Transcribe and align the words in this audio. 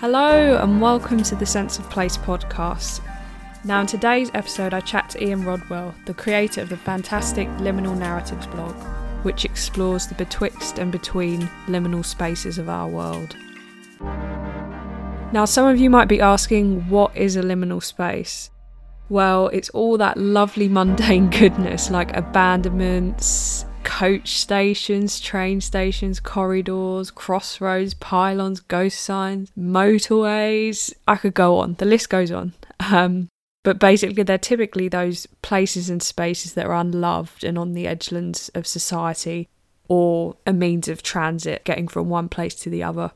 Hello, 0.00 0.56
and 0.58 0.80
welcome 0.80 1.24
to 1.24 1.34
the 1.34 1.44
Sense 1.44 1.80
of 1.80 1.90
Place 1.90 2.16
podcast. 2.16 3.00
Now, 3.64 3.80
in 3.80 3.88
today's 3.88 4.30
episode, 4.32 4.72
I 4.72 4.78
chat 4.78 5.10
to 5.10 5.24
Ian 5.24 5.44
Rodwell, 5.44 5.92
the 6.04 6.14
creator 6.14 6.60
of 6.60 6.68
the 6.68 6.76
fantastic 6.76 7.48
Liminal 7.58 7.98
Narratives 7.98 8.46
blog, 8.46 8.76
which 9.24 9.44
explores 9.44 10.06
the 10.06 10.14
betwixt 10.14 10.78
and 10.78 10.92
between 10.92 11.50
liminal 11.66 12.04
spaces 12.04 12.58
of 12.58 12.68
our 12.68 12.88
world. 12.88 13.34
Now, 15.32 15.44
some 15.44 15.66
of 15.66 15.80
you 15.80 15.90
might 15.90 16.06
be 16.06 16.20
asking, 16.20 16.88
what 16.88 17.16
is 17.16 17.34
a 17.34 17.42
liminal 17.42 17.82
space? 17.82 18.50
Well, 19.08 19.48
it's 19.48 19.70
all 19.70 19.98
that 19.98 20.16
lovely 20.16 20.68
mundane 20.68 21.28
goodness 21.40 21.90
like 21.90 22.16
abandonments, 22.16 23.64
coach 23.84 24.36
stations, 24.38 25.20
train 25.20 25.60
stations, 25.60 26.20
corridors, 26.20 27.10
crossroads, 27.10 27.94
pylons, 27.94 28.60
ghost 28.60 29.00
signs, 29.00 29.50
motorways. 29.58 30.92
I 31.06 31.16
could 31.16 31.34
go 31.34 31.58
on. 31.58 31.74
The 31.74 31.84
list 31.84 32.10
goes 32.10 32.30
on. 32.30 32.52
Um, 32.90 33.28
but 33.64 33.78
basically, 33.78 34.22
they're 34.22 34.38
typically 34.38 34.88
those 34.88 35.26
places 35.42 35.90
and 35.90 36.02
spaces 36.02 36.54
that 36.54 36.66
are 36.66 36.74
unloved 36.74 37.44
and 37.44 37.58
on 37.58 37.72
the 37.72 37.86
edgelands 37.86 38.50
of 38.54 38.66
society 38.66 39.48
or 39.88 40.36
a 40.46 40.52
means 40.52 40.88
of 40.88 41.02
transit 41.02 41.64
getting 41.64 41.88
from 41.88 42.08
one 42.08 42.28
place 42.28 42.54
to 42.54 42.70
the 42.70 42.82
other. 42.82 43.12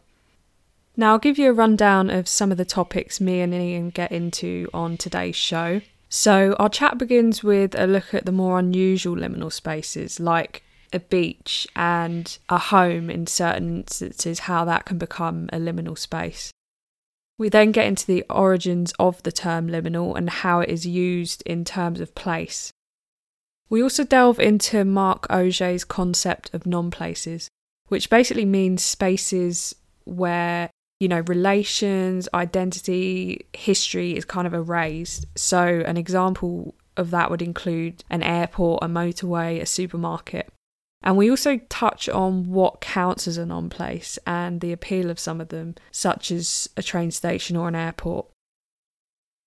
Now, 0.97 1.13
I'll 1.13 1.19
give 1.19 1.39
you 1.39 1.51
a 1.51 1.55
rundown 1.55 2.11
of 2.11 2.29
some 2.29 2.51
of 2.51 2.59
the 2.59 2.65
topics 2.65 3.21
me 3.21 3.41
and 3.41 3.55
Ian 3.55 3.91
get 3.91 4.13
into 4.13 4.69
on 4.75 4.97
today's 4.97 5.37
show. 5.37 5.81
So, 6.15 6.55
our 6.59 6.69
chat 6.69 6.99
begins 6.99 7.43
with 7.43 7.75
a 7.75 7.87
look 7.87 8.13
at 8.13 8.27
the 8.27 8.33
more 8.33 8.59
unusual 8.59 9.17
liminal 9.17 9.51
spaces, 9.51 10.21
like 10.21 10.63
a 10.93 11.01
beach 11.01 11.67
and 11.75 12.37
a 12.51 12.59
home 12.59 13.09
in 13.09 13.27
certain 13.27 13.79
instances, 13.79 14.41
how 14.41 14.67
that 14.67 14.85
can 14.85 14.99
become 14.99 15.49
a 15.55 15.57
liminal 15.57 15.97
space. 15.97 16.51
We 17.39 17.49
then 17.49 17.73
get 17.73 17.87
into 17.87 18.07
the 18.07 18.27
origins 18.29 18.93
of 18.99 19.23
the 19.23 19.33
term 19.33 19.69
liminal 19.69 20.15
and 20.15 20.29
how 20.29 20.61
it 20.61 20.69
is 20.69 20.87
used 20.87 21.43
in 21.47 21.65
terms 21.65 21.99
of 21.99 22.15
place. 22.15 22.75
We 23.71 23.83
also 23.83 24.05
delve 24.05 24.39
into 24.39 24.85
Marc 24.85 25.27
Augé's 25.29 25.83
concept 25.83 26.53
of 26.53 26.67
non 26.67 26.91
places, 26.91 27.49
which 27.89 28.11
basically 28.11 28.45
means 28.45 28.83
spaces 28.83 29.75
where 30.05 30.69
you 31.03 31.09
know, 31.09 31.25
relations, 31.27 32.29
identity, 32.33 33.45
history 33.55 34.17
is 34.17 34.25
kind 34.25 34.47
of 34.47 34.55
erased. 34.55 35.27
So, 35.35 35.83
an 35.85 35.97
example 35.97 36.77
of 36.97 37.11
that 37.11 37.29
would 37.29 37.43
include 37.43 38.05
an 38.09 38.23
airport, 38.23 38.85
a 38.85 38.87
motorway, 38.87 39.61
a 39.61 39.67
supermarket. 39.67 40.49
And 41.03 41.17
we 41.17 41.29
also 41.29 41.59
touch 41.69 42.09
on 42.09 42.49
what 42.49 42.81
counts 42.81 43.27
as 43.27 43.37
a 43.37 43.45
non 43.45 43.69
place 43.69 44.17
and 44.29 44.61
the 44.61 44.71
appeal 44.71 45.11
of 45.11 45.19
some 45.19 45.41
of 45.41 45.49
them, 45.49 45.75
such 45.91 46.31
as 46.31 46.71
a 46.77 46.85
train 46.85 47.11
station 47.11 47.57
or 47.57 47.67
an 47.67 47.75
airport. 47.75 48.27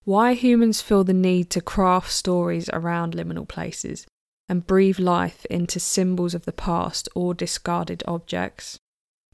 Why 0.04 0.34
humans 0.34 0.82
feel 0.82 1.06
the 1.06 1.14
need 1.14 1.50
to 1.52 1.62
craft 1.62 2.12
stories 2.12 2.70
around 2.74 3.14
liminal 3.14 3.48
places 3.48 4.06
and 4.50 4.68
breathe 4.68 5.00
life 5.00 5.46
into 5.46 5.80
symbols 5.80 6.36
of 6.36 6.44
the 6.44 6.52
past 6.52 7.08
or 7.16 7.34
discarded 7.34 8.04
objects 8.06 8.78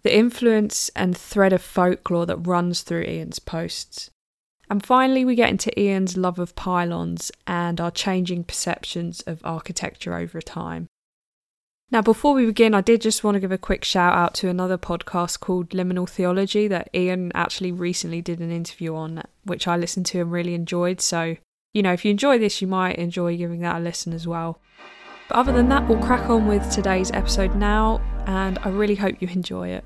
the 0.03 0.16
influence 0.16 0.89
and 0.95 1.17
thread 1.17 1.53
of 1.53 1.61
folklore 1.61 2.25
that 2.25 2.47
runs 2.47 2.81
through 2.81 3.03
Ian's 3.03 3.39
posts. 3.39 4.09
And 4.69 4.85
finally, 4.85 5.25
we 5.25 5.35
get 5.35 5.49
into 5.49 5.77
Ian's 5.77 6.16
love 6.16 6.39
of 6.39 6.55
pylons 6.55 7.31
and 7.45 7.81
our 7.81 7.91
changing 7.91 8.45
perceptions 8.45 9.22
of 9.22 9.41
architecture 9.44 10.16
over 10.16 10.41
time. 10.41 10.88
Now, 11.91 12.02
before 12.02 12.33
we 12.33 12.45
begin, 12.45 12.73
I 12.73 12.79
did 12.79 13.01
just 13.01 13.22
want 13.22 13.35
to 13.35 13.41
give 13.41 13.51
a 13.51 13.57
quick 13.57 13.84
shout 13.84 14.13
out 14.13 14.34
to 14.35 14.47
another 14.47 14.78
podcast 14.78 15.41
called 15.41 15.72
Liminal 15.72 16.07
Theology 16.07 16.69
that 16.69 16.90
Ian 16.94 17.34
actually 17.35 17.73
recently 17.73 18.22
did 18.22 18.40
an 18.40 18.50
interview 18.50 18.95
on, 18.95 19.23
which 19.44 19.67
I 19.67 19.75
listened 19.75 20.06
to 20.07 20.22
and 20.22 20.31
really 20.31 20.53
enjoyed. 20.53 21.01
So, 21.01 21.35
you 21.73 21.84
know, 21.84 21.91
if 21.91 22.06
you 22.06 22.11
enjoy 22.11 22.38
this, 22.38 22.61
you 22.61 22.67
might 22.69 22.95
enjoy 22.95 23.35
giving 23.35 23.59
that 23.59 23.75
a 23.75 23.79
listen 23.79 24.13
as 24.13 24.25
well. 24.25 24.61
But 25.28 25.35
other 25.35 25.51
than 25.51 25.67
that, 25.67 25.90
we'll 25.90 26.01
crack 26.01 26.29
on 26.29 26.47
with 26.47 26.72
today's 26.72 27.11
episode 27.11 27.56
now, 27.56 28.00
and 28.25 28.57
I 28.59 28.69
really 28.69 28.95
hope 28.95 29.22
you 29.22 29.28
enjoy 29.28 29.67
it. 29.67 29.84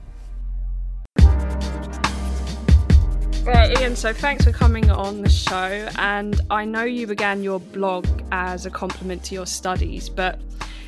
Right, 3.45 3.79
Ian, 3.79 3.95
so 3.95 4.11
thanks 4.11 4.43
for 4.43 4.51
coming 4.51 4.89
on 4.89 5.21
the 5.21 5.29
show. 5.29 5.87
And 5.99 6.41
I 6.49 6.65
know 6.65 6.83
you 6.83 7.05
began 7.05 7.43
your 7.43 7.59
blog 7.59 8.07
as 8.31 8.65
a 8.65 8.71
complement 8.71 9.23
to 9.25 9.35
your 9.35 9.45
studies, 9.45 10.09
but 10.09 10.41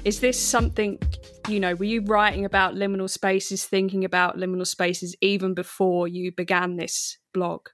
is 0.04 0.22
this 0.22 0.40
something, 0.40 0.98
you 1.48 1.60
know, 1.60 1.76
were 1.76 1.86
you 1.86 2.02
writing 2.02 2.46
about 2.46 2.74
liminal 2.74 3.12
spaces, 3.12 3.64
thinking 3.66 4.04
about 4.04 4.38
liminal 4.38 4.66
spaces 4.66 5.16
even 5.22 5.54
before 5.54 6.08
you 6.08 6.32
began 6.32 6.78
this 6.78 7.20
blog? 7.32 7.68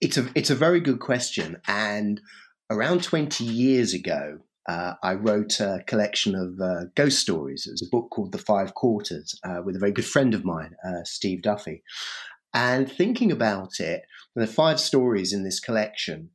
It's 0.00 0.18
a, 0.18 0.28
it's 0.34 0.50
a 0.50 0.56
very 0.56 0.80
good 0.80 0.98
question. 0.98 1.58
And 1.68 2.20
around 2.68 3.04
20 3.04 3.44
years 3.44 3.94
ago, 3.94 4.40
uh, 4.68 4.94
I 5.04 5.14
wrote 5.14 5.60
a 5.60 5.84
collection 5.86 6.34
of 6.34 6.60
uh, 6.60 6.86
ghost 6.96 7.20
stories. 7.20 7.64
It 7.64 7.72
was 7.72 7.82
a 7.82 7.90
book 7.90 8.10
called 8.10 8.32
The 8.32 8.38
Five 8.38 8.74
Quarters 8.74 9.38
uh, 9.44 9.60
with 9.64 9.76
a 9.76 9.78
very 9.78 9.92
good 9.92 10.04
friend 10.04 10.34
of 10.34 10.44
mine, 10.44 10.74
uh, 10.84 11.04
Steve 11.04 11.42
Duffy. 11.42 11.84
And 12.52 12.90
thinking 12.90 13.30
about 13.30 13.78
it, 13.78 14.02
there 14.34 14.44
are 14.44 14.48
five 14.48 14.80
stories 14.80 15.32
in 15.32 15.44
this 15.44 15.60
collection, 15.60 16.30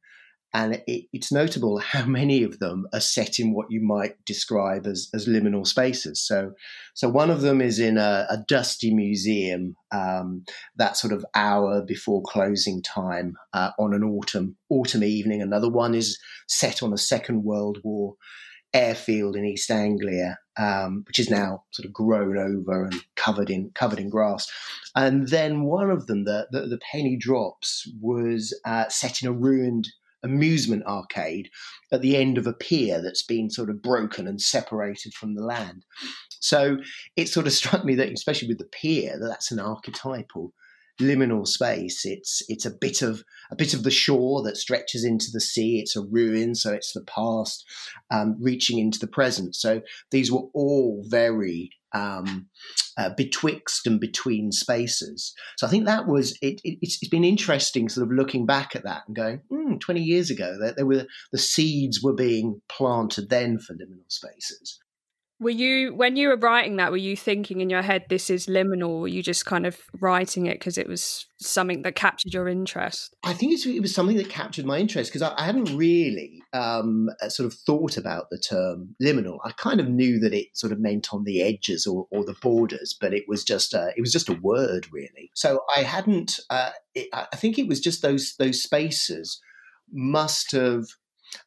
and 0.53 0.81
it, 0.87 1.07
it's 1.11 1.31
notable 1.31 1.77
how 1.91 2.05
many 2.05 2.43
of 2.43 2.59
them 2.59 2.87
are 2.93 3.01
set 3.01 3.39
in 3.39 3.53
what 3.53 3.69
you 3.69 3.81
might 3.81 4.23
describe 4.25 4.87
as, 4.87 5.09
as 5.13 5.27
liminal 5.27 5.67
spaces. 5.67 6.25
So, 6.25 6.53
so 6.93 7.09
one 7.09 7.29
of 7.29 7.41
them 7.41 7.61
is 7.61 7.79
in 7.79 7.97
a, 7.97 8.25
a 8.29 8.37
dusty 8.47 8.93
museum, 8.93 9.75
um, 9.91 10.45
that 10.77 10.95
sort 10.95 11.11
of 11.11 11.25
hour 11.35 11.81
before 11.81 12.23
closing 12.23 12.81
time 12.81 13.35
uh, 13.53 13.71
on 13.77 13.93
an 13.93 14.03
autumn 14.03 14.55
autumn 14.69 15.03
evening. 15.03 15.41
Another 15.41 15.69
one 15.69 15.93
is 15.93 16.17
set 16.47 16.81
on 16.81 16.93
a 16.93 16.97
Second 16.97 17.43
World 17.43 17.79
War 17.83 18.15
airfield 18.73 19.35
in 19.35 19.45
East 19.45 19.71
Anglia, 19.71 20.37
um, 20.57 21.03
which 21.07 21.19
is 21.19 21.29
now 21.29 21.63
sort 21.71 21.85
of 21.85 21.93
grown 21.93 22.37
over 22.37 22.85
and 22.85 22.95
covered 23.15 23.49
in 23.49 23.71
covered 23.73 23.99
in 23.99 24.09
grass. 24.09 24.51
And 24.95 25.29
then 25.29 25.63
one 25.63 25.89
of 25.89 26.07
them, 26.07 26.25
the 26.25 26.47
the, 26.51 26.61
the 26.61 26.79
penny 26.91 27.17
drops, 27.17 27.89
was 27.99 28.57
uh, 28.65 28.89
set 28.89 29.21
in 29.21 29.27
a 29.27 29.33
ruined 29.33 29.89
amusement 30.23 30.83
arcade 30.85 31.49
at 31.91 32.01
the 32.01 32.17
end 32.17 32.37
of 32.37 32.47
a 32.47 32.53
pier 32.53 33.01
that's 33.01 33.21
been 33.21 33.49
sort 33.49 33.69
of 33.69 33.81
broken 33.81 34.27
and 34.27 34.41
separated 34.41 35.13
from 35.13 35.35
the 35.35 35.43
land. 35.43 35.85
So 36.39 36.77
it 37.15 37.29
sort 37.29 37.47
of 37.47 37.53
struck 37.53 37.85
me 37.85 37.95
that, 37.95 38.11
especially 38.11 38.47
with 38.47 38.57
the 38.57 38.65
pier, 38.65 39.17
that 39.19 39.27
that's 39.27 39.51
an 39.51 39.59
archetypal 39.59 40.53
liminal 40.99 41.47
space. 41.47 42.05
It's 42.05 42.41
it's 42.47 42.65
a 42.65 42.71
bit 42.71 43.01
of 43.01 43.23
a 43.51 43.55
bit 43.55 43.73
of 43.73 43.83
the 43.83 43.91
shore 43.91 44.43
that 44.43 44.57
stretches 44.57 45.03
into 45.03 45.27
the 45.31 45.41
sea. 45.41 45.79
It's 45.79 45.95
a 45.95 46.01
ruin, 46.01 46.55
so 46.55 46.73
it's 46.73 46.93
the 46.93 47.03
past 47.03 47.65
um, 48.11 48.37
reaching 48.39 48.79
into 48.79 48.99
the 48.99 49.07
present. 49.07 49.55
So 49.55 49.81
these 50.11 50.31
were 50.31 50.47
all 50.53 51.03
very 51.07 51.71
um, 51.93 52.47
uh, 52.97 53.09
betwixt 53.15 53.87
and 53.87 53.99
between 53.99 54.51
spaces. 54.51 55.33
So 55.57 55.67
I 55.67 55.69
think 55.69 55.85
that 55.85 56.07
was 56.07 56.37
it, 56.41 56.61
it, 56.63 56.77
it's, 56.81 56.97
it's 57.01 57.09
been 57.09 57.23
interesting, 57.23 57.89
sort 57.89 58.07
of 58.07 58.13
looking 58.13 58.45
back 58.45 58.75
at 58.75 58.83
that 58.83 59.03
and 59.07 59.15
going, 59.15 59.41
mm, 59.51 59.79
20 59.79 60.01
years 60.01 60.29
ago, 60.29 60.57
there, 60.59 60.73
there 60.73 60.85
were 60.85 61.05
the 61.31 61.37
seeds 61.37 62.01
were 62.01 62.13
being 62.13 62.61
planted 62.69 63.29
then 63.29 63.59
for 63.59 63.73
liminal 63.73 64.09
spaces. 64.09 64.79
Were 65.39 65.49
you 65.49 65.93
when 65.93 66.15
you 66.15 66.29
were 66.29 66.37
writing 66.37 66.77
that? 66.77 66.91
Were 66.91 66.97
you 66.97 67.17
thinking 67.17 67.59
in 67.59 67.69
your 67.69 67.81
head 67.81 68.05
this 68.09 68.29
is 68.29 68.47
liminal? 68.47 69.01
were 69.01 69.07
you 69.07 69.21
just 69.21 69.45
kind 69.45 69.65
of 69.65 69.77
writing 69.99 70.45
it 70.45 70.59
because 70.59 70.77
it 70.77 70.87
was 70.87 71.25
something 71.37 71.81
that 71.81 71.95
captured 71.95 72.33
your 72.33 72.47
interest? 72.47 73.15
I 73.23 73.33
think 73.33 73.53
it 73.65 73.81
was 73.81 73.93
something 73.93 74.15
that 74.17 74.29
captured 74.29 74.65
my 74.65 74.77
interest 74.77 75.11
because 75.11 75.21
I, 75.21 75.33
I, 75.37 75.45
hadn't 75.45 75.75
really 75.75 76.41
um, 76.53 77.09
uh, 77.21 77.27
sort 77.27 77.47
of 77.47 77.53
thought 77.53 77.97
about 77.97 78.29
the 78.29 78.39
term 78.39 78.95
liminal. 79.03 79.39
I 79.43 79.51
kind 79.51 79.81
of 79.81 79.89
knew 79.89 80.19
that 80.19 80.33
it 80.33 80.55
sort 80.55 80.71
of 80.71 80.79
meant 80.79 81.13
on 81.13 81.25
the 81.25 81.41
edges 81.41 81.85
or, 81.85 82.07
or 82.11 82.23
the 82.23 82.35
borders, 82.41 82.95
but 82.99 83.13
it 83.13 83.25
was 83.27 83.43
just 83.43 83.73
a, 83.73 83.91
it 83.97 84.01
was 84.01 84.13
just 84.13 84.29
a 84.29 84.39
word 84.41 84.87
really. 84.91 85.31
So 85.33 85.61
I 85.75 85.81
hadn't. 85.81 86.39
Uh, 86.49 86.71
it, 86.93 87.09
I 87.11 87.35
think 87.35 87.59
it 87.59 87.67
was 87.67 87.81
just 87.81 88.01
those 88.01 88.35
those 88.39 88.63
spaces 88.63 89.41
must 89.91 90.51
have 90.53 90.85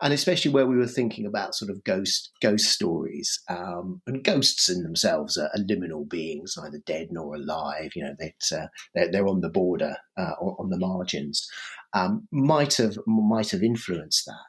and 0.00 0.12
especially 0.12 0.50
where 0.50 0.66
we 0.66 0.76
were 0.76 0.86
thinking 0.86 1.26
about 1.26 1.54
sort 1.54 1.70
of 1.70 1.84
ghost 1.84 2.30
ghost 2.40 2.66
stories 2.66 3.40
um, 3.48 4.00
and 4.06 4.24
ghosts 4.24 4.68
in 4.68 4.82
themselves 4.82 5.36
are, 5.36 5.50
are, 5.54 5.64
liminal 5.64 6.08
beings, 6.08 6.56
neither 6.56 6.78
dead 6.86 7.08
nor 7.10 7.34
alive. 7.34 7.92
You 7.94 8.04
know, 8.04 8.14
uh, 8.20 8.66
they're, 8.94 9.10
they're 9.10 9.28
on 9.28 9.40
the 9.40 9.48
border, 9.48 9.96
uh, 10.16 10.34
on 10.40 10.70
the 10.70 10.78
margins. 10.78 11.48
Um, 11.92 12.28
might 12.30 12.76
have 12.76 12.98
might 13.06 13.50
have 13.50 13.62
influenced 13.62 14.26
that, 14.26 14.46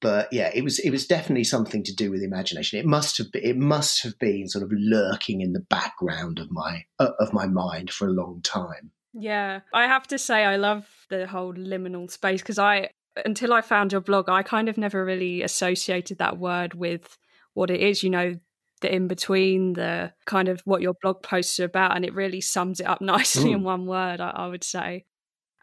but 0.00 0.28
yeah, 0.32 0.50
it 0.54 0.62
was 0.62 0.78
it 0.80 0.90
was 0.90 1.06
definitely 1.06 1.44
something 1.44 1.82
to 1.84 1.94
do 1.94 2.10
with 2.10 2.22
imagination. 2.22 2.78
It 2.78 2.86
must 2.86 3.18
have 3.18 3.32
been, 3.32 3.44
it 3.44 3.56
must 3.56 4.02
have 4.02 4.18
been 4.18 4.48
sort 4.48 4.64
of 4.64 4.70
lurking 4.72 5.40
in 5.40 5.52
the 5.52 5.64
background 5.70 6.38
of 6.38 6.50
my 6.50 6.84
uh, 6.98 7.10
of 7.18 7.32
my 7.32 7.46
mind 7.46 7.90
for 7.90 8.06
a 8.06 8.12
long 8.12 8.40
time. 8.42 8.90
Yeah, 9.14 9.60
I 9.72 9.84
have 9.84 10.06
to 10.08 10.18
say 10.18 10.44
I 10.44 10.56
love 10.56 10.88
the 11.08 11.26
whole 11.26 11.54
liminal 11.54 12.10
space 12.10 12.42
because 12.42 12.58
I 12.58 12.90
until 13.24 13.52
I 13.52 13.60
found 13.60 13.92
your 13.92 14.00
blog, 14.00 14.28
I 14.28 14.42
kind 14.42 14.68
of 14.68 14.78
never 14.78 15.04
really 15.04 15.42
associated 15.42 16.18
that 16.18 16.38
word 16.38 16.74
with 16.74 17.16
what 17.54 17.70
it 17.70 17.80
is, 17.80 18.02
you 18.02 18.10
know, 18.10 18.34
the 18.80 18.94
in 18.94 19.08
between, 19.08 19.74
the 19.74 20.12
kind 20.26 20.48
of 20.48 20.60
what 20.64 20.82
your 20.82 20.94
blog 21.00 21.22
posts 21.22 21.58
are 21.60 21.64
about. 21.64 21.96
And 21.96 22.04
it 22.04 22.14
really 22.14 22.40
sums 22.40 22.80
it 22.80 22.86
up 22.86 23.00
nicely 23.02 23.50
mm. 23.50 23.54
in 23.54 23.62
one 23.62 23.86
word, 23.86 24.20
I, 24.20 24.30
I, 24.30 24.46
would 24.48 24.64
say. 24.64 25.04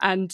And 0.01 0.33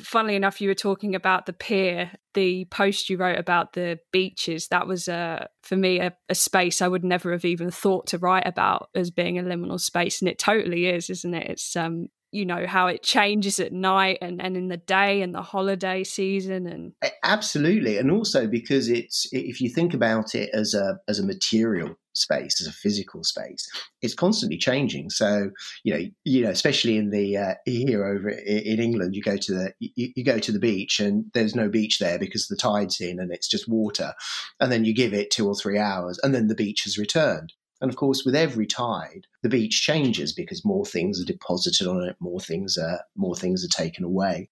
funnily 0.00 0.36
enough, 0.36 0.60
you 0.60 0.68
were 0.68 0.74
talking 0.74 1.14
about 1.14 1.46
the 1.46 1.52
pier, 1.52 2.12
the 2.34 2.64
post 2.66 3.10
you 3.10 3.16
wrote 3.16 3.38
about 3.38 3.72
the 3.72 3.98
beaches. 4.12 4.68
That 4.68 4.86
was 4.86 5.08
uh, 5.08 5.46
for 5.62 5.76
me 5.76 6.00
a, 6.00 6.14
a, 6.28 6.34
space 6.34 6.80
I 6.80 6.88
would 6.88 7.04
never 7.04 7.32
have 7.32 7.44
even 7.44 7.70
thought 7.70 8.06
to 8.08 8.18
write 8.18 8.46
about 8.46 8.88
as 8.94 9.10
being 9.10 9.38
a 9.38 9.42
liminal 9.42 9.80
space, 9.80 10.22
and 10.22 10.28
it 10.28 10.38
totally 10.38 10.86
is, 10.86 11.10
isn't 11.10 11.34
it? 11.34 11.50
It's 11.50 11.76
um, 11.76 12.08
you 12.32 12.46
know 12.46 12.66
how 12.66 12.86
it 12.86 13.02
changes 13.02 13.60
at 13.60 13.72
night 13.72 14.18
and, 14.20 14.42
and 14.42 14.56
in 14.56 14.68
the 14.68 14.76
day 14.76 15.22
and 15.22 15.34
the 15.34 15.42
holiday 15.42 16.02
season 16.02 16.66
and 16.66 16.92
absolutely 17.22 17.98
and 17.98 18.10
also 18.10 18.46
because 18.46 18.88
it's 18.88 19.28
if 19.32 19.60
you 19.60 19.68
think 19.68 19.94
about 19.94 20.34
it 20.34 20.50
as 20.52 20.74
a 20.74 20.98
as 21.08 21.18
a 21.18 21.26
material 21.26 21.94
space 22.14 22.60
as 22.60 22.66
a 22.66 22.72
physical 22.72 23.22
space 23.22 23.66
it's 24.02 24.14
constantly 24.14 24.58
changing. 24.58 25.10
So 25.10 25.50
you 25.84 25.94
know 25.94 26.00
you 26.24 26.42
know 26.42 26.50
especially 26.50 26.96
in 26.96 27.10
the 27.10 27.36
uh, 27.36 27.54
here 27.64 28.04
over 28.04 28.30
in 28.30 28.80
england 28.80 29.14
you 29.14 29.22
go 29.22 29.36
to 29.36 29.52
the 29.52 29.72
you, 29.78 30.12
you, 30.16 30.24
go 30.24 30.38
to 30.38 30.52
the 30.52 30.58
beach 30.58 31.00
and 31.00 31.26
there's 31.34 31.54
no 31.54 31.68
beach 31.68 31.98
there 31.98 32.18
because 32.18 32.48
the 32.48 32.56
tide's 32.56 33.00
in 33.00 33.20
and 33.20 33.32
it's 33.32 33.48
just 33.48 33.68
water 33.68 34.12
and 34.60 34.72
then 34.72 34.84
you 34.84 34.94
give 34.94 35.14
it 35.14 35.30
two 35.30 35.46
or 35.46 35.54
three 35.54 35.78
hours 35.78 36.18
and 36.22 36.34
then 36.34 36.48
the 36.48 36.54
beach 36.54 36.82
has 36.84 36.98
returned 36.98 37.52
and 37.82 37.90
of 37.90 37.96
course, 37.96 38.24
with 38.24 38.36
every 38.36 38.66
tide, 38.66 39.26
the 39.42 39.48
beach 39.48 39.82
changes 39.82 40.32
because 40.32 40.64
more 40.64 40.86
things 40.86 41.20
are 41.20 41.24
deposited 41.24 41.86
on 41.88 42.02
it, 42.04 42.16
more 42.20 42.40
things 42.40 42.78
are 42.78 43.00
more 43.16 43.34
things 43.34 43.64
are 43.64 43.82
taken 43.82 44.04
away. 44.04 44.48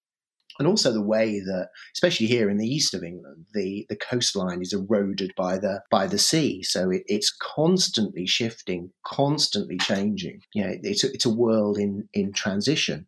And 0.59 0.67
also 0.69 0.93
the 0.93 1.01
way 1.01 1.41
that, 1.41 1.69
especially 1.95 2.27
here 2.27 2.51
in 2.51 2.59
the 2.59 2.69
east 2.69 2.93
of 2.93 3.03
England, 3.03 3.47
the, 3.55 3.87
the 3.89 3.97
coastline 3.97 4.61
is 4.61 4.75
eroded 4.75 5.33
by 5.37 5.57
the 5.57 5.81
by 5.91 6.07
the 6.09 6.19
sea. 6.19 6.63
So 6.65 6.91
it, 6.91 7.05
it's 7.07 7.35
constantly 7.41 8.27
shifting, 8.27 8.91
constantly 9.07 9.79
changing. 9.79 10.43
You 10.53 10.65
know, 10.65 10.75
it's 10.83 11.05
a, 11.05 11.13
it's 11.13 11.25
a 11.25 11.35
world 11.35 11.79
in 11.79 12.09
in 12.13 12.33
transition 12.33 13.07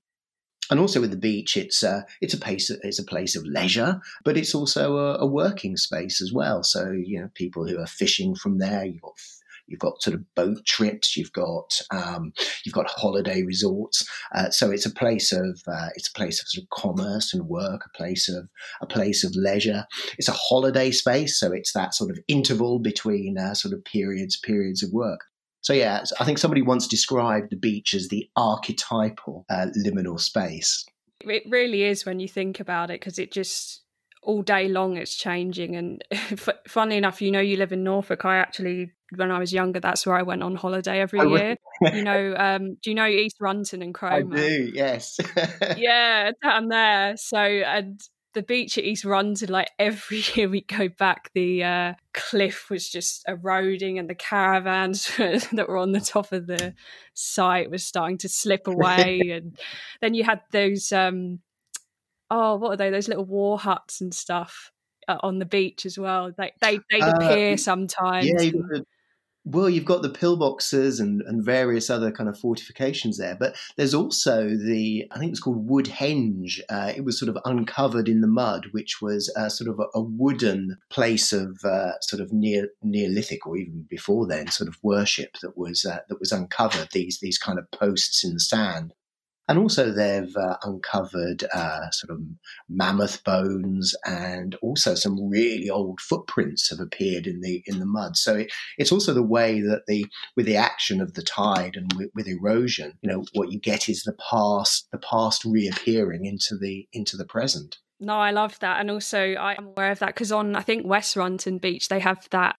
and 0.71 0.81
also 0.81 1.03
with 1.03 1.11
the 1.11 1.19
beach, 1.19 1.57
it's 1.57 1.83
a, 1.83 2.07
it's 2.23 2.33
a 2.33 2.39
place 2.39 2.71
it's 2.71 2.99
a 2.99 3.05
place 3.05 3.37
of 3.37 3.45
leisure, 3.45 4.01
but 4.25 4.39
it's 4.39 4.55
also 4.55 4.97
a, 4.97 5.19
a, 5.19 5.27
working 5.27 5.77
space 5.77 6.23
as 6.23 6.33
well. 6.33 6.63
So 6.63 6.91
you 6.93 7.21
know, 7.21 7.29
people 7.35 7.67
who 7.67 7.79
are 7.79 7.87
fishing 7.87 8.35
from 8.35 8.57
there, 8.57 8.85
you've 8.87 9.03
got 9.03 9.19
You've 9.67 9.81
got 9.81 10.03
sort 10.03 10.15
of 10.15 10.35
boat 10.35 10.65
trips. 10.67 11.17
You've 11.17 11.33
got 11.33 11.81
um, 11.91 12.33
you've 12.65 12.75
got 12.75 12.91
holiday 12.91 13.43
resorts. 13.43 14.07
Uh, 14.35 14.51
so 14.51 14.71
it's 14.71 14.87
a 14.87 14.91
place 14.91 15.33
of 15.33 15.61
uh, 15.67 15.89
it's 15.95 16.09
a 16.09 16.13
place 16.13 16.41
of 16.41 16.49
sort 16.49 16.65
of 16.65 16.71
commerce 16.71 17.33
and 17.33 17.49
work, 17.49 17.83
a 17.87 17.97
place 17.97 18.29
of 18.29 18.49
a 18.81 18.87
place 18.87 19.25
of 19.25 19.35
leisure. 19.35 19.87
It's 20.19 20.29
a 20.29 20.33
holiday 20.33 20.91
space, 20.91 21.39
so 21.39 21.53
it's 21.53 21.73
that 21.73 21.95
sort 21.95 22.11
of 22.11 22.19
interval 22.29 22.79
between 22.79 23.39
uh, 23.39 23.55
sort 23.55 23.75
of 23.75 23.85
periods 23.85 24.37
periods 24.39 24.83
of 24.83 24.93
work. 24.93 25.21
So 25.63 25.73
yeah, 25.73 26.05
I 26.19 26.25
think 26.25 26.39
somebody 26.39 26.61
once 26.61 26.89
described 26.89 27.51
the 27.51 27.57
beach 27.57 27.95
as 27.95 28.09
the 28.09 28.29
archetypal 28.37 29.47
uh, 29.49 29.67
liminal 29.87 30.19
space. 30.19 30.85
It 31.21 31.45
really 31.49 31.85
is 31.85 32.05
when 32.05 32.19
you 32.19 32.27
think 32.27 32.59
about 32.59 32.91
it, 32.91 33.01
because 33.01 33.19
it 33.21 33.33
just 33.33 33.83
all 34.23 34.43
day 34.43 34.69
long 34.69 34.97
it's 34.97 35.15
changing. 35.15 35.77
And 35.77 36.05
funnily 36.69 36.97
enough, 36.97 37.23
you 37.23 37.31
know, 37.31 37.41
you 37.41 37.57
live 37.57 37.73
in 37.73 37.85
Norfolk. 37.85 38.25
I 38.25 38.37
actually, 38.37 38.91
when 39.17 39.31
I 39.31 39.39
was 39.39 39.53
younger, 39.53 39.81
that's 39.81 40.07
where 40.07 40.17
I 40.17 40.23
went 40.23 40.43
on 40.43 40.55
holiday 40.55 41.01
every 41.01 41.21
I 41.21 41.25
year. 41.25 41.57
you 41.93 42.03
know, 42.03 42.35
um, 42.39 42.77
do 42.83 42.91
you 42.91 42.95
know 42.95 43.07
East 43.07 43.37
Runton 43.41 43.83
and 43.83 43.95
Cromer? 43.95 44.37
I 44.37 44.41
do, 44.41 44.71
yes. 44.73 45.19
yeah, 45.77 46.33
down 46.43 46.69
there. 46.69 47.17
So, 47.17 47.39
and 47.39 48.01
the 48.35 48.43
beach 48.43 48.79
at 48.79 48.85
East 48.85 49.05
Runton, 49.05 49.51
like 49.51 49.71
every 49.79 50.23
year 50.35 50.49
we 50.49 50.63
go 50.63 50.89
back, 50.89 51.31
the 51.35 51.65
uh, 51.65 51.95
cliff 52.15 52.71
was 52.71 52.89
just 52.89 53.25
eroding, 53.29 53.99
and 53.99 54.09
the 54.09 54.15
caravans 54.15 55.17
that 55.17 55.67
were 55.69 55.79
on 55.79 55.93
the 55.93 56.01
top 56.01 56.33
of 56.33 56.47
the 56.47 56.75
site 57.15 57.71
was 57.71 57.85
starting 57.85 58.19
to 58.19 58.29
slip 58.29 58.67
away. 58.67 59.21
and 59.33 59.59
then 60.01 60.15
you 60.15 60.25
had 60.25 60.41
those 60.53 60.93
um, 60.93 61.41
oh, 62.33 62.57
what 62.57 62.73
are 62.73 62.77
they? 62.77 62.91
Those 62.91 63.09
little 63.09 63.27
war 63.27 63.59
huts 63.59 64.01
and 64.01 64.13
stuff 64.13 64.73
uh, 65.07 65.19
on 65.21 65.39
the 65.39 65.45
beach 65.45 65.87
as 65.87 65.99
well. 65.99 66.33
They 66.37 66.53
they 66.61 66.81
they 66.91 67.01
uh, 67.01 67.13
appear 67.13 67.57
sometimes. 67.57 68.27
Yeah. 68.27 68.81
Well, 69.45 69.69
you've 69.69 69.85
got 69.85 70.03
the 70.03 70.09
pillboxes 70.11 71.01
and, 71.01 71.21
and 71.23 71.45
various 71.45 71.91
other 71.91 72.13
kind 72.13 72.29
of 72.29 72.39
fortifications 72.39 73.19
there, 73.19 73.35
but 73.35 73.57
there's 73.77 73.95
also 73.95 74.51
the 74.51 75.07
I 75.11 75.19
think 75.19 75.33
it's 75.33 75.41
called 75.41 75.69
Woodhenge. 75.69 76.61
Uh, 76.69 76.93
it 76.95 77.05
was 77.05 77.19
sort 77.19 77.29
of 77.29 77.39
uncovered 77.45 78.09
in 78.09 78.21
the 78.21 78.29
mud, 78.29 78.67
which 78.71 79.03
was 79.03 79.33
uh, 79.37 79.49
sort 79.49 79.69
of 79.69 79.81
a, 79.81 79.99
a, 79.99 80.03
wooden 80.03 80.79
place 80.91 81.33
of 81.33 81.65
uh, 81.65 81.99
sort 82.03 82.23
of 82.23 82.33
near 82.33 82.69
Neolithic 82.83 83.47
or 83.47 83.57
even 83.57 83.87
before 83.89 84.27
then, 84.27 84.49
sort 84.49 84.69
of 84.69 84.79
worship 84.83 85.39
that 85.43 85.57
was 85.59 85.85
uh, 85.85 86.01
that 86.09 86.21
was 86.21 86.31
uncovered. 86.31 86.89
These 86.93 87.19
these 87.19 87.39
kind 87.39 87.59
of 87.59 87.71
posts 87.73 88.23
in 88.23 88.35
the 88.35 88.41
sand. 88.41 88.95
And 89.49 89.59
also, 89.59 89.91
they've 89.91 90.35
uh, 90.37 90.57
uncovered 90.63 91.45
uh, 91.53 91.91
sort 91.91 92.11
of 92.11 92.23
mammoth 92.69 93.25
bones, 93.25 93.95
and 94.07 94.55
also 94.63 94.95
some 94.95 95.29
really 95.29 95.69
old 95.69 96.01
footprints 96.01 96.71
have 96.71 96.79
appeared 96.79 97.27
in 97.27 97.41
the 97.41 97.63
in 97.67 97.81
the 97.81 97.87
mud. 97.87 98.17
So 98.17 98.37
it, 98.37 98.53
it's 98.79 98.93
also 98.93 99.13
the 99.13 99.23
way 99.23 99.61
that 99.61 99.83
the 99.89 100.07
with 100.37 100.47
the 100.47 100.57
action 100.57 101.01
of 101.01 101.15
the 101.15 101.23
tide 101.23 101.77
and 101.77 101.93
with, 101.95 102.11
with, 102.15 102.29
erosion, 102.29 102.99
you 103.03 103.11
know, 103.11 103.25
what 103.35 103.51
you 103.51 103.59
get 103.59 103.89
is 103.89 104.05
the 104.05 104.17
past 104.31 104.89
the 104.93 104.99
past 104.99 105.45
reappearing 105.45 106.25
into 106.25 106.57
the 106.57 106.87
into 106.93 107.17
the 107.17 107.27
present. 107.27 107.79
No, 107.99 108.15
I 108.15 108.31
love 108.31 108.59
that, 108.61 108.81
and 108.81 108.91
also 108.91 109.35
I'm 109.37 109.69
aware 109.69 109.91
of 109.91 109.99
that 109.99 110.09
because 110.15 110.31
on 110.31 110.55
I 110.55 110.63
think 110.63 110.87
West 110.87 111.17
Runton 111.17 111.59
Beach 111.59 111.89
they 111.89 112.01
have 112.01 112.29
that 112.31 112.57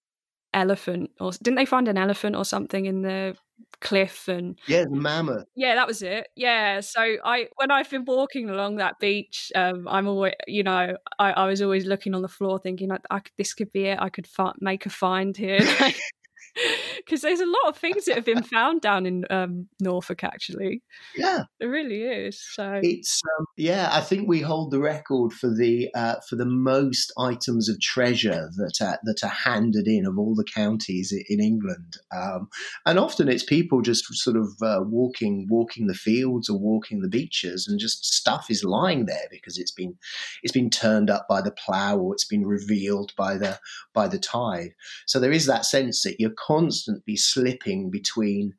elephant, 0.53 1.11
or 1.19 1.31
didn't 1.31 1.55
they 1.55 1.65
find 1.65 1.87
an 1.87 1.97
elephant 1.97 2.35
or 2.35 2.45
something 2.45 2.85
in 2.85 3.01
the 3.01 3.35
cliff 3.81 4.27
and 4.27 4.57
yeah, 4.67 4.85
the 4.85 4.95
mammoth. 4.95 5.45
Yeah, 5.55 5.75
that 5.75 5.87
was 5.87 6.01
it. 6.01 6.27
Yeah, 6.35 6.79
so 6.79 7.01
I 7.23 7.49
when 7.55 7.71
I've 7.71 7.89
been 7.89 8.05
walking 8.05 8.49
along 8.49 8.77
that 8.77 8.99
beach, 8.99 9.51
um, 9.55 9.87
I'm 9.87 10.07
always 10.07 10.33
you 10.47 10.63
know 10.63 10.97
I, 11.19 11.31
I 11.31 11.47
was 11.47 11.61
always 11.61 11.85
looking 11.85 12.15
on 12.15 12.21
the 12.21 12.27
floor 12.27 12.59
thinking 12.59 12.91
I, 12.91 12.99
I 13.11 13.21
this 13.37 13.53
could 13.53 13.71
be 13.71 13.85
it. 13.85 13.99
I 13.99 14.09
could 14.09 14.27
fi- 14.27 14.53
make 14.59 14.85
a 14.85 14.89
find 14.89 15.35
here. 15.35 15.59
because 16.97 17.21
there's 17.21 17.39
a 17.39 17.45
lot 17.45 17.69
of 17.69 17.77
things 17.77 18.05
that 18.05 18.15
have 18.15 18.25
been 18.25 18.43
found 18.43 18.81
down 18.81 19.05
in 19.05 19.25
um, 19.29 19.67
Norfolk. 19.79 20.23
Actually, 20.23 20.81
yeah, 21.15 21.43
it 21.59 21.65
really 21.65 22.03
is. 22.03 22.41
So 22.53 22.79
it's 22.83 23.21
um, 23.39 23.45
yeah. 23.57 23.89
I 23.91 24.01
think 24.01 24.27
we 24.27 24.41
hold 24.41 24.71
the 24.71 24.79
record 24.79 25.33
for 25.33 25.47
the 25.47 25.89
uh, 25.95 26.15
for 26.27 26.35
the 26.35 26.45
most 26.45 27.11
items 27.17 27.69
of 27.69 27.79
treasure 27.79 28.49
that 28.57 28.81
are, 28.81 28.99
that 29.03 29.23
are 29.23 29.27
handed 29.27 29.87
in 29.87 30.05
of 30.05 30.17
all 30.17 30.35
the 30.35 30.43
counties 30.43 31.13
in 31.29 31.39
England, 31.39 31.97
um, 32.15 32.49
and 32.85 32.99
often 32.99 33.29
it's 33.29 33.43
people 33.43 33.81
just 33.81 34.05
sort 34.15 34.37
of 34.37 34.49
uh, 34.61 34.81
walking 34.83 35.47
walking 35.49 35.87
the 35.87 35.93
fields 35.93 36.49
or 36.49 36.59
walking 36.59 37.01
the 37.01 37.09
beaches, 37.09 37.67
and 37.67 37.79
just 37.79 38.05
stuff 38.05 38.47
is 38.49 38.63
lying 38.63 39.05
there 39.05 39.27
because 39.31 39.57
it's 39.57 39.71
been 39.71 39.95
it's 40.43 40.53
been 40.53 40.69
turned 40.69 41.09
up 41.09 41.27
by 41.27 41.41
the 41.41 41.51
plough 41.51 41.97
or 41.97 42.13
it's 42.13 42.25
been 42.25 42.45
revealed 42.45 43.13
by 43.17 43.37
the 43.37 43.59
by 43.93 44.07
the 44.07 44.19
tide. 44.19 44.73
So 45.05 45.19
there 45.19 45.31
is 45.31 45.45
that 45.45 45.65
sense 45.65 46.03
that 46.03 46.19
you're 46.19 46.31
constantly 46.45 47.15
slipping 47.15 47.89
between 47.89 48.53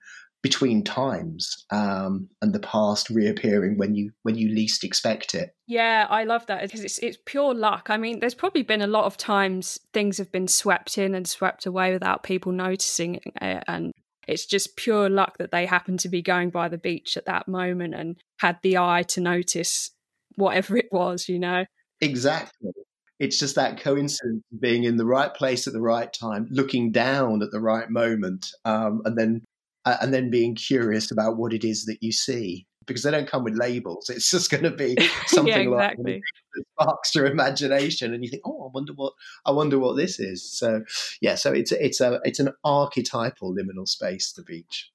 between 0.45 0.85
times 0.85 1.65
um, 1.71 2.29
and 2.43 2.53
the 2.53 2.61
past 2.61 3.09
reappearing 3.09 3.79
when 3.79 3.95
you 3.95 4.11
when 4.25 4.37
you 4.37 4.51
least 4.51 4.85
expect 4.85 5.35
it. 5.35 5.55
Yeah, 5.67 6.07
I 6.11 6.25
love 6.25 6.45
that 6.47 6.63
because 6.63 6.85
it's 6.85 6.99
it's 6.99 7.17
pure 7.25 7.55
luck. 7.55 7.87
I 7.89 7.97
mean, 7.97 8.21
there's 8.21 8.35
probably 8.35 8.63
been 8.63 8.83
a 8.83 8.87
lot 8.87 9.05
of 9.05 9.17
times 9.17 9.81
things 9.95 10.19
have 10.19 10.31
been 10.31 10.47
swept 10.47 10.99
in 10.99 11.15
and 11.15 11.27
swept 11.27 11.65
away 11.65 11.95
without 11.95 12.23
people 12.23 12.53
noticing 12.53 13.21
it, 13.41 13.65
and 13.67 13.93
it's 14.29 14.45
just 14.45 14.77
pure 14.77 15.09
luck 15.09 15.39
that 15.39 15.51
they 15.51 15.65
happened 15.65 16.01
to 16.01 16.11
be 16.11 16.21
going 16.21 16.51
by 16.51 16.69
the 16.69 16.79
beach 16.79 17.17
at 17.17 17.25
that 17.25 17.49
moment 17.49 17.95
and 17.95 18.17
had 18.39 18.59
the 18.63 18.77
eye 18.77 19.05
to 19.09 19.23
notice 19.23 19.93
whatever 20.37 20.77
it 20.77 20.89
was, 20.93 21.27
you 21.27 21.39
know. 21.39 21.65
Exactly 22.03 22.73
it's 23.19 23.39
just 23.39 23.55
that 23.55 23.81
coincidence 23.81 24.43
of 24.53 24.61
being 24.61 24.85
in 24.85 24.97
the 24.97 25.07
right 25.07 25.33
place 25.33 25.67
at 25.67 25.73
the 25.73 25.81
right 25.81 26.13
time, 26.13 26.49
looking 26.51 26.91
down 26.91 27.43
at 27.43 27.51
the 27.51 27.61
right 27.61 27.89
moment, 27.89 28.47
um, 28.65 29.03
and 29.05 29.17
then 29.17 29.43
uh, 29.85 29.97
and 30.01 30.13
then 30.13 30.31
being 30.31 30.55
curious 30.55 31.11
about 31.11 31.37
what 31.37 31.53
it 31.53 31.65
is 31.65 31.85
that 31.87 32.03
you 32.03 32.13
see 32.13 32.67
because 32.87 33.03
they 33.03 33.11
don't 33.11 33.29
come 33.29 33.45
with 33.45 33.55
labels. 33.55 34.11
It's 34.11 34.31
just 34.31 34.51
going 34.51 34.65
to 34.65 34.71
be 34.71 34.97
something 35.27 35.53
yeah, 35.53 35.59
exactly. 35.59 36.13
like 36.15 36.23
that 36.55 36.65
sparks 36.73 37.15
your 37.15 37.27
imagination, 37.27 38.15
and 38.15 38.25
you 38.25 38.31
think, 38.31 38.43
"Oh, 38.45 38.67
I 38.67 38.71
wonder 38.73 38.93
what 38.95 39.13
I 39.47 39.51
wonder 39.53 39.79
what 39.79 39.97
this 39.97 40.19
is." 40.19 40.51
So, 40.59 40.83
yeah, 41.21 41.35
so 41.35 41.53
it's 41.53 41.73
it's 41.73 42.01
a 42.01 42.21
it's 42.25 42.41
an 42.41 42.51
archetypal 42.65 43.55
liminal 43.55 43.89
space, 43.89 44.33
the 44.33 44.43
beach. 44.43 44.91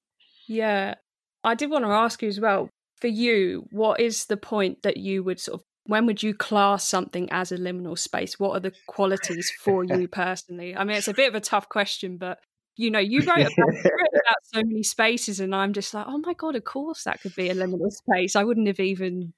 Yeah, 0.47 0.95
I 1.43 1.55
did 1.55 1.69
want 1.69 1.85
to 1.85 1.91
ask 1.91 2.21
you 2.21 2.29
as 2.29 2.39
well. 2.39 2.69
For 2.97 3.07
you, 3.07 3.65
what 3.71 4.01
is 4.01 4.25
the 4.25 4.37
point 4.37 4.81
that 4.83 4.97
you 4.97 5.23
would 5.23 5.39
sort 5.39 5.61
of 5.61 5.65
when 5.85 6.05
would 6.05 6.21
you 6.21 6.33
class 6.33 6.87
something 6.87 7.27
as 7.31 7.51
a 7.51 7.57
liminal 7.57 7.97
space? 7.97 8.39
What 8.39 8.51
are 8.51 8.59
the 8.59 8.73
qualities 8.87 9.51
for 9.59 9.83
you 9.83 10.07
personally? 10.11 10.75
I 10.75 10.83
mean, 10.83 10.97
it's 10.97 11.07
a 11.07 11.13
bit 11.13 11.29
of 11.29 11.35
a 11.35 11.41
tough 11.41 11.69
question, 11.69 12.17
but 12.17 12.39
you 12.75 12.91
know, 12.91 12.99
you 12.99 13.19
wrote 13.19 13.39
about, 13.39 13.49
you 13.57 13.65
wrote 13.67 14.21
about 14.25 14.37
so 14.43 14.61
many 14.63 14.83
spaces, 14.83 15.39
and 15.39 15.53
I'm 15.53 15.73
just 15.73 15.93
like, 15.93 16.05
oh 16.07 16.19
my 16.19 16.33
god, 16.33 16.55
of 16.55 16.63
course 16.63 17.03
that 17.03 17.21
could 17.21 17.35
be 17.35 17.49
a 17.49 17.55
liminal 17.55 17.91
space. 17.91 18.35
I 18.35 18.43
wouldn't 18.43 18.67
have 18.67 18.79
even 18.79 19.33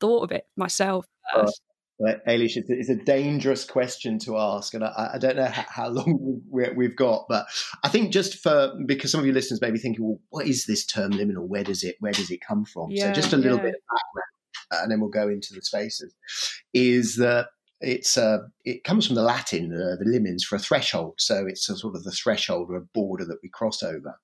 thought 0.00 0.24
of 0.24 0.32
it 0.32 0.46
myself. 0.56 1.06
It's, 1.36 2.56
it's, 2.56 2.88
a 2.88 2.96
dangerous 2.96 3.64
question 3.64 4.18
to 4.20 4.36
ask, 4.36 4.74
and 4.74 4.84
I, 4.84 5.12
I 5.14 5.18
don't 5.18 5.36
know 5.36 5.46
how, 5.46 5.64
how 5.68 5.88
long 5.88 6.42
we, 6.50 6.84
have 6.84 6.96
got, 6.96 7.26
but 7.28 7.46
I 7.82 7.88
think 7.88 8.12
just 8.12 8.42
for 8.42 8.74
because 8.86 9.10
some 9.10 9.20
of 9.20 9.26
your 9.26 9.34
listeners 9.34 9.60
may 9.60 9.70
be 9.70 9.78
thinking, 9.78 10.04
well, 10.04 10.20
what 10.30 10.46
is 10.46 10.66
this 10.66 10.84
term 10.84 11.12
liminal? 11.12 11.46
Where 11.46 11.64
does 11.64 11.82
it 11.82 11.96
where 12.00 12.12
does 12.12 12.30
it 12.30 12.40
come 12.40 12.64
from? 12.64 12.90
Yeah, 12.90 13.06
so 13.06 13.12
just 13.12 13.32
a 13.32 13.36
little 13.36 13.58
yeah. 13.58 13.62
bit 13.62 13.74
of 13.74 13.80
background 13.88 14.33
and 14.82 14.90
then 14.90 15.00
we'll 15.00 15.10
go 15.10 15.28
into 15.28 15.54
the 15.54 15.62
spaces, 15.62 16.14
is 16.72 17.16
that 17.16 17.48
it's 17.80 18.16
uh, 18.16 18.38
it 18.64 18.84
comes 18.84 19.06
from 19.06 19.16
the 19.16 19.22
Latin, 19.22 19.72
uh, 19.72 19.96
the 20.02 20.08
limens 20.08 20.42
for 20.42 20.56
a 20.56 20.60
threshold. 20.60 21.14
So 21.18 21.46
it's 21.46 21.68
a 21.68 21.76
sort 21.76 21.96
of 21.96 22.04
the 22.04 22.12
threshold 22.12 22.70
or 22.70 22.76
a 22.76 22.86
border 22.94 23.24
that 23.26 23.38
we 23.42 23.48
cross 23.48 23.82
over. 23.82 24.18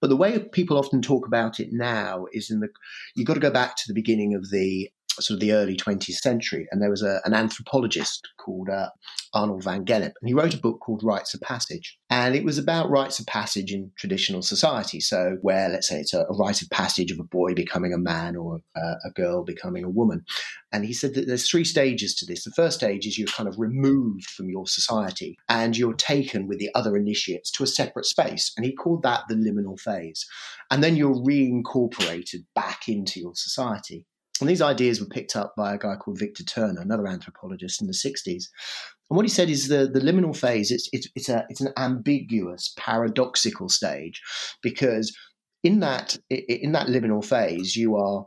But 0.00 0.08
the 0.08 0.16
way 0.16 0.38
people 0.38 0.76
often 0.76 1.00
talk 1.00 1.26
about 1.26 1.60
it 1.60 1.72
now 1.72 2.26
is 2.32 2.50
in 2.50 2.60
the 2.60 2.68
you've 3.14 3.26
got 3.26 3.34
to 3.34 3.40
go 3.40 3.50
back 3.50 3.76
to 3.76 3.84
the 3.88 3.94
beginning 3.94 4.34
of 4.34 4.50
the 4.50 4.90
sort 5.22 5.36
of 5.36 5.40
the 5.40 5.52
early 5.52 5.76
20th 5.76 6.14
century, 6.14 6.66
and 6.70 6.82
there 6.82 6.90
was 6.90 7.02
a, 7.02 7.20
an 7.24 7.34
anthropologist 7.34 8.28
called 8.38 8.68
uh, 8.68 8.88
Arnold 9.32 9.64
van 9.64 9.84
Gennep, 9.84 10.12
and 10.20 10.28
he 10.28 10.34
wrote 10.34 10.54
a 10.54 10.60
book 10.60 10.80
called 10.80 11.02
Rites 11.04 11.34
of 11.34 11.40
Passage, 11.40 11.98
and 12.10 12.34
it 12.34 12.44
was 12.44 12.58
about 12.58 12.90
rites 12.90 13.18
of 13.18 13.26
passage 13.26 13.72
in 13.72 13.90
traditional 13.96 14.42
society. 14.42 15.00
So, 15.00 15.38
where 15.42 15.68
let's 15.68 15.88
say 15.88 16.00
it's 16.00 16.14
a, 16.14 16.22
a 16.22 16.36
rite 16.36 16.62
of 16.62 16.70
passage 16.70 17.10
of 17.10 17.18
a 17.18 17.24
boy 17.24 17.54
becoming 17.54 17.92
a 17.92 17.98
man 17.98 18.36
or 18.36 18.60
a, 18.76 18.80
a 19.04 19.10
girl 19.14 19.44
becoming 19.44 19.84
a 19.84 19.90
woman, 19.90 20.24
and 20.72 20.84
he 20.84 20.92
said 20.92 21.14
that 21.14 21.26
there's 21.26 21.48
three 21.48 21.64
stages 21.64 22.14
to 22.16 22.26
this. 22.26 22.44
The 22.44 22.50
first 22.50 22.78
stage 22.78 23.06
is 23.06 23.18
you're 23.18 23.28
kind 23.28 23.48
of 23.48 23.58
removed 23.58 24.26
from 24.30 24.48
your 24.48 24.66
society, 24.66 25.36
and 25.48 25.76
you're 25.76 25.94
taken 25.94 26.46
with 26.46 26.58
the 26.58 26.70
other 26.74 26.96
initiates 26.96 27.50
to 27.52 27.64
a 27.64 27.68
separate 27.68 28.06
space, 28.06 28.52
and 28.56 28.64
he 28.64 28.74
called 28.74 29.02
that 29.02 29.22
the 29.28 29.34
liminal 29.34 29.78
phase, 29.78 30.26
and 30.70 30.82
then 30.82 30.96
you're 30.96 31.14
reincorporated 31.14 32.44
back 32.54 32.88
into 32.88 33.20
your 33.20 33.34
society. 33.34 34.06
And 34.44 34.50
these 34.50 34.60
ideas 34.60 35.00
were 35.00 35.06
picked 35.06 35.36
up 35.36 35.54
by 35.56 35.72
a 35.72 35.78
guy 35.78 35.96
called 35.96 36.18
Victor 36.18 36.44
Turner, 36.44 36.82
another 36.82 37.08
anthropologist 37.08 37.80
in 37.80 37.86
the 37.86 37.94
60s. 37.94 38.44
And 39.08 39.16
what 39.16 39.24
he 39.24 39.30
said 39.30 39.48
is 39.48 39.68
the, 39.68 39.88
the 39.90 40.00
liminal 40.00 40.36
phase, 40.36 40.70
it's, 40.70 40.86
it's, 40.92 41.08
it's, 41.14 41.30
a, 41.30 41.46
it's 41.48 41.62
an 41.62 41.72
ambiguous, 41.78 42.74
paradoxical 42.76 43.70
stage 43.70 44.20
because 44.62 45.16
in 45.62 45.80
that, 45.80 46.18
in 46.28 46.72
that 46.72 46.88
liminal 46.88 47.24
phase, 47.24 47.74
you 47.74 47.96
are, 47.96 48.26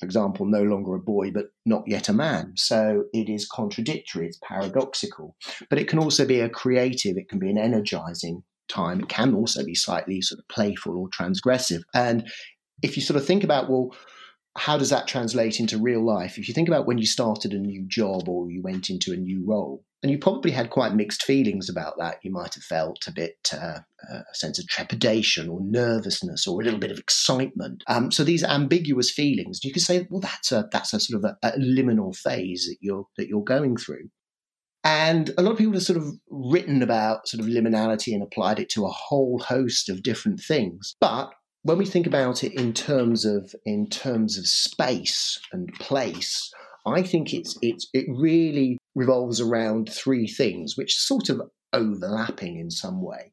for 0.00 0.04
example, 0.04 0.44
no 0.44 0.64
longer 0.64 0.96
a 0.96 0.98
boy, 0.98 1.30
but 1.30 1.52
not 1.64 1.84
yet 1.86 2.08
a 2.08 2.12
man. 2.12 2.54
So 2.56 3.04
it 3.12 3.28
is 3.28 3.46
contradictory, 3.46 4.26
it's 4.26 4.40
paradoxical. 4.42 5.36
But 5.70 5.78
it 5.78 5.86
can 5.86 6.00
also 6.00 6.26
be 6.26 6.40
a 6.40 6.48
creative, 6.48 7.16
it 7.16 7.28
can 7.28 7.38
be 7.38 7.48
an 7.48 7.58
energizing 7.58 8.42
time. 8.66 8.98
It 8.98 9.08
can 9.08 9.36
also 9.36 9.64
be 9.64 9.76
slightly 9.76 10.20
sort 10.20 10.40
of 10.40 10.48
playful 10.48 10.98
or 10.98 11.08
transgressive. 11.10 11.82
And 11.94 12.28
if 12.82 12.96
you 12.96 13.04
sort 13.04 13.20
of 13.20 13.24
think 13.24 13.44
about, 13.44 13.70
well, 13.70 13.94
how 14.56 14.78
does 14.78 14.90
that 14.90 15.08
translate 15.08 15.58
into 15.58 15.78
real 15.78 16.04
life? 16.04 16.38
If 16.38 16.48
you 16.48 16.54
think 16.54 16.68
about 16.68 16.86
when 16.86 16.98
you 16.98 17.06
started 17.06 17.52
a 17.52 17.58
new 17.58 17.84
job 17.86 18.28
or 18.28 18.50
you 18.50 18.62
went 18.62 18.88
into 18.88 19.12
a 19.12 19.16
new 19.16 19.44
role, 19.44 19.84
and 20.04 20.10
you 20.10 20.18
probably 20.18 20.50
had 20.50 20.68
quite 20.68 20.94
mixed 20.94 21.22
feelings 21.22 21.70
about 21.70 21.94
that. 21.98 22.18
You 22.22 22.30
might 22.30 22.52
have 22.54 22.62
felt 22.62 23.06
a 23.06 23.10
bit 23.10 23.38
uh, 23.54 23.78
uh, 24.12 24.18
a 24.30 24.34
sense 24.34 24.58
of 24.58 24.68
trepidation 24.68 25.48
or 25.48 25.60
nervousness 25.62 26.46
or 26.46 26.60
a 26.60 26.64
little 26.64 26.78
bit 26.78 26.90
of 26.90 26.98
excitement. 26.98 27.82
Um, 27.86 28.12
so 28.12 28.22
these 28.22 28.44
ambiguous 28.44 29.10
feelings, 29.10 29.64
you 29.64 29.72
could 29.72 29.80
say, 29.80 30.06
well, 30.10 30.20
that's 30.20 30.52
a 30.52 30.68
that's 30.70 30.92
a 30.92 31.00
sort 31.00 31.24
of 31.24 31.30
a, 31.42 31.48
a 31.48 31.58
liminal 31.58 32.14
phase 32.14 32.66
that 32.66 32.76
you're 32.82 33.06
that 33.16 33.28
you're 33.28 33.42
going 33.42 33.78
through. 33.78 34.10
And 34.84 35.30
a 35.38 35.42
lot 35.42 35.52
of 35.52 35.56
people 35.58 35.72
have 35.72 35.82
sort 35.82 35.96
of 35.96 36.12
written 36.28 36.82
about 36.82 37.26
sort 37.26 37.40
of 37.40 37.48
liminality 37.48 38.12
and 38.12 38.22
applied 38.22 38.58
it 38.58 38.68
to 38.72 38.84
a 38.84 38.90
whole 38.90 39.38
host 39.38 39.88
of 39.88 40.02
different 40.02 40.38
things. 40.38 40.96
But 41.00 41.30
when 41.64 41.78
we 41.78 41.86
think 41.86 42.06
about 42.06 42.44
it 42.44 42.54
in 42.54 42.72
terms 42.72 43.24
of 43.24 43.54
in 43.64 43.88
terms 43.88 44.38
of 44.38 44.46
space 44.46 45.40
and 45.50 45.72
place, 45.74 46.52
I 46.86 47.02
think 47.02 47.32
it's 47.32 47.58
it's 47.62 47.88
it 47.92 48.04
really 48.08 48.78
revolves 48.94 49.40
around 49.40 49.90
three 49.90 50.28
things, 50.28 50.76
which 50.76 50.94
sort 50.94 51.30
of 51.30 51.40
overlapping 51.72 52.58
in 52.58 52.70
some 52.70 53.02
way. 53.02 53.32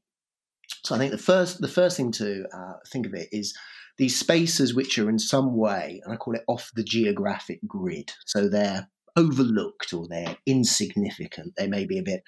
So 0.85 0.95
I 0.95 0.97
think 0.97 1.11
the 1.11 1.17
first 1.17 1.59
the 1.59 1.67
first 1.67 1.97
thing 1.97 2.11
to 2.13 2.45
uh, 2.53 2.73
think 2.87 3.05
of 3.05 3.13
it 3.13 3.27
is 3.33 3.53
these 3.97 4.17
spaces 4.17 4.73
which 4.73 4.97
are 4.97 5.09
in 5.09 5.19
some 5.19 5.57
way, 5.57 6.01
and 6.03 6.13
I 6.13 6.15
call 6.15 6.35
it 6.35 6.45
off 6.47 6.71
the 6.73 6.85
geographic 6.85 7.59
grid. 7.67 8.13
So 8.25 8.47
they're 8.47 8.89
overlooked 9.15 9.93
or 9.93 10.07
they're 10.07 10.37
insignificant. 10.45 11.53
They 11.57 11.67
may 11.67 11.85
be 11.85 11.99
a 11.99 12.03
bit 12.03 12.23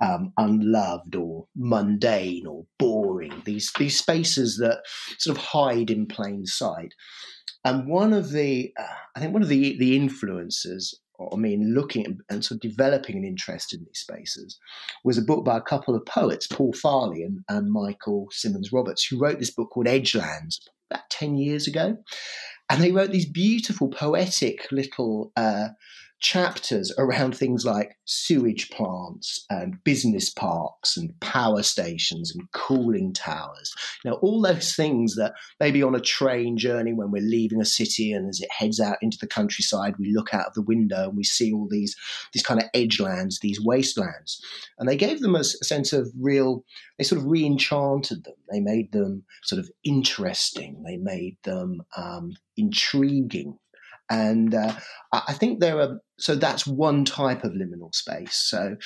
um, 0.00 0.32
unloved 0.36 1.14
or 1.14 1.46
mundane 1.56 2.46
or 2.46 2.66
boring. 2.78 3.42
These 3.44 3.72
these 3.78 3.98
spaces 3.98 4.58
that 4.58 4.82
sort 5.18 5.36
of 5.36 5.44
hide 5.44 5.90
in 5.90 6.06
plain 6.06 6.46
sight. 6.46 6.94
And 7.66 7.88
one 7.88 8.12
of 8.12 8.30
the, 8.30 8.74
uh, 8.78 8.84
I 9.16 9.20
think 9.20 9.32
one 9.32 9.42
of 9.42 9.48
the 9.48 9.78
the 9.78 9.96
influences 9.96 10.94
I 11.32 11.36
mean, 11.36 11.74
looking 11.74 12.18
and 12.28 12.44
sort 12.44 12.56
of 12.56 12.70
developing 12.70 13.16
an 13.16 13.24
interest 13.24 13.72
in 13.72 13.84
these 13.84 14.00
spaces 14.00 14.58
was 15.04 15.16
a 15.16 15.22
book 15.22 15.44
by 15.44 15.56
a 15.56 15.62
couple 15.62 15.94
of 15.94 16.04
poets, 16.06 16.46
Paul 16.46 16.72
Farley 16.72 17.22
and, 17.22 17.44
and 17.48 17.70
Michael 17.70 18.28
Symmons 18.32 18.72
Roberts, 18.72 19.06
who 19.06 19.20
wrote 19.20 19.38
this 19.38 19.52
book 19.52 19.70
called 19.70 19.86
Edgelands 19.86 20.60
about 20.90 21.08
10 21.10 21.36
years 21.36 21.68
ago. 21.68 21.96
And 22.68 22.82
they 22.82 22.90
wrote 22.90 23.12
these 23.12 23.28
beautiful, 23.28 23.88
poetic 23.88 24.66
little 24.72 25.32
uh, 25.36 25.68
chapters 26.20 26.92
around 26.96 27.36
things 27.36 27.64
like 27.64 27.98
sewage 28.06 28.70
plants 28.70 29.44
and 29.50 29.82
business 29.84 30.30
parks 30.30 30.96
and 30.96 31.18
power 31.20 31.62
stations 31.62 32.34
and 32.34 32.50
cooling 32.52 33.12
towers. 33.12 33.74
Now, 34.04 34.12
all 34.14 34.40
those 34.40 34.74
things 34.74 35.16
that 35.16 35.34
maybe 35.60 35.82
on 35.82 35.94
a 35.94 36.00
train 36.00 36.56
journey 36.56 36.92
when 36.92 37.10
we're 37.10 37.22
leaving 37.22 37.60
a 37.60 37.66
city 37.66 38.12
and 38.12 38.28
as 38.28 38.40
it 38.40 38.50
heads 38.50 38.80
out 38.80 38.96
into 39.02 39.18
the 39.20 39.26
countryside, 39.26 39.94
we 39.98 40.14
look 40.14 40.32
out 40.32 40.46
of 40.46 40.54
the 40.54 40.62
window 40.62 41.08
and 41.08 41.16
we 41.16 41.24
see 41.24 41.52
all 41.52 41.68
these, 41.70 41.96
these 42.32 42.42
kind 42.42 42.60
of 42.60 42.68
edgelands, 42.74 43.40
these 43.40 43.60
wastelands. 43.60 44.42
And 44.78 44.88
they 44.88 44.96
gave 44.96 45.20
them 45.20 45.34
a, 45.34 45.40
a 45.40 45.44
sense 45.44 45.92
of 45.92 46.10
real, 46.18 46.64
they 46.98 47.04
sort 47.04 47.20
of 47.20 47.26
re 47.26 47.44
enchanted 47.44 48.24
them. 48.24 48.34
They 48.50 48.60
made 48.60 48.92
them 48.92 49.24
sort 49.42 49.60
of 49.60 49.70
interesting. 49.84 50.82
They 50.84 50.96
made 50.96 51.36
them 51.42 51.82
um, 51.96 52.36
intriguing 52.56 53.58
and 54.10 54.54
uh, 54.54 54.74
I 55.12 55.32
think 55.32 55.60
there 55.60 55.80
are, 55.80 56.00
so 56.18 56.34
that's 56.34 56.66
one 56.66 57.04
type 57.04 57.44
of 57.44 57.52
liminal 57.52 57.94
space. 57.94 58.36
So 58.36 58.76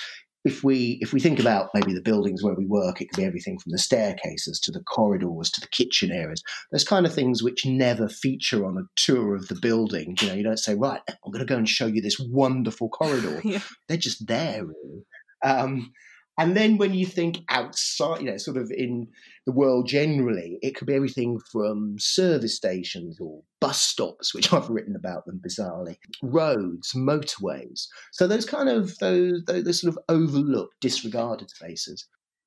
if 0.45 0.63
we 0.63 0.99
if 1.01 1.13
we 1.13 1.21
think 1.21 1.41
about 1.41 1.71
maybe 1.75 1.93
the 1.93 2.01
buildings 2.01 2.43
where 2.43 2.55
we 2.55 2.65
work, 2.65 3.01
it 3.01 3.09
could 3.09 3.21
be 3.21 3.27
everything 3.27 3.59
from 3.59 3.73
the 3.73 3.79
staircases 3.79 4.61
to 4.61 4.73
the 4.73 4.83
corridors 4.83 5.51
to 5.51 5.61
the 5.61 5.67
kitchen 5.69 6.13
areas. 6.13 6.43
There's 6.71 6.85
kind 6.85 7.07
of 7.07 7.15
things 7.15 7.43
which 7.43 7.67
never 7.67 8.09
feature 8.09 8.65
on 8.65 8.79
a 8.79 8.89
tour 8.97 9.35
of 9.35 9.49
the 9.49 9.57
building. 9.57 10.17
You 10.21 10.29
know, 10.29 10.35
you 10.35 10.45
don't 10.45 10.59
say, 10.59 10.75
right, 10.75 11.01
I'm 11.09 11.33
going 11.33 11.45
to 11.45 11.53
go 11.53 11.57
and 11.57 11.69
show 11.69 11.87
you 11.87 12.01
this 12.01 12.19
wonderful 12.19 12.89
corridor. 12.89 13.41
yeah. 13.45 13.61
They're 13.89 13.97
just 13.97 14.27
there, 14.27 14.65
really. 14.65 15.05
Um, 15.45 15.93
and 16.39 16.57
then 16.57 16.79
when 16.79 16.95
you 16.95 17.05
think 17.05 17.39
outside, 17.49 18.21
you 18.21 18.31
know, 18.31 18.37
sort 18.37 18.57
of 18.57 18.71
in 18.71 19.09
the 19.45 19.53
world 19.53 19.89
generally, 19.89 20.59
it 20.63 20.77
could 20.77 20.87
be 20.87 20.95
everything 20.95 21.41
from 21.51 21.97
service 21.99 22.55
stations 22.55 23.19
or 23.21 23.43
bus 23.61 23.81
stops, 23.81 24.33
which 24.33 24.53
I've 24.53 24.71
written 24.71 24.95
about 24.95 25.27
them 25.27 25.41
bizarrely, 25.45 25.97
roads, 26.23 26.93
motorways. 26.95 27.87
So 28.13 28.29
those 28.29 28.47
kind 28.47 28.69
of 28.69 28.97
those, 28.99 29.43
those 29.47 29.81
sort 29.81 29.95
of 29.95 29.99
overlooked, 30.09 30.75
disregarded 30.81 31.51
spaces. 31.51 32.07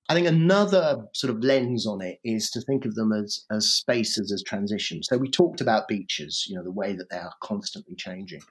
I 0.09 0.13
think 0.13 0.27
another 0.27 1.05
sort 1.13 1.33
of 1.33 1.43
lens 1.43 1.85
on 1.85 2.01
it 2.01 2.19
is 2.23 2.49
to 2.51 2.61
think 2.61 2.85
of 2.85 2.95
them 2.95 3.13
as, 3.13 3.45
as 3.51 3.73
spaces 3.73 4.31
as 4.31 4.43
transitions. 4.43 5.07
So 5.09 5.17
we 5.17 5.29
talked 5.29 5.61
about 5.61 5.87
beaches, 5.87 6.45
you 6.49 6.55
know, 6.55 6.63
the 6.63 6.71
way 6.71 6.93
that 6.93 7.09
they 7.09 7.17
are 7.17 7.33
constantly 7.41 7.95
changing. 7.95 8.41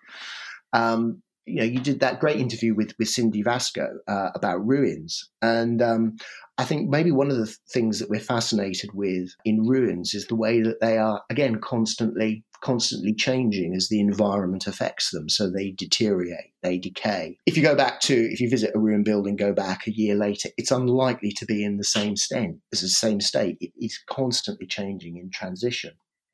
Um, 0.73 1.23
you 1.47 1.57
know, 1.57 1.65
you 1.65 1.81
did 1.81 2.01
that 2.01 2.21
great 2.21 2.37
interview 2.37 2.75
with 2.75 2.93
with 2.99 3.09
Cindy 3.09 3.43
Vasco 3.43 3.99
uh, 4.07 4.31
about 4.35 4.65
ruins, 4.67 5.29
and 5.43 5.83
um, 5.83 6.17
I 6.59 6.65
think 6.65 6.89
maybe 6.89 7.11
one 7.11 7.31
of 7.31 7.37
the 7.37 7.55
things 7.73 7.99
that 7.99 8.11
we're 8.11 8.21
fascinated 8.21 8.91
with 8.93 9.31
in 9.45 9.67
ruins 9.67 10.15
is 10.15 10.27
the 10.27 10.37
way 10.37 10.61
that 10.63 10.81
they 10.81 10.99
are 10.99 11.23
again 11.31 11.61
constantly 11.61 12.45
constantly 12.61 13.15
changing 13.15 13.75
as 13.75 13.89
the 13.89 14.01
environment 14.01 14.67
affects 14.67 15.11
them. 15.11 15.29
So 15.31 15.51
they 15.51 15.71
deteriorate, 15.71 16.53
they 16.63 16.79
decay. 16.79 17.39
If 17.47 17.57
you 17.57 17.63
go 17.63 17.75
back 17.75 18.01
to 18.03 18.15
if 18.15 18.41
you 18.41 18.51
visit 18.51 18.73
a 18.75 18.79
ruin 18.79 19.03
building, 19.03 19.37
go 19.37 19.53
back 19.53 19.87
a 19.87 19.93
year 19.93 20.15
later, 20.15 20.51
it's 20.57 20.71
unlikely 20.71 21.33
to 21.33 21.47
be 21.47 21.65
in 21.65 21.79
the 21.79 21.85
same 21.85 22.17
state 22.17 22.57
as 22.73 22.83
the 22.83 22.89
same 22.89 23.21
state. 23.21 23.57
It, 23.61 23.73
it's 23.77 24.03
constantly 24.09 24.67
changing 24.67 25.17
in 25.17 25.31
transition. 25.31 25.93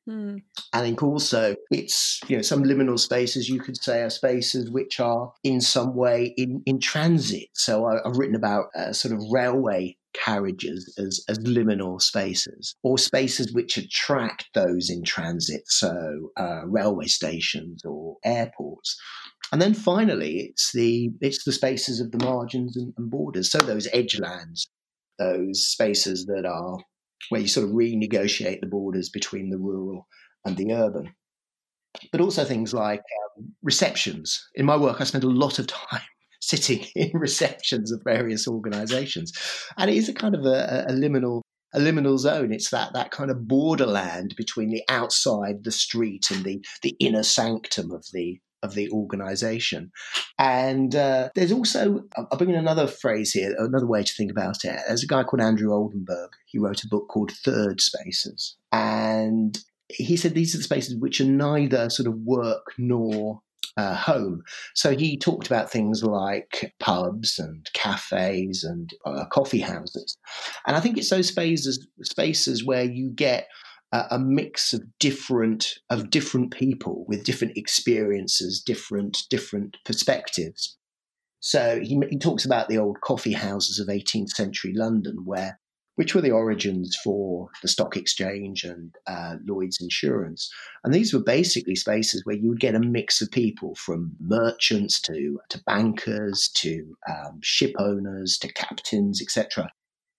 Mm. 0.08 0.42
I 0.72 0.80
think 0.82 1.02
also 1.02 1.56
it's 1.70 2.20
you 2.28 2.36
know 2.36 2.42
some 2.42 2.62
liminal 2.62 2.98
spaces 2.98 3.48
you 3.48 3.58
could 3.58 3.76
say 3.76 4.02
are 4.02 4.10
spaces 4.10 4.70
which 4.70 5.00
are 5.00 5.32
in 5.42 5.60
some 5.60 5.96
way 5.96 6.32
in 6.36 6.62
in 6.64 6.78
transit. 6.78 7.48
So 7.54 7.86
I, 7.86 7.94
have 8.06 8.16
written 8.16 8.36
about 8.36 8.66
uh, 8.76 8.92
sort 8.92 9.14
of 9.14 9.20
railway 9.30 9.96
carriages 10.12 10.94
as, 10.98 11.24
as 11.28 11.38
liminal 11.40 12.00
spaces 12.00 12.74
or 12.82 12.98
spaces 12.98 13.52
which 13.52 13.76
attract 13.76 14.48
those 14.54 14.90
in 14.90 15.02
transit, 15.02 15.62
so 15.66 16.30
uh, 16.36 16.62
railway 16.66 17.06
stations 17.06 17.84
or 17.84 18.16
airports. 18.24 18.96
And 19.52 19.60
then 19.60 19.74
finally, 19.74 20.38
it's 20.38 20.72
the 20.72 21.10
it's 21.20 21.44
the 21.44 21.52
spaces 21.52 22.00
of 22.00 22.12
the 22.12 22.24
margins 22.24 22.76
and, 22.76 22.94
and 22.96 23.10
borders. 23.10 23.50
So 23.50 23.58
those 23.58 23.88
edge 23.92 24.18
lands, 24.20 24.68
those 25.18 25.66
spaces 25.66 26.26
that 26.26 26.46
are 26.46 26.78
where 27.28 27.40
you 27.40 27.48
sort 27.48 27.66
of 27.66 27.74
renegotiate 27.74 28.60
the 28.60 28.66
borders 28.66 29.08
between 29.08 29.50
the 29.50 29.58
rural 29.58 30.06
and 30.44 30.56
the 30.56 30.72
urban. 30.72 31.14
But 32.12 32.20
also 32.20 32.44
things 32.44 32.74
like 32.74 33.00
um, 33.38 33.54
receptions. 33.62 34.42
In 34.54 34.66
my 34.66 34.76
work, 34.76 35.00
I 35.00 35.04
spend 35.04 35.24
a 35.24 35.28
lot 35.28 35.58
of 35.58 35.66
time 35.66 36.02
sitting 36.40 36.86
in 36.94 37.10
receptions 37.14 37.90
of 37.90 38.02
various 38.04 38.46
organizations. 38.46 39.32
And 39.76 39.90
it 39.90 39.96
is 39.96 40.08
a 40.08 40.14
kind 40.14 40.34
of 40.34 40.44
a, 40.44 40.86
a 40.88 40.92
liminal 40.92 41.42
a 41.74 41.78
liminal 41.78 42.16
zone. 42.18 42.52
It's 42.52 42.70
that 42.70 42.92
that 42.94 43.10
kind 43.10 43.30
of 43.30 43.46
borderland 43.46 44.34
between 44.36 44.70
the 44.70 44.82
outside, 44.88 45.64
the 45.64 45.72
street, 45.72 46.30
and 46.30 46.44
the 46.44 46.64
the 46.82 46.96
inner 47.00 47.22
sanctum 47.22 47.90
of 47.90 48.04
the 48.12 48.38
of 48.66 48.74
the 48.74 48.90
organization. 48.90 49.90
And 50.38 50.94
uh, 50.94 51.30
there's 51.34 51.52
also, 51.52 52.02
I'll 52.16 52.38
bring 52.38 52.50
in 52.50 52.56
another 52.56 52.86
phrase 52.86 53.32
here, 53.32 53.54
another 53.58 53.86
way 53.86 54.02
to 54.02 54.14
think 54.14 54.30
about 54.30 54.64
it. 54.64 54.78
There's 54.86 55.04
a 55.04 55.06
guy 55.06 55.22
called 55.22 55.40
Andrew 55.40 55.72
Oldenburg. 55.72 56.30
He 56.46 56.58
wrote 56.58 56.84
a 56.84 56.88
book 56.88 57.08
called 57.08 57.32
Third 57.32 57.80
Spaces. 57.80 58.56
And 58.72 59.58
he 59.88 60.16
said 60.16 60.34
these 60.34 60.54
are 60.54 60.58
the 60.58 60.64
spaces 60.64 60.96
which 60.96 61.20
are 61.20 61.24
neither 61.24 61.88
sort 61.88 62.08
of 62.08 62.18
work 62.18 62.74
nor 62.76 63.40
uh, 63.76 63.94
home. 63.94 64.42
So 64.74 64.96
he 64.96 65.18
talked 65.18 65.46
about 65.46 65.70
things 65.70 66.02
like 66.02 66.74
pubs 66.80 67.38
and 67.38 67.68
cafes 67.74 68.64
and 68.64 68.90
uh, 69.04 69.26
coffee 69.26 69.60
houses. 69.60 70.16
And 70.66 70.76
I 70.76 70.80
think 70.80 70.96
it's 70.96 71.10
those 71.10 71.28
spaces 71.28 71.86
spaces 72.02 72.64
where 72.64 72.84
you 72.84 73.10
get 73.10 73.48
a, 73.92 74.18
mix 74.18 74.72
of 74.72 74.82
different 74.98 75.74
of 75.90 76.10
different 76.10 76.52
people 76.52 77.04
with 77.08 77.24
different 77.24 77.56
experiences, 77.56 78.60
different 78.60 79.24
different 79.30 79.76
perspectives. 79.84 80.76
So 81.40 81.80
he, 81.80 82.00
he 82.10 82.18
talks 82.18 82.44
about 82.44 82.68
the 82.68 82.78
old 82.78 83.00
coffee 83.02 83.32
houses 83.32 83.78
of 83.78 83.88
18th 83.88 84.30
century 84.30 84.72
London, 84.74 85.18
where 85.24 85.60
which 85.96 86.14
were 86.14 86.20
the 86.20 86.30
origins 86.30 86.94
for 87.02 87.48
the 87.62 87.68
stock 87.68 87.96
exchange 87.96 88.64
and 88.64 88.94
uh, 89.06 89.36
Lloyd's 89.46 89.80
Insurance. 89.80 90.50
And 90.84 90.92
these 90.92 91.12
were 91.12 91.22
basically 91.22 91.74
spaces 91.74 92.22
where 92.24 92.36
you 92.36 92.50
would 92.50 92.60
get 92.60 92.74
a 92.74 92.80
mix 92.80 93.22
of 93.22 93.30
people 93.30 93.74
from 93.74 94.14
merchants 94.20 95.00
to, 95.02 95.40
to 95.48 95.62
bankers 95.64 96.50
to 96.56 96.96
um, 97.08 97.40
ship 97.42 97.72
owners 97.78 98.36
to 98.38 98.52
captains, 98.52 99.22
etc. 99.22 99.70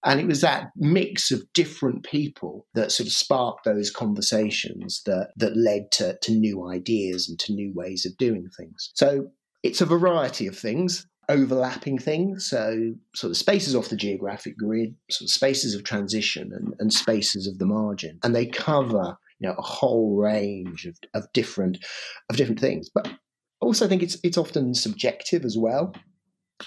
And 0.08 0.22
it 0.22 0.26
was 0.26 0.40
that 0.40 0.72
mix 0.78 1.32
of 1.32 1.44
different 1.54 2.04
people 2.04 2.66
that 2.74 2.94
sort 2.94 3.08
of 3.08 3.14
sparked 3.14 3.66
those 3.66 3.92
conversations 3.92 5.02
that, 5.06 5.32
that 5.36 5.58
led 5.58 5.92
to, 5.94 6.18
to 6.22 6.32
new 6.32 6.66
ideas 6.68 7.28
and 7.28 7.38
to 7.40 7.54
new 7.54 7.74
ways 7.76 8.06
of 8.06 8.16
doing 8.18 8.50
things. 8.58 8.90
So 8.96 9.28
it's 9.64 9.82
a 9.82 9.86
variety 9.86 10.48
of 10.48 10.58
things 10.58 11.06
overlapping 11.30 11.98
things. 11.98 12.48
So, 12.50 12.94
sort 13.14 13.32
of 13.32 13.38
spaces 13.38 13.76
off 13.76 13.90
the 13.90 13.98
geographic 13.98 14.58
grid, 14.58 14.96
sort 15.12 15.28
of 15.28 15.34
spaces 15.34 15.76
of 15.76 15.84
transition, 15.84 16.52
and, 16.54 16.74
and 16.80 16.94
spaces 16.94 17.48
of 17.48 17.58
the 17.60 17.66
margin, 17.66 18.18
and 18.24 18.34
they 18.34 18.46
cover 18.46 19.18
you 19.40 19.50
know 19.50 19.56
a 19.58 19.62
whole 19.62 20.16
range 20.16 20.86
of, 20.86 20.98
of 21.14 21.28
different 21.34 21.84
of 22.30 22.38
different 22.38 22.62
things. 22.62 22.90
But 22.94 23.12
also, 23.60 23.86
I 23.86 23.90
think 23.90 24.04
it's 24.04 24.18
it's 24.24 24.38
often 24.38 24.74
subjective 24.74 25.44
as 25.44 25.58
well. 25.58 25.94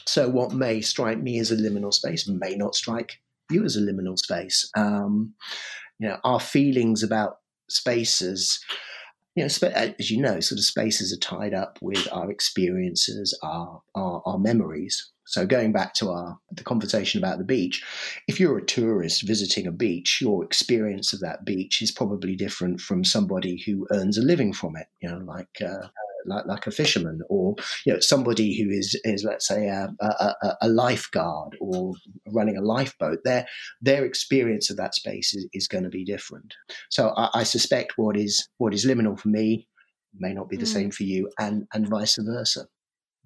So, 0.06 0.28
what 0.28 0.52
may 0.52 0.80
strike 0.80 1.23
me 1.23 1.38
as 1.38 1.50
a 1.50 1.56
liminal 1.56 1.94
space 1.94 2.28
may 2.28 2.54
not 2.54 2.75
strike 2.75 3.16
you 3.50 3.64
as 3.64 3.76
a 3.76 3.80
liminal 3.80 4.19
space. 4.19 4.69
Um, 4.76 5.35
you 5.99 6.09
know, 6.09 6.19
our 6.25 6.40
feelings 6.40 7.02
about 7.02 7.38
spaces 7.69 8.64
you 9.37 9.45
know, 9.45 9.69
as 9.75 10.11
you 10.11 10.21
know, 10.21 10.40
sort 10.40 10.59
of 10.59 10.64
spaces 10.64 11.12
are 11.12 11.19
tied 11.19 11.54
up 11.54 11.78
with 11.80 12.09
our 12.12 12.30
experiences, 12.30 13.38
our, 13.42 13.80
our, 13.95 14.23
our 14.26 14.38
memories. 14.38 15.11
So 15.26 15.47
going 15.47 15.71
back 15.71 15.95
to 15.95 16.11
our 16.11 16.38
the 16.50 16.64
conversation 16.64 17.19
about 17.19 17.38
the 17.38 17.45
beach, 17.45 17.85
if 18.26 18.40
you're 18.40 18.59
a 18.59 18.66
tourist 18.66 19.26
visiting 19.26 19.69
a 19.69 19.73
beach, 19.73 20.19
your 20.21 20.45
experience 20.45 21.12
of 21.12 21.21
that 21.21 21.45
beach 21.45 21.80
is 21.80 21.92
probably 21.92 22.35
different 22.35 22.80
from 22.80 23.04
somebody 23.04 23.62
who 23.64 23.87
earns 23.92 24.19
a 24.19 24.23
living 24.23 24.52
from 24.52 24.75
it. 24.76 24.88
You 25.00 25.11
know, 25.11 25.19
like 25.19 25.62
uh, 25.64 25.87
like, 26.26 26.46
like 26.46 26.66
a 26.66 26.70
fisherman 26.70 27.20
or 27.28 27.54
you 27.84 27.92
know 27.92 28.00
somebody 28.00 28.60
who 28.60 28.70
is 28.70 28.98
is 29.04 29.24
let's 29.24 29.46
say 29.46 29.68
a, 29.68 29.88
a, 30.00 30.56
a 30.62 30.68
lifeguard 30.68 31.56
or 31.60 31.94
running 32.28 32.56
a 32.56 32.62
lifeboat 32.62 33.18
their 33.24 33.47
their 33.80 34.04
experience 34.04 34.71
of 34.71 34.76
that 34.76 34.95
space 34.95 35.34
is, 35.34 35.49
is 35.52 35.68
going 35.68 35.84
to 35.84 35.90
be 35.90 36.04
different. 36.04 36.54
So 36.90 37.12
I, 37.16 37.30
I, 37.34 37.42
suspect 37.42 37.95
what 37.97 38.16
is 38.16 38.49
what 38.58 38.75
is 38.75 38.86
liminal 38.86 39.18
for 39.18 39.28
me 39.28 39.68
may 40.18 40.32
not 40.32 40.49
be 40.49 40.56
the 40.56 40.64
mm. 40.64 40.73
same 40.73 40.90
for 40.90 41.04
you 41.04 41.30
and 41.38 41.66
and 41.73 41.88
vice 41.88 42.16
versa. 42.21 42.66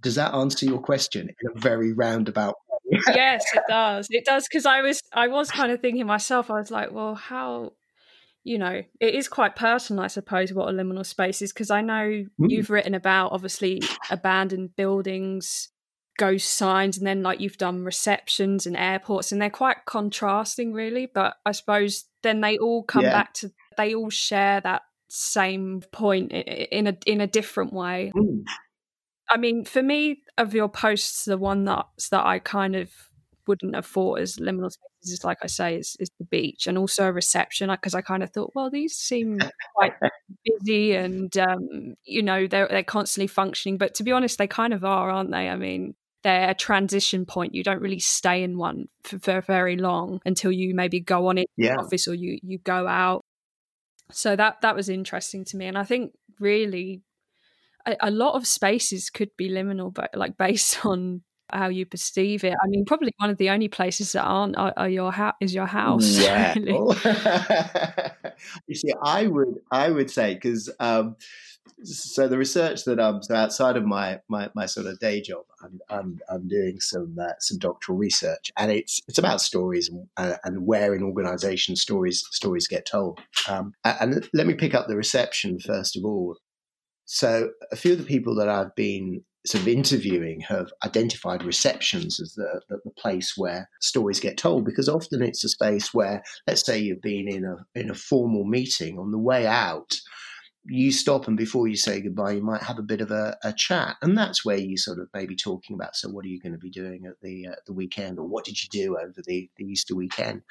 Does 0.01 0.16
that 0.16 0.35
answer 0.35 0.66
your 0.66 0.81
question 0.81 1.29
in 1.29 1.57
a 1.57 1.59
very 1.59 1.92
roundabout 1.92 2.55
way? 2.69 3.01
Yes 3.14 3.45
it 3.55 3.62
does. 3.69 4.07
It 4.11 4.25
does 4.25 4.47
because 4.49 4.66
i 4.66 4.83
was 4.83 5.01
i 5.12 5.29
was 5.29 5.51
kind 5.51 5.73
of 5.73 5.81
thinking 5.81 6.07
myself 6.07 6.51
i 6.51 6.59
was 6.59 6.71
like 6.71 6.92
well 6.92 7.14
how 7.14 7.73
you 8.45 8.59
know, 8.59 8.83
it 9.01 9.15
is 9.15 9.27
quite 9.27 9.57
personal, 9.57 10.05
I 10.05 10.09
suppose, 10.09 10.53
what 10.53 10.69
a 10.69 10.73
liminal 10.73 11.05
space 11.05 11.41
is, 11.41 11.53
because 11.53 11.71
I 11.71 11.81
know 11.81 12.05
mm. 12.05 12.27
you've 12.39 12.71
written 12.71 12.95
about 12.95 13.33
obviously 13.33 13.83
abandoned 14.11 14.77
buildings, 14.77 15.71
ghost 16.19 16.53
signs, 16.53 16.99
and 16.99 17.07
then 17.07 17.23
like 17.23 17.41
you've 17.41 17.57
done 17.57 17.85
receptions 17.85 18.67
and 18.67 18.77
airports, 18.77 19.33
and 19.33 19.41
they're 19.41 19.51
quite 19.51 19.87
contrasting, 19.87 20.75
really. 20.75 21.07
But 21.13 21.37
I 21.47 21.53
suppose 21.53 22.05
then 22.23 22.43
they 22.43 22.59
all 22.59 22.83
come 22.83 23.05
yeah. 23.05 23.13
back 23.13 23.33
to 23.35 23.51
they 23.79 23.95
all 23.95 24.11
share 24.11 24.61
that 24.61 24.83
same 25.09 25.83
point 25.91 26.33
in 26.33 26.87
a 26.87 26.97
in 27.07 27.23
a 27.23 27.27
different 27.27 27.73
way. 27.73 28.13
Mm. 28.15 28.43
I 29.31 29.39
mean, 29.39 29.65
for 29.65 29.83
me, 29.83 30.23
of 30.37 30.55
your 30.55 30.69
posts, 30.69 31.25
the 31.25 31.39
one 31.39 31.65
that's 31.65 32.11
that 32.11 32.27
I 32.27 32.41
kind 32.41 32.77
of 32.77 32.91
wouldn't 33.47 33.75
have 33.75 33.87
thought 33.87 34.21
as 34.21 34.37
liminal 34.37 34.71
spaces 34.71 35.13
is 35.13 35.25
like 35.25 35.39
I 35.43 35.47
say 35.47 35.77
is, 35.77 35.97
is 36.01 36.11
the 36.19 36.25
beach. 36.25 36.67
And 36.67 36.79
also 36.79 37.07
a 37.07 37.13
reception 37.13 37.71
because 37.71 37.95
I 37.95 38.01
kind 38.01 38.23
of 38.23 38.31
thought 38.31 38.53
well 38.55 38.71
these 38.71 38.95
seem 38.95 39.39
quite 39.75 39.93
busy 40.45 40.95
and 40.95 41.37
um, 41.39 41.95
you 42.05 42.23
know 42.23 42.47
they're 42.47 42.69
they're 42.69 42.83
constantly 42.83 43.27
functioning. 43.27 43.79
But 43.79 43.95
to 43.95 44.03
be 44.03 44.13
honest 44.13 44.39
they 44.39 44.47
kind 44.47 44.73
of 44.73 44.85
are 44.85 45.11
aren't 45.11 45.31
they? 45.31 45.49
I 45.49 45.57
mean 45.57 45.95
they're 46.23 46.51
a 46.51 46.55
transition 46.55 47.27
point. 47.27 47.55
You 47.55 47.63
don't 47.63 47.83
really 47.83 48.01
stay 48.01 48.43
in 48.43 48.57
one 48.57 48.89
for, 49.03 49.19
for 49.19 49.41
very 49.43 49.77
long 49.77 50.21
until 50.25 50.51
you 50.51 50.75
maybe 50.75 51.01
go 51.01 51.29
on 51.29 51.39
in 51.39 51.45
yeah. 51.57 51.77
office 51.77 52.09
or 52.09 52.15
you 52.15 52.39
you 52.43 52.59
go 52.59 52.87
out. 52.87 53.25
So 54.11 54.35
that 54.37 54.63
that 54.63 54.75
was 54.77 54.89
interesting 54.89 55.45
to 55.47 55.57
me. 55.57 55.67
And 55.67 55.77
I 55.77 55.85
think 55.85 56.13
really 56.41 57.03
a, 57.87 57.97
a 58.01 58.11
lot 58.11 58.35
of 58.35 58.47
spaces 58.47 59.11
could 59.11 59.31
be 59.37 59.49
liminal 59.51 59.93
but 59.93 60.11
like 60.15 60.37
based 60.37 60.85
on 60.87 61.23
how 61.55 61.69
you 61.69 61.87
perceive 61.87 62.45
it. 62.45 62.55
I 62.62 62.67
mean, 62.69 62.85
probably 62.85 63.12
one 63.19 63.31
of 63.31 63.38
the 63.38 63.51
only 63.51 63.69
places 63.69 64.12
that 64.12 64.23
aren't 64.23 64.57
are, 64.57 64.73
are 64.77 64.88
your 64.88 65.12
house 65.12 65.35
is 65.40 65.55
your 65.55 65.67
house. 65.67 66.05
Yeah. 66.25 66.55
you 68.67 68.75
see, 68.75 68.93
I 69.03 69.27
would 69.27 69.61
I 69.71 69.90
would 69.90 70.11
say 70.11 70.35
because 70.35 70.71
um, 70.81 71.17
so 71.83 72.29
the 72.29 72.38
research 72.38 72.85
that 72.85 73.01
I'm 73.01 73.23
so 73.23 73.35
outside 73.35 73.77
of 73.77 73.85
my 73.85 74.21
my, 74.29 74.51
my 74.55 74.67
sort 74.67 74.87
of 74.87 74.99
day 74.99 75.21
job, 75.21 75.45
I'm 75.62 75.81
I'm, 75.88 76.21
I'm 76.31 76.49
doing 76.49 76.81
some 76.81 77.17
uh, 77.21 77.33
some 77.40 77.59
doctoral 77.59 77.99
research, 77.99 78.51
and 78.57 78.71
it's 78.71 79.01
it's 79.09 79.19
about 79.19 79.40
stories 79.40 79.88
and, 79.88 80.07
uh, 80.17 80.37
and 80.45 80.67
where 80.67 80.95
in 80.95 81.03
organisations 81.03 81.83
stories 81.83 82.25
stories 82.31 82.69
get 82.69 82.87
told. 82.87 83.21
Um, 83.49 83.75
and 83.85 84.29
let 84.33 84.47
me 84.47 84.55
pick 84.55 84.75
up 84.75 84.88
the 84.88 84.97
reception 84.97 85.59
first 85.59 85.97
of 85.97 86.05
all. 86.05 86.37
So 87.07 87.51
a 87.71 87.77
few 87.77 87.93
of 87.93 87.99
the 87.99 88.05
people 88.05 88.35
that 88.37 88.49
I've 88.49 88.75
been 88.75 89.23
sort 89.47 89.63
of 89.63 89.69
interviewing 89.69 90.41
have 90.41 90.73
identified 90.85 91.43
receptions 91.43 92.19
as 92.21 92.35
the, 92.35 92.61
the, 92.69 92.79
the, 92.85 92.91
place 92.91 93.35
where 93.37 93.69
stories 93.81 94.21
get 94.21 94.39
told 94.39 94.65
because 94.65 94.89
often 94.89 95.23
it's 95.23 95.45
a 95.45 95.49
space 95.49 95.93
where 95.93 96.23
let's 96.47 96.65
say 96.65 96.79
you've 96.79 97.03
been 97.03 97.29
in 97.29 97.45
a 97.45 97.57
in 97.79 97.91
a 97.91 97.95
formal 97.95 98.45
meeting 98.45 98.99
on 98.99 99.11
the 99.11 99.19
way 99.19 99.47
out 99.47 99.95
you 100.66 100.92
stop 100.92 101.29
and 101.29 101.37
before 101.37 101.68
you 101.68 101.77
say 101.77 102.00
goodbye, 102.00 102.33
you 102.33 102.42
might 102.42 102.62
have 102.62 102.79
a 102.79 102.83
bit 102.83 103.00
of 103.00 103.11
a, 103.11 103.37
a, 103.44 103.53
chat, 103.53 103.96
and 104.00 104.16
that's 104.16 104.44
where 104.44 104.57
you 104.57 104.79
sort 104.79 104.98
of 104.98 105.09
maybe 105.12 105.37
talking 105.37 105.74
about. 105.74 105.94
So, 105.94 106.09
what 106.09 106.24
are 106.24 106.29
you 106.29 106.40
going 106.40 106.53
to 106.53 106.59
be 106.59 106.70
doing 106.70 107.05
at 107.05 107.20
the 107.20 107.48
uh, 107.48 107.55
the 107.66 107.74
weekend, 107.74 108.18
or 108.18 108.27
what 108.27 108.44
did 108.44 108.62
you 108.62 108.68
do 108.70 108.96
over 108.96 109.22
the, 109.27 109.50
the 109.57 109.64
Easter 109.64 109.94
weekend? 109.94 110.42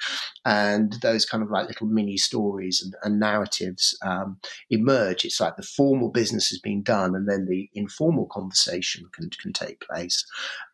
And 0.44 0.92
those 1.02 1.24
kind 1.24 1.42
of 1.42 1.50
like 1.50 1.66
little 1.66 1.88
mini 1.88 2.16
stories 2.16 2.80
and, 2.82 2.94
and 3.02 3.18
narratives 3.18 3.98
um, 4.02 4.38
emerge. 4.70 5.24
It's 5.24 5.40
like 5.40 5.56
the 5.56 5.62
formal 5.62 6.10
business 6.10 6.48
has 6.50 6.60
been 6.60 6.82
done, 6.82 7.16
and 7.16 7.28
then 7.28 7.46
the 7.46 7.68
informal 7.74 8.26
conversation 8.26 9.06
can 9.12 9.30
can 9.30 9.52
take 9.52 9.80
place. 9.80 10.24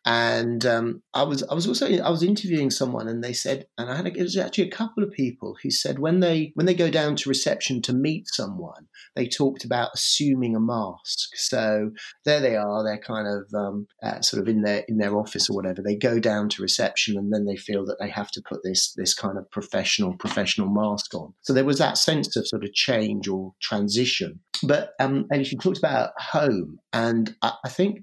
And 0.05 0.65
um, 0.65 1.03
I 1.13 1.23
was 1.23 1.43
I 1.43 1.53
was 1.53 1.67
also 1.67 1.87
I 1.87 2.09
was 2.09 2.23
interviewing 2.23 2.71
someone, 2.71 3.07
and 3.07 3.23
they 3.23 3.33
said, 3.33 3.67
and 3.77 3.89
I 3.89 3.95
had 3.95 4.07
a, 4.07 4.17
it 4.17 4.23
was 4.23 4.35
actually 4.35 4.67
a 4.67 4.71
couple 4.71 5.03
of 5.03 5.11
people 5.11 5.57
who 5.61 5.69
said 5.69 5.99
when 5.99 6.21
they 6.21 6.51
when 6.55 6.65
they 6.65 6.73
go 6.73 6.89
down 6.89 7.15
to 7.17 7.29
reception 7.29 7.83
to 7.83 7.93
meet 7.93 8.27
someone, 8.27 8.87
they 9.15 9.27
talked 9.27 9.63
about 9.63 9.91
assuming 9.93 10.55
a 10.55 10.59
mask. 10.59 11.35
So 11.35 11.91
there 12.25 12.39
they 12.39 12.55
are, 12.55 12.83
they're 12.83 12.97
kind 12.97 13.27
of 13.27 13.53
um, 13.53 13.87
uh, 14.01 14.21
sort 14.21 14.41
of 14.41 14.49
in 14.49 14.63
their 14.63 14.83
in 14.87 14.97
their 14.97 15.15
office 15.15 15.49
or 15.49 15.55
whatever. 15.55 15.83
They 15.83 15.95
go 15.95 16.19
down 16.19 16.49
to 16.49 16.63
reception, 16.63 17.15
and 17.15 17.31
then 17.31 17.45
they 17.45 17.57
feel 17.57 17.85
that 17.85 17.97
they 17.99 18.09
have 18.09 18.31
to 18.31 18.41
put 18.41 18.63
this 18.63 18.93
this 18.93 19.13
kind 19.13 19.37
of 19.37 19.49
professional 19.51 20.17
professional 20.17 20.67
mask 20.67 21.13
on. 21.13 21.33
So 21.41 21.53
there 21.53 21.65
was 21.65 21.77
that 21.77 21.99
sense 21.99 22.35
of 22.35 22.47
sort 22.47 22.63
of 22.63 22.73
change 22.73 23.27
or 23.27 23.53
transition. 23.61 24.39
But 24.63 24.93
um, 24.99 25.27
and 25.31 25.45
she 25.45 25.57
talked 25.57 25.77
about 25.77 26.11
home, 26.19 26.79
and 26.91 27.35
I, 27.41 27.53
I 27.65 27.69
think 27.69 27.99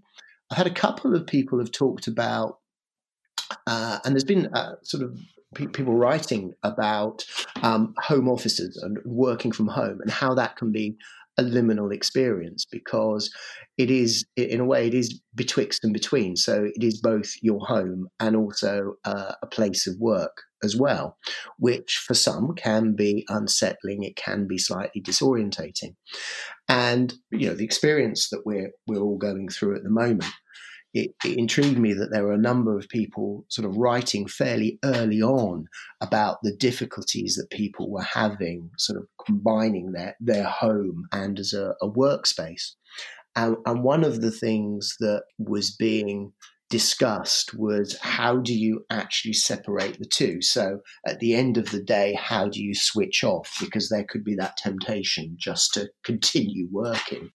I've 0.50 0.58
had 0.58 0.66
a 0.66 0.74
couple 0.74 1.14
of 1.14 1.26
people 1.26 1.58
have 1.58 1.72
talked 1.72 2.06
about, 2.06 2.58
uh, 3.66 3.98
and 4.04 4.14
there's 4.14 4.24
been 4.24 4.46
uh, 4.54 4.76
sort 4.82 5.02
of 5.02 5.18
people 5.54 5.94
writing 5.94 6.52
about 6.62 7.24
um, 7.62 7.94
home 7.98 8.28
offices 8.28 8.76
and 8.82 8.98
working 9.04 9.52
from 9.52 9.68
home 9.68 9.98
and 10.00 10.10
how 10.10 10.34
that 10.34 10.56
can 10.56 10.72
be 10.72 10.96
a 11.38 11.42
liminal 11.42 11.94
experience 11.94 12.66
because 12.70 13.32
it 13.78 13.90
is, 13.90 14.26
in 14.36 14.60
a 14.60 14.64
way, 14.64 14.88
it 14.88 14.94
is 14.94 15.20
betwixt 15.36 15.84
and 15.84 15.92
between. 15.92 16.34
So 16.34 16.64
it 16.74 16.82
is 16.82 17.00
both 17.00 17.32
your 17.40 17.60
home 17.60 18.08
and 18.18 18.34
also 18.34 18.94
uh, 19.04 19.34
a 19.40 19.46
place 19.46 19.86
of 19.86 19.94
work 20.00 20.42
as 20.64 20.76
well, 20.76 21.16
which 21.58 22.02
for 22.04 22.14
some 22.14 22.54
can 22.56 22.96
be 22.96 23.24
unsettling. 23.28 24.02
It 24.02 24.16
can 24.16 24.48
be 24.48 24.58
slightly 24.58 25.00
disorientating, 25.00 25.94
and 26.68 27.14
you 27.30 27.48
know 27.48 27.54
the 27.54 27.64
experience 27.64 28.28
that 28.30 28.42
we're 28.44 28.72
we're 28.88 29.00
all 29.00 29.18
going 29.18 29.48
through 29.48 29.76
at 29.76 29.84
the 29.84 29.90
moment 29.90 30.32
it, 30.94 31.10
it, 31.24 31.38
intrigued 31.38 31.78
me 31.78 31.92
that 31.92 32.10
there 32.10 32.24
were 32.24 32.32
a 32.32 32.38
number 32.38 32.76
of 32.76 32.88
people 32.88 33.44
sort 33.48 33.68
of 33.68 33.76
writing 33.76 34.26
fairly 34.26 34.78
early 34.84 35.20
on 35.20 35.66
about 36.00 36.38
the 36.42 36.54
difficulties 36.54 37.34
that 37.34 37.56
people 37.56 37.90
were 37.90 38.02
having, 38.02 38.70
sort 38.78 38.98
of 38.98 39.06
combining 39.24 39.92
their, 39.92 40.16
their 40.20 40.44
home 40.44 41.04
and 41.12 41.38
as 41.38 41.52
a, 41.52 41.74
a 41.82 41.90
workspace. 41.90 42.74
And, 43.36 43.56
and 43.66 43.84
one 43.84 44.04
of 44.04 44.20
the 44.20 44.30
things 44.30 44.96
that 45.00 45.22
was 45.38 45.74
being 45.76 46.32
discussed 46.70 47.54
was 47.54 47.98
how 48.00 48.36
do 48.36 48.54
you 48.54 48.84
actually 48.90 49.32
separate 49.32 49.98
the 49.98 50.06
two? 50.06 50.42
So 50.42 50.80
at 51.06 51.18
the 51.20 51.34
end 51.34 51.56
of 51.56 51.70
the 51.70 51.82
day, 51.82 52.14
how 52.14 52.48
do 52.48 52.62
you 52.62 52.74
switch 52.74 53.24
off? 53.24 53.56
Because 53.60 53.88
there 53.88 54.04
could 54.04 54.24
be 54.24 54.34
that 54.36 54.56
temptation 54.56 55.36
just 55.38 55.72
to 55.74 55.88
continue 56.04 56.68
working. 56.70 57.30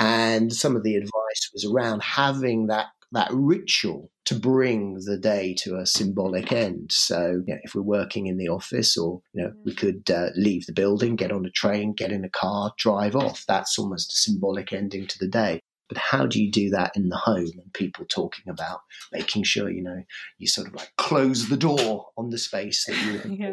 And 0.00 0.50
some 0.52 0.76
of 0.76 0.82
the 0.82 0.96
advice 0.96 1.50
was 1.52 1.64
around 1.64 2.02
having 2.02 2.66
that 2.68 2.86
that 3.12 3.28
ritual 3.32 4.10
to 4.24 4.34
bring 4.34 4.94
the 5.04 5.18
day 5.18 5.52
to 5.58 5.76
a 5.76 5.84
symbolic 5.84 6.52
end. 6.52 6.92
So, 6.92 7.42
you 7.44 7.54
know, 7.54 7.60
if 7.64 7.74
we're 7.74 7.82
working 7.82 8.28
in 8.28 8.36
the 8.36 8.48
office, 8.48 8.96
or 8.96 9.20
you 9.34 9.42
know, 9.42 9.52
we 9.64 9.74
could 9.74 10.08
uh, 10.10 10.28
leave 10.36 10.66
the 10.66 10.72
building, 10.72 11.16
get 11.16 11.32
on 11.32 11.44
a 11.44 11.50
train, 11.50 11.92
get 11.92 12.12
in 12.12 12.24
a 12.24 12.30
car, 12.30 12.72
drive 12.78 13.16
off. 13.16 13.44
That's 13.46 13.78
almost 13.78 14.12
a 14.12 14.16
symbolic 14.16 14.72
ending 14.72 15.06
to 15.08 15.18
the 15.18 15.28
day. 15.28 15.60
But 15.90 15.98
how 15.98 16.24
do 16.24 16.42
you 16.42 16.50
do 16.50 16.70
that 16.70 16.96
in 16.96 17.08
the 17.08 17.16
home? 17.16 17.50
And 17.58 17.72
people 17.74 18.06
talking 18.06 18.48
about 18.48 18.80
making 19.12 19.42
sure, 19.42 19.68
you 19.68 19.82
know, 19.82 20.02
you 20.38 20.46
sort 20.46 20.68
of 20.68 20.74
like 20.74 20.92
close 20.96 21.48
the 21.48 21.56
door 21.56 22.06
on 22.16 22.30
the 22.30 22.38
space 22.38 22.86
that, 22.86 22.96
you, 22.96 23.36
yeah. 23.38 23.50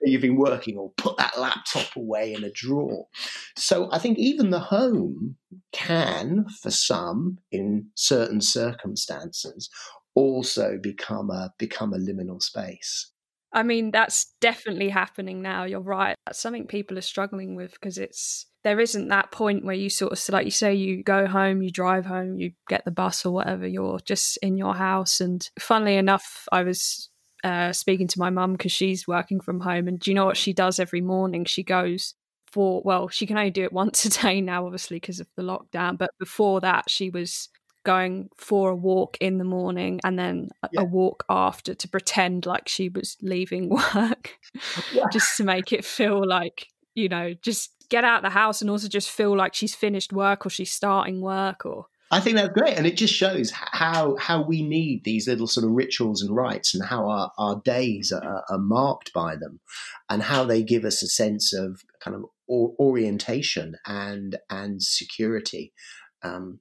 that 0.00 0.10
you've 0.10 0.20
been 0.20 0.36
working 0.36 0.76
or 0.76 0.90
put 0.96 1.16
that 1.16 1.38
laptop 1.38 1.94
away 1.96 2.34
in 2.34 2.42
a 2.42 2.50
drawer. 2.50 3.06
So 3.56 3.88
I 3.92 3.98
think 4.00 4.18
even 4.18 4.50
the 4.50 4.58
home 4.58 5.36
can, 5.72 6.46
for 6.60 6.72
some, 6.72 7.38
in 7.52 7.90
certain 7.94 8.40
circumstances, 8.40 9.70
also 10.16 10.78
become 10.82 11.30
a 11.30 11.54
become 11.58 11.92
a 11.92 11.98
liminal 11.98 12.42
space. 12.42 13.12
I 13.52 13.62
mean, 13.62 13.90
that's 13.90 14.34
definitely 14.40 14.88
happening 14.88 15.40
now. 15.40 15.64
You're 15.64 15.80
right. 15.80 16.16
That's 16.26 16.40
something 16.40 16.66
people 16.66 16.98
are 16.98 17.02
struggling 17.02 17.54
with 17.54 17.72
because 17.72 17.96
it's 17.96 18.46
there 18.66 18.80
isn't 18.80 19.06
that 19.08 19.30
point 19.30 19.64
where 19.64 19.76
you 19.76 19.88
sort 19.88 20.10
of 20.10 20.28
like 20.28 20.44
you 20.44 20.50
say 20.50 20.74
you 20.74 21.00
go 21.04 21.24
home 21.28 21.62
you 21.62 21.70
drive 21.70 22.04
home 22.04 22.36
you 22.36 22.50
get 22.68 22.84
the 22.84 22.90
bus 22.90 23.24
or 23.24 23.32
whatever 23.32 23.64
you're 23.64 24.00
just 24.00 24.36
in 24.38 24.56
your 24.56 24.74
house 24.74 25.20
and 25.20 25.50
funnily 25.56 25.94
enough 25.94 26.48
i 26.50 26.64
was 26.64 27.08
uh, 27.44 27.72
speaking 27.72 28.08
to 28.08 28.18
my 28.18 28.28
mum 28.28 28.52
because 28.52 28.72
she's 28.72 29.06
working 29.06 29.38
from 29.38 29.60
home 29.60 29.86
and 29.86 30.00
do 30.00 30.10
you 30.10 30.16
know 30.16 30.26
what 30.26 30.36
she 30.36 30.52
does 30.52 30.80
every 30.80 31.00
morning 31.00 31.44
she 31.44 31.62
goes 31.62 32.14
for 32.50 32.82
well 32.84 33.06
she 33.06 33.24
can 33.24 33.38
only 33.38 33.52
do 33.52 33.62
it 33.62 33.72
once 33.84 34.04
a 34.04 34.10
day 34.10 34.40
now 34.40 34.64
obviously 34.64 34.96
because 34.96 35.20
of 35.20 35.28
the 35.36 35.42
lockdown 35.42 35.96
but 35.96 36.10
before 36.18 36.60
that 36.60 36.90
she 36.90 37.08
was 37.08 37.48
going 37.84 38.28
for 38.36 38.70
a 38.70 38.74
walk 38.74 39.16
in 39.20 39.38
the 39.38 39.44
morning 39.44 40.00
and 40.02 40.18
then 40.18 40.48
yeah. 40.72 40.80
a 40.80 40.84
walk 40.84 41.24
after 41.28 41.72
to 41.72 41.86
pretend 41.86 42.44
like 42.46 42.66
she 42.66 42.88
was 42.88 43.16
leaving 43.22 43.68
work 43.94 44.36
yeah. 44.92 45.04
just 45.12 45.36
to 45.36 45.44
make 45.44 45.72
it 45.72 45.84
feel 45.84 46.26
like 46.26 46.66
you 46.96 47.08
know 47.08 47.34
just 47.40 47.70
get 47.88 48.02
out 48.02 48.16
of 48.16 48.22
the 48.24 48.30
house 48.30 48.60
and 48.60 48.68
also 48.68 48.88
just 48.88 49.08
feel 49.08 49.36
like 49.36 49.54
she's 49.54 49.74
finished 49.74 50.12
work 50.12 50.44
or 50.44 50.50
she's 50.50 50.72
starting 50.72 51.20
work 51.20 51.64
or 51.64 51.86
I 52.08 52.20
think 52.20 52.36
that's 52.36 52.52
great, 52.52 52.76
and 52.76 52.86
it 52.86 52.96
just 52.96 53.12
shows 53.12 53.50
how 53.50 54.16
how 54.16 54.40
we 54.40 54.62
need 54.62 55.02
these 55.02 55.26
little 55.26 55.48
sort 55.48 55.66
of 55.66 55.72
rituals 55.72 56.22
and 56.22 56.34
rites, 56.34 56.72
and 56.72 56.84
how 56.84 57.08
our, 57.08 57.32
our 57.36 57.60
days 57.64 58.12
are, 58.12 58.44
are 58.48 58.58
marked 58.58 59.12
by 59.12 59.34
them, 59.34 59.58
and 60.08 60.22
how 60.22 60.44
they 60.44 60.62
give 60.62 60.84
us 60.84 61.02
a 61.02 61.08
sense 61.08 61.52
of 61.52 61.82
kind 61.98 62.16
of 62.16 62.26
orientation 62.48 63.74
and 63.86 64.36
and 64.48 64.84
security. 64.84 65.72
Um, 66.22 66.60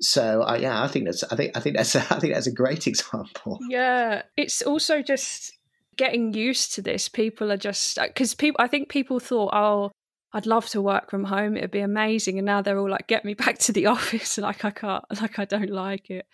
so 0.00 0.42
uh, 0.42 0.58
yeah, 0.60 0.80
I 0.80 0.86
think 0.86 1.06
that's 1.06 1.24
I 1.24 1.34
think 1.34 1.56
I 1.56 1.60
think 1.60 1.76
that's 1.76 1.96
a, 1.96 2.00
I 2.14 2.20
think 2.20 2.34
that's 2.34 2.46
a 2.46 2.52
great 2.52 2.86
example. 2.92 3.58
Yeah, 3.68 4.22
it's 4.36 4.62
also 4.62 5.02
just 5.02 5.57
getting 5.98 6.32
used 6.32 6.72
to 6.74 6.82
this. 6.82 7.08
People 7.08 7.52
are 7.52 7.58
just 7.58 7.98
because 8.00 8.34
people. 8.34 8.56
I 8.58 8.68
think 8.68 8.88
people 8.88 9.20
thought, 9.20 9.50
oh, 9.52 9.90
I'd 10.32 10.46
love 10.46 10.68
to 10.70 10.80
work 10.80 11.10
from 11.10 11.24
home. 11.24 11.56
It'd 11.56 11.70
be 11.70 11.80
amazing. 11.80 12.38
And 12.38 12.46
now 12.46 12.62
they're 12.62 12.78
all 12.78 12.90
like, 12.90 13.06
get 13.06 13.24
me 13.24 13.34
back 13.34 13.58
to 13.58 13.72
the 13.72 13.86
office. 13.94 14.38
like 14.38 14.64
I 14.64 14.70
can't, 14.70 15.04
like 15.20 15.38
I 15.38 15.44
don't 15.44 15.70
like 15.70 16.08
it. 16.08 16.26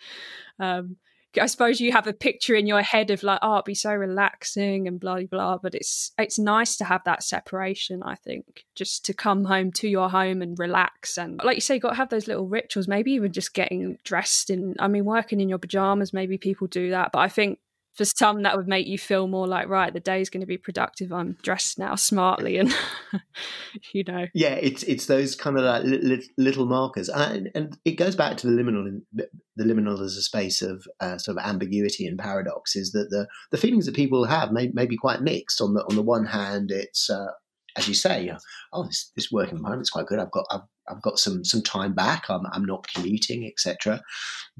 Um, 0.59 0.97
I 1.39 1.47
suppose 1.47 1.81
you 1.81 1.91
have 1.91 2.07
a 2.07 2.13
picture 2.13 2.55
in 2.55 2.65
your 2.65 2.81
head 2.81 3.11
of 3.11 3.21
like, 3.21 3.39
oh, 3.41 3.55
it'd 3.55 3.65
be 3.65 3.75
so 3.75 3.93
relaxing 3.93 4.87
and 4.87 4.99
blah 4.99 5.19
blah. 5.29 5.57
But 5.57 5.75
it's 5.75 6.11
it's 6.17 6.39
nice 6.39 6.77
to 6.77 6.85
have 6.85 7.03
that 7.03 7.23
separation. 7.23 8.01
I 8.03 8.15
think 8.15 8.65
just 8.73 9.03
to 9.05 9.13
come 9.13 9.43
home 9.43 9.71
to 9.73 9.89
your 9.89 10.09
home 10.09 10.41
and 10.41 10.57
relax 10.57 11.17
and 11.17 11.41
like 11.43 11.57
you 11.57 11.61
say, 11.61 11.77
got 11.77 11.89
to 11.89 11.95
have 11.95 12.09
those 12.09 12.27
little 12.27 12.47
rituals. 12.47 12.87
Maybe 12.87 13.11
even 13.11 13.33
just 13.33 13.53
getting 13.53 13.97
dressed 14.05 14.49
in. 14.49 14.75
I 14.79 14.87
mean, 14.87 15.03
working 15.03 15.41
in 15.41 15.49
your 15.49 15.57
pajamas. 15.57 16.13
Maybe 16.13 16.37
people 16.37 16.67
do 16.67 16.91
that, 16.91 17.11
but 17.11 17.19
I 17.19 17.27
think 17.27 17.59
for 17.95 18.05
some 18.05 18.43
that 18.43 18.57
would 18.57 18.67
make 18.67 18.87
you 18.87 18.97
feel 18.97 19.27
more 19.27 19.47
like 19.47 19.67
right 19.69 19.93
the 19.93 19.99
day's 19.99 20.29
going 20.29 20.41
to 20.41 20.47
be 20.47 20.57
productive. 20.57 21.11
I'm 21.11 21.37
dressed 21.41 21.79
now 21.79 21.95
smartly 21.95 22.57
and 22.57 22.75
you 23.93 24.03
know. 24.03 24.27
Yeah 24.33 24.55
it's 24.55 24.83
it's 24.83 25.05
those 25.05 25.35
kind 25.35 25.57
of 25.57 25.63
like 25.63 26.23
little 26.37 26.65
markers. 26.65 27.09
And, 27.09 27.49
and 27.55 27.77
it 27.85 27.93
goes 27.93 28.15
back 28.15 28.37
to 28.37 28.47
the 28.47 28.53
liminal 28.53 29.01
the 29.13 29.63
liminal 29.63 30.01
as 30.01 30.17
a 30.17 30.21
space 30.21 30.61
of 30.61 30.85
uh, 30.99 31.17
sort 31.17 31.37
of 31.37 31.45
ambiguity 31.45 32.05
and 32.05 32.19
paradox 32.19 32.75
is 32.75 32.91
that 32.91 33.09
the 33.09 33.27
the 33.51 33.57
feelings 33.57 33.85
that 33.85 33.95
people 33.95 34.25
have 34.25 34.51
may, 34.51 34.69
may 34.73 34.85
be 34.85 34.97
quite 34.97 35.21
mixed. 35.21 35.61
On 35.61 35.73
the 35.73 35.81
on 35.89 35.95
the 35.95 36.01
one 36.01 36.25
hand 36.25 36.71
it's 36.71 37.09
uh, 37.09 37.27
as 37.75 37.87
you 37.87 37.93
say, 37.93 38.31
oh, 38.73 38.85
this, 38.85 39.11
this 39.15 39.31
working 39.31 39.61
is 39.79 39.89
quite 39.89 40.05
good. 40.05 40.19
I've 40.19 40.31
got 40.31 40.45
I've, 40.51 40.61
I've 40.87 41.01
got 41.01 41.17
some 41.17 41.43
some 41.43 41.61
time 41.61 41.93
back. 41.93 42.25
I'm 42.29 42.45
I'm 42.51 42.65
not 42.65 42.87
commuting, 42.87 43.45
etc. 43.45 44.01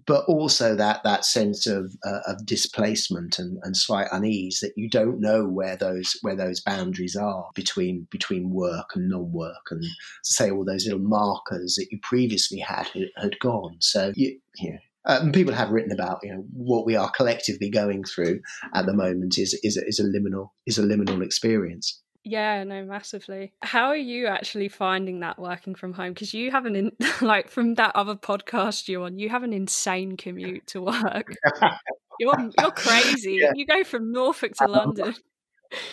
But 0.06 0.26
also 0.26 0.76
that 0.76 1.04
that 1.04 1.26
sense 1.26 1.68
of 1.68 1.94
uh, 2.06 2.20
of 2.28 2.46
displacement 2.46 3.40
and, 3.40 3.58
and 3.64 3.78
slight 3.78 4.08
unease 4.12 4.60
that 4.62 4.74
you 4.76 4.90
don't 4.90 5.20
know 5.20 5.46
where 5.46 5.76
those 5.76 6.18
where 6.22 6.36
those 6.36 6.62
boundaries 6.62 7.16
are 7.16 7.50
between 7.56 8.08
between 8.12 8.50
work 8.50 8.90
and 8.96 9.10
non-work, 9.10 9.68
and 9.72 9.84
say 10.24 10.52
all 10.52 10.66
those 10.66 10.86
little 10.86 11.00
markers 11.00 11.76
that 11.76 11.88
you 11.92 12.00
previously 12.02 12.60
had 12.60 12.90
had 13.18 13.40
gone. 13.40 13.78
So 13.80 14.12
you, 14.16 14.40
you 14.58 14.72
know, 14.72 14.80
um, 15.06 15.32
people 15.32 15.54
have 15.54 15.70
written 15.70 15.92
about 15.92 16.20
you 16.24 16.34
know 16.34 16.44
what 16.54 16.86
we 16.86 16.96
are 16.96 17.12
collectively 17.12 17.70
going 17.70 18.04
through 18.04 18.42
at 18.74 18.86
the 18.86 18.94
moment 18.94 19.38
is 19.38 19.58
is 19.64 19.78
is 19.78 20.00
a 20.00 20.04
liminal 20.04 20.50
is 20.66 20.78
a 20.78 20.84
liminal 20.84 21.24
experience. 21.24 22.02
Yeah, 22.28 22.64
no, 22.64 22.84
massively. 22.84 23.54
How 23.62 23.86
are 23.90 23.96
you 23.96 24.26
actually 24.26 24.68
finding 24.68 25.20
that 25.20 25.38
working 25.38 25.76
from 25.76 25.94
home? 25.94 26.14
Because 26.14 26.34
you 26.34 26.50
have 26.50 26.66
an 26.66 26.76
in, 26.76 26.92
like 27.22 27.50
from 27.50 27.76
that 27.76 27.96
other 27.96 28.16
podcast 28.16 28.88
you're 28.88 29.04
on, 29.06 29.20
you 29.20 29.30
have 29.30 29.44
an 29.44 29.54
insane 29.54 30.18
commute 30.18 30.66
to 30.68 30.82
work. 30.82 31.36
you're 32.20 32.50
you're 32.60 32.72
crazy. 32.72 33.38
Yeah. 33.40 33.52
You 33.54 33.68
go 33.68 33.84
from 33.84 34.12
Norfolk 34.12 34.54
to 34.56 34.68
London. 34.68 35.14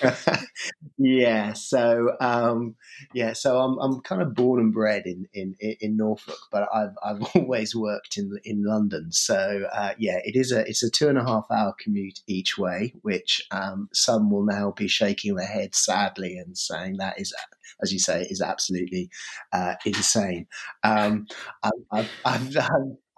yeah, 0.98 1.52
so 1.52 2.16
um, 2.20 2.74
yeah, 3.14 3.32
so 3.32 3.58
I'm 3.60 3.78
I'm 3.78 4.00
kind 4.00 4.22
of 4.22 4.34
born 4.34 4.60
and 4.60 4.72
bred 4.72 5.06
in 5.06 5.26
in, 5.32 5.54
in 5.60 5.96
Norfolk, 5.96 6.38
but 6.50 6.68
I've 6.74 6.94
I've 7.04 7.22
always 7.36 7.74
worked 7.74 8.16
in 8.16 8.38
in 8.44 8.64
London. 8.64 9.12
So 9.12 9.64
uh, 9.72 9.94
yeah, 9.98 10.18
it 10.24 10.36
is 10.36 10.52
a 10.52 10.60
it's 10.68 10.82
a 10.82 10.90
two 10.90 11.08
and 11.08 11.18
a 11.18 11.24
half 11.24 11.46
hour 11.50 11.74
commute 11.78 12.20
each 12.26 12.58
way, 12.58 12.94
which 13.02 13.46
um, 13.50 13.88
some 13.92 14.30
will 14.30 14.44
now 14.44 14.72
be 14.76 14.88
shaking 14.88 15.34
their 15.36 15.46
heads 15.46 15.78
sadly 15.78 16.36
and 16.36 16.56
saying 16.56 16.96
that 16.98 17.20
is, 17.20 17.34
as 17.82 17.92
you 17.92 17.98
say, 17.98 18.22
is 18.30 18.40
absolutely 18.40 19.10
uh, 19.52 19.74
insane. 19.84 20.46
Um, 20.82 21.26
I've, 21.62 21.72
I've, 21.90 22.10
I've, 22.24 22.56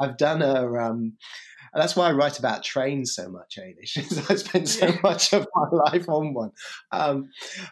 I've 0.01 0.17
done 0.17 0.43
a 0.43 0.73
um, 0.75 1.15
and 1.75 1.83
that's 1.83 1.97
why 1.97 2.09
I 2.09 2.13
write 2.13 2.39
about 2.39 2.63
trains 2.63 3.15
so 3.15 3.29
much, 3.29 3.59
Ailish. 3.59 3.97
I 4.31 4.37
spend 4.37 4.69
so 4.69 4.95
much 5.03 5.33
of 5.33 5.47
my 5.55 5.67
life 5.73 6.09
on 6.09 6.33
one. 6.33 6.53
Um, 6.93 7.31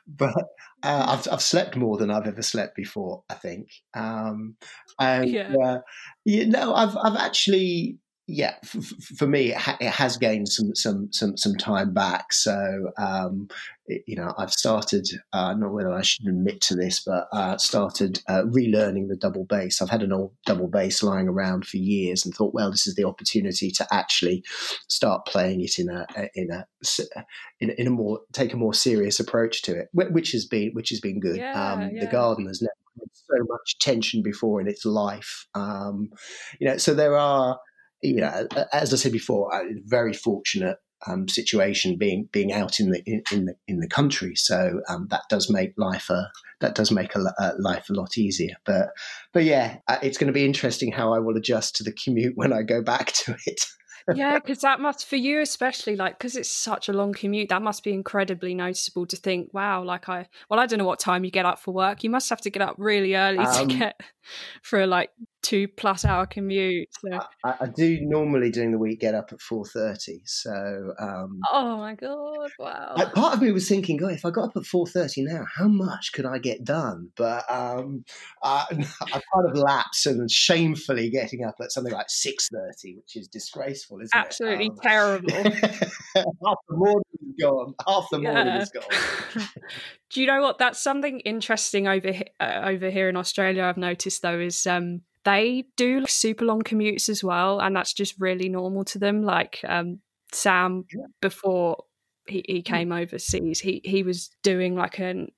but 0.09 0.35
uh, 0.83 1.07
I've, 1.09 1.33
I've 1.33 1.43
slept 1.43 1.77
more 1.77 1.97
than 1.97 2.11
I've 2.11 2.27
ever 2.27 2.43
slept 2.43 2.75
before, 2.75 3.23
I 3.31 3.35
think. 3.35 3.69
Um, 3.95 4.57
and 4.99 5.31
yeah. 5.31 5.55
Uh, 5.55 5.79
you 6.25 6.47
know, 6.47 6.75
I've 6.75 6.97
I've 6.97 7.17
actually 7.17 7.99
yeah, 8.29 8.55
f- 8.63 8.93
for 9.17 9.27
me, 9.27 9.51
it, 9.51 9.57
ha- 9.57 9.77
it, 9.81 9.91
has 9.91 10.17
gained 10.17 10.49
some 10.49 10.75
some 10.75 11.13
some 11.13 11.37
some 11.37 11.57
time 11.57 11.93
back. 11.93 12.33
So 12.33 12.93
um, 12.97 13.49
it, 13.87 14.05
you 14.07 14.15
know, 14.15 14.33
I've 14.39 14.53
started. 14.53 15.09
Uh, 15.33 15.55
not 15.55 15.73
whether 15.73 15.93
I 15.93 16.03
should 16.03 16.27
admit 16.27 16.61
to 16.63 16.77
this, 16.77 17.03
but 17.05 17.27
uh, 17.33 17.59
started 17.59 18.21
uh, 18.29 18.43
relearning 18.43 19.09
the 19.09 19.17
double 19.17 19.45
bass. 19.45 19.83
I've 19.83 19.91
had 19.91 20.03
an 20.03 20.13
old 20.13 20.33
double 20.47 20.69
bass 20.69 21.03
lying 21.03 21.29
around 21.29 21.67
for 21.67 21.79
years, 21.79 22.25
and 22.25 22.33
thought, 22.33 22.55
well, 22.55 22.71
this 22.71 22.87
is 22.87 22.95
the 22.95 23.05
opportunity 23.05 23.71
to 23.73 23.87
actually 23.93 24.45
start 24.89 25.27
playing 25.27 25.61
it 25.61 25.79
in 25.79 25.89
a 25.89 26.07
in 26.35 26.51
a 26.51 26.67
in, 27.61 27.71
in 27.71 27.87
a 27.89 27.91
more 27.91 28.21
take 28.33 28.53
a 28.53 28.57
more 28.57 28.75
serious 28.75 29.19
approach 29.19 29.63
to 29.63 29.73
it, 29.73 29.89
which 29.93 30.31
has 30.31 30.47
been 30.47 30.71
which 30.75 30.91
has 30.91 31.01
been 31.01 31.19
good. 31.19 31.39
Yeah, 31.39 31.73
um, 31.73 31.91
yeah. 31.93 32.05
The 32.05 32.11
garden 32.11 32.47
has 32.47 32.63
never 32.63 32.73
had 33.01 33.09
so 33.13 33.45
much 33.49 33.79
tension 33.79 34.23
before 34.23 34.61
in 34.61 34.69
its 34.69 34.85
life. 34.85 35.47
Um, 35.55 36.11
you 36.61 36.69
know, 36.69 36.77
so 36.77 36.95
there 36.95 37.17
are, 37.17 37.59
you 38.03 38.17
know, 38.17 38.47
as 38.73 38.93
I 38.93 38.97
said 38.97 39.13
before, 39.13 39.55
I'm 39.55 39.83
very 39.85 40.13
fortunate 40.13 40.79
um, 41.07 41.29
situation 41.29 41.97
being 41.97 42.29
being 42.33 42.53
out 42.53 42.79
in 42.79 42.91
the 42.91 43.03
in, 43.07 43.23
in 43.33 43.45
the 43.47 43.55
in 43.67 43.81
the 43.81 43.89
country. 43.89 44.35
So 44.37 44.81
um, 44.89 45.09
that 45.11 45.23
does 45.29 45.51
make 45.51 45.73
life 45.77 46.11
a 46.11 46.31
that 46.61 46.75
does 46.75 46.91
make 46.91 47.15
a, 47.17 47.21
a, 47.39 47.55
life 47.59 47.91
a 47.91 47.95
lot 47.95 48.19
easier. 48.19 48.57
But 48.65 48.91
but 49.33 49.45
yeah, 49.45 49.79
uh, 49.89 49.99
it's 50.03 50.19
going 50.19 50.29
to 50.29 50.33
be 50.33 50.45
interesting 50.45 50.93
how 50.93 51.13
I 51.13 51.19
will 51.19 51.37
adjust 51.37 51.77
to 51.77 51.85
the 51.85 51.93
commute 51.93 52.37
when 52.37 52.53
I 52.53 52.63
go 52.63 52.83
back 52.83 53.13
to 53.13 53.37
it 53.47 53.65
yeah, 54.15 54.39
because 54.39 54.61
that 54.61 54.81
must 54.81 55.07
for 55.07 55.17
you 55.17 55.41
especially 55.41 55.97
like 55.97 56.19
because 56.19 56.37
it's 56.37 56.51
such 56.51 56.89
a 56.89 56.93
long 56.93 57.13
commute. 57.13 57.49
That 57.49 57.63
must 57.63 57.85
be 57.85 57.93
incredibly 57.93 58.55
noticeable 58.55 59.07
to 59.07 59.17
think, 59.17 59.53
wow, 59.53 59.83
like 59.83 60.09
I 60.09 60.29
well, 60.49 60.61
I 60.61 60.67
don't 60.67 60.79
know 60.79 60.85
what 60.85 60.99
time 60.99 61.25
you 61.25 61.31
get 61.31 61.47
up 61.47 61.59
for 61.59 61.73
work. 61.73 62.05
You 62.05 62.11
must 62.11 62.29
have 62.31 62.41
to 62.43 62.51
get 62.51 62.63
up 62.63 62.77
really 62.79 63.15
early 63.15 63.39
um, 63.39 63.69
to 63.69 63.75
get 63.75 64.01
for 64.63 64.87
like 64.87 65.11
two 65.43 65.69
plus 65.69 66.05
hour 66.05 66.27
commute. 66.27 66.89
So. 67.01 67.19
I, 67.45 67.55
I, 67.61 67.67
do 67.67 67.99
normally 68.01 68.51
during 68.51 68.71
the 68.71 68.79
week 68.79 69.01
get 69.01 69.15
up 69.15 69.33
at 69.33 69.41
four 69.41 69.65
thirty. 69.65 70.21
So 70.25 70.95
um, 70.99 71.41
oh 71.53 71.77
my 71.77 71.95
god, 71.95 72.51
wow! 72.59 72.95
Like, 72.97 73.13
part 73.13 73.35
of 73.35 73.43
me 73.43 73.51
was 73.53 73.69
thinking, 73.69 73.97
God, 73.97 74.13
if 74.13 74.25
I 74.25 74.31
got 74.31 74.51
up 74.51 74.57
at 74.57 74.65
four 74.65 74.87
thirty 74.87 75.23
now, 75.23 75.45
how 75.57 75.69
much 75.69 76.13
could 76.13 76.27
I 76.27 76.39
get 76.39 76.65
done? 76.65 77.11
But 77.17 77.45
um, 77.51 78.05
I, 78.43 78.65
I 78.71 79.11
kind 79.11 79.51
of 79.51 79.57
lapsed 79.57 80.07
and 80.07 80.31
shamefully 80.31 81.11
getting 81.11 81.45
up 81.45 81.57
at 81.61 81.73
something 81.73 81.93
like 81.93 82.09
six 82.09 82.49
thirty, 82.49 82.97
which 82.97 83.17
is 83.17 83.29
disgraceful, 83.29 84.01
isn't 84.01 84.15
Absolutely 84.15 84.67
it? 84.67 84.73
Absolutely 84.85 85.35
um, 85.35 85.53
terrible. 85.53 85.91
half 86.47 86.59
the 86.69 86.77
morning 86.77 87.03
is 87.21 87.35
gone. 87.41 87.75
Half 87.87 88.07
the 88.11 88.19
morning 88.19 88.47
yeah. 88.47 88.63
is 88.63 88.71
gone. 89.35 89.49
do 90.11 90.21
you 90.21 90.27
know 90.27 90.41
what? 90.41 90.59
That's 90.59 90.81
something 90.81 91.21
interesting 91.21 91.89
over 91.89 92.13
uh, 92.41 92.61
over 92.65 92.91
here 92.91 93.09
in 93.09 93.17
Australia. 93.17 93.65
I've 93.65 93.77
noticed 93.77 94.23
though 94.23 94.39
is 94.39 94.67
um, 94.67 95.03
they 95.25 95.65
do 95.77 96.01
like, 96.01 96.09
super 96.09 96.45
long 96.45 96.63
commutes 96.63 97.09
as 97.09 97.23
well, 97.23 97.61
and 97.61 97.75
that's 97.77 97.93
just 97.93 98.21
really 98.21 98.49
normal 98.49 98.85
to 98.87 98.99
them. 98.99 99.23
Like 99.23 99.61
um, 99.69 100.01
Sam, 100.33 100.85
yeah. 100.93 101.07
before 101.21 101.85
he, 102.27 102.45
he 102.47 102.63
came 102.63 102.93
overseas, 102.93 103.61
he 103.61 103.81
he 103.85 104.03
was 104.03 104.31
doing 104.43 104.75
like 104.75 104.99
an 104.99 105.29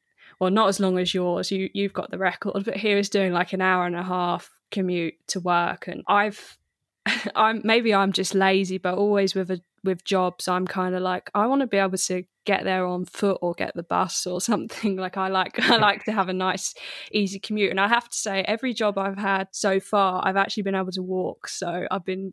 well, 0.41 0.51
not 0.51 0.69
as 0.69 0.81
long 0.81 0.99
as 0.99 1.15
yours. 1.15 1.51
You 1.51 1.71
you've 1.73 1.93
got 1.93 2.11
the 2.11 2.19
record, 2.19 2.65
but 2.65 2.77
he 2.77 2.95
was 2.95 3.09
doing 3.09 3.33
like 3.33 3.53
an 3.53 3.61
hour 3.61 3.87
and 3.87 3.97
a 3.97 4.03
half 4.03 4.51
commute 4.71 5.15
to 5.29 5.41
work, 5.41 5.87
and 5.89 6.03
I've 6.09 6.59
I'm 7.35 7.61
maybe 7.65 7.95
I'm 7.95 8.13
just 8.13 8.35
lazy, 8.35 8.79
but 8.79 8.95
always 8.95 9.35
with 9.35 9.51
a 9.51 9.61
with 9.83 10.05
jobs, 10.05 10.49
I'm 10.49 10.67
kind 10.67 10.95
of 10.95 11.03
like 11.03 11.31
I 11.35 11.47
want 11.47 11.61
to 11.61 11.67
be 11.67 11.77
able 11.77 11.91
to 11.93 11.99
get 12.45 12.65
there 12.65 12.87
on 12.87 13.05
foot 13.05 13.39
or 13.41 13.55
get 13.55 13.75
the 13.75 13.83
bus 13.83 14.27
or 14.27 14.41
something. 14.41 14.97
Like 15.05 15.17
I 15.17 15.29
like 15.29 15.59
I 15.59 15.77
like 15.77 16.05
to 16.05 16.13
have 16.13 16.29
a 16.29 16.33
nice 16.33 16.75
easy 17.13 17.39
commute. 17.39 17.71
And 17.71 17.81
I 17.81 17.89
have 17.89 18.09
to 18.09 18.17
say 18.17 18.43
every 18.43 18.73
job 18.73 18.97
I've 18.97 19.19
had 19.19 19.49
so 19.51 19.81
far 19.81 20.23
I've 20.25 20.37
actually 20.37 20.63
been 20.63 20.75
able 20.75 20.93
to 20.93 21.03
walk. 21.03 21.49
So 21.49 21.87
I've 21.91 22.05
been 22.05 22.33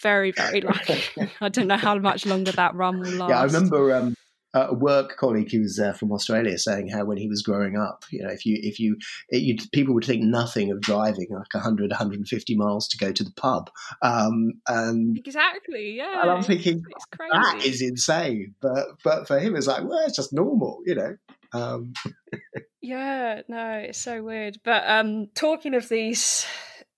very, 0.00 0.32
very 0.32 0.60
lucky. 0.62 1.00
I 1.40 1.48
don't 1.48 1.68
know 1.68 1.76
how 1.76 1.96
much 1.98 2.26
longer 2.26 2.52
that 2.52 2.74
run 2.74 3.00
will 3.00 3.12
last. 3.12 3.30
Yeah, 3.30 3.40
I 3.40 3.44
remember 3.44 3.94
um, 3.94 4.14
a 4.66 4.74
work 4.74 5.16
colleague 5.16 5.50
who 5.50 5.60
was 5.60 5.78
uh, 5.78 5.92
from 5.92 6.12
Australia 6.12 6.58
saying 6.58 6.88
how 6.88 7.04
when 7.04 7.18
he 7.18 7.28
was 7.28 7.42
growing 7.42 7.76
up, 7.76 8.04
you 8.10 8.22
know, 8.22 8.30
if 8.30 8.44
you 8.44 8.58
if 8.62 8.78
you, 8.78 8.96
it, 9.28 9.70
people 9.72 9.94
would 9.94 10.04
think 10.04 10.22
nothing 10.22 10.70
of 10.70 10.80
driving 10.80 11.28
like 11.30 11.54
100, 11.54 11.90
150 11.90 12.56
miles 12.56 12.88
to 12.88 12.98
go 12.98 13.12
to 13.12 13.24
the 13.24 13.32
pub. 13.32 13.70
Um, 14.02 14.54
and 14.66 15.18
exactly, 15.18 15.96
yeah. 15.96 16.22
And 16.22 16.30
I'm 16.30 16.42
thinking 16.42 16.82
that 17.32 17.62
is 17.64 17.82
insane, 17.82 18.54
but 18.60 18.86
but 19.04 19.26
for 19.28 19.38
him 19.38 19.56
it's 19.56 19.66
like, 19.66 19.84
well, 19.84 20.04
it's 20.06 20.16
just 20.16 20.32
normal, 20.32 20.80
you 20.84 20.94
know. 20.94 21.16
Um. 21.52 21.92
yeah, 22.82 23.42
no, 23.48 23.70
it's 23.72 23.98
so 23.98 24.22
weird. 24.22 24.58
But 24.64 24.88
um, 24.88 25.28
talking 25.34 25.74
of 25.74 25.88
these 25.88 26.46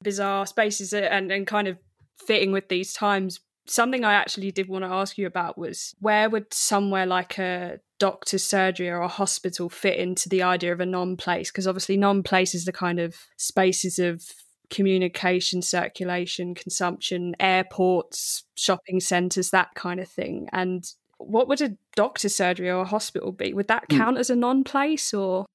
bizarre 0.02 0.46
spaces 0.46 0.92
and 0.92 1.30
and 1.30 1.46
kind 1.46 1.68
of 1.68 1.78
fitting 2.26 2.52
with 2.52 2.68
these 2.68 2.92
times 2.92 3.40
something 3.70 4.04
I 4.04 4.14
actually 4.14 4.50
did 4.50 4.68
want 4.68 4.84
to 4.84 4.90
ask 4.90 5.16
you 5.16 5.26
about 5.26 5.56
was 5.56 5.94
where 6.00 6.28
would 6.28 6.52
somewhere 6.52 7.06
like 7.06 7.38
a 7.38 7.80
doctor's 7.98 8.42
surgery 8.42 8.88
or 8.88 9.00
a 9.00 9.08
hospital 9.08 9.68
fit 9.68 9.98
into 9.98 10.28
the 10.28 10.42
idea 10.42 10.72
of 10.72 10.80
a 10.80 10.86
non 10.86 11.16
place? 11.16 11.50
Because 11.50 11.66
obviously, 11.66 11.96
non 11.96 12.22
place 12.22 12.54
is 12.54 12.64
the 12.64 12.72
kind 12.72 12.98
of 12.98 13.16
spaces 13.36 13.98
of 13.98 14.24
communication, 14.70 15.62
circulation, 15.62 16.54
consumption, 16.54 17.34
airports, 17.40 18.44
shopping 18.56 19.00
centres, 19.00 19.50
that 19.50 19.74
kind 19.74 20.00
of 20.00 20.08
thing. 20.08 20.48
And 20.52 20.84
what 21.18 21.48
would 21.48 21.60
a 21.60 21.76
doctor's 21.94 22.34
surgery 22.34 22.70
or 22.70 22.82
a 22.82 22.86
hospital 22.86 23.32
be? 23.32 23.52
Would 23.52 23.68
that 23.68 23.84
hmm. 23.90 23.96
count 23.96 24.18
as 24.18 24.30
a 24.30 24.36
non 24.36 24.64
place 24.64 25.14
or? 25.14 25.46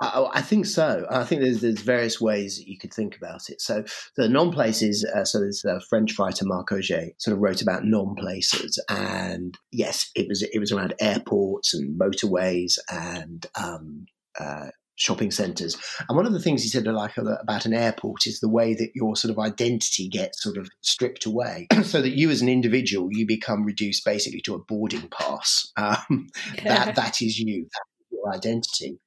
I, 0.00 0.28
I, 0.34 0.42
think 0.42 0.66
so. 0.66 1.06
I 1.10 1.24
think 1.24 1.42
there's 1.42 1.60
there's 1.60 1.80
various 1.80 2.20
ways 2.20 2.56
that 2.56 2.68
you 2.68 2.78
could 2.78 2.94
think 2.94 3.16
about 3.16 3.48
it. 3.48 3.60
So 3.60 3.84
the 4.16 4.28
non-places. 4.28 5.04
Uh, 5.04 5.24
so 5.24 5.40
there's 5.40 5.64
a 5.64 5.80
French 5.88 6.18
writer 6.18 6.44
Marc 6.44 6.68
Augé 6.70 7.10
sort 7.18 7.36
of 7.36 7.42
wrote 7.42 7.62
about 7.62 7.84
non-places, 7.84 8.82
and 8.88 9.58
yes, 9.72 10.10
it 10.14 10.28
was 10.28 10.42
it 10.42 10.58
was 10.58 10.72
around 10.72 10.94
airports 11.00 11.74
and 11.74 11.98
motorways 11.98 12.78
and 12.90 13.46
um, 13.56 14.06
uh, 14.38 14.68
shopping 14.98 15.30
centres. 15.30 15.76
And 16.08 16.16
one 16.16 16.26
of 16.26 16.32
the 16.32 16.40
things 16.40 16.62
he 16.62 16.68
said 16.68 16.86
like 16.86 17.16
about 17.16 17.66
an 17.66 17.74
airport 17.74 18.26
is 18.26 18.40
the 18.40 18.48
way 18.48 18.74
that 18.74 18.90
your 18.94 19.16
sort 19.16 19.32
of 19.32 19.38
identity 19.38 20.08
gets 20.08 20.42
sort 20.42 20.58
of 20.58 20.68
stripped 20.80 21.24
away, 21.24 21.66
so 21.82 22.02
that 22.02 22.16
you 22.16 22.30
as 22.30 22.42
an 22.42 22.48
individual 22.48 23.08
you 23.10 23.26
become 23.26 23.64
reduced 23.64 24.04
basically 24.04 24.40
to 24.42 24.54
a 24.54 24.58
boarding 24.58 25.08
pass. 25.08 25.72
Um, 25.78 26.28
that 26.64 26.94
that 26.96 27.22
is 27.22 27.38
you. 27.38 27.62
That 27.62 27.84
is 28.00 28.06
your 28.10 28.34
identity. 28.34 28.98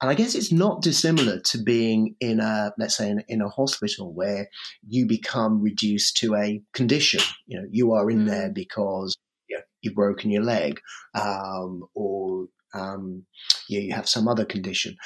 And 0.00 0.10
I 0.10 0.14
guess 0.14 0.34
it's 0.34 0.52
not 0.52 0.82
dissimilar 0.82 1.40
to 1.40 1.58
being 1.58 2.16
in 2.20 2.40
a, 2.40 2.72
let's 2.78 2.96
say, 2.96 3.08
in, 3.08 3.24
in, 3.28 3.40
a 3.40 3.48
hospital 3.48 4.12
where 4.12 4.48
you 4.86 5.06
become 5.06 5.62
reduced 5.62 6.18
to 6.18 6.34
a 6.34 6.62
condition. 6.74 7.20
You 7.46 7.60
know, 7.60 7.66
you 7.70 7.92
are 7.92 8.10
in 8.10 8.24
mm. 8.24 8.26
there 8.26 8.50
because 8.50 9.16
you 9.48 9.56
know, 9.56 9.62
you've 9.80 9.94
broken 9.94 10.30
your 10.30 10.42
leg, 10.42 10.80
um, 11.14 11.82
or 11.94 12.46
um, 12.74 13.24
you, 13.68 13.80
you, 13.80 13.94
have 13.94 14.08
some 14.08 14.28
other 14.28 14.44
condition. 14.44 14.96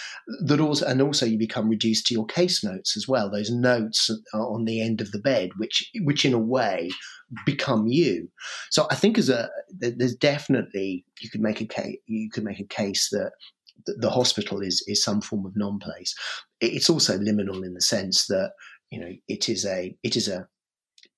That 0.47 0.61
also, 0.61 0.87
and 0.87 1.01
also 1.01 1.25
you 1.25 1.39
become 1.39 1.69
reduced 1.69 2.07
to 2.07 2.15
your 2.15 2.27
case 2.27 2.65
notes 2.65 2.97
as 2.97 3.07
well. 3.07 3.31
Those 3.31 3.51
notes 3.51 4.11
on 4.35 4.65
the 4.65 4.81
end 4.81 5.01
of 5.01 5.13
the 5.13 5.21
bed, 5.21 5.51
which, 5.57 5.89
which 6.03 6.25
in 6.25 6.33
a 6.33 6.39
way 6.39 6.91
become 7.47 7.87
you. 7.87 8.29
So 8.71 8.87
I 8.91 8.97
think 8.97 9.19
as 9.19 9.29
a, 9.29 9.51
there's 9.71 10.17
definitely 10.17 11.05
you 11.21 11.31
could 11.31 11.41
make 11.41 11.61
a 11.61 11.67
case, 11.67 11.97
you 12.07 12.29
could 12.31 12.45
make 12.45 12.61
a 12.61 12.65
case 12.65 13.09
that 13.11 13.33
the 13.87 14.11
hospital 14.11 14.61
is 14.61 14.83
is 14.87 15.03
some 15.03 15.21
form 15.21 15.47
of 15.47 15.57
non-place. 15.57 16.15
It's 16.61 16.91
also 16.91 17.19
liminal 17.19 17.65
in 17.65 17.75
the 17.75 17.81
sense 17.81 18.27
that 18.27 18.53
you 18.91 19.01
know 19.01 19.13
it 19.29 19.49
is 19.49 19.65
a 19.65 19.97
it 20.03 20.17
is 20.17 20.29
a 20.29 20.47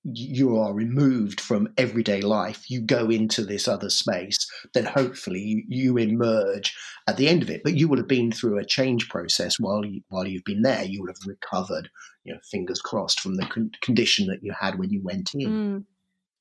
you 0.04 0.56
are 0.58 0.74
removed 0.74 1.40
from 1.40 1.72
everyday 1.76 2.22
life. 2.22 2.68
You 2.68 2.80
go 2.80 3.08
into 3.08 3.44
this 3.44 3.68
other 3.68 3.88
space, 3.88 4.38
then 4.74 4.84
hopefully 4.84 5.40
you, 5.40 5.62
you 5.68 5.96
emerge 5.96 6.74
at 7.06 7.16
the 7.16 7.28
end 7.28 7.42
of 7.42 7.50
it. 7.50 7.62
But 7.62 7.76
you 7.76 7.86
will 7.88 7.98
have 7.98 8.08
been 8.08 8.32
through 8.32 8.58
a 8.58 8.64
change 8.64 9.08
process 9.08 9.60
while 9.60 9.84
you, 9.84 10.02
while 10.08 10.26
you've 10.26 10.44
been 10.44 10.62
there. 10.62 10.82
You 10.82 11.02
will 11.02 11.08
have 11.08 11.26
recovered, 11.26 11.88
you 12.24 12.32
know, 12.32 12.40
fingers 12.50 12.80
crossed, 12.80 13.20
from 13.20 13.36
the 13.36 13.46
con- 13.46 13.70
condition 13.80 14.26
that 14.26 14.42
you 14.42 14.52
had 14.58 14.78
when 14.78 14.90
you 14.90 15.00
went 15.02 15.34
in. 15.34 15.50
Mm. 15.50 15.84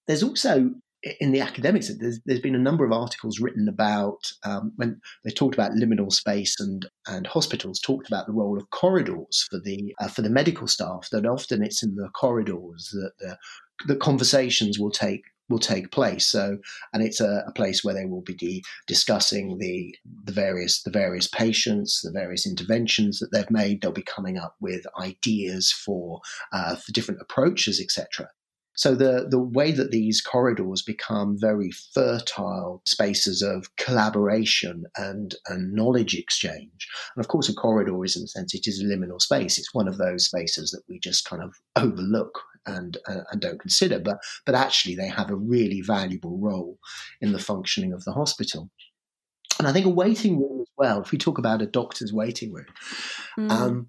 There's 0.07 0.23
also 0.23 0.71
in 1.19 1.31
the 1.31 1.41
academics, 1.41 1.91
there's, 1.97 2.19
there's 2.25 2.39
been 2.39 2.55
a 2.55 2.59
number 2.59 2.85
of 2.85 2.91
articles 2.91 3.39
written 3.39 3.67
about 3.67 4.31
um, 4.43 4.71
when 4.75 5.01
they 5.23 5.31
talked 5.31 5.55
about 5.55 5.71
liminal 5.71 6.11
space 6.11 6.59
and 6.59 6.87
and 7.07 7.25
hospitals 7.25 7.79
talked 7.79 8.07
about 8.07 8.27
the 8.27 8.33
role 8.33 8.57
of 8.57 8.69
corridors 8.69 9.47
for 9.49 9.59
the 9.59 9.95
uh, 9.99 10.07
for 10.07 10.21
the 10.21 10.29
medical 10.29 10.67
staff. 10.67 11.09
That 11.11 11.25
often 11.25 11.63
it's 11.63 11.81
in 11.81 11.95
the 11.95 12.09
corridors 12.09 12.89
that 12.93 13.11
the, 13.19 13.37
the 13.87 13.95
conversations 13.95 14.77
will 14.77 14.91
take 14.91 15.23
will 15.49 15.59
take 15.59 15.91
place. 15.91 16.27
So, 16.27 16.59
and 16.93 17.03
it's 17.03 17.19
a, 17.19 17.43
a 17.47 17.51
place 17.51 17.83
where 17.83 17.93
they 17.93 18.05
will 18.05 18.21
be 18.21 18.35
de- 18.35 18.63
discussing 18.85 19.57
the 19.57 19.95
the 20.23 20.31
various 20.31 20.83
the 20.83 20.91
various 20.91 21.27
patients, 21.27 22.01
the 22.01 22.11
various 22.11 22.45
interventions 22.45 23.19
that 23.19 23.31
they've 23.31 23.49
made. 23.49 23.81
They'll 23.81 23.91
be 23.91 24.03
coming 24.03 24.37
up 24.37 24.55
with 24.59 24.85
ideas 24.99 25.71
for 25.71 26.21
uh, 26.53 26.75
for 26.75 26.91
different 26.91 27.21
approaches, 27.21 27.81
etc. 27.81 28.29
So 28.75 28.95
the, 28.95 29.27
the 29.29 29.41
way 29.41 29.71
that 29.71 29.91
these 29.91 30.21
corridors 30.21 30.81
become 30.81 31.37
very 31.39 31.71
fertile 31.93 32.81
spaces 32.85 33.41
of 33.41 33.67
collaboration 33.75 34.85
and, 34.95 35.35
and 35.47 35.73
knowledge 35.73 36.15
exchange. 36.15 36.87
And 37.15 37.23
of 37.23 37.27
course, 37.27 37.49
a 37.49 37.53
corridor 37.53 38.03
is 38.05 38.15
in 38.15 38.23
a 38.23 38.27
sense, 38.27 38.53
it 38.53 38.67
is 38.67 38.81
a 38.81 38.85
liminal 38.85 39.21
space. 39.21 39.57
It's 39.57 39.73
one 39.73 39.87
of 39.87 39.97
those 39.97 40.25
spaces 40.25 40.71
that 40.71 40.83
we 40.87 40.99
just 40.99 41.29
kind 41.29 41.43
of 41.43 41.53
overlook 41.75 42.39
and, 42.65 42.97
uh, 43.07 43.21
and 43.31 43.41
don't 43.41 43.59
consider, 43.59 43.99
but, 43.99 44.19
but 44.45 44.55
actually 44.55 44.95
they 44.95 45.07
have 45.07 45.29
a 45.29 45.35
really 45.35 45.81
valuable 45.81 46.37
role 46.39 46.77
in 47.19 47.33
the 47.33 47.39
functioning 47.39 47.91
of 47.91 48.03
the 48.05 48.13
hospital. 48.13 48.69
And 49.59 49.67
I 49.67 49.73
think 49.73 49.85
a 49.85 49.89
waiting 49.89 50.39
room 50.39 50.61
as 50.61 50.67
well, 50.77 51.01
if 51.01 51.11
we 51.11 51.17
talk 51.17 51.37
about 51.37 51.61
a 51.61 51.67
doctor's 51.67 52.13
waiting 52.13 52.53
room, 52.53 52.65
mm. 53.37 53.51
um, 53.51 53.87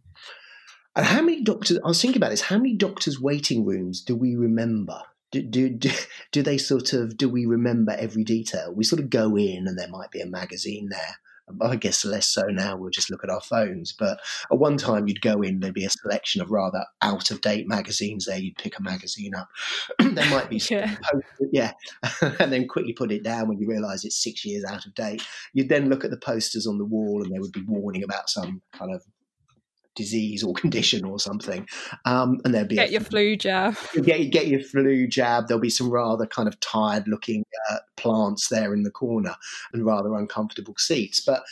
and 0.94 1.06
how 1.06 1.22
many 1.22 1.42
doctors? 1.42 1.78
I 1.84 1.88
was 1.88 2.00
thinking 2.00 2.20
about 2.20 2.30
this. 2.30 2.42
How 2.42 2.58
many 2.58 2.74
doctors' 2.74 3.20
waiting 3.20 3.64
rooms 3.64 4.02
do 4.02 4.14
we 4.14 4.34
remember? 4.36 5.00
Do, 5.30 5.42
do, 5.42 5.70
do, 5.70 5.90
do 6.32 6.42
they 6.42 6.58
sort 6.58 6.92
of 6.92 7.16
do 7.16 7.28
we 7.28 7.46
remember 7.46 7.92
every 7.92 8.24
detail? 8.24 8.74
We 8.74 8.84
sort 8.84 9.00
of 9.00 9.08
go 9.10 9.36
in, 9.36 9.66
and 9.66 9.78
there 9.78 9.88
might 9.88 10.10
be 10.10 10.20
a 10.20 10.26
magazine 10.26 10.88
there, 10.90 11.16
I 11.60 11.76
guess 11.76 12.04
less 12.04 12.28
so 12.28 12.42
now. 12.42 12.76
We'll 12.76 12.90
just 12.90 13.10
look 13.10 13.24
at 13.24 13.30
our 13.30 13.40
phones. 13.40 13.92
But 13.92 14.20
at 14.50 14.58
one 14.58 14.76
time, 14.76 15.08
you'd 15.08 15.20
go 15.20 15.42
in, 15.42 15.60
there'd 15.60 15.74
be 15.74 15.84
a 15.84 15.90
selection 15.90 16.40
of 16.40 16.50
rather 16.50 16.84
out 17.00 17.30
of 17.30 17.40
date 17.40 17.68
magazines 17.68 18.26
there. 18.26 18.38
You'd 18.38 18.56
pick 18.56 18.78
a 18.78 18.82
magazine 18.82 19.34
up. 19.34 19.48
there 19.98 20.30
might 20.30 20.48
be, 20.48 20.56
yeah. 20.70 20.96
yeah. 21.52 21.72
and 22.38 22.52
then 22.52 22.68
quickly 22.68 22.92
put 22.92 23.12
it 23.12 23.22
down 23.22 23.48
when 23.48 23.58
you 23.58 23.66
realise 23.66 24.04
it's 24.04 24.22
six 24.22 24.44
years 24.44 24.64
out 24.64 24.86
of 24.86 24.94
date. 24.94 25.22
You'd 25.52 25.68
then 25.68 25.88
look 25.88 26.04
at 26.04 26.10
the 26.10 26.16
posters 26.16 26.66
on 26.66 26.78
the 26.78 26.84
wall 26.84 27.22
and 27.22 27.32
they 27.32 27.38
would 27.38 27.52
be 27.52 27.64
warning 27.66 28.02
about 28.02 28.28
some 28.28 28.62
kind 28.72 28.94
of 28.94 29.02
disease 29.94 30.42
or 30.42 30.54
condition 30.62 31.04
or 31.04 31.18
something. 31.18 31.66
Um, 32.04 32.40
and 32.44 32.54
there'll 32.54 32.68
be 32.68 32.76
get 32.76 32.88
a, 32.88 32.92
your 32.92 33.00
flu 33.00 33.36
jab. 33.36 33.76
Get 34.02 34.30
get 34.30 34.46
your 34.48 34.60
flu 34.60 35.06
jab. 35.06 35.48
There'll 35.48 35.60
be 35.60 35.70
some 35.70 35.90
rather 35.90 36.26
kind 36.26 36.48
of 36.48 36.58
tired 36.60 37.06
looking 37.06 37.44
uh, 37.70 37.78
plants 37.96 38.48
there 38.48 38.74
in 38.74 38.82
the 38.82 38.90
corner 38.90 39.34
and 39.72 39.84
rather 39.84 40.14
uncomfortable 40.14 40.74
seats. 40.78 41.20
But 41.20 41.42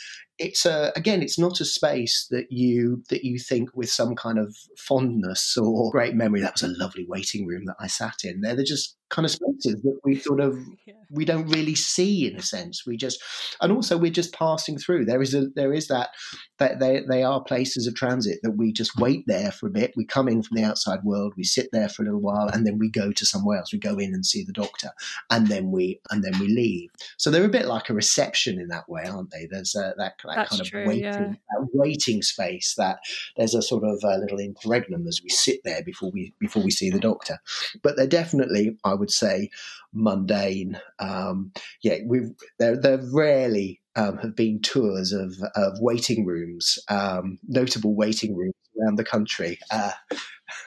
it's 0.41 0.65
a, 0.65 0.91
again, 0.95 1.21
it's 1.21 1.37
not 1.37 1.61
a 1.61 1.65
space 1.65 2.25
that 2.31 2.51
you 2.51 3.03
that 3.09 3.23
you 3.23 3.37
think 3.37 3.69
with 3.75 3.89
some 3.89 4.15
kind 4.15 4.39
of 4.39 4.55
fondness 4.75 5.55
or 5.55 5.91
great 5.91 6.15
memory. 6.15 6.41
That 6.41 6.53
was 6.53 6.63
a 6.63 6.77
lovely 6.79 7.05
waiting 7.07 7.45
room 7.45 7.65
that 7.65 7.75
I 7.79 7.87
sat 7.87 8.23
in. 8.23 8.41
They're 8.41 8.63
just 8.63 8.97
kind 9.11 9.25
of 9.25 9.31
spaces 9.31 9.81
that 9.83 9.99
we 10.03 10.15
sort 10.17 10.39
of 10.39 10.57
yeah. 10.87 10.93
we 11.11 11.25
don't 11.25 11.47
really 11.47 11.75
see 11.75 12.27
in 12.27 12.37
a 12.37 12.41
sense. 12.41 12.85
We 12.87 12.97
just 12.97 13.21
and 13.61 13.71
also 13.71 13.97
we're 13.97 14.11
just 14.11 14.33
passing 14.33 14.79
through. 14.79 15.05
There 15.05 15.21
is 15.21 15.35
a 15.35 15.47
there 15.55 15.73
is 15.73 15.87
that 15.87 16.09
that 16.57 16.79
they 16.79 17.03
they 17.07 17.21
are 17.23 17.43
places 17.43 17.85
of 17.85 17.93
transit 17.93 18.39
that 18.41 18.57
we 18.57 18.73
just 18.73 18.97
wait 18.97 19.23
there 19.27 19.51
for 19.51 19.67
a 19.67 19.71
bit. 19.71 19.93
We 19.95 20.05
come 20.05 20.27
in 20.27 20.41
from 20.41 20.57
the 20.57 20.63
outside 20.63 21.03
world, 21.03 21.33
we 21.37 21.43
sit 21.43 21.69
there 21.71 21.89
for 21.89 22.01
a 22.01 22.05
little 22.05 22.21
while, 22.21 22.47
and 22.47 22.65
then 22.65 22.79
we 22.79 22.89
go 22.89 23.11
to 23.11 23.25
somewhere 23.25 23.59
else. 23.59 23.71
We 23.71 23.79
go 23.79 23.97
in 23.97 24.13
and 24.13 24.25
see 24.25 24.43
the 24.43 24.53
doctor, 24.53 24.89
and 25.29 25.47
then 25.47 25.71
we 25.71 25.99
and 26.09 26.23
then 26.23 26.39
we 26.39 26.47
leave. 26.47 26.89
So 27.17 27.29
they're 27.29 27.45
a 27.45 27.49
bit 27.49 27.67
like 27.67 27.89
a 27.89 27.93
reception 27.93 28.59
in 28.59 28.69
that 28.69 28.89
way, 28.89 29.03
aren't 29.05 29.31
they? 29.31 29.47
There's 29.49 29.75
uh, 29.75 29.91
that 29.97 30.17
that 30.31 30.49
That's 30.49 30.57
kind 30.57 30.65
true, 30.65 30.87
waiting 30.87 31.03
yeah. 31.03 31.33
that 31.49 31.67
waiting 31.73 32.21
space. 32.21 32.75
That 32.75 32.99
there's 33.37 33.55
a 33.55 33.61
sort 33.61 33.83
of 33.83 33.99
a 34.03 34.17
little 34.17 34.39
interregnum 34.39 35.07
as 35.07 35.21
we 35.23 35.29
sit 35.29 35.61
there 35.63 35.83
before 35.83 36.11
we 36.11 36.33
before 36.39 36.63
we 36.63 36.71
see 36.71 36.89
the 36.89 36.99
doctor. 36.99 37.39
But 37.81 37.97
they're 37.97 38.07
definitely, 38.07 38.77
I 38.83 38.93
would 38.93 39.11
say, 39.11 39.49
mundane. 39.93 40.79
Um, 40.99 41.51
yeah, 41.81 41.97
we 42.05 42.21
there 42.59 42.77
there 42.77 43.01
rarely 43.11 43.81
um, 43.95 44.17
have 44.19 44.35
been 44.35 44.61
tours 44.61 45.11
of 45.11 45.33
of 45.55 45.79
waiting 45.79 46.25
rooms, 46.25 46.79
um, 46.89 47.39
notable 47.47 47.95
waiting 47.95 48.35
rooms 48.35 48.55
around 48.81 48.97
the 48.97 49.03
country. 49.03 49.59
Uh, 49.69 49.91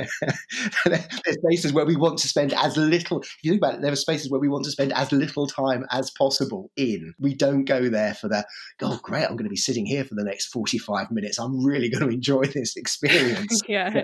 there's 0.86 1.38
spaces 1.38 1.74
where 1.74 1.86
we 1.86 1.96
want 1.96 2.17
to 2.19 2.28
spend 2.28 2.54
as 2.54 2.78
little. 2.78 3.22
If 3.22 3.38
you 3.43 3.52
think 3.52 3.62
about 3.62 3.76
it, 3.76 3.82
there 3.82 3.91
are 3.91 3.98
spaces 3.98 4.30
where 4.30 4.39
we 4.39 4.50
want 4.50 4.65
to 4.65 4.72
spend 4.72 4.93
as 4.93 5.12
little 5.12 5.48
time 5.48 5.86
as 5.91 6.12
possible 6.12 6.72
in. 6.76 7.13
We 7.19 7.36
don't 7.36 7.65
go 7.65 7.89
there 7.89 8.13
for 8.13 8.28
the. 8.28 8.46
Oh, 8.82 9.00
great! 9.04 9.24
I'm 9.24 9.36
going 9.36 9.46
to 9.46 9.50
be 9.50 9.56
sitting 9.56 9.86
here 9.86 10.04
for 10.04 10.15
the 10.15 10.24
next 10.24 10.48
45 10.48 11.12
minutes. 11.12 11.39
I'm 11.39 11.63
really 11.63 11.89
going 11.89 12.04
to 12.04 12.13
enjoy 12.13 12.43
this 12.46 12.76
experience. 12.76 13.62
yeah. 13.67 14.02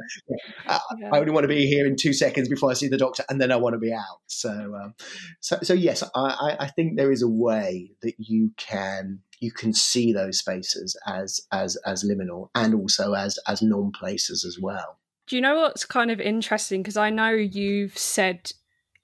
Uh, 0.68 0.80
yeah. 1.00 1.10
I 1.14 1.20
only 1.20 1.32
want 1.32 1.44
to 1.44 1.50
be 1.50 1.68
here 1.68 1.86
in 1.86 1.96
two 1.96 2.14
seconds 2.14 2.50
before 2.50 2.70
I 2.72 2.74
see 2.74 2.88
the 2.88 2.98
doctor, 2.98 3.24
and 3.30 3.40
then 3.42 3.52
I 3.52 3.58
want 3.58 3.74
to 3.74 3.80
be 3.80 3.94
out. 3.94 4.20
So, 4.28 4.50
um, 4.50 4.94
so, 5.40 5.58
so 5.62 5.74
yes, 5.74 6.04
I, 6.16 6.58
I 6.60 6.68
think 6.68 6.98
there 6.98 7.12
is 7.12 7.22
a 7.22 7.30
way 7.30 7.92
that 8.02 8.14
you 8.18 8.52
can 8.58 9.22
you 9.40 9.52
can 9.52 9.74
see 9.74 10.12
those 10.14 10.40
spaces 10.40 10.98
as 11.08 11.40
as 11.52 11.78
as 11.86 12.04
liminal 12.04 12.50
and 12.56 12.74
also 12.74 13.14
as 13.14 13.38
as 13.48 13.62
non 13.62 13.92
places 13.92 14.44
as 14.46 14.58
well. 14.62 15.00
Do 15.28 15.36
you 15.36 15.42
know 15.42 15.56
what's 15.60 15.86
kind 15.86 16.12
of 16.12 16.20
interesting? 16.20 16.82
Because 16.82 16.98
I 16.98 17.10
know 17.10 17.30
you've 17.30 17.98
said 17.98 18.52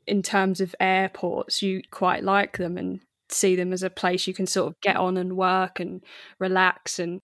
in 0.07 0.21
terms 0.21 0.61
of 0.61 0.75
airports, 0.79 1.61
you 1.61 1.81
quite 1.91 2.23
like 2.23 2.57
them 2.57 2.77
and 2.77 2.99
see 3.29 3.55
them 3.55 3.73
as 3.73 3.83
a 3.83 3.89
place 3.89 4.27
you 4.27 4.33
can 4.33 4.47
sort 4.47 4.67
of 4.67 4.79
get 4.81 4.95
on 4.95 5.17
and 5.17 5.35
work 5.35 5.79
and 5.79 6.03
relax 6.39 6.99
and 6.99 7.21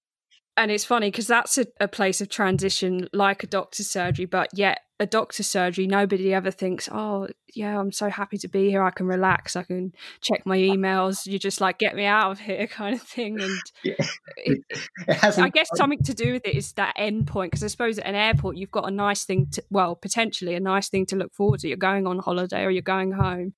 and 0.58 0.70
it's 0.70 0.84
funny 0.84 1.08
because 1.08 1.28
that's 1.28 1.58
a, 1.58 1.66
a, 1.80 1.88
place 1.88 2.22
of 2.22 2.30
transition 2.30 3.08
like 3.14 3.44
a 3.44 3.48
doctor's 3.48 3.90
surgery 3.90 4.26
but 4.26 4.50
yet 4.54 4.80
a 5.02 5.06
doctor's 5.08 5.48
surgery 5.48 5.88
nobody 5.88 6.32
ever 6.32 6.52
thinks 6.52 6.88
oh 6.92 7.28
yeah 7.56 7.80
i'm 7.80 7.92
so 7.92 8.08
happy 8.08 8.38
to 8.38 8.48
be 8.48 8.70
here. 8.70 8.84
I 8.84 8.92
can 8.92 9.08
relax. 9.08 9.56
I 9.56 9.64
can 9.64 9.94
check 10.22 10.46
my 10.46 10.58
emails. 10.58 11.26
You 11.26 11.40
just 11.40 11.60
like 11.60 11.80
get 11.80 11.96
me 11.96 12.06
out 12.06 12.32
of 12.32 12.40
here 12.40 12.68
kind 12.80 12.96
of 12.96 13.02
thing 13.02 13.42
and 13.42 13.60
yeah. 13.84 13.96
it, 14.38 14.60
it 15.08 15.40
i 15.40 15.50
guess 15.50 15.70
something 15.76 16.04
to 16.04 16.14
do 16.14 16.34
with 16.34 16.46
it 16.46 16.56
is 16.56 16.74
that 16.74 16.94
end 16.98 17.26
point 17.28 17.52
because 17.52 17.64
i 17.64 17.68
suppose 17.68 17.98
at 17.98 18.06
an 18.06 18.16
airport 18.16 18.58
you've 18.58 18.72
got 18.72 18.88
a 18.88 18.92
nice 18.92 19.26
thing 19.26 19.48
to 19.52 19.64
well 19.72 19.96
potentially 19.96 20.54
a 20.54 20.60
nice 20.60 20.90
thing 20.90 21.06
to 21.08 21.16
look 21.16 21.34
forward 21.34 21.60
to. 21.62 21.68
You're 21.68 21.78
going 21.78 22.06
on 22.06 22.20
holiday 22.20 22.64
or 22.64 22.70
you're 22.70 22.82
going 22.84 23.12
home 23.12 23.54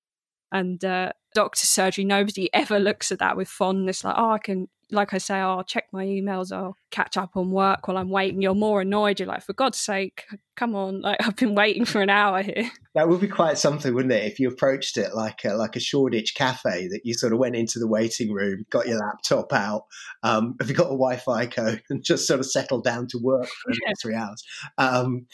and 0.51 0.83
uh, 0.85 1.11
doctor 1.33 1.65
surgery 1.65 2.05
nobody 2.05 2.53
ever 2.53 2.79
looks 2.79 3.11
at 3.11 3.19
that 3.19 3.37
with 3.37 3.47
fondness 3.47 4.03
like 4.03 4.15
oh 4.17 4.31
i 4.31 4.37
can 4.37 4.67
like 4.93 5.13
I 5.13 5.17
say, 5.17 5.39
oh, 5.39 5.57
I'll 5.57 5.63
check 5.63 5.87
my 5.91 6.05
emails, 6.05 6.51
I'll 6.51 6.77
catch 6.91 7.17
up 7.17 7.35
on 7.35 7.51
work 7.51 7.87
while 7.87 7.97
I'm 7.97 8.09
waiting. 8.09 8.41
You're 8.41 8.55
more 8.55 8.81
annoyed. 8.81 9.19
You're 9.19 9.27
like, 9.27 9.43
for 9.43 9.53
God's 9.53 9.79
sake, 9.79 10.25
come 10.55 10.75
on! 10.75 11.01
Like 11.01 11.17
I've 11.25 11.35
been 11.35 11.55
waiting 11.55 11.85
for 11.85 12.01
an 12.01 12.09
hour 12.09 12.41
here. 12.41 12.69
That 12.95 13.09
would 13.09 13.19
be 13.19 13.27
quite 13.27 13.57
something, 13.57 13.93
wouldn't 13.93 14.13
it? 14.13 14.25
If 14.25 14.39
you 14.39 14.47
approached 14.49 14.97
it 14.97 15.15
like 15.15 15.43
a, 15.45 15.55
like 15.55 15.75
a 15.75 15.79
Shoreditch 15.79 16.35
cafe, 16.35 16.87
that 16.89 17.01
you 17.03 17.13
sort 17.15 17.33
of 17.33 17.39
went 17.39 17.55
into 17.55 17.79
the 17.79 17.87
waiting 17.87 18.31
room, 18.31 18.65
got 18.69 18.87
your 18.87 18.99
laptop 18.99 19.51
out, 19.51 19.85
um, 20.21 20.55
have 20.59 20.69
you 20.69 20.75
got 20.75 20.85
a 20.85 20.97
Wi-Fi 20.97 21.47
code, 21.47 21.81
and 21.89 22.03
just 22.03 22.27
sort 22.27 22.39
of 22.39 22.45
settled 22.45 22.83
down 22.83 23.07
to 23.07 23.17
work 23.17 23.47
for 23.47 23.71
yeah. 23.71 23.93
three 24.01 24.15
hours. 24.15 24.43
Um, 24.77 25.25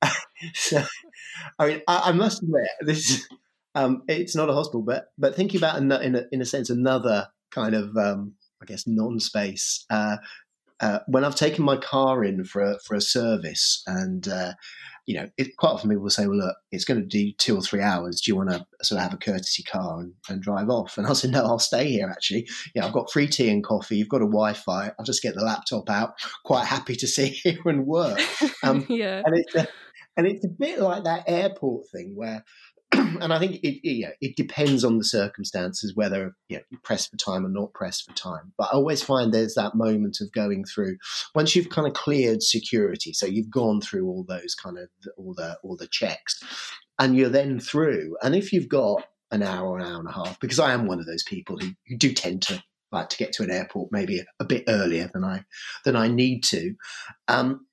so, 0.54 0.84
I 1.58 1.66
mean, 1.66 1.82
I, 1.88 2.02
I 2.06 2.12
must 2.12 2.42
admit, 2.42 2.68
this 2.80 3.26
um, 3.74 4.02
it's 4.08 4.36
not 4.36 4.50
a 4.50 4.54
hospital, 4.54 4.82
but 4.82 5.06
but 5.18 5.34
thinking 5.34 5.58
about 5.58 5.78
in 5.78 5.90
a, 5.90 6.24
in 6.32 6.40
a 6.40 6.46
sense 6.46 6.70
another 6.70 7.28
kind 7.50 7.74
of 7.74 7.96
um, 7.96 8.34
I 8.62 8.64
guess, 8.64 8.86
non-space. 8.86 9.84
Uh, 9.90 10.16
uh, 10.80 10.98
when 11.06 11.24
I've 11.24 11.36
taken 11.36 11.64
my 11.64 11.76
car 11.76 12.24
in 12.24 12.44
for 12.44 12.62
a, 12.62 12.78
for 12.80 12.96
a 12.96 13.00
service, 13.00 13.82
and 13.86 14.26
uh, 14.26 14.54
you 15.06 15.14
know, 15.14 15.28
it, 15.36 15.56
quite 15.56 15.70
often 15.70 15.90
people 15.90 16.02
will 16.02 16.10
say, 16.10 16.26
"Well, 16.26 16.38
look, 16.38 16.56
it's 16.72 16.84
going 16.84 17.00
to 17.00 17.06
do 17.06 17.32
two 17.38 17.56
or 17.56 17.60
three 17.60 17.80
hours. 17.80 18.20
Do 18.20 18.32
you 18.32 18.36
want 18.36 18.50
to 18.50 18.66
sort 18.82 18.98
of 18.98 19.04
have 19.04 19.14
a 19.14 19.18
courtesy 19.18 19.62
car 19.62 20.00
and, 20.00 20.14
and 20.28 20.42
drive 20.42 20.68
off?" 20.70 20.98
And 20.98 21.06
I 21.06 21.12
said, 21.12 21.30
"No, 21.30 21.44
I'll 21.44 21.60
stay 21.60 21.88
here. 21.88 22.08
Actually, 22.08 22.48
yeah, 22.74 22.84
I've 22.84 22.92
got 22.92 23.12
free 23.12 23.28
tea 23.28 23.48
and 23.48 23.62
coffee. 23.62 23.96
You've 23.96 24.08
got 24.08 24.22
a 24.22 24.26
Wi-Fi. 24.26 24.92
I'll 24.98 25.04
just 25.04 25.22
get 25.22 25.36
the 25.36 25.44
laptop 25.44 25.88
out. 25.88 26.14
Quite 26.44 26.66
happy 26.66 26.96
to 26.96 27.06
sit 27.06 27.32
here 27.32 27.60
and 27.64 27.86
work." 27.86 28.20
Um, 28.64 28.86
yeah, 28.88 29.22
and 29.24 29.36
it's 29.36 29.54
a, 29.56 29.66
and 30.16 30.24
it's 30.24 30.44
a 30.44 30.48
bit 30.48 30.78
like 30.78 31.02
that 31.02 31.24
airport 31.26 31.88
thing 31.88 32.12
where 32.14 32.44
and 33.20 33.32
I 33.32 33.38
think 33.38 33.56
it, 33.56 33.86
it, 33.86 33.96
yeah, 33.96 34.10
it 34.20 34.36
depends 34.36 34.84
on 34.84 34.98
the 34.98 35.04
circumstances 35.04 35.94
whether 35.94 36.34
you, 36.48 36.56
know, 36.56 36.62
you 36.70 36.78
press 36.82 37.06
for 37.06 37.16
time 37.16 37.44
or 37.44 37.48
not 37.48 37.74
press 37.74 38.00
for 38.00 38.14
time. 38.14 38.52
But 38.56 38.68
I 38.72 38.76
always 38.76 39.02
find 39.02 39.32
there's 39.32 39.54
that 39.54 39.74
moment 39.74 40.18
of 40.20 40.32
going 40.32 40.64
through 40.64 40.96
once 41.34 41.54
you've 41.54 41.70
kind 41.70 41.86
of 41.86 41.94
cleared 41.94 42.42
security, 42.42 43.12
so 43.12 43.26
you've 43.26 43.50
gone 43.50 43.80
through 43.80 44.06
all 44.06 44.24
those 44.28 44.54
kind 44.54 44.78
of 44.78 44.88
all 45.16 45.34
the 45.34 45.58
all 45.62 45.76
the 45.76 45.88
checks, 45.88 46.42
and 46.98 47.16
you're 47.16 47.28
then 47.28 47.60
through. 47.60 48.16
And 48.22 48.34
if 48.34 48.52
you've 48.52 48.68
got 48.68 49.04
an 49.30 49.42
hour 49.42 49.66
or 49.66 49.78
an 49.78 49.86
hour 49.86 49.98
and 49.98 50.08
a 50.08 50.12
half, 50.12 50.38
because 50.40 50.58
I 50.58 50.72
am 50.72 50.86
one 50.86 51.00
of 51.00 51.06
those 51.06 51.22
people 51.22 51.56
who, 51.58 51.70
who 51.88 51.96
do 51.96 52.12
tend 52.12 52.42
to 52.42 52.62
like 52.92 53.08
to 53.08 53.16
get 53.16 53.32
to 53.32 53.42
an 53.42 53.50
airport 53.50 53.90
maybe 53.90 54.18
a, 54.18 54.24
a 54.40 54.44
bit 54.44 54.64
earlier 54.68 55.10
than 55.12 55.24
I 55.24 55.44
than 55.84 55.96
I 55.96 56.08
need 56.08 56.44
to. 56.44 56.74
Um, 57.28 57.66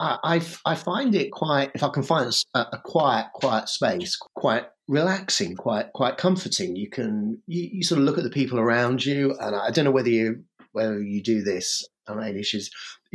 I, 0.00 0.42
I, 0.66 0.74
find 0.74 1.14
it 1.14 1.30
quite, 1.30 1.70
if 1.74 1.82
I 1.82 1.88
can 1.88 2.02
find 2.02 2.32
a, 2.54 2.58
a, 2.58 2.80
quiet, 2.84 3.26
quiet 3.32 3.68
space, 3.68 4.16
quite 4.34 4.64
relaxing, 4.88 5.54
quite, 5.54 5.92
quite 5.92 6.16
comforting. 6.16 6.74
You 6.74 6.90
can, 6.90 7.40
you, 7.46 7.68
you 7.74 7.82
sort 7.84 8.00
of 8.00 8.04
look 8.04 8.18
at 8.18 8.24
the 8.24 8.30
people 8.30 8.58
around 8.58 9.04
you, 9.04 9.36
and 9.40 9.54
I 9.54 9.70
don't 9.70 9.84
know 9.84 9.92
whether 9.92 10.08
you, 10.08 10.42
whether 10.72 11.00
you 11.00 11.22
do 11.22 11.42
this 11.42 11.86
main 12.12 12.36
issues, 12.36 12.70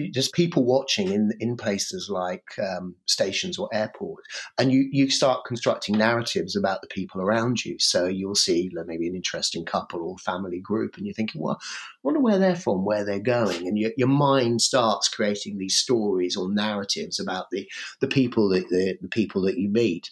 just 0.08 0.34
people 0.34 0.64
watching 0.64 1.12
in 1.12 1.32
in 1.40 1.58
places 1.58 2.10
like 2.10 2.46
um, 2.60 2.96
stations 3.06 3.58
or 3.58 3.70
airports, 3.74 4.28
and 4.58 4.72
you 4.72 4.88
you 4.92 5.10
start 5.10 5.46
constructing 5.46 5.98
narratives 5.98 6.56
about 6.56 6.82
the 6.82 6.88
people 6.88 7.22
around 7.22 7.66
you. 7.66 7.78
So 7.80 8.06
you'll 8.06 8.36
see 8.36 8.70
maybe 8.86 9.08
an 9.08 9.16
interesting 9.16 9.66
couple 9.66 10.02
or 10.02 10.18
family 10.18 10.60
group, 10.60 10.96
and 10.96 11.06
you're 11.06 11.14
thinking, 11.14 11.42
well, 11.42 11.60
I 11.62 11.98
wonder 12.04 12.20
where 12.20 12.40
they're 12.40 12.56
from, 12.56 12.86
where 12.86 13.04
they're 13.04 13.20
going, 13.20 13.68
and 13.68 13.78
your 13.78 13.92
your 13.98 14.08
mind 14.08 14.62
starts 14.62 15.10
creating 15.10 15.58
these 15.58 15.78
stories 15.78 16.36
or 16.38 16.52
narratives 16.52 17.20
about 17.20 17.48
the 17.52 17.70
the 18.02 18.08
people 18.08 18.50
that 18.50 18.70
the, 18.70 18.98
the 19.02 19.10
people 19.10 19.42
that 19.44 19.58
you 19.58 19.70
meet. 19.70 20.10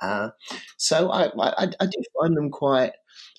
Uh, 0.00 0.30
so 0.76 1.10
I, 1.10 1.26
I 1.38 1.70
I 1.80 1.86
do 1.86 2.02
find 2.20 2.36
them 2.36 2.50
quite 2.50 2.92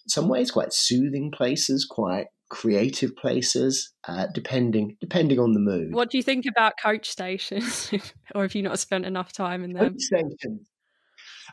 some 0.08 0.28
ways 0.28 0.52
quite 0.52 0.74
soothing 0.74 1.32
places, 1.32 1.86
quite 1.86 2.28
creative 2.50 3.16
places, 3.16 3.94
uh, 4.08 4.28
depending 4.34 4.98
depending 5.00 5.40
on 5.40 5.54
the 5.54 5.60
mood. 5.60 5.94
What 5.94 6.10
do 6.10 6.18
you 6.18 6.24
think 6.24 6.46
about 6.46 6.74
coach 6.82 7.10
stations, 7.10 7.92
or 8.36 8.44
have 8.44 8.56
you 8.56 8.64
not 8.64 8.80
spent 8.80 9.06
enough 9.06 9.32
time 9.32 9.64
in 9.64 9.74
them? 9.74 9.94
Coach 9.94 10.02
stations. 10.02 10.68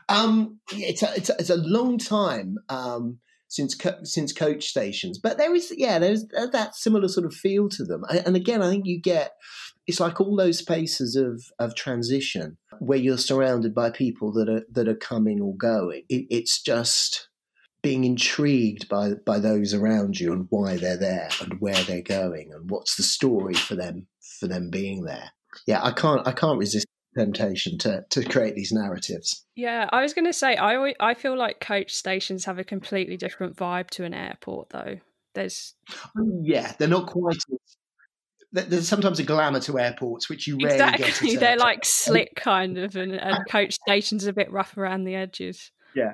Um, 0.07 0.59
it's 0.71 1.01
a, 1.03 1.15
it's 1.15 1.29
a, 1.29 1.35
it's 1.39 1.49
a 1.49 1.57
long 1.57 1.97
time 1.97 2.55
um, 2.69 3.19
since 3.47 3.75
co- 3.75 4.03
since 4.03 4.31
coach 4.31 4.65
stations, 4.65 5.19
but 5.19 5.37
there 5.37 5.53
is 5.53 5.73
yeah 5.77 5.99
there's 5.99 6.25
that 6.51 6.75
similar 6.75 7.07
sort 7.07 7.25
of 7.25 7.33
feel 7.33 7.69
to 7.69 7.83
them, 7.83 8.03
and 8.09 8.35
again 8.35 8.61
I 8.61 8.69
think 8.69 8.85
you 8.85 9.01
get 9.01 9.33
it's 9.87 9.99
like 9.99 10.19
all 10.19 10.35
those 10.35 10.59
spaces 10.59 11.15
of 11.15 11.43
of 11.59 11.75
transition 11.75 12.57
where 12.79 12.97
you're 12.97 13.17
surrounded 13.17 13.73
by 13.73 13.89
people 13.89 14.31
that 14.33 14.49
are 14.49 14.63
that 14.71 14.87
are 14.87 14.95
coming 14.95 15.41
or 15.41 15.55
going. 15.55 16.03
It, 16.09 16.25
it's 16.29 16.61
just 16.61 17.29
being 17.85 18.03
intrigued 18.03 18.89
by 18.89 19.11
by 19.27 19.37
those 19.37 19.71
around 19.71 20.19
you 20.19 20.33
and 20.33 20.47
why 20.49 20.75
they're 20.75 20.97
there 20.97 21.29
and 21.39 21.61
where 21.61 21.83
they're 21.83 22.01
going 22.01 22.51
and 22.51 22.67
what's 22.67 22.95
the 22.95 23.03
story 23.03 23.53
for 23.53 23.75
them 23.75 24.07
for 24.39 24.47
them 24.47 24.71
being 24.71 25.03
there. 25.03 25.29
Yeah, 25.67 25.83
I 25.83 25.91
can't 25.91 26.27
I 26.27 26.31
can't 26.31 26.57
resist 26.57 26.87
temptation 27.15 27.77
to 27.77 28.03
to 28.09 28.23
create 28.23 28.55
these 28.55 28.71
narratives. 28.71 29.45
Yeah, 29.55 29.87
I 29.91 30.01
was 30.01 30.15
going 30.15 30.25
to 30.25 30.33
say 30.33 30.57
I 30.57 30.95
I 30.99 31.13
feel 31.13 31.37
like 31.37 31.59
coach 31.59 31.93
stations 31.93 32.45
have 32.45 32.57
a 32.57 32.63
completely 32.63 33.17
different 33.17 33.55
vibe 33.55 33.91
to 33.91 34.03
an 34.03 34.15
airport 34.15 34.71
though. 34.71 34.97
There's 35.35 35.75
oh, 36.17 36.41
yeah, 36.41 36.73
they're 36.79 36.87
not 36.87 37.05
quite 37.05 37.37
there's 38.51 38.87
sometimes 38.87 39.19
a 39.19 39.23
glamour 39.23 39.59
to 39.59 39.77
airports 39.77 40.27
which 40.27 40.47
you 40.47 40.57
rarely 40.57 40.73
exactly. 40.73 41.31
get. 41.31 41.39
They're 41.39 41.57
like 41.57 41.83
slick 41.83 42.35
kind 42.35 42.77
of, 42.77 42.95
and, 42.95 43.11
and 43.11 43.37
coach 43.49 43.73
stations 43.73 44.25
a 44.25 44.33
bit 44.33 44.49
rough 44.49 44.77
around 44.77 45.03
the 45.03 45.13
edges. 45.13 45.71
Yeah, 45.95 46.13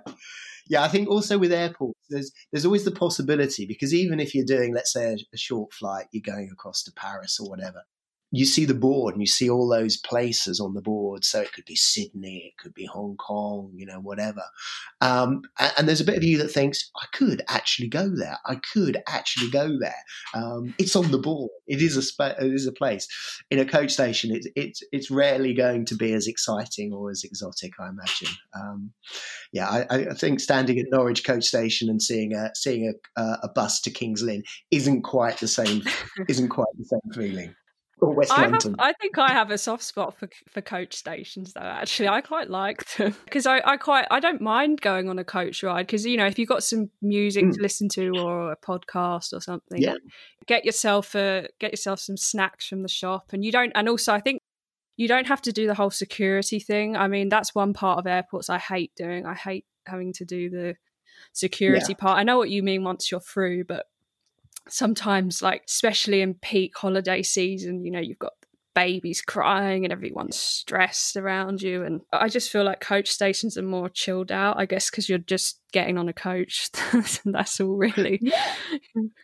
yeah. 0.68 0.84
I 0.84 0.88
think 0.88 1.10
also 1.10 1.38
with 1.38 1.52
airports, 1.52 2.00
there's 2.10 2.32
there's 2.52 2.66
always 2.66 2.86
the 2.86 2.92
possibility 2.92 3.66
because 3.66 3.94
even 3.94 4.20
if 4.20 4.36
you're 4.36 4.46
doing, 4.46 4.74
let's 4.74 4.94
say, 4.94 5.14
a, 5.14 5.18
a 5.34 5.38
short 5.38 5.74
flight, 5.74 6.06
you're 6.12 6.24
going 6.26 6.50
across 6.52 6.84
to 6.84 6.92
Paris 6.96 7.40
or 7.40 7.50
whatever, 7.50 7.82
you 8.32 8.46
see 8.46 8.64
the 8.64 8.74
board 8.74 9.14
and 9.14 9.22
you 9.22 9.28
see 9.28 9.50
all 9.50 9.68
those 9.68 9.98
places 9.98 10.60
on 10.60 10.74
the 10.74 10.82
board. 10.82 11.26
So 11.26 11.42
it 11.42 11.52
could 11.52 11.66
be 11.66 11.76
Sydney, 11.76 12.54
it 12.54 12.62
could 12.62 12.74
be 12.74 12.86
Hong 12.86 13.18
Kong, 13.18 13.72
you 13.76 13.86
know, 13.86 14.00
whatever. 14.00 14.44
Um, 15.02 15.42
and, 15.60 15.74
and, 15.78 15.88
there's 15.88 16.00
a 16.00 16.06
bit 16.06 16.16
of 16.16 16.24
you 16.24 16.38
that 16.38 16.48
thinks, 16.48 16.90
I 16.96 17.06
could 17.12 17.42
actually 17.50 17.90
go 17.90 18.10
there. 18.10 18.38
I 18.46 18.56
could 18.74 19.02
actually 19.08 19.52
go 19.52 19.78
there. 19.80 20.04
Um, 20.34 20.74
it's 20.78 20.96
on 20.96 21.12
the 21.12 21.18
board. 21.18 21.52
It 21.68 21.82
is 21.82 21.98
a 21.98 22.02
spa- 22.02 22.36
it 22.40 22.54
is 22.54 22.66
a 22.66 22.72
place. 22.72 23.08
In 23.50 23.60
a 23.60 23.66
coach 23.66 23.92
station, 23.92 24.34
it's 24.34 24.48
it's 24.56 24.84
it's 24.92 25.12
rarely 25.12 25.54
going 25.54 25.86
to 25.86 25.96
be 25.96 26.14
as 26.14 26.28
exciting 26.28 26.94
or 26.94 27.10
as 27.10 27.24
exotic. 27.24 27.74
I 27.80 27.90
imagine. 27.90 28.30
Um, 28.54 28.92
yeah, 29.52 29.70
I, 29.70 29.96
I, 29.96 30.14
think 30.14 30.40
standing 30.40 30.80
at 30.80 30.86
Norwich 30.90 31.26
coach 31.26 31.44
station 31.44 31.90
and 31.90 32.02
seeing 32.02 32.34
a 32.34 32.52
seeing 32.56 32.94
a, 33.18 33.22
a 33.44 33.50
bus 33.50 33.82
to 33.82 33.92
Kings 33.92 34.22
Lynn 34.22 34.44
isn't 34.70 35.02
quite 35.02 35.38
the 35.38 35.48
same. 35.48 35.84
isn't 36.30 36.50
quite 36.50 36.68
the 36.78 36.86
same 36.86 37.14
feeling 37.14 37.56
or 38.08 38.14
West 38.14 38.32
I 38.32 38.48
London. 38.48 38.72
Have, 38.72 38.80
I 38.80 38.94
think 38.94 39.18
I 39.18 39.32
have 39.32 39.52
a 39.52 39.58
soft 39.58 39.84
spot 39.84 40.18
for 40.18 40.28
for 40.50 40.62
coach 40.62 40.96
stations, 40.96 41.54
though. 41.54 41.62
Actually, 41.62 42.10
I 42.10 42.22
quite 42.22 42.50
like 42.50 42.86
them 42.96 43.16
because 43.26 43.46
I, 43.46 43.62
I 43.64 43.78
quite 43.78 44.08
I 44.10 44.20
don't 44.20 44.42
mind 44.42 44.82
going 44.82 45.08
on 45.08 45.20
a 45.20 45.24
coach 45.24 45.62
ride 45.64 45.86
because 45.86 46.06
you 46.06 46.18
know 46.18 46.26
if 46.26 46.40
you've 46.40 46.50
got 46.50 46.64
some 46.64 46.90
music 47.02 47.46
mm. 47.46 47.54
to 47.54 47.62
listen 47.62 47.88
to 47.90 48.10
or 48.18 48.52
a 48.52 48.58
podcast 48.58 49.34
or 49.34 49.40
something, 49.40 49.82
yeah. 49.82 49.96
get 50.48 50.66
yourself 50.66 51.16
a 51.16 51.48
get 51.60 51.72
yourself 51.72 52.00
some 52.00 52.18
snacks 52.18 52.68
from 52.68 52.82
the 52.82 52.90
shop, 52.90 53.28
and 53.34 53.46
you 53.46 53.52
don't. 53.52 53.72
And 53.76 53.88
also, 53.88 54.14
I 54.14 54.20
think 54.20 54.42
you 54.98 55.08
don't 55.08 55.28
have 55.28 55.42
to 55.44 55.52
do 55.52 55.68
the 55.68 55.76
whole 55.76 55.92
security 55.92 56.60
thing. 56.60 56.98
I 56.98 57.08
mean, 57.08 57.30
that's 57.30 57.54
one 57.56 57.74
part 57.74 58.00
of 58.00 58.08
airports 58.08 58.50
I 58.50 58.58
hate 58.58 58.92
doing. 58.96 59.26
I 59.26 59.36
hate 59.36 59.66
having 59.86 60.14
to 60.14 60.26
do 60.26 60.50
the 60.50 60.76
security 61.34 61.94
yeah. 61.94 61.96
part. 61.96 62.18
I 62.18 62.24
know 62.24 62.38
what 62.38 62.50
you 62.50 62.64
mean 62.64 62.84
once 62.84 63.12
you're 63.12 63.20
through, 63.20 63.66
but 63.66 63.86
sometimes 64.68 65.42
like 65.42 65.64
especially 65.68 66.22
in 66.22 66.34
peak 66.36 66.78
holiday 66.78 67.22
season 67.24 67.84
you 67.84 67.92
know 67.92 68.00
you've 68.00 68.20
got 68.20 68.34
babies 68.74 69.22
crying 69.22 69.84
and 69.84 69.92
everyone's 69.92 70.38
stressed 70.38 71.18
around 71.18 71.62
you 71.62 71.84
and 71.84 72.02
i 72.14 72.30
just 72.30 72.52
feel 72.52 72.64
like 72.64 72.80
coach 72.80 73.10
stations 73.10 73.58
are 73.58 73.64
more 73.64 73.90
chilled 73.90 74.32
out 74.32 74.58
i 74.58 74.66
guess 74.66 74.90
because 74.90 75.10
you're 75.10 75.18
just 75.18 75.61
getting 75.72 75.98
on 75.98 76.10
a 76.10 76.14
coach 76.14 76.70
that's 77.26 77.60
all 77.60 77.76
really 77.76 78.20
yeah. 78.22 78.54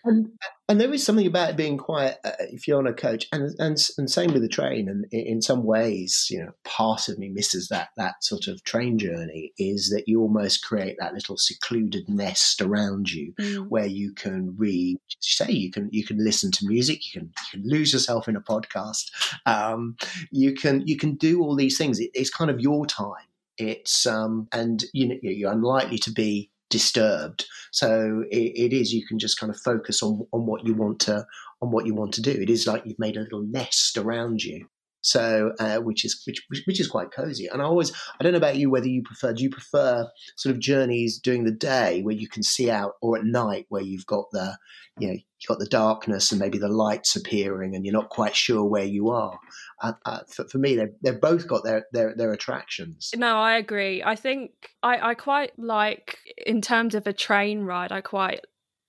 and, 0.06 0.30
and 0.70 0.82
there 0.82 0.94
is 0.94 1.06
something 1.06 1.28
about 1.28 1.56
being 1.56 1.78
quiet 1.78 2.18
uh, 2.24 2.32
if 2.40 2.68
you're 2.68 2.78
on 2.78 2.88
a 2.88 2.94
coach 2.94 3.28
and, 3.32 3.54
and 3.60 3.78
and 3.98 4.10
same 4.10 4.34
with 4.34 4.42
the 4.42 4.48
train 4.48 4.90
and 4.90 5.06
in 5.12 5.42
some 5.42 5.64
ways 5.64 6.28
you 6.30 6.40
know 6.40 6.52
part 6.64 7.08
of 7.08 7.18
me 7.18 7.30
misses 7.30 7.68
that 7.68 7.90
that 7.98 8.24
sort 8.24 8.48
of 8.48 8.64
train 8.64 8.98
journey 8.98 9.54
is 9.58 9.90
that 9.90 10.08
you 10.08 10.22
almost 10.22 10.64
create 10.64 10.96
that 11.00 11.14
little 11.14 11.38
secluded 11.38 12.08
nest 12.08 12.62
around 12.62 13.12
you 13.12 13.34
mm. 13.40 13.68
where 13.68 13.86
you 13.86 14.14
can 14.14 14.56
read 14.58 14.98
say 15.20 15.52
you 15.52 15.72
can 15.72 15.90
you 15.92 16.06
can 16.06 16.24
listen 16.24 16.52
to 16.52 16.66
music 16.66 17.00
you 17.06 17.22
can 17.22 17.30
you 17.30 17.60
can 17.60 17.70
lose 17.70 17.94
yourself 17.94 18.28
in 18.28 18.36
a 18.36 18.42
podcast 18.42 19.12
um, 19.46 19.96
you 20.32 20.54
can 20.54 20.86
you 20.88 20.98
can 20.98 21.16
do 21.16 21.42
all 21.42 21.56
these 21.56 21.78
things 21.78 22.00
it, 22.00 22.10
it's 22.14 22.30
kind 22.30 22.50
of 22.50 22.60
your 22.60 22.86
time 22.86 23.27
it's 23.58 24.06
um, 24.06 24.48
and 24.52 24.84
you 24.94 25.08
know 25.08 25.16
you're 25.22 25.52
unlikely 25.52 25.98
to 26.00 26.12
be 26.12 26.52
disturbed. 26.70 27.46
So 27.72 28.24
it, 28.30 28.72
it 28.72 28.74
is 28.74 28.94
you 28.94 29.06
can 29.06 29.20
just 29.20 29.40
kind 29.40 29.50
of 29.50 29.60
focus 29.60 30.02
on 30.02 30.26
on 30.34 30.46
what 30.46 30.66
you 30.66 30.74
want 30.74 31.00
to 31.02 31.26
on 31.62 31.72
what 31.72 31.86
you 31.86 31.96
want 31.96 32.14
to 32.16 32.22
do. 32.22 32.32
It 32.32 32.50
is 32.50 32.68
like 32.68 32.84
you've 32.86 33.00
made 33.00 33.18
a 33.18 33.22
little 33.22 33.44
nest 33.44 33.98
around 33.98 34.44
you. 34.44 34.68
So, 35.08 35.54
uh, 35.58 35.78
which 35.78 36.04
is 36.04 36.22
which, 36.28 36.46
which 36.66 36.82
is 36.82 36.90
quite 36.90 37.12
cozy. 37.12 37.48
And 37.48 37.62
I 37.62 37.66
always, 37.66 37.94
I 38.20 38.24
don't 38.24 38.34
know 38.34 38.40
about 38.40 38.58
you, 38.58 38.70
whether 38.70 38.90
you 38.90 39.04
prefer, 39.04 39.32
do 39.32 39.42
you 39.42 39.50
prefer 39.50 40.06
sort 40.36 40.54
of 40.54 40.60
journeys 40.60 41.18
during 41.18 41.46
the 41.46 41.52
day 41.52 42.02
where 42.02 42.14
you 42.14 42.28
can 42.28 42.44
see 42.44 42.70
out, 42.70 42.96
or 43.02 43.18
at 43.18 43.24
night 43.24 43.68
where 43.70 43.82
you've 43.82 44.06
got 44.06 44.26
the, 44.34 44.58
you 45.00 45.08
know, 45.08 45.14
you've 45.14 45.48
got 45.48 45.60
the 45.60 45.66
darkness 45.66 46.34
and 46.34 46.42
maybe 46.42 46.58
the 46.58 46.68
lights 46.68 47.16
appearing, 47.16 47.74
and 47.74 47.86
you're 47.86 47.94
not 47.94 48.10
quite 48.10 48.36
sure 48.36 48.66
where 48.66 48.84
you 48.84 49.10
are. 49.10 49.40
Uh, 49.82 49.94
uh, 50.06 50.20
for, 50.28 50.46
for, 50.50 50.58
me, 50.58 50.76
they've, 50.76 50.94
they've 51.02 51.22
both 51.22 51.48
got 51.48 51.64
their, 51.64 51.86
their 51.94 52.14
their 52.14 52.34
attractions. 52.34 53.12
No, 53.16 53.38
I 53.38 53.56
agree. 53.56 54.04
I 54.04 54.18
think 54.18 54.52
I, 54.84 55.12
I 55.12 55.14
quite 55.14 55.58
like 55.58 56.20
in 56.46 56.60
terms 56.60 56.96
of 56.96 57.08
a 57.08 57.14
train 57.14 57.62
ride. 57.62 57.94
I 57.94 58.02
quite 58.02 58.42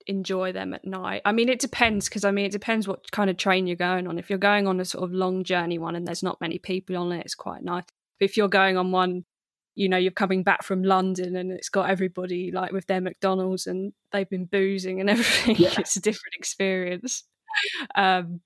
enjoy 0.09 0.53
them 0.53 0.75
at 0.75 0.85
night. 0.85 1.23
I 1.25 1.33
mean, 1.33 1.49
it 1.49 1.61
depends 1.61 2.09
because 2.09 2.25
I 2.25 2.31
mean, 2.31 2.47
it 2.47 2.53
depends 2.53 2.89
what 2.89 3.11
kind 3.13 3.31
of 3.31 3.37
train 3.37 3.67
you're 3.67 3.77
going 3.77 4.09
on. 4.09 4.19
If 4.19 4.31
you're 4.31 4.39
going 4.39 4.67
on 4.67 4.81
a 4.81 4.85
sort 4.85 5.05
of 5.05 5.13
long 5.13 5.45
journey 5.45 5.79
one 5.79 5.95
and 5.95 6.07
there's 6.07 6.23
not 6.23 6.41
many 6.41 6.59
people 6.59 6.97
on 6.97 7.13
it, 7.13 7.25
it's 7.25 7.35
quite 7.35 7.63
nice. 7.63 7.85
But 8.19 8.25
if 8.25 8.37
you're 8.37 8.49
going 8.49 8.77
on 8.77 8.91
one, 8.91 9.25
you 9.75 9.89
know, 9.89 9.99
you're 9.99 10.11
coming 10.11 10.43
back 10.43 10.65
from 10.65 10.83
London 10.83 11.37
and 11.37 11.53
it's 11.53 11.69
got 11.69 11.91
everybody 11.91 12.51
like 12.51 12.73
with 12.73 12.87
their 12.87 13.01
McDonald's 13.01 13.67
and 13.67 13.93
they've 14.11 14.29
been 14.29 14.47
boozing 14.47 15.01
and 15.01 15.11
everything, 15.11 15.57
yeah. 15.57 15.75
it's 15.79 15.97
a 15.97 16.01
different 16.01 16.35
experience. 16.35 17.25
Um, 17.95 18.41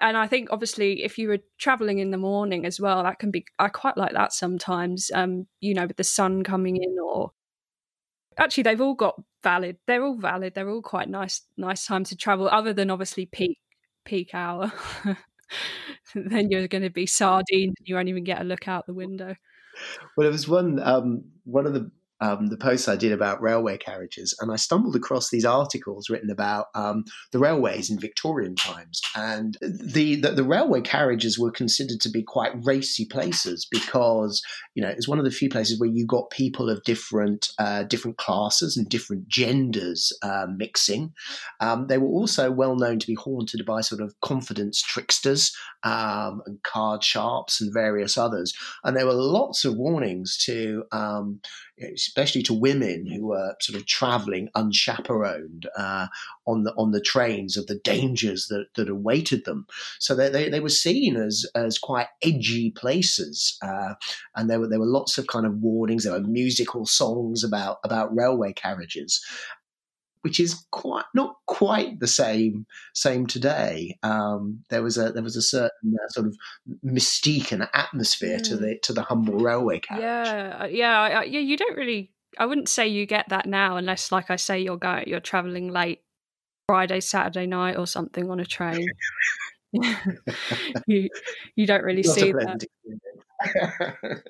and 0.00 0.16
I 0.16 0.28
think 0.28 0.48
obviously 0.52 1.02
if 1.02 1.18
you 1.18 1.28
were 1.28 1.40
traveling 1.58 1.98
in 1.98 2.12
the 2.12 2.16
morning 2.16 2.64
as 2.64 2.80
well, 2.80 3.02
that 3.02 3.18
can 3.18 3.32
be 3.32 3.44
I 3.58 3.68
quite 3.68 3.96
like 3.96 4.12
that 4.12 4.32
sometimes. 4.32 5.10
Um, 5.12 5.48
you 5.60 5.74
know, 5.74 5.86
with 5.86 5.96
the 5.96 6.04
sun 6.04 6.44
coming 6.44 6.76
in 6.76 6.96
or 7.04 7.32
actually 8.38 8.62
they've 8.62 8.80
all 8.80 8.94
got 8.94 9.20
valid 9.42 9.76
they're 9.86 10.04
all 10.04 10.16
valid 10.16 10.54
they're 10.54 10.70
all 10.70 10.82
quite 10.82 11.08
nice 11.08 11.42
nice 11.56 11.86
time 11.86 12.04
to 12.04 12.16
travel 12.16 12.48
other 12.48 12.72
than 12.72 12.90
obviously 12.90 13.26
peak 13.26 13.58
peak 14.04 14.34
hour. 14.34 14.72
Then 16.14 16.50
you're 16.50 16.68
going 16.68 16.82
to 16.82 16.90
be 16.90 17.06
sardine 17.06 17.74
you 17.84 17.94
won't 17.94 18.08
even 18.08 18.24
get 18.24 18.40
a 18.40 18.44
look 18.44 18.68
out 18.68 18.86
the 18.86 18.94
window. 18.94 19.34
Well 20.16 20.24
there 20.24 20.30
was 20.30 20.48
one 20.48 20.80
um, 20.80 21.24
one 21.44 21.66
of 21.66 21.74
the 21.74 21.90
um, 22.22 22.46
the 22.46 22.56
posts 22.56 22.86
I 22.86 22.94
did 22.94 23.10
about 23.10 23.42
railway 23.42 23.76
carriages, 23.76 24.34
and 24.40 24.52
I 24.52 24.56
stumbled 24.56 24.94
across 24.94 25.28
these 25.28 25.44
articles 25.44 26.08
written 26.08 26.30
about 26.30 26.66
um, 26.76 27.04
the 27.32 27.40
railways 27.40 27.90
in 27.90 27.98
Victorian 27.98 28.54
times. 28.54 29.00
And 29.16 29.58
the, 29.60 30.14
the, 30.14 30.30
the 30.30 30.44
railway 30.44 30.82
carriages 30.82 31.36
were 31.36 31.50
considered 31.50 32.00
to 32.00 32.08
be 32.08 32.22
quite 32.22 32.52
racy 32.64 33.04
places 33.04 33.66
because 33.68 34.40
you 34.74 34.82
know 34.82 34.88
it's 34.88 35.08
one 35.08 35.18
of 35.18 35.24
the 35.24 35.32
few 35.32 35.50
places 35.50 35.80
where 35.80 35.90
you 35.90 36.06
got 36.06 36.30
people 36.30 36.70
of 36.70 36.84
different 36.84 37.48
uh, 37.58 37.82
different 37.82 38.18
classes 38.18 38.76
and 38.76 38.88
different 38.88 39.26
genders 39.26 40.12
uh, 40.22 40.46
mixing. 40.56 41.12
Um, 41.58 41.88
they 41.88 41.98
were 41.98 42.08
also 42.08 42.52
well 42.52 42.76
known 42.76 43.00
to 43.00 43.06
be 43.06 43.14
haunted 43.14 43.66
by 43.66 43.80
sort 43.80 44.00
of 44.00 44.14
confidence 44.20 44.80
tricksters 44.80 45.52
um, 45.82 46.42
and 46.46 46.62
card 46.62 47.02
sharps 47.02 47.60
and 47.60 47.72
various 47.72 48.16
others. 48.16 48.54
And 48.84 48.96
there 48.96 49.06
were 49.06 49.12
lots 49.12 49.64
of 49.64 49.76
warnings 49.76 50.36
to 50.44 50.84
um, 50.92 51.40
especially 51.82 52.42
to 52.44 52.54
women 52.54 53.06
who 53.06 53.26
were 53.26 53.54
sort 53.60 53.78
of 53.78 53.86
traveling 53.86 54.48
unchaperoned 54.54 55.68
uh, 55.76 56.06
on 56.46 56.64
the 56.64 56.72
on 56.76 56.92
the 56.92 57.00
trains 57.00 57.56
of 57.56 57.66
the 57.66 57.76
dangers 57.76 58.46
that, 58.48 58.66
that 58.74 58.88
awaited 58.88 59.44
them. 59.44 59.66
So 59.98 60.14
they, 60.14 60.28
they, 60.28 60.48
they 60.48 60.60
were 60.60 60.68
seen 60.68 61.16
as 61.16 61.46
as 61.54 61.78
quite 61.78 62.08
edgy 62.22 62.70
places, 62.70 63.56
uh, 63.62 63.94
and 64.34 64.48
there 64.48 64.60
were 64.60 64.68
there 64.68 64.80
were 64.80 64.86
lots 64.86 65.18
of 65.18 65.26
kind 65.26 65.46
of 65.46 65.56
warnings. 65.56 66.04
There 66.04 66.12
were 66.12 66.20
musical 66.20 66.86
songs 66.86 67.44
about 67.44 67.78
about 67.84 68.14
railway 68.14 68.52
carriages, 68.52 69.24
which 70.22 70.40
is 70.40 70.64
quite 70.70 71.04
not 71.14 71.36
quite 71.46 72.00
the 72.00 72.06
same 72.06 72.66
same 72.94 73.26
today. 73.26 73.98
Um, 74.02 74.64
there 74.70 74.82
was 74.82 74.96
a 74.96 75.12
there 75.12 75.22
was 75.22 75.36
a 75.36 75.42
certain 75.42 75.94
uh, 75.94 76.08
sort 76.08 76.26
of 76.26 76.36
mystique 76.84 77.52
and 77.52 77.68
atmosphere 77.74 78.38
mm. 78.38 78.44
to 78.44 78.56
the 78.56 78.78
to 78.82 78.92
the 78.92 79.02
humble 79.02 79.38
railway 79.38 79.80
carriage. 79.80 80.02
Yeah, 80.02 80.58
uh, 80.62 80.66
yeah, 80.66 81.22
yeah. 81.22 81.40
You 81.40 81.56
don't 81.56 81.76
really. 81.76 82.10
I 82.38 82.46
wouldn't 82.46 82.70
say 82.70 82.88
you 82.88 83.04
get 83.04 83.28
that 83.28 83.44
now, 83.44 83.76
unless, 83.76 84.10
like 84.10 84.30
I 84.30 84.36
say, 84.36 84.58
you're 84.60 84.78
going 84.78 85.04
you're 85.06 85.20
traveling 85.20 85.68
late 85.68 86.00
Friday, 86.66 87.00
Saturday 87.00 87.46
night, 87.46 87.76
or 87.76 87.86
something 87.86 88.30
on 88.30 88.40
a 88.40 88.46
train. 88.46 88.88
you 90.86 91.08
you 91.56 91.66
don't 91.66 91.82
really 91.82 92.02
not 92.02 92.14
see 92.14 92.32
that. 92.32 92.64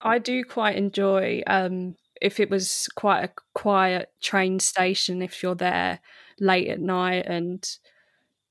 I 0.00 0.18
do 0.18 0.44
quite 0.44 0.76
enjoy 0.76 1.42
um, 1.46 1.96
if 2.20 2.40
it 2.40 2.50
was 2.50 2.88
quite 2.94 3.24
a 3.24 3.30
quiet 3.54 4.10
train 4.22 4.58
station, 4.58 5.22
if 5.22 5.42
you're 5.42 5.54
there 5.54 6.00
late 6.40 6.68
at 6.68 6.80
night 6.80 7.26
and 7.26 7.68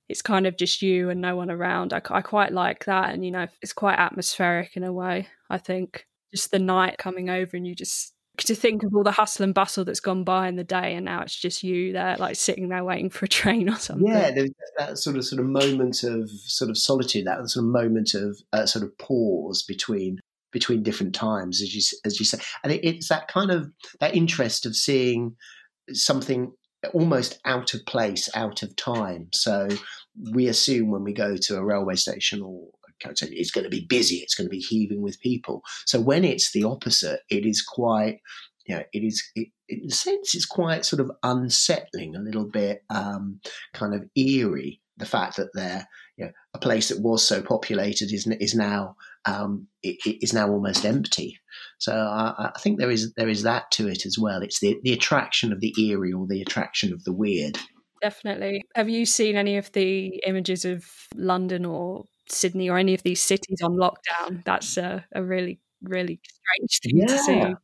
it's 0.09 0.21
kind 0.21 0.45
of 0.45 0.57
just 0.57 0.81
you 0.81 1.09
and 1.09 1.21
no 1.21 1.35
one 1.35 1.49
around, 1.49 1.93
I, 1.93 2.01
I 2.09 2.21
quite 2.21 2.51
like 2.51 2.85
that. 2.85 3.13
And, 3.13 3.25
you 3.25 3.31
know, 3.31 3.47
it's 3.61 3.73
quite 3.73 3.97
atmospheric 3.97 4.75
in 4.75 4.83
a 4.83 4.93
way, 4.93 5.27
I 5.49 5.57
think. 5.57 6.07
Just 6.31 6.51
the 6.51 6.59
night 6.59 6.97
coming 6.97 7.29
over 7.29 7.55
and 7.55 7.65
you 7.65 7.75
just 7.75 8.13
to 8.37 8.55
think 8.55 8.83
of 8.83 8.95
all 8.95 9.03
the 9.03 9.11
hustle 9.11 9.43
and 9.43 9.53
bustle 9.53 9.85
that's 9.85 9.99
gone 9.99 10.23
by 10.23 10.47
in 10.47 10.55
the 10.55 10.63
day, 10.63 10.95
and 10.95 11.05
now 11.05 11.21
it's 11.21 11.35
just 11.35 11.63
you 11.63 11.93
there, 11.93 12.17
like 12.17 12.35
sitting 12.35 12.69
there 12.69 12.83
waiting 12.83 13.09
for 13.09 13.25
a 13.25 13.27
train 13.27 13.69
or 13.69 13.75
something. 13.75 14.07
Yeah, 14.07 14.31
that 14.79 14.97
sort 14.97 15.17
of 15.17 15.25
sort 15.25 15.39
of 15.39 15.45
moment 15.45 16.03
of 16.03 16.29
sort 16.29 16.71
of 16.71 16.77
solitude, 16.77 17.27
that 17.27 17.47
sort 17.47 17.63
of 17.63 17.71
moment 17.71 18.15
of 18.15 18.41
uh, 18.51 18.65
sort 18.65 18.83
of 18.83 18.97
pause 18.97 19.61
between 19.61 20.19
between 20.53 20.83
different 20.83 21.13
times, 21.13 21.61
as 21.61 21.75
you 21.75 21.81
as 22.05 22.19
you 22.19 22.25
say, 22.25 22.37
and 22.63 22.71
it, 22.71 22.85
it's 22.85 23.09
that 23.09 23.27
kind 23.27 23.51
of 23.51 23.69
that 23.99 24.15
interest 24.15 24.65
of 24.65 24.75
seeing 24.75 25.35
something 25.91 26.53
almost 26.93 27.39
out 27.45 27.73
of 27.73 27.85
place, 27.85 28.29
out 28.35 28.63
of 28.63 28.75
time. 28.75 29.27
So 29.33 29.67
we 30.31 30.47
assume 30.47 30.91
when 30.91 31.03
we 31.03 31.13
go 31.13 31.35
to 31.35 31.57
a 31.57 31.63
railway 31.63 31.95
station 31.95 32.41
or 32.41 32.67
it's 33.05 33.51
going 33.51 33.63
to 33.63 33.69
be 33.69 33.85
busy, 33.89 34.17
it's 34.17 34.35
going 34.35 34.45
to 34.45 34.51
be 34.51 34.59
heaving 34.59 35.01
with 35.01 35.19
people. 35.19 35.61
So 35.85 35.99
when 35.99 36.23
it's 36.23 36.51
the 36.51 36.63
opposite, 36.63 37.21
it 37.29 37.45
is 37.45 37.61
quite, 37.61 38.19
you 38.65 38.75
know, 38.75 38.83
it 38.93 38.99
is, 38.99 39.23
it, 39.35 39.49
in 39.67 39.87
a 39.87 39.91
sense, 39.91 40.35
it's 40.35 40.45
quite 40.45 40.85
sort 40.85 40.99
of 40.99 41.11
unsettling, 41.23 42.15
a 42.15 42.21
little 42.21 42.47
bit 42.47 42.83
um, 42.89 43.39
kind 43.73 43.93
of 43.93 44.05
eerie. 44.15 44.79
The 44.97 45.05
fact 45.05 45.37
that 45.37 45.49
they're, 45.53 45.87
you 46.17 46.25
know, 46.25 46.31
a 46.53 46.59
place 46.59 46.89
that 46.89 47.01
was 47.01 47.27
so 47.27 47.41
populated 47.41 48.13
is 48.13 48.27
is 48.39 48.53
now 48.53 48.95
um, 49.25 49.67
it, 49.81 49.97
it 50.05 50.17
is 50.21 50.33
now 50.33 50.49
almost 50.49 50.85
empty. 50.85 51.39
So 51.79 51.93
I, 51.93 52.51
I, 52.55 52.59
think 52.59 52.79
there 52.79 52.91
is 52.91 53.13
there 53.13 53.29
is 53.29 53.43
that 53.43 53.71
to 53.71 53.87
it 53.87 54.05
as 54.05 54.17
well. 54.19 54.41
It's 54.41 54.59
the 54.59 54.77
the 54.83 54.93
attraction 54.93 55.51
of 55.51 55.59
the 55.59 55.73
eerie 55.79 56.13
or 56.13 56.27
the 56.27 56.41
attraction 56.41 56.93
of 56.93 57.03
the 57.03 57.13
weird. 57.13 57.57
Definitely. 58.01 58.63
Have 58.75 58.89
you 58.89 59.05
seen 59.05 59.37
any 59.37 59.57
of 59.57 59.71
the 59.71 60.21
images 60.27 60.65
of 60.65 60.85
London 61.15 61.65
or 61.65 62.05
Sydney 62.27 62.69
or 62.69 62.77
any 62.77 62.93
of 62.93 63.03
these 63.03 63.21
cities 63.21 63.61
on 63.63 63.77
lockdown? 63.77 64.43
That's 64.43 64.75
a, 64.75 65.05
a 65.13 65.23
really, 65.23 65.61
really 65.81 66.19
strange 66.21 66.79
thing 66.83 66.97
yeah. 66.97 67.05
to 67.05 67.17
see. 67.19 67.55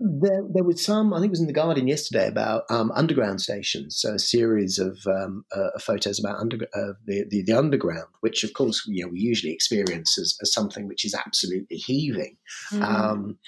There, 0.00 0.42
there 0.52 0.64
was 0.64 0.84
some. 0.84 1.14
I 1.14 1.18
think 1.18 1.30
it 1.30 1.30
was 1.30 1.40
in 1.40 1.46
the 1.46 1.52
Guardian 1.52 1.86
yesterday 1.86 2.26
about 2.26 2.64
um, 2.68 2.90
underground 2.94 3.40
stations. 3.40 3.96
So 3.96 4.14
a 4.14 4.18
series 4.18 4.78
of 4.78 4.98
um, 5.06 5.44
uh, 5.54 5.78
photos 5.80 6.18
about 6.18 6.40
under, 6.40 6.56
uh, 6.74 6.94
the, 7.06 7.24
the, 7.28 7.42
the 7.42 7.52
underground, 7.52 8.08
which 8.20 8.42
of 8.42 8.52
course 8.54 8.84
you 8.86 9.04
know 9.04 9.10
we 9.10 9.20
usually 9.20 9.52
experience 9.52 10.18
as, 10.18 10.36
as 10.42 10.52
something 10.52 10.88
which 10.88 11.04
is 11.04 11.14
absolutely 11.14 11.76
heaving. 11.76 12.36
Mm. 12.72 12.82
Um, 12.82 13.38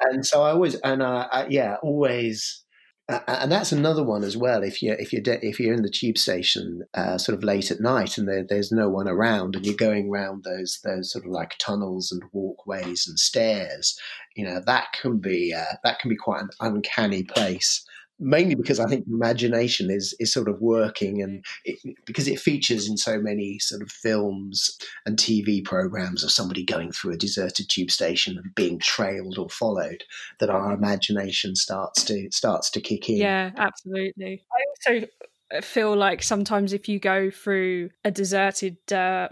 and 0.00 0.26
so 0.26 0.42
I 0.42 0.50
always 0.50 0.74
and 0.76 1.02
uh, 1.02 1.28
I, 1.30 1.46
yeah, 1.48 1.76
always 1.82 2.63
and 3.08 3.52
that's 3.52 3.72
another 3.72 4.02
one 4.02 4.24
as 4.24 4.36
well. 4.36 4.62
If 4.62 4.82
you're 4.82 4.94
if 4.94 5.12
you're 5.12 5.22
de- 5.22 5.46
if 5.46 5.60
you're 5.60 5.74
in 5.74 5.82
the 5.82 5.90
tube 5.90 6.16
station 6.16 6.84
uh, 6.94 7.18
sort 7.18 7.36
of 7.36 7.44
late 7.44 7.70
at 7.70 7.80
night 7.80 8.16
and 8.16 8.26
there, 8.26 8.44
there's 8.48 8.72
no 8.72 8.88
one 8.88 9.08
around, 9.08 9.56
and 9.56 9.66
you're 9.66 9.74
going 9.74 10.08
around 10.08 10.44
those 10.44 10.80
those 10.84 11.12
sort 11.12 11.26
of 11.26 11.30
like 11.30 11.56
tunnels 11.58 12.10
and 12.10 12.22
walkways 12.32 13.06
and 13.06 13.18
stairs, 13.18 13.98
you 14.34 14.44
know 14.44 14.60
that 14.64 14.86
can 15.00 15.18
be 15.18 15.52
uh, 15.52 15.76
that 15.82 15.98
can 15.98 16.08
be 16.08 16.16
quite 16.16 16.42
an 16.42 16.50
uncanny 16.60 17.22
place 17.22 17.84
mainly 18.18 18.54
because 18.54 18.80
I 18.80 18.86
think 18.86 19.06
imagination 19.06 19.90
is 19.90 20.14
is 20.20 20.32
sort 20.32 20.48
of 20.48 20.60
working, 20.60 21.22
and 21.22 21.44
it, 21.64 21.78
because 22.06 22.28
it 22.28 22.40
features 22.40 22.88
in 22.88 22.96
so 22.96 23.18
many 23.18 23.58
sort 23.58 23.82
of 23.82 23.90
films 23.90 24.78
and 25.06 25.16
TV 25.16 25.64
programs 25.64 26.22
of 26.22 26.30
somebody 26.30 26.64
going 26.64 26.92
through 26.92 27.12
a 27.12 27.18
deserted 27.18 27.68
tube 27.68 27.90
station 27.90 28.36
and 28.36 28.54
being 28.54 28.78
trailed 28.78 29.38
or 29.38 29.48
followed, 29.48 30.04
that 30.40 30.50
our 30.50 30.72
imagination 30.72 31.54
starts 31.54 32.04
to 32.04 32.28
starts 32.30 32.70
to 32.70 32.80
kick 32.80 33.08
in. 33.08 33.16
Yeah, 33.16 33.50
absolutely. 33.56 34.44
I 34.52 34.92
also 34.92 35.06
feel 35.62 35.96
like 35.96 36.22
sometimes 36.22 36.72
if 36.72 36.88
you 36.88 36.98
go 36.98 37.30
through 37.30 37.90
a 38.04 38.10
deserted. 38.10 38.76
Uh, 38.92 39.28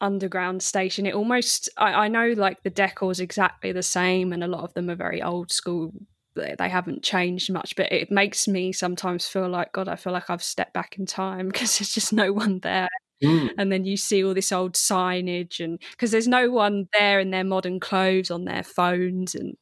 underground 0.00 0.60
station 0.60 1.06
it 1.06 1.14
almost 1.14 1.68
I, 1.76 1.92
I 1.92 2.08
know 2.08 2.34
like 2.36 2.64
the 2.64 2.70
decor 2.70 3.12
is 3.12 3.20
exactly 3.20 3.70
the 3.70 3.84
same 3.84 4.32
and 4.32 4.42
a 4.42 4.48
lot 4.48 4.64
of 4.64 4.74
them 4.74 4.90
are 4.90 4.96
very 4.96 5.22
old 5.22 5.52
school 5.52 5.92
they 6.34 6.68
haven't 6.68 7.02
changed 7.02 7.52
much, 7.52 7.76
but 7.76 7.92
it 7.92 8.10
makes 8.10 8.48
me 8.48 8.72
sometimes 8.72 9.28
feel 9.28 9.48
like, 9.48 9.72
God, 9.72 9.88
I 9.88 9.96
feel 9.96 10.12
like 10.12 10.30
I've 10.30 10.42
stepped 10.42 10.72
back 10.72 10.98
in 10.98 11.06
time 11.06 11.48
because 11.52 11.78
there's 11.78 11.94
just 11.94 12.12
no 12.12 12.32
one 12.32 12.60
there. 12.60 12.88
Mm. 13.22 13.50
And 13.56 13.70
then 13.70 13.84
you 13.84 13.96
see 13.96 14.24
all 14.24 14.34
this 14.34 14.50
old 14.50 14.74
signage, 14.74 15.60
and 15.64 15.78
because 15.92 16.10
there's 16.10 16.26
no 16.26 16.50
one 16.50 16.88
there 16.98 17.20
in 17.20 17.30
their 17.30 17.44
modern 17.44 17.78
clothes 17.78 18.32
on 18.32 18.46
their 18.46 18.64
phones, 18.64 19.36
and 19.36 19.56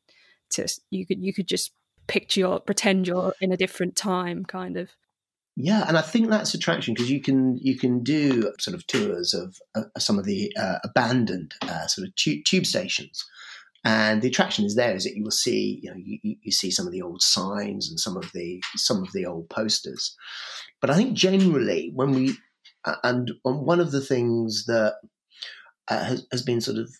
just 0.50 0.80
you 0.90 1.06
could 1.06 1.22
you 1.22 1.34
could 1.34 1.46
just 1.46 1.72
picture 2.06 2.40
your 2.40 2.60
pretend 2.60 3.06
you're 3.06 3.34
in 3.40 3.52
a 3.52 3.58
different 3.58 3.96
time, 3.96 4.46
kind 4.46 4.78
of. 4.78 4.90
Yeah, 5.56 5.84
and 5.86 5.98
I 5.98 6.00
think 6.00 6.30
that's 6.30 6.54
attraction 6.54 6.94
because 6.94 7.10
you 7.10 7.20
can 7.20 7.58
you 7.58 7.76
can 7.76 8.02
do 8.02 8.50
sort 8.58 8.74
of 8.74 8.86
tours 8.86 9.34
of 9.34 9.58
uh, 9.74 9.82
some 9.98 10.18
of 10.18 10.24
the 10.24 10.50
uh, 10.58 10.78
abandoned 10.82 11.52
uh, 11.60 11.86
sort 11.86 12.08
of 12.08 12.14
tube 12.14 12.64
stations 12.64 13.26
and 13.84 14.20
the 14.20 14.28
attraction 14.28 14.64
is 14.64 14.74
there 14.74 14.94
is 14.94 15.04
that 15.04 15.16
you 15.16 15.22
will 15.22 15.30
see 15.30 15.80
you 15.82 15.90
know 15.90 15.96
you, 15.96 16.36
you 16.42 16.52
see 16.52 16.70
some 16.70 16.86
of 16.86 16.92
the 16.92 17.02
old 17.02 17.22
signs 17.22 17.88
and 17.88 17.98
some 17.98 18.16
of 18.16 18.30
the 18.32 18.62
some 18.76 19.02
of 19.02 19.12
the 19.12 19.26
old 19.26 19.48
posters. 19.48 20.16
But 20.80 20.90
i 20.90 20.96
think 20.96 21.14
generally 21.14 21.90
when 21.94 22.12
we 22.12 22.36
and 23.04 23.30
one 23.42 23.80
of 23.80 23.92
the 23.92 24.00
things 24.00 24.64
that 24.66 24.94
uh, 25.88 26.04
has, 26.04 26.26
has 26.32 26.42
been 26.42 26.60
sort 26.60 26.78
of 26.78 26.90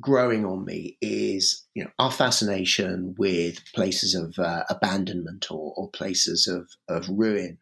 growing 0.00 0.44
on 0.44 0.64
me 0.64 0.98
is 1.00 1.64
you 1.74 1.84
know 1.84 1.90
our 1.98 2.10
fascination 2.10 3.14
with 3.16 3.62
places 3.74 4.14
of 4.14 4.38
uh, 4.38 4.64
abandonment 4.68 5.50
or, 5.50 5.72
or 5.76 5.90
places 5.90 6.46
of, 6.46 6.68
of 6.88 7.08
ruin. 7.08 7.58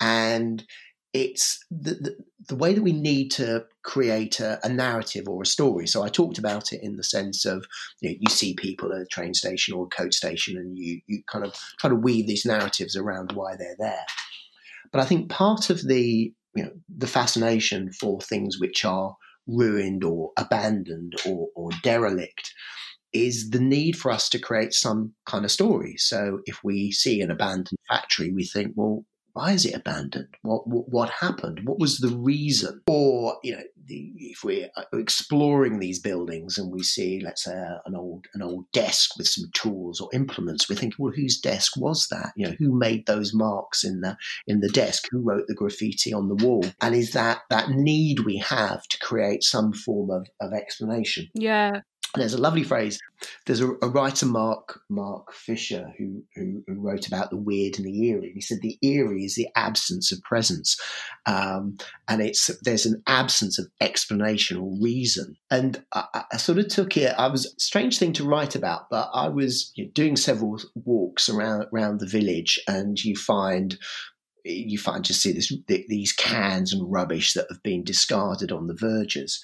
And 0.00 0.64
it's 1.12 1.64
the, 1.70 1.94
the, 1.94 2.16
the, 2.48 2.56
way 2.56 2.72
that 2.72 2.82
we 2.82 2.92
need 2.92 3.30
to 3.32 3.64
create 3.82 4.38
a, 4.38 4.64
a, 4.64 4.68
narrative 4.68 5.28
or 5.28 5.42
a 5.42 5.46
story. 5.46 5.86
So 5.86 6.02
I 6.02 6.08
talked 6.08 6.38
about 6.38 6.72
it 6.72 6.82
in 6.84 6.96
the 6.96 7.02
sense 7.02 7.44
of 7.44 7.64
you, 8.00 8.10
know, 8.10 8.16
you 8.20 8.30
see 8.30 8.54
people 8.54 8.92
at 8.92 9.00
a 9.00 9.06
train 9.06 9.34
station 9.34 9.74
or 9.74 9.86
a 9.86 9.96
coach 9.96 10.14
station 10.14 10.56
and 10.56 10.78
you, 10.78 11.00
you 11.06 11.22
kind 11.26 11.44
of 11.44 11.54
try 11.80 11.90
to 11.90 11.96
weave 11.96 12.28
these 12.28 12.46
narratives 12.46 12.96
around 12.96 13.32
why 13.32 13.56
they're 13.56 13.76
there. 13.78 14.04
But 14.92 15.00
I 15.00 15.04
think 15.04 15.30
part 15.30 15.70
of 15.70 15.86
the 15.86 16.32
you 16.54 16.64
know 16.64 16.72
the 16.88 17.06
fascination 17.06 17.92
for 17.92 18.20
things 18.20 18.58
which 18.58 18.84
are 18.84 19.16
ruined 19.46 20.04
or 20.04 20.30
abandoned 20.36 21.14
or, 21.26 21.48
or 21.54 21.70
derelict 21.82 22.52
is 23.12 23.50
the 23.50 23.60
need 23.60 23.96
for 23.96 24.10
us 24.10 24.28
to 24.28 24.38
create 24.38 24.72
some 24.72 25.12
kind 25.26 25.44
of 25.44 25.50
story. 25.50 25.96
So 25.96 26.40
if 26.44 26.62
we 26.62 26.92
see 26.92 27.20
an 27.20 27.30
abandoned 27.30 27.78
factory, 27.88 28.30
we 28.32 28.44
think, 28.44 28.72
well, 28.76 29.04
why 29.32 29.52
is 29.52 29.64
it 29.64 29.74
abandoned? 29.74 30.28
What, 30.42 30.66
what, 30.66 30.88
what 30.88 31.10
happened? 31.10 31.60
What 31.64 31.78
was 31.78 31.98
the 31.98 32.08
reason? 32.08 32.82
Or 32.86 33.38
you 33.42 33.56
know, 33.56 33.62
the, 33.86 34.12
if 34.16 34.44
we're 34.44 34.68
uh, 34.76 34.84
exploring 34.92 35.78
these 35.78 35.98
buildings 35.98 36.58
and 36.58 36.70
we 36.70 36.82
see, 36.82 37.20
let's 37.20 37.44
say, 37.44 37.52
an 37.86 37.94
old 37.94 38.26
an 38.34 38.42
old 38.42 38.70
desk 38.72 39.16
with 39.16 39.28
some 39.28 39.50
tools 39.52 40.00
or 40.00 40.08
implements, 40.12 40.68
we're 40.68 40.76
thinking, 40.76 40.96
well, 40.98 41.12
whose 41.14 41.40
desk 41.40 41.76
was 41.76 42.08
that? 42.08 42.32
You 42.36 42.46
know, 42.46 42.56
who 42.58 42.72
made 42.72 43.06
those 43.06 43.34
marks 43.34 43.84
in 43.84 44.00
the 44.00 44.16
in 44.46 44.60
the 44.60 44.68
desk? 44.68 45.06
Who 45.10 45.20
wrote 45.20 45.46
the 45.46 45.54
graffiti 45.54 46.12
on 46.12 46.28
the 46.28 46.44
wall? 46.44 46.64
And 46.80 46.94
is 46.94 47.12
that 47.12 47.40
that 47.50 47.70
need 47.70 48.20
we 48.20 48.38
have 48.38 48.82
to 48.82 48.98
create 48.98 49.42
some 49.42 49.72
form 49.72 50.10
of, 50.10 50.26
of 50.40 50.52
explanation? 50.52 51.28
Yeah, 51.34 51.80
there's 52.16 52.34
a 52.34 52.40
lovely 52.40 52.64
phrase. 52.64 52.98
There's 53.46 53.60
a, 53.60 53.70
a, 53.82 53.88
writer, 53.88 54.26
Mark 54.26 54.80
Mark 54.88 55.32
Fisher, 55.32 55.92
who, 55.96 56.24
who, 56.34 56.64
who 56.66 56.74
wrote 56.74 57.06
about 57.06 57.30
the 57.30 57.36
weird 57.36 57.78
and 57.78 57.86
the 57.86 58.08
eerie. 58.08 58.32
He 58.34 58.40
said 58.40 58.58
the 58.62 58.78
eerie 58.82 59.24
is 59.24 59.36
the 59.36 59.48
absence 59.54 60.10
of 60.10 60.20
presence, 60.22 60.80
um, 61.26 61.76
and 62.08 62.20
it's 62.20 62.50
there's 62.62 62.86
an 62.86 63.02
absence 63.06 63.58
of 63.58 63.68
explanation 63.80 64.58
or 64.58 64.76
reason. 64.80 65.36
And 65.50 65.82
I, 65.92 66.24
I, 66.32 66.36
sort 66.36 66.58
of 66.58 66.68
took 66.68 66.96
it. 66.96 67.14
I 67.18 67.28
was 67.28 67.54
strange 67.58 67.98
thing 67.98 68.12
to 68.14 68.24
write 68.24 68.54
about, 68.54 68.90
but 68.90 69.10
I 69.14 69.28
was 69.28 69.72
you 69.74 69.86
know, 69.86 69.90
doing 69.94 70.16
several 70.16 70.58
walks 70.74 71.28
around 71.28 71.66
around 71.72 72.00
the 72.00 72.06
village, 72.06 72.60
and 72.68 73.02
you 73.02 73.16
find 73.16 73.78
you 74.44 74.78
find 74.78 75.04
to 75.04 75.14
see 75.14 75.32
this, 75.32 75.52
these 75.66 76.12
cans 76.12 76.72
and 76.72 76.90
rubbish 76.90 77.34
that 77.34 77.46
have 77.50 77.62
been 77.62 77.84
discarded 77.84 78.52
on 78.52 78.66
the 78.66 78.74
verges. 78.74 79.42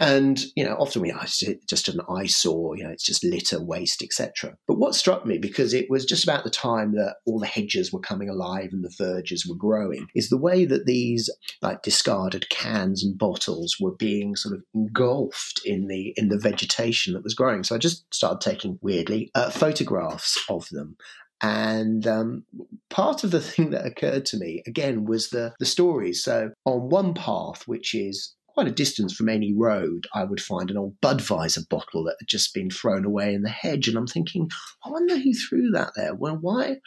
And, 0.00 0.40
you 0.54 0.64
know, 0.64 0.74
often 0.74 1.02
we 1.02 1.10
it's 1.10 1.42
just 1.66 1.88
an 1.88 2.00
eyesore, 2.08 2.76
you 2.76 2.84
know, 2.84 2.90
it's 2.90 3.04
just 3.04 3.24
litter, 3.24 3.62
waste, 3.62 4.02
etc. 4.02 4.56
But 4.66 4.78
what 4.78 4.94
struck 4.94 5.26
me, 5.26 5.38
because 5.38 5.74
it 5.74 5.90
was 5.90 6.04
just 6.04 6.24
about 6.24 6.44
the 6.44 6.50
time 6.50 6.92
that 6.92 7.16
all 7.26 7.40
the 7.40 7.46
hedges 7.46 7.92
were 7.92 8.00
coming 8.00 8.28
alive 8.28 8.68
and 8.72 8.84
the 8.84 8.94
verges 8.96 9.46
were 9.46 9.56
growing, 9.56 10.06
is 10.14 10.28
the 10.28 10.38
way 10.38 10.64
that 10.64 10.86
these 10.86 11.28
like 11.62 11.82
discarded 11.82 12.48
cans 12.48 13.04
and 13.04 13.18
bottles 13.18 13.76
were 13.80 13.94
being 13.96 14.36
sort 14.36 14.54
of 14.54 14.62
engulfed 14.74 15.60
in 15.64 15.88
the 15.88 16.14
in 16.16 16.28
the 16.28 16.38
vegetation 16.38 17.14
that 17.14 17.24
was 17.24 17.34
growing. 17.34 17.64
So 17.64 17.74
I 17.74 17.78
just 17.78 18.04
started 18.14 18.40
taking 18.40 18.78
weirdly 18.82 19.30
uh, 19.34 19.50
photographs 19.50 20.38
of 20.48 20.68
them 20.70 20.96
and 21.42 22.06
um, 22.06 22.44
part 22.90 23.24
of 23.24 23.30
the 23.30 23.40
thing 23.40 23.70
that 23.70 23.86
occurred 23.86 24.26
to 24.26 24.36
me 24.36 24.62
again 24.66 25.04
was 25.04 25.30
the 25.30 25.54
the 25.58 25.66
stories. 25.66 26.22
So 26.22 26.50
on 26.64 26.88
one 26.88 27.14
path, 27.14 27.62
which 27.66 27.94
is 27.94 28.34
quite 28.58 28.66
a 28.66 28.72
distance 28.72 29.14
from 29.14 29.28
any 29.28 29.52
road, 29.52 30.08
I 30.12 30.24
would 30.24 30.40
find 30.40 30.68
an 30.68 30.76
old 30.76 31.00
Budweiser 31.00 31.68
bottle 31.68 32.02
that 32.02 32.16
had 32.18 32.26
just 32.26 32.52
been 32.52 32.70
thrown 32.70 33.04
away 33.04 33.32
in 33.32 33.42
the 33.42 33.48
hedge, 33.48 33.86
and 33.86 33.96
I'm 33.96 34.08
thinking, 34.08 34.50
I 34.84 34.90
wonder 34.90 35.16
who 35.16 35.32
threw 35.32 35.70
that 35.70 35.92
there. 35.94 36.12
Well, 36.12 36.36
why, 36.40 36.78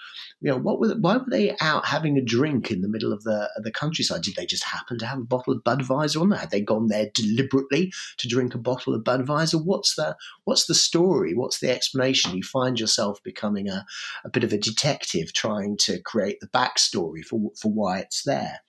you 0.42 0.52
know, 0.52 0.58
what 0.58 0.82
were 0.82 0.90
why 0.96 1.16
were 1.16 1.30
they 1.30 1.56
out 1.62 1.86
having 1.86 2.18
a 2.18 2.22
drink 2.22 2.72
in 2.72 2.82
the 2.82 2.90
middle 2.90 3.14
of 3.14 3.24
the 3.24 3.50
of 3.56 3.64
the 3.64 3.72
countryside? 3.72 4.22
Did 4.22 4.36
they 4.36 4.46
just 4.46 4.66
happen 4.66 4.98
to 5.00 5.06
have 5.06 5.20
a 5.20 5.24
bottle 5.24 5.54
of 5.54 5.64
Budweiser 5.64 6.20
on 6.20 6.28
there? 6.28 6.40
Had 6.40 6.52
they 6.52 6.60
gone 6.60 6.88
there 6.88 7.08
deliberately 7.14 7.94
to 8.18 8.28
drink 8.28 8.54
a 8.54 8.58
bottle 8.58 8.94
of 8.94 9.06
Budweiser? 9.06 9.64
What's 9.64 9.96
the 9.96 10.18
what's 10.44 10.66
the 10.66 10.76
story? 10.76 11.34
What's 11.34 11.62
the 11.62 11.70
explanation? 11.70 12.36
You 12.36 12.44
find 12.44 12.82
yourself 12.82 13.24
becoming 13.24 13.70
a, 13.70 13.86
a 14.26 14.30
bit 14.30 14.44
of 14.44 14.52
a 14.52 14.58
detective 14.58 15.32
trying 15.32 15.78
to 15.84 16.02
create 16.02 16.42
the 16.42 16.48
backstory 16.48 17.24
for 17.24 17.40
for 17.56 17.72
why 17.72 18.00
it's 18.00 18.24
there. 18.24 18.60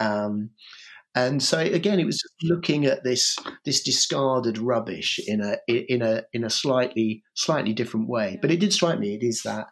Um, 0.00 0.50
and 1.26 1.42
so 1.42 1.58
again, 1.58 1.98
it 1.98 2.06
was 2.06 2.22
looking 2.42 2.86
at 2.86 3.02
this 3.02 3.36
this 3.64 3.82
discarded 3.82 4.58
rubbish 4.58 5.18
in 5.26 5.40
a 5.40 5.56
in 5.66 6.02
a 6.02 6.22
in 6.32 6.44
a 6.44 6.50
slightly 6.50 7.22
slightly 7.34 7.72
different 7.72 8.08
way. 8.08 8.38
But 8.40 8.50
it 8.50 8.60
did 8.60 8.72
strike 8.72 8.98
me 8.98 9.14
it 9.14 9.22
is 9.22 9.42
that 9.42 9.66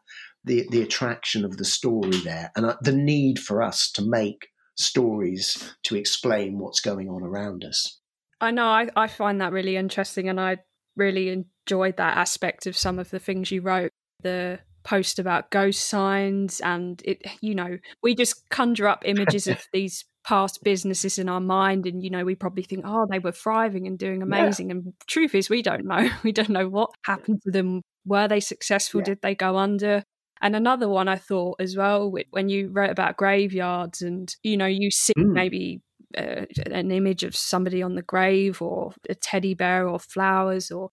the 0.45 0.67
the 0.71 0.83
attraction 0.83 1.45
of 1.45 1.57
the 1.57 1.65
story 1.65 2.19
there 2.25 2.51
and 2.57 2.67
uh, 2.67 2.77
the 2.81 2.93
need 2.93 3.39
for 3.39 3.63
us 3.63 3.91
to 3.93 4.03
make 4.03 4.49
stories 4.77 5.73
to 5.85 5.97
explain 5.97 6.59
what's 6.59 6.81
going 6.81 7.09
on 7.09 7.23
around 7.23 7.65
us. 7.65 8.01
I 8.41 8.51
know 8.51 8.67
I, 8.67 8.89
I 8.97 9.07
find 9.07 9.41
that 9.41 9.53
really 9.53 9.77
interesting, 9.77 10.29
and 10.29 10.41
I 10.41 10.59
really 10.97 11.29
enjoyed 11.29 11.97
that 11.97 12.17
aspect 12.17 12.67
of 12.67 12.77
some 12.77 12.99
of 12.99 13.11
the 13.11 13.19
things 13.19 13.51
you 13.51 13.63
wrote. 13.63 13.91
The 14.23 14.59
post 14.85 15.19
about 15.19 15.51
ghost 15.51 15.85
signs 15.85 16.61
and 16.61 17.03
it 17.05 17.21
you 17.41 17.57
know 17.57 17.77
we 18.05 18.15
just 18.15 18.49
conjure 18.51 18.87
up 18.87 19.03
images 19.05 19.49
of 19.49 19.61
these 19.73 20.05
past 20.27 20.65
businesses 20.65 21.19
in 21.19 21.29
our 21.29 21.41
mind 21.41 21.87
and 21.87 22.03
you 22.03 22.11
know 22.11 22.25
we 22.25 22.35
probably 22.35 22.65
think 22.65 22.85
oh 22.85 23.07
they 23.09 23.21
were 23.21 23.33
thriving 23.33 23.87
and 23.87 23.97
doing 23.97 24.23
amazing 24.23 24.69
yeah. 24.69 24.77
and 24.77 24.93
truth 25.07 25.35
is 25.35 25.49
we 25.49 25.63
don't 25.63 25.85
know 25.85 26.09
we 26.25 26.33
don't 26.33 26.49
know 26.49 26.69
what 26.69 26.91
happened 27.05 27.41
to 27.43 27.51
them 27.51 27.81
were 28.05 28.27
they 28.27 28.41
successful 28.41 29.01
yeah. 29.01 29.05
did 29.05 29.19
they 29.23 29.35
go 29.37 29.57
under 29.57 30.03
and 30.43 30.57
another 30.57 30.89
one 30.89 31.07
i 31.07 31.17
thought 31.17 31.55
as 31.61 31.77
well 31.77 32.13
when 32.31 32.49
you 32.49 32.69
wrote 32.73 32.91
about 32.91 33.17
graveyards 33.17 34.03
and 34.03 34.35
you 34.43 34.57
know 34.57 34.67
you 34.67 34.91
see 34.91 35.15
mm. 35.17 35.33
maybe 35.33 35.81
uh, 36.19 36.45
an 36.71 36.91
image 36.91 37.23
of 37.23 37.37
somebody 37.37 37.83
on 37.83 37.95
the 37.95 38.03
grave 38.03 38.61
or 38.61 38.93
a 39.09 39.15
teddy 39.15 39.55
bear 39.55 39.89
or 39.89 39.99
flowers 39.99 40.73
or 40.73 40.91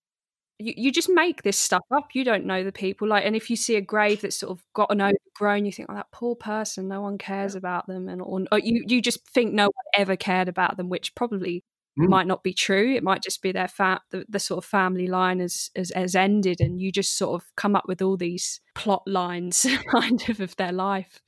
you, 0.60 0.74
you 0.76 0.92
just 0.92 1.10
make 1.10 1.44
this 1.44 1.58
stuff 1.58 1.84
up. 1.92 2.10
You 2.14 2.24
don't 2.24 2.46
know 2.46 2.64
the 2.64 2.72
people. 2.72 3.08
Like, 3.08 3.26
and 3.26 3.36
if 3.36 3.50
you 3.50 3.56
see 3.56 3.76
a 3.76 3.82
grave 3.82 4.22
that's 4.22 4.38
sort 4.38 4.52
of 4.52 4.64
gotten 4.74 5.02
overgrown, 5.02 5.66
you 5.66 5.72
think, 5.72 5.90
"Oh, 5.90 5.96
that 5.96 6.12
poor 6.12 6.36
person. 6.36 6.88
No 6.88 7.02
one 7.02 7.18
cares 7.18 7.56
about 7.56 7.88
them," 7.88 8.08
and 8.08 8.22
or, 8.22 8.42
or 8.52 8.60
you 8.60 8.84
you 8.88 9.02
just 9.02 9.28
think 9.30 9.54
no 9.54 9.66
one 9.66 9.86
ever 9.98 10.16
cared 10.16 10.48
about 10.48 10.78
them, 10.78 10.90
which 10.90 11.16
probably 11.16 11.64
mm. 12.00 12.08
might 12.08 12.28
not 12.28 12.44
be 12.44 12.54
true. 12.54 12.94
It 12.94 13.04
might 13.04 13.24
just 13.24 13.42
be 13.42 13.52
their 13.52 13.68
fa- 13.68 14.02
the, 14.12 14.26
the 14.30 14.40
sort 14.40 14.64
of 14.64 14.70
family 14.70 15.08
line 15.08 15.40
has, 15.40 15.70
has 15.76 15.92
has 15.96 16.16
ended, 16.16 16.62
and 16.62 16.80
you 16.80 16.92
just 16.92 17.18
sort 17.18 17.42
of 17.42 17.48
come 17.56 17.76
up 17.76 17.88
with 17.88 18.02
all 18.02 18.18
these 18.18 18.62
plot 18.76 19.04
lines, 19.08 19.66
kind 19.92 20.30
of, 20.30 20.40
of 20.40 20.56
their 20.56 20.74
life. 20.74 21.22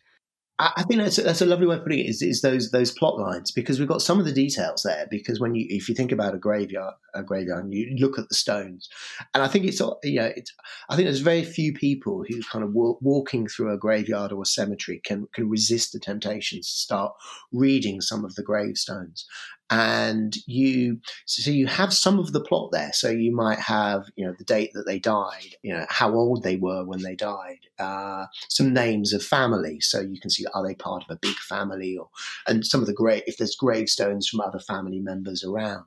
I 0.58 0.84
think 0.84 1.02
that's 1.02 1.18
a, 1.18 1.24
that's 1.24 1.42
a 1.42 1.46
lovely 1.46 1.68
way 1.68 1.76
of 1.76 1.84
putting 1.84 2.00
it. 2.00 2.06
Is, 2.08 2.22
is 2.22 2.42
those 2.42 2.72
those 2.72 2.92
plot 2.92 3.20
lines 3.20 3.52
because 3.52 3.78
we've 3.78 3.90
got 3.90 4.02
some 4.02 4.20
of 4.20 4.26
the 4.26 4.32
details 4.32 4.84
there. 4.84 5.06
Because 5.12 5.38
when 5.38 5.54
you 5.54 5.66
if 5.70 5.90
you 5.90 5.96
think 5.96 6.14
about 6.14 6.34
a 6.34 6.38
graveyard, 6.38 6.94
a 7.14 7.24
graveyard, 7.24 7.66
you 7.72 7.94
look 7.98 8.18
at 8.18 8.30
the 8.30 8.36
stones, 8.36 8.88
and 9.34 9.44
I 9.44 9.50
think 9.50 9.66
it's 9.66 9.82
uh, 9.82 9.92
you 10.04 10.22
know 10.22 10.32
it's 10.34 10.54
I 10.90 10.96
think 10.96 11.08
there's 11.08 11.20
very 11.20 11.44
few 11.44 11.74
people 11.74 12.24
who 12.28 12.42
kind 12.44 12.64
of 12.64 12.72
walk, 12.72 13.00
walking 13.02 13.48
through 13.48 13.74
a 13.74 13.78
graveyard 13.78 14.32
or 14.32 14.44
a 14.44 14.46
cemetery 14.46 15.02
can 15.04 15.28
can 15.34 15.50
resist 15.50 15.92
the 15.92 16.00
temptations 16.00 16.72
to 16.72 16.78
start 16.78 17.14
reading 17.52 18.00
some 18.00 18.24
of 18.24 18.36
the 18.36 18.44
gravestones 18.44 19.26
and 19.70 20.36
you 20.46 21.00
so 21.26 21.50
you 21.50 21.66
have 21.66 21.94
some 21.94 22.20
of 22.20 22.34
the 22.34 22.42
plot 22.42 22.72
there. 22.72 22.92
So 22.94 23.10
you 23.10 23.36
might 23.36 23.60
have 23.60 24.06
you 24.16 24.26
know 24.26 24.34
the 24.38 24.44
date 24.44 24.72
that 24.74 24.86
they 24.86 25.00
died 25.00 25.56
you 25.64 25.74
know 25.74 25.86
how 25.90 26.14
old 26.14 26.44
they 26.44 26.56
were 26.56 26.84
when 26.84 27.02
they 27.02 27.16
died 27.16 27.60
uh, 27.80 28.26
some 28.50 28.74
names 28.74 29.14
of 29.14 29.24
family. 29.24 29.80
So 29.82 30.02
you 30.02 30.20
can 30.20 30.30
see 30.30 30.46
are 30.54 30.66
they 30.66 30.76
part 30.76 31.04
of 31.04 31.16
a 31.16 31.20
big 31.20 31.36
family 31.36 31.98
or 31.98 32.10
and 32.48 32.66
some 32.66 32.82
of 32.82 32.88
the 32.88 32.94
great 32.94 33.24
if 33.28 33.38
there's 33.38 33.56
gravestones 33.56 34.28
from 34.28 34.42
other 34.42 34.60
family 34.60 35.00
members 35.00 35.44
around. 35.44 35.86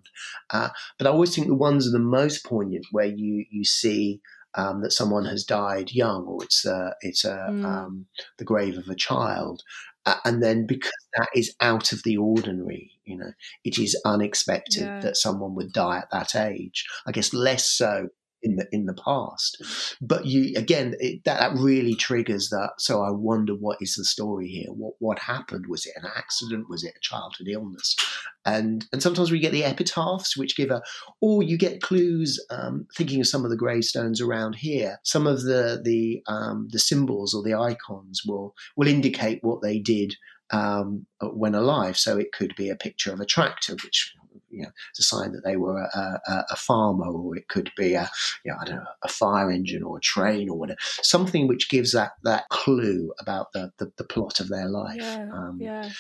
Uh, 0.51 0.71
but 0.97 1.07
i 1.07 1.11
always 1.11 1.35
think 1.35 1.47
the 1.47 1.55
ones 1.55 1.87
are 1.87 1.93
the 1.93 1.99
most 1.99 2.45
poignant 2.45 2.87
where 2.91 3.07
you 3.07 3.45
you 3.51 3.65
see 3.65 4.21
um, 4.55 4.81
that 4.83 4.93
someone 4.93 5.25
has 5.27 5.45
died 5.45 5.93
young, 5.93 6.25
or 6.27 6.43
it's 6.43 6.67
uh, 6.67 6.91
it's 7.01 7.25
a, 7.25 7.49
mm. 7.51 7.65
um, 7.65 8.07
the 8.39 8.45
grave 8.45 8.77
of 8.77 8.89
a 8.89 8.95
child, 8.95 9.63
uh, 10.09 10.17
and 10.25 10.43
then 10.43 10.67
because 10.67 10.91
that 11.19 11.29
is 11.35 11.55
out 11.61 11.93
of 11.93 12.03
the 12.03 12.17
ordinary, 12.17 12.93
you 13.05 13.17
know, 13.17 13.33
it 13.63 13.79
is 13.79 14.01
unexpected 14.07 14.85
yeah. 14.85 15.01
that 15.01 15.19
someone 15.19 15.55
would 15.55 15.71
die 15.73 15.99
at 15.99 16.11
that 16.11 16.35
age. 16.35 16.87
I 17.07 17.13
guess 17.13 17.35
less 17.35 17.69
so 17.69 18.09
in 18.49 18.57
the 18.57 18.69
in 18.73 18.87
the 18.87 18.95
past. 18.95 19.63
But 20.01 20.27
you 20.27 20.55
again, 20.57 20.95
it, 20.99 21.25
that, 21.25 21.41
that 21.41 21.61
really 21.61 21.95
triggers 21.95 22.49
that. 22.51 22.73
So 22.79 23.03
I 23.03 23.11
wonder 23.11 23.55
what 23.55 23.79
is 23.81 23.95
the 23.95 24.05
story 24.05 24.49
here? 24.49 24.73
What 24.73 24.95
what 24.99 25.19
happened? 25.19 25.67
Was 25.69 25.87
it 25.87 25.95
an 25.97 26.11
accident? 26.17 26.69
Was 26.69 26.85
it 26.85 26.95
a 26.97 27.01
childhood 27.01 27.49
illness? 27.49 27.97
And 28.45 28.87
and 28.93 29.03
sometimes 29.03 29.31
we 29.31 29.39
get 29.41 29.53
the 29.53 29.65
epitaphs, 29.65 30.37
which 30.37 30.57
give 30.57 30.71
a, 30.71 30.83
or 31.21 31.43
you 31.43 31.59
get 31.59 31.83
clues. 31.83 32.45
Um, 32.51 32.87
thinking 32.97 33.21
of 33.21 33.27
some 33.27 33.45
of 33.45 33.51
the 33.51 33.57
gravestones 33.57 34.21
around 34.21 34.55
here, 34.55 34.99
some 35.05 35.27
of 35.27 35.43
the 35.43 35.81
the 35.85 36.23
um, 36.27 36.69
the 36.71 36.79
symbols 36.79 37.35
or 37.35 37.43
the 37.43 37.55
icons 37.55 38.23
will 38.27 38.55
will 38.77 38.89
indicate 38.89 39.41
what 39.43 39.63
they 39.63 39.79
did 39.79 40.15
um, 40.51 41.07
when 41.21 41.55
alive. 41.55 41.99
So 41.99 42.17
it 42.17 42.33
could 42.33 42.55
be 42.57 42.71
a 42.71 42.77
picture 42.77 43.13
of 43.13 43.21
a 43.21 43.27
tractor, 43.27 43.77
which 43.85 44.15
you 44.59 44.65
know, 44.65 44.71
it's 44.91 45.01
a 45.01 45.03
sign 45.03 45.33
that 45.33 45.45
they 45.45 45.57
were 45.57 45.79
a, 45.79 46.21
a, 46.27 46.45
a, 46.51 46.57
farmer, 46.57 47.07
or 47.07 47.37
it 47.37 47.49
could 47.49 47.71
be 47.77 47.95
a, 47.95 48.11
you 48.45 48.53
know, 48.53 48.59
I 48.61 48.65
don't 48.65 48.77
know, 48.77 48.87
a 49.03 49.09
fire 49.09 49.51
engine 49.51 49.83
or 49.83 49.99
a 49.99 50.01
train 50.01 50.49
or 50.49 50.59
whatever, 50.59 50.79
something 51.03 51.47
which 51.47 51.71
gives 51.71 51.93
that 51.93 52.13
that 52.25 52.49
clue 52.51 53.13
about 53.21 53.53
the 53.53 53.73
the, 53.79 53.93
the 53.97 54.05
plot 54.05 54.41
of 54.41 54.49
their 54.49 54.69
life. 54.69 55.01
Yeah, 55.01 55.29
um, 55.33 55.59
yeah. 55.61 55.91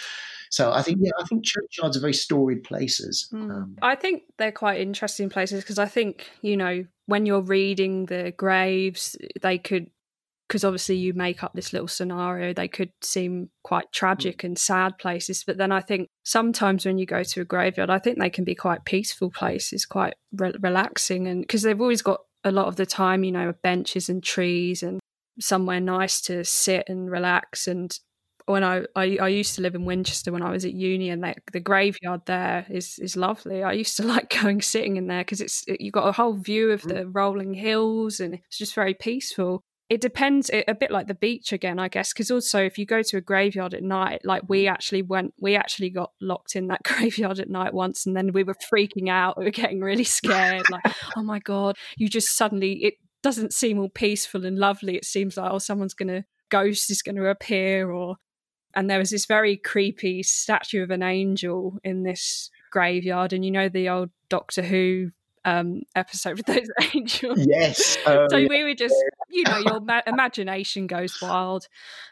So 0.50 0.72
I 0.72 0.82
think 0.82 0.98
yeah, 1.00 1.11
I 1.20 1.24
think 1.24 1.44
churchyards 1.44 1.96
are 1.96 2.00
very 2.00 2.14
storied 2.14 2.64
places. 2.64 3.28
Mm. 3.32 3.50
Um, 3.50 3.76
I 3.82 3.94
think 3.94 4.22
they're 4.38 4.52
quite 4.52 4.80
interesting 4.80 5.28
places 5.28 5.62
because 5.62 5.78
I 5.78 5.86
think 5.86 6.30
you 6.42 6.56
know 6.56 6.84
when 7.06 7.26
you're 7.26 7.40
reading 7.40 8.06
the 8.06 8.32
graves, 8.36 9.16
they 9.40 9.59
could 9.59 9.90
because 10.49 10.64
obviously 10.64 10.96
you 10.96 11.12
make 11.12 11.44
up 11.44 11.53
this 11.53 11.74
little 11.74 11.86
scenario, 11.86 12.55
they 12.55 12.68
could 12.68 12.90
seem 13.03 13.51
quite 13.62 13.88
mm. 13.88 13.92
tragic 13.92 14.42
and 14.42 14.59
sad 14.59 14.96
places. 14.99 15.44
But 15.46 15.59
then 15.59 15.70
I 15.70 15.80
think 15.80 16.09
sometimes 16.24 16.86
when 16.86 16.96
you 16.96 17.05
go 17.05 17.22
to 17.22 17.40
a 17.42 17.44
graveyard, 17.44 17.90
I 17.90 17.99
think 17.99 18.18
they 18.18 18.30
can 18.30 18.44
be 18.44 18.55
quite 18.55 18.86
peaceful 18.86 19.30
places, 19.30 19.84
quite 19.84 20.14
re- 20.32 20.55
relaxing. 20.61 21.28
And 21.28 21.42
because 21.42 21.62
they've 21.62 21.80
always 21.80 22.03
got 22.03 22.20
a 22.44 22.51
lot 22.51 22.66
of 22.66 22.76
the 22.76 22.86
time, 22.86 23.24
you 23.24 23.32
know, 23.32 23.53
benches 23.62 24.09
and 24.09 24.24
trees 24.24 24.82
and 24.82 25.01
somewhere 25.38 25.80
nice 25.80 26.22
to 26.22 26.44
sit 26.44 26.84
and 26.88 27.11
relax. 27.11 27.68
And 27.68 27.96
when 28.46 28.64
I, 28.64 28.84
I, 28.96 29.18
I 29.20 29.28
used 29.28 29.55
to 29.57 29.61
live 29.61 29.74
in 29.74 29.84
Winchester 29.84 30.32
when 30.32 30.42
I 30.42 30.51
was 30.51 30.64
at 30.64 30.72
uni, 30.72 31.11
and 31.11 31.22
the 31.53 31.61
graveyard 31.61 32.22
there 32.24 32.64
is 32.70 32.99
is 32.99 33.18
lovely. 33.18 33.62
I 33.62 33.72
used 33.72 33.99
to 33.99 34.03
like 34.07 34.34
going 34.40 34.62
sitting 34.62 34.96
in 34.96 35.09
there 35.09 35.20
because 35.20 35.42
it's 35.42 35.62
it, 35.68 35.82
you 35.82 35.90
got 35.90 36.09
a 36.09 36.12
whole 36.12 36.32
view 36.32 36.70
of 36.70 36.80
mm. 36.82 36.88
the 36.88 37.07
rolling 37.07 37.53
hills, 37.53 38.18
and 38.18 38.32
it's 38.32 38.57
just 38.57 38.74
very 38.74 38.94
peaceful 38.94 39.62
it 39.89 40.03
depends 40.03 40.51
a 40.53 40.74
bit 40.74 40.91
like 40.91 41.07
the 41.07 41.14
beach 41.14 41.53
again 41.53 41.78
i 41.78 41.89
guess 41.89 42.12
because 42.12 42.30
also 42.30 42.62
if 42.62 42.78
you 42.78 42.84
go 42.84 43.03
to 43.03 43.16
a 43.16 43.20
graveyard 43.20 43.72
at 43.72 43.82
night 43.82 44.20
like 44.24 44.43
we 44.49 44.64
mm. 44.64 44.70
actually 44.70 45.03
went 45.03 45.32
we 45.41 45.57
actually 45.57 45.91
got 45.91 46.12
locked 46.20 46.55
in 46.57 46.68
that 46.68 46.82
graveyard 46.84 47.39
at 47.39 47.49
night 47.49 47.72
once 47.72 48.07
and 48.07 48.16
then 48.16 48.32
we 48.32 48.45
were 48.45 48.57
freaking 48.72 49.09
out 49.09 49.39
we 49.39 49.45
were 49.45 49.51
getting 49.51 49.80
really 49.80 50.05
scared 50.05 50.68
like 50.70 50.95
oh 51.16 51.22
my 51.22 51.39
god 51.39 51.76
you 51.97 52.09
just 52.09 52.36
suddenly 52.36 52.84
it 52.84 52.95
doesn't 53.22 53.53
seem 53.53 53.78
all 53.78 53.89
peaceful 53.89 54.45
and 54.45 54.59
lovely 54.59 54.97
it 54.97 55.05
seems 55.05 55.36
like 55.36 55.51
oh 55.51 55.59
someone's 55.59 55.95
gonna 55.95 56.24
ghost 56.51 56.91
is 56.91 57.03
gonna 57.03 57.24
appear 57.24 57.91
or 57.91 58.16
and 58.74 58.89
there 58.89 58.99
was 58.99 59.11
this 59.11 59.26
very 59.26 59.57
creepy 59.57 60.22
statue 60.22 60.82
of 60.82 60.91
an 60.91 61.03
angel 61.03 61.78
in 61.82 62.03
this 62.03 62.51
graveyard 62.70 63.32
and 63.32 63.45
you 63.45 63.51
know 63.51 63.68
the 63.68 63.89
old 63.89 64.11
doctor 64.28 64.62
who 64.62 65.11
um, 65.49 65.82
episode 65.94 66.36
with 66.36 66.46
those 66.46 66.68
angels. 66.94 67.46
Yes. 67.49 67.96
Um, 68.07 68.26
so 68.30 68.36
we 68.36 68.64
were 68.64 68.74
just, 68.74 68.94
you 69.30 69.44
know, 69.44 69.59
your 69.59 69.80
ma- 69.80 70.03
imagination 70.07 70.86
goes 70.86 71.16
wild, 71.22 71.66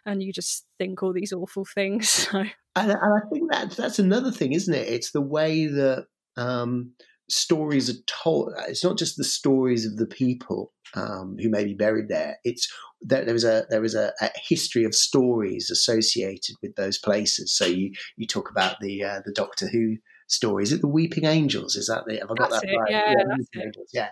and 0.04 0.22
you 0.22 0.32
just 0.32 0.64
think 0.78 1.02
all 1.02 1.12
these 1.12 1.32
awful 1.32 1.64
things. 1.64 2.28
So. 2.36 2.40
And, 2.74 2.90
and 2.90 2.98
I 3.14 3.20
think 3.32 3.50
that 3.52 3.70
that's 3.70 3.98
another 3.98 4.30
thing, 4.30 4.52
isn't 4.52 4.74
it? 4.74 4.88
It's 4.88 5.12
the 5.12 5.20
way 5.22 5.66
that 5.66 6.06
um, 6.36 6.92
stories 7.30 7.88
are 7.88 8.02
told. 8.06 8.52
It's 8.68 8.84
not 8.84 8.98
just 8.98 9.16
the 9.16 9.24
stories 9.24 9.86
of 9.86 9.96
the 9.96 10.06
people 10.06 10.72
um, 10.94 11.36
who 11.40 11.48
may 11.48 11.64
be 11.64 11.74
buried 11.74 12.08
there. 12.08 12.36
It's 12.44 12.70
there, 13.00 13.24
there 13.24 13.34
is 13.34 13.44
a 13.44 13.64
there 13.70 13.84
is 13.84 13.94
a, 13.94 14.12
a, 14.20 14.30
history 14.36 14.84
of 14.84 14.94
stories 14.94 15.70
associated 15.70 16.56
with 16.62 16.74
those 16.76 16.98
places. 16.98 17.56
So 17.56 17.64
you 17.64 17.92
you 18.16 18.26
talk 18.26 18.50
about 18.50 18.80
the 18.80 19.04
uh, 19.04 19.20
the 19.24 19.32
Doctor 19.32 19.68
Who 19.68 19.96
story. 20.26 20.62
Is 20.62 20.72
it 20.72 20.80
the 20.80 20.88
Weeping 20.88 21.24
Angels? 21.24 21.76
Is 21.76 21.86
that 21.86 22.04
the? 22.06 22.18
Have 22.18 22.30
I 22.30 22.34
got 22.34 22.50
that's 22.50 22.62
that 22.62 22.70
it, 22.70 22.76
right? 22.76 22.90
Yeah, 22.90 23.14
yeah, 23.54 23.62
Angels. 23.62 23.90
Yeah. 23.92 24.08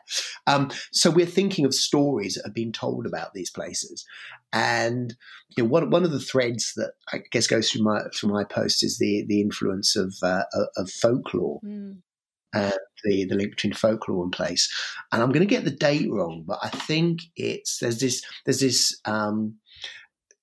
Um, 0.46 0.70
so 0.92 1.10
we're 1.10 1.26
thinking 1.26 1.64
of 1.64 1.74
stories 1.74 2.34
that 2.34 2.44
have 2.44 2.54
been 2.54 2.72
told 2.72 3.06
about 3.06 3.34
these 3.34 3.50
places, 3.50 4.04
and 4.52 5.14
you 5.56 5.62
know, 5.62 5.68
one 5.68 5.90
one 5.90 6.04
of 6.04 6.12
the 6.12 6.20
threads 6.20 6.72
that 6.76 6.92
I 7.12 7.22
guess 7.30 7.46
goes 7.46 7.70
through 7.70 7.84
my 7.84 8.02
through 8.14 8.30
my 8.30 8.44
post 8.44 8.82
is 8.82 8.98
the 8.98 9.24
the 9.26 9.40
influence 9.40 9.96
of 9.96 10.14
uh, 10.22 10.44
of 10.76 10.90
folklore. 10.90 11.60
Mm. 11.64 11.98
uh, 12.54 12.70
the 13.04 13.24
the 13.24 13.34
link 13.34 13.50
between 13.50 13.72
folklore 13.72 14.24
and 14.24 14.32
place. 14.32 14.72
And 15.12 15.22
I'm 15.22 15.30
going 15.30 15.46
to 15.46 15.54
get 15.54 15.64
the 15.64 15.70
date 15.70 16.10
wrong, 16.10 16.44
but 16.46 16.58
I 16.62 16.70
think 16.70 17.20
it's 17.36 17.78
there's 17.78 17.98
this 17.98 18.22
there's 18.44 18.60
this 18.60 19.00
um, 19.04 19.56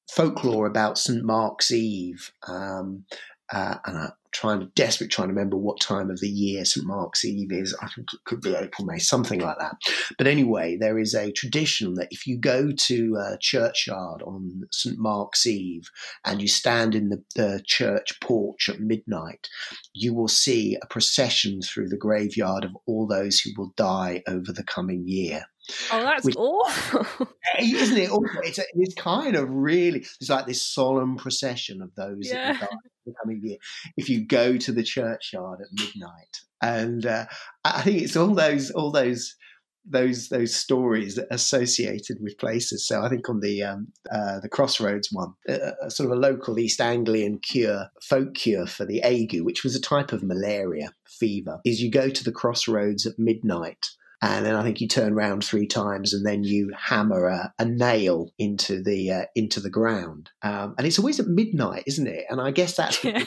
folklore 0.09 0.67
about 0.67 0.97
St 0.97 1.23
Mark's 1.23 1.71
Eve, 1.71 2.31
um, 2.47 3.05
uh, 3.51 3.75
and 3.85 3.97
I'm 3.97 4.11
trying 4.31 4.71
desperate 4.75 5.11
trying 5.11 5.27
to 5.27 5.33
remember 5.33 5.57
what 5.57 5.79
time 5.79 6.09
of 6.09 6.19
the 6.19 6.29
year 6.29 6.65
St 6.65 6.85
Mark's 6.85 7.25
Eve 7.25 7.51
is. 7.51 7.75
I 7.81 7.87
think 7.87 8.07
it 8.13 8.19
could 8.25 8.41
be 8.41 8.55
April, 8.55 8.85
May, 8.85 8.99
something 8.99 9.39
like 9.39 9.57
that. 9.59 9.75
But 10.17 10.27
anyway, 10.27 10.77
there 10.77 10.97
is 10.97 11.13
a 11.13 11.31
tradition 11.31 11.95
that 11.95 12.07
if 12.11 12.25
you 12.25 12.37
go 12.37 12.71
to 12.71 13.15
a 13.15 13.37
churchyard 13.39 14.21
on 14.23 14.63
St 14.71 14.97
Mark's 14.97 15.45
Eve 15.45 15.89
and 16.25 16.41
you 16.41 16.47
stand 16.47 16.95
in 16.95 17.09
the, 17.09 17.23
the 17.35 17.61
church 17.65 18.19
porch 18.21 18.69
at 18.69 18.79
midnight, 18.79 19.47
you 19.93 20.13
will 20.13 20.27
see 20.27 20.77
a 20.81 20.87
procession 20.87 21.61
through 21.61 21.89
the 21.89 21.97
graveyard 21.97 22.65
of 22.65 22.71
all 22.85 23.07
those 23.07 23.39
who 23.39 23.51
will 23.57 23.73
die 23.75 24.23
over 24.27 24.51
the 24.51 24.63
coming 24.63 25.07
year. 25.07 25.43
Oh, 25.91 26.01
that's 26.01 26.25
Which, 26.25 26.35
awful. 26.37 27.05
Isn't 27.59 27.97
it? 27.97 28.09
It's, 28.43 28.59
a, 28.59 28.63
it's 28.73 28.95
kind 28.95 29.35
of 29.35 29.49
really, 29.49 29.99
it's 29.99 30.29
like 30.29 30.47
this 30.47 30.61
solemn 30.61 31.17
procession 31.17 31.81
of 31.81 31.93
those 31.95 32.29
yeah. 32.29 32.53
that 32.53 32.69
the 33.05 33.13
coming 33.21 33.41
year. 33.43 33.57
If 33.97 34.09
you 34.09 34.25
go 34.25 34.57
to 34.57 34.71
the 34.71 34.83
churchyard 34.83 35.59
at 35.61 35.67
midnight, 35.71 36.37
and 36.61 37.05
uh, 37.05 37.25
I 37.63 37.81
think 37.81 38.01
it's 38.01 38.15
all 38.15 38.35
those, 38.35 38.71
all 38.71 38.91
those, 38.91 39.35
those 39.83 40.29
those 40.29 40.55
stories 40.55 41.19
associated 41.31 42.17
with 42.21 42.37
places. 42.37 42.85
So 42.85 43.01
I 43.01 43.09
think 43.09 43.27
on 43.29 43.39
the 43.39 43.63
um, 43.63 43.87
uh, 44.11 44.39
the 44.39 44.49
Crossroads 44.49 45.09
one, 45.11 45.33
uh, 45.49 45.89
sort 45.89 46.11
of 46.11 46.17
a 46.17 46.21
local 46.21 46.59
East 46.59 46.79
Anglian 46.79 47.39
cure, 47.39 47.87
folk 48.03 48.35
cure 48.35 48.67
for 48.67 48.85
the 48.85 49.01
ague, 49.01 49.41
which 49.41 49.63
was 49.63 49.75
a 49.75 49.81
type 49.81 50.11
of 50.11 50.23
malaria 50.23 50.91
fever, 51.07 51.59
is 51.65 51.81
you 51.81 51.89
go 51.89 52.09
to 52.09 52.23
the 52.23 52.31
Crossroads 52.31 53.07
at 53.07 53.17
midnight 53.17 53.87
and 54.21 54.45
then 54.45 54.55
I 54.55 54.63
think 54.63 54.81
you 54.81 54.87
turn 54.87 55.13
around 55.13 55.43
three 55.43 55.65
times, 55.65 56.13
and 56.13 56.25
then 56.25 56.43
you 56.43 56.71
hammer 56.77 57.27
a, 57.27 57.53
a 57.57 57.65
nail 57.65 58.31
into 58.37 58.81
the 58.81 59.11
uh, 59.11 59.25
into 59.35 59.59
the 59.59 59.69
ground. 59.69 60.29
Um, 60.43 60.75
and 60.77 60.85
it's 60.85 60.99
always 60.99 61.19
at 61.19 61.27
midnight, 61.27 61.83
isn't 61.87 62.07
it? 62.07 62.25
And 62.29 62.39
I 62.39 62.51
guess 62.51 62.75
that's 62.75 63.03
yeah. 63.03 63.23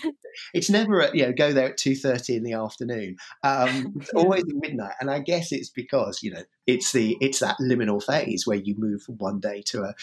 it's 0.52 0.70
never 0.70 1.02
at 1.02 1.14
you 1.14 1.26
know 1.26 1.32
go 1.32 1.52
there 1.52 1.70
at 1.70 1.76
two 1.76 1.96
thirty 1.96 2.36
in 2.36 2.44
the 2.44 2.52
afternoon. 2.52 3.16
Um, 3.42 3.94
it's 4.00 4.10
always 4.14 4.44
at 4.44 4.54
midnight, 4.54 4.94
and 5.00 5.10
I 5.10 5.18
guess 5.18 5.52
it's 5.52 5.70
because 5.70 6.22
you 6.22 6.32
know 6.32 6.42
it's 6.66 6.92
the 6.92 7.16
it's 7.20 7.40
that 7.40 7.56
liminal 7.60 8.02
phase 8.02 8.46
where 8.46 8.58
you 8.58 8.74
move 8.78 9.02
from 9.02 9.16
one 9.16 9.40
day 9.40 9.62
to 9.66 9.82
a 9.82 9.94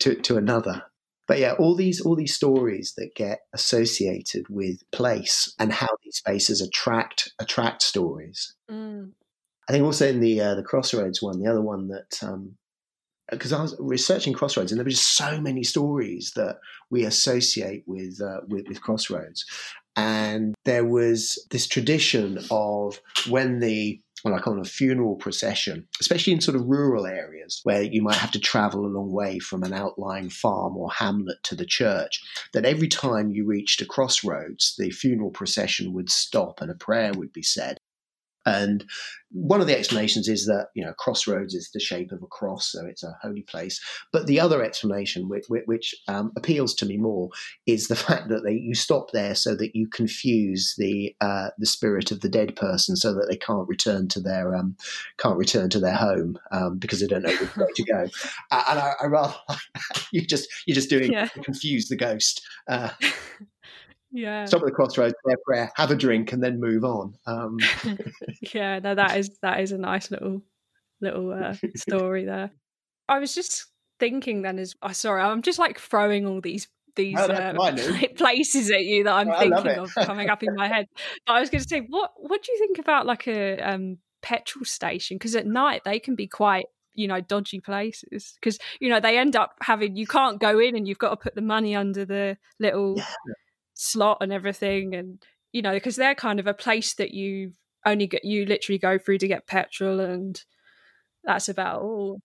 to, 0.00 0.14
to 0.14 0.36
another 0.36 0.84
but 1.30 1.38
yeah, 1.38 1.52
all 1.60 1.76
these 1.76 2.00
all 2.00 2.16
these 2.16 2.34
stories 2.34 2.94
that 2.96 3.14
get 3.14 3.42
associated 3.52 4.46
with 4.48 4.82
place 4.90 5.54
and 5.60 5.72
how 5.72 5.86
these 6.02 6.16
spaces 6.16 6.60
attract 6.60 7.30
attract 7.38 7.82
stories. 7.82 8.56
Mm. 8.68 9.12
I 9.70 9.72
think 9.72 9.84
also 9.84 10.08
in 10.08 10.18
the 10.18 10.40
uh, 10.40 10.56
the 10.56 10.64
Crossroads 10.64 11.22
one, 11.22 11.38
the 11.38 11.48
other 11.48 11.62
one 11.62 11.86
that 11.88 12.10
because 13.30 13.52
um, 13.52 13.60
I 13.60 13.62
was 13.62 13.76
researching 13.78 14.32
Crossroads, 14.32 14.72
and 14.72 14.80
there 14.80 14.84
were 14.84 14.90
just 14.90 15.16
so 15.16 15.40
many 15.40 15.62
stories 15.62 16.32
that 16.34 16.58
we 16.90 17.04
associate 17.04 17.84
with, 17.86 18.20
uh, 18.20 18.40
with, 18.48 18.66
with 18.66 18.82
Crossroads, 18.82 19.46
and 19.94 20.56
there 20.64 20.84
was 20.84 21.46
this 21.52 21.68
tradition 21.68 22.40
of 22.50 23.00
when 23.28 23.60
the 23.60 24.00
well, 24.24 24.34
like 24.34 24.48
on 24.48 24.58
a 24.58 24.64
funeral 24.64 25.14
procession, 25.14 25.86
especially 26.00 26.32
in 26.32 26.40
sort 26.40 26.56
of 26.56 26.66
rural 26.66 27.06
areas 27.06 27.60
where 27.62 27.82
you 27.82 28.02
might 28.02 28.16
have 28.16 28.32
to 28.32 28.40
travel 28.40 28.84
a 28.84 28.88
long 28.88 29.12
way 29.12 29.38
from 29.38 29.62
an 29.62 29.72
outlying 29.72 30.30
farm 30.30 30.76
or 30.76 30.90
hamlet 30.90 31.38
to 31.44 31.54
the 31.54 31.64
church, 31.64 32.20
that 32.54 32.64
every 32.64 32.88
time 32.88 33.30
you 33.30 33.46
reached 33.46 33.80
a 33.80 33.86
crossroads, 33.86 34.74
the 34.78 34.90
funeral 34.90 35.30
procession 35.30 35.92
would 35.92 36.10
stop 36.10 36.60
and 36.60 36.72
a 36.72 36.74
prayer 36.74 37.12
would 37.14 37.32
be 37.32 37.44
said. 37.44 37.78
And 38.46 38.84
one 39.32 39.60
of 39.60 39.66
the 39.66 39.78
explanations 39.78 40.28
is 40.28 40.46
that 40.46 40.68
you 40.74 40.84
know 40.84 40.92
crossroads 40.94 41.54
is 41.54 41.70
the 41.72 41.80
shape 41.80 42.10
of 42.10 42.22
a 42.22 42.26
cross, 42.26 42.72
so 42.72 42.84
it's 42.86 43.04
a 43.04 43.16
holy 43.22 43.42
place. 43.42 43.80
But 44.12 44.26
the 44.26 44.40
other 44.40 44.62
explanation, 44.62 45.28
which, 45.28 45.44
which 45.48 45.94
um, 46.08 46.32
appeals 46.36 46.74
to 46.76 46.86
me 46.86 46.96
more, 46.96 47.28
is 47.66 47.88
the 47.88 47.96
fact 48.06 48.28
that 48.28 48.42
they, 48.44 48.54
you 48.54 48.74
stop 48.74 49.12
there 49.12 49.34
so 49.34 49.54
that 49.56 49.74
you 49.74 49.88
confuse 49.88 50.74
the 50.78 51.14
uh, 51.20 51.50
the 51.58 51.66
spirit 51.66 52.10
of 52.10 52.20
the 52.20 52.28
dead 52.28 52.56
person, 52.56 52.96
so 52.96 53.14
that 53.14 53.26
they 53.28 53.36
can't 53.36 53.68
return 53.68 54.08
to 54.08 54.20
their 54.20 54.54
um, 54.54 54.76
can't 55.18 55.38
return 55.38 55.70
to 55.70 55.80
their 55.80 55.94
home 55.94 56.38
um, 56.50 56.78
because 56.78 57.00
they 57.00 57.06
don't 57.06 57.22
know 57.22 57.36
which 57.36 57.56
way 57.56 57.66
to 57.74 57.84
go. 57.84 58.06
Uh, 58.52 58.64
and 58.70 58.78
I, 58.78 58.92
I 59.02 59.06
rather 59.06 59.34
you 60.12 60.26
just 60.26 60.48
you're 60.66 60.74
just 60.74 60.90
doing 60.90 61.12
yeah. 61.12 61.28
confuse 61.28 61.88
the 61.88 61.96
ghost. 61.96 62.42
Uh, 62.68 62.90
yeah. 64.12 64.44
Stop 64.44 64.62
at 64.62 64.66
the 64.66 64.72
crossroads 64.72 65.14
prayer 65.24 65.36
prayer 65.46 65.72
have 65.76 65.90
a 65.90 65.96
drink 65.96 66.32
and 66.32 66.42
then 66.42 66.60
move 66.60 66.84
on. 66.84 67.14
Um. 67.26 67.58
yeah 68.54 68.78
no 68.78 68.94
that 68.94 69.16
is 69.16 69.30
that 69.42 69.60
is 69.60 69.72
a 69.72 69.78
nice 69.78 70.10
little 70.10 70.42
little 71.00 71.32
uh, 71.32 71.54
story 71.76 72.24
there. 72.24 72.50
I 73.08 73.18
was 73.18 73.34
just 73.34 73.66
thinking 73.98 74.42
then 74.42 74.58
as 74.58 74.74
oh, 74.82 74.92
sorry 74.92 75.20
i'm 75.20 75.42
just 75.42 75.58
like 75.58 75.78
throwing 75.78 76.26
all 76.26 76.40
these 76.40 76.68
these 76.96 77.18
oh, 77.18 77.26
uh, 77.26 77.52
places 78.16 78.70
at 78.70 78.82
you 78.82 79.04
that 79.04 79.12
i'm 79.12 79.28
oh, 79.28 79.38
thinking 79.38 79.78
of 79.78 79.94
coming 79.94 80.30
up 80.30 80.42
in 80.42 80.54
my 80.54 80.66
head. 80.66 80.86
But 81.26 81.34
i 81.34 81.40
was 81.40 81.50
going 81.50 81.62
to 81.62 81.68
say 81.68 81.82
what 81.86 82.12
what 82.16 82.42
do 82.42 82.50
you 82.50 82.58
think 82.58 82.78
about 82.78 83.06
like 83.06 83.28
a 83.28 83.58
um, 83.60 83.98
petrol 84.22 84.64
station? 84.64 85.16
Because 85.16 85.36
at 85.36 85.46
night 85.46 85.82
they 85.84 85.98
can 85.98 86.14
be 86.14 86.26
quite 86.26 86.66
you 86.94 87.06
know 87.06 87.20
dodgy 87.20 87.60
places. 87.60 88.32
Because 88.40 88.58
you 88.80 88.88
know 88.88 89.00
they 89.00 89.18
end 89.18 89.36
up 89.36 89.54
having 89.60 89.96
you 89.96 90.06
can't 90.06 90.40
go 90.40 90.58
in 90.58 90.76
and 90.76 90.88
you've 90.88 90.98
got 90.98 91.10
to 91.10 91.16
put 91.16 91.34
the 91.34 91.42
money 91.42 91.76
under 91.76 92.04
the 92.04 92.36
little 92.58 92.94
yeah 92.96 93.04
slot 93.80 94.18
and 94.20 94.32
everything 94.32 94.94
and 94.94 95.24
you 95.52 95.62
know 95.62 95.72
because 95.72 95.96
they're 95.96 96.14
kind 96.14 96.38
of 96.38 96.46
a 96.46 96.54
place 96.54 96.94
that 96.94 97.12
you 97.12 97.52
only 97.86 98.06
get 98.06 98.24
you 98.24 98.44
literally 98.44 98.78
go 98.78 98.98
through 98.98 99.16
to 99.16 99.28
get 99.28 99.46
petrol 99.46 100.00
and 100.00 100.44
that's 101.24 101.48
about 101.48 101.80
all 101.80 102.20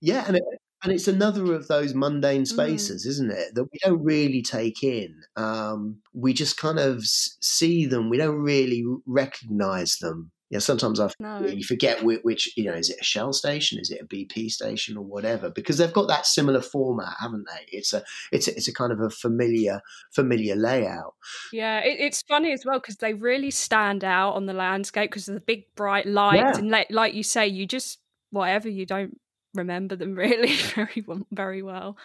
yeah 0.00 0.24
and 0.28 0.36
it, 0.36 0.42
and 0.82 0.92
it's 0.92 1.08
another 1.08 1.52
of 1.54 1.68
those 1.68 1.94
mundane 1.94 2.44
mm. 2.44 2.46
spaces, 2.46 3.04
mm. 3.04 3.10
isn't 3.10 3.30
it, 3.30 3.54
that 3.54 3.64
we 3.64 3.78
don't 3.84 4.02
really 4.02 4.40
take 4.40 4.82
in. 4.82 5.14
Um, 5.36 5.98
we 6.14 6.32
just 6.32 6.56
kind 6.56 6.78
of 6.78 7.04
see 7.04 7.84
them. 7.84 8.08
We 8.08 8.16
don't 8.16 8.38
really 8.38 8.82
recognize 9.04 9.98
them 9.98 10.30
yeah, 10.50 10.58
sometimes 10.58 10.98
I 10.98 11.08
no. 11.20 11.46
you 11.46 11.62
forget 11.62 12.02
which, 12.02 12.20
which, 12.22 12.56
you 12.56 12.64
know, 12.64 12.72
is 12.72 12.90
it 12.90 13.00
a 13.00 13.04
Shell 13.04 13.32
station, 13.32 13.78
is 13.78 13.90
it 13.90 14.00
a 14.02 14.04
BP 14.04 14.50
station, 14.50 14.96
or 14.96 15.04
whatever? 15.04 15.48
Because 15.48 15.78
they've 15.78 15.92
got 15.92 16.08
that 16.08 16.26
similar 16.26 16.60
format, 16.60 17.14
haven't 17.20 17.46
they? 17.46 17.76
It's 17.78 17.92
a 17.92 18.02
it's 18.32 18.48
a, 18.48 18.56
it's 18.56 18.66
a 18.66 18.74
kind 18.74 18.90
of 18.90 19.00
a 19.00 19.10
familiar 19.10 19.80
familiar 20.10 20.56
layout. 20.56 21.14
Yeah, 21.52 21.78
it, 21.78 22.00
it's 22.00 22.22
funny 22.22 22.52
as 22.52 22.64
well 22.66 22.80
because 22.80 22.96
they 22.96 23.14
really 23.14 23.52
stand 23.52 24.02
out 24.02 24.32
on 24.32 24.46
the 24.46 24.52
landscape 24.52 25.12
because 25.12 25.28
of 25.28 25.34
the 25.34 25.40
big 25.40 25.72
bright 25.76 26.06
lights, 26.06 26.42
yeah. 26.42 26.58
and 26.58 26.70
like, 26.70 26.90
like 26.90 27.14
you 27.14 27.22
say, 27.22 27.46
you 27.46 27.64
just 27.64 28.00
whatever 28.30 28.68
you 28.68 28.86
don't 28.86 29.20
remember 29.54 29.94
them 29.94 30.14
really 30.16 30.56
very 30.74 31.04
very 31.30 31.62
well. 31.62 31.96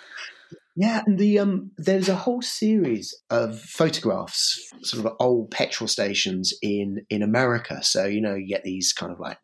Yeah, 0.77 1.03
and 1.05 1.17
the 1.17 1.39
um, 1.39 1.71
there's 1.77 2.09
a 2.09 2.15
whole 2.15 2.41
series 2.41 3.15
of 3.29 3.59
photographs, 3.61 4.59
sort 4.81 5.05
of 5.05 5.13
old 5.21 5.49
petrol 5.49 5.87
stations 5.87 6.53
in 6.61 7.05
in 7.09 7.23
America. 7.23 7.81
So 7.81 8.05
you 8.05 8.19
know, 8.19 8.35
you 8.35 8.47
get 8.47 8.63
these 8.63 8.91
kind 8.91 9.11
of 9.11 9.19
like 9.19 9.37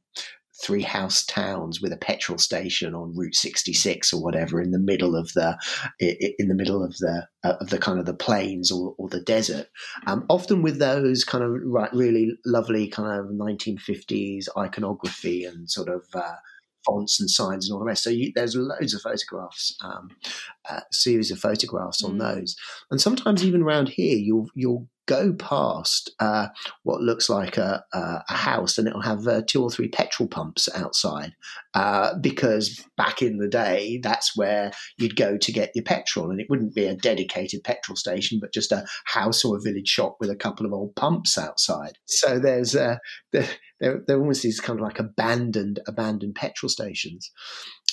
three 0.62 0.82
house 0.82 1.26
towns 1.26 1.82
with 1.82 1.92
a 1.92 1.98
petrol 1.98 2.38
station 2.38 2.94
on 2.94 3.16
Route 3.16 3.34
66 3.34 4.14
or 4.14 4.22
whatever 4.22 4.62
in 4.62 4.72
the 4.72 4.80
middle 4.80 5.16
of 5.16 5.32
the 5.34 5.58
in 6.00 6.48
the 6.48 6.56
middle 6.56 6.84
of 6.84 6.98
the 6.98 7.28
uh, 7.44 7.54
of 7.62 7.70
the 7.70 7.80
kind 7.80 8.00
of 8.00 8.06
the 8.06 8.14
plains 8.14 8.72
or, 8.72 8.94
or 8.98 9.10
the 9.10 9.22
desert. 9.22 9.68
Um, 10.08 10.26
often 10.30 10.62
with 10.62 10.80
those 10.80 11.24
kind 11.24 11.44
of 11.44 11.52
right, 11.64 11.94
really 11.94 12.34
lovely 12.46 12.88
kind 12.88 13.20
of 13.20 13.28
1950s 13.28 14.48
iconography 14.58 15.46
and 15.46 15.70
sort 15.70 15.90
of 15.90 16.04
uh, 16.14 16.36
fonts 16.86 17.20
and 17.20 17.30
signs 17.30 17.68
and 17.68 17.74
all 17.74 17.80
the 17.80 17.86
rest. 17.86 18.04
So 18.04 18.10
you, 18.10 18.32
there's 18.36 18.56
loads 18.56 18.94
of 18.94 19.02
photographs, 19.02 19.76
um, 19.82 20.10
uh, 20.70 20.82
series 20.92 21.32
of 21.32 21.40
photographs 21.40 22.04
on 22.04 22.16
mm. 22.16 22.20
those, 22.20 22.56
and 22.90 23.00
sometimes 23.00 23.46
even 23.46 23.62
around 23.62 23.90
here, 23.90 24.18
you'll 24.18 24.48
you'll 24.56 24.88
go 25.08 25.34
past 25.34 26.12
uh, 26.20 26.48
what 26.84 27.02
looks 27.02 27.30
like 27.30 27.58
a, 27.58 27.84
a, 27.94 28.24
a 28.30 28.34
house 28.34 28.78
and 28.78 28.88
it'll 28.88 29.02
have 29.02 29.28
uh, 29.28 29.42
two 29.46 29.62
or 29.62 29.70
three 29.70 29.90
petrol 29.90 30.30
pumps 30.30 30.70
outside 30.76 31.34
uh, 31.74 32.18
because 32.20 32.82
back 32.98 33.22
in 33.22 33.38
the 33.38 33.48
day 33.48 34.00
that's 34.02 34.38
where 34.38 34.72
you'd 34.98 35.16
go 35.16 35.38
to 35.38 35.52
get 35.52 35.72
your 35.76 35.84
petrol 35.84 36.30
and 36.30 36.40
it 36.40 36.48
wouldn't 36.50 36.76
be 36.76 36.86
a 36.86 36.96
dedicated 36.96 37.64
petrol 37.64 37.96
station 37.96 38.40
but 38.40 38.54
just 38.54 38.72
a 38.72 38.86
house 39.06 39.44
or 39.44 39.58
a 39.58 39.62
village 39.62 39.88
shop 39.88 40.16
with 40.20 40.30
a 40.30 40.36
couple 40.36 40.66
of 40.66 40.72
old 40.72 40.96
pumps 40.96 41.38
outside 41.38 41.98
so 42.06 42.40
there's 42.40 42.76
uh, 42.76 42.98
there, 43.34 43.50
there, 43.82 44.02
there 44.08 44.20
almost 44.20 44.44
these 44.44 44.62
kind 44.62 44.80
of 44.80 44.84
like 44.84 45.00
abandoned 45.00 45.80
abandoned 45.88 46.36
petrol 46.36 46.70
stations 46.70 47.32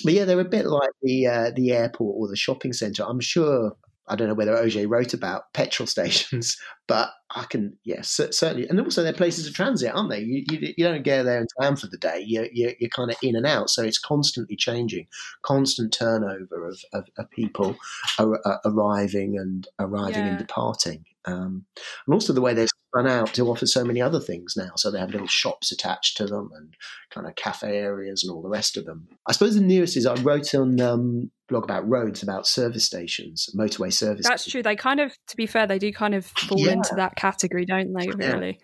but 0.05 0.13
yeah 0.13 0.25
they're 0.25 0.39
a 0.39 0.45
bit 0.45 0.67
like 0.67 0.91
the 1.03 1.27
uh, 1.27 1.51
the 1.57 1.73
airport 1.73 2.15
or 2.17 2.29
the 2.29 2.37
shopping 2.37 2.73
centre 2.73 3.05
i'm 3.05 3.21
sure 3.21 3.73
I 4.09 4.17
don't 4.17 4.29
know 4.29 4.35
whether 4.35 4.57
Augé 4.57 4.89
wrote 4.89 5.15
about 5.15 5.45
petrol 5.53 5.87
stations, 5.87 6.57
but 6.87 7.11
I 7.35 7.45
can, 7.45 7.77
yes, 7.85 8.19
yeah, 8.19 8.29
certainly. 8.31 8.69
And 8.69 8.81
also, 8.81 9.03
they're 9.03 9.13
places 9.13 9.47
of 9.47 9.55
transit, 9.55 9.95
aren't 9.95 10.11
they? 10.11 10.21
You, 10.21 10.45
you, 10.51 10.75
you 10.77 10.85
don't 10.85 11.05
go 11.05 11.23
there 11.23 11.39
and 11.39 11.49
town 11.61 11.77
for 11.77 11.87
the 11.87 11.99
day. 11.99 12.25
You're, 12.27 12.49
you're, 12.53 12.73
you're, 12.81 12.91
kind 12.91 13.11
of 13.11 13.17
in 13.23 13.37
and 13.37 13.47
out. 13.47 13.71
So 13.71 13.83
it's 13.83 13.99
constantly 13.99 14.57
changing, 14.57 15.07
constant 15.43 15.93
turnover 15.93 16.67
of, 16.67 16.81
of, 16.93 17.05
of 17.19 17.31
people 17.31 17.77
ar- 18.19 18.61
arriving 18.65 19.37
and 19.39 19.69
arriving 19.79 20.25
yeah. 20.25 20.29
and 20.29 20.39
departing. 20.39 21.05
Um, 21.27 21.67
and 22.07 22.15
also 22.15 22.33
the 22.33 22.41
way 22.41 22.55
they're 22.55 22.67
spun 22.89 23.07
out 23.07 23.35
to 23.35 23.49
offer 23.49 23.67
so 23.67 23.85
many 23.85 24.01
other 24.01 24.21
things 24.21 24.55
now. 24.57 24.71
So 24.77 24.91
they 24.91 24.99
have 24.99 25.11
little 25.11 25.27
shops 25.27 25.73
attached 25.73 26.17
to 26.19 26.27
them 26.27 26.51
and 26.55 26.75
kind 27.11 27.27
of 27.27 27.35
cafe 27.37 27.77
areas 27.79 28.25
and 28.25 28.33
all 28.35 28.43
the 28.43 28.49
rest 28.49 28.77
of 28.77 28.85
them. 28.85 29.09
I 29.27 29.33
suppose 29.33 29.55
the 29.55 29.61
nearest 29.61 29.97
is 29.97 30.07
I 30.07 30.15
wrote 30.17 30.55
on 30.55 30.81
um, 30.81 31.31
blog 31.49 31.65
about 31.65 31.89
roads 31.89 32.23
about 32.23 32.47
service 32.47 32.85
stations, 32.85 33.49
motorway 33.57 33.93
service. 33.93 34.27
That's 34.27 34.43
stations. 34.43 34.53
true. 34.53 34.63
They 34.63 34.77
kind 34.77 35.01
of, 35.01 35.13
to 35.29 35.37
be 35.37 35.47
fair, 35.47 35.67
they 35.67 35.79
do 35.79 35.93
kind 35.93 36.15
of 36.15 36.27
fall 36.27 36.59
Yeah. 36.61 36.73
into 36.73 36.95
that 36.97 37.17
category, 37.17 37.65
don't 37.65 37.93
they? 37.93 38.07
Yeah. 38.07 38.33
Really, 38.33 38.59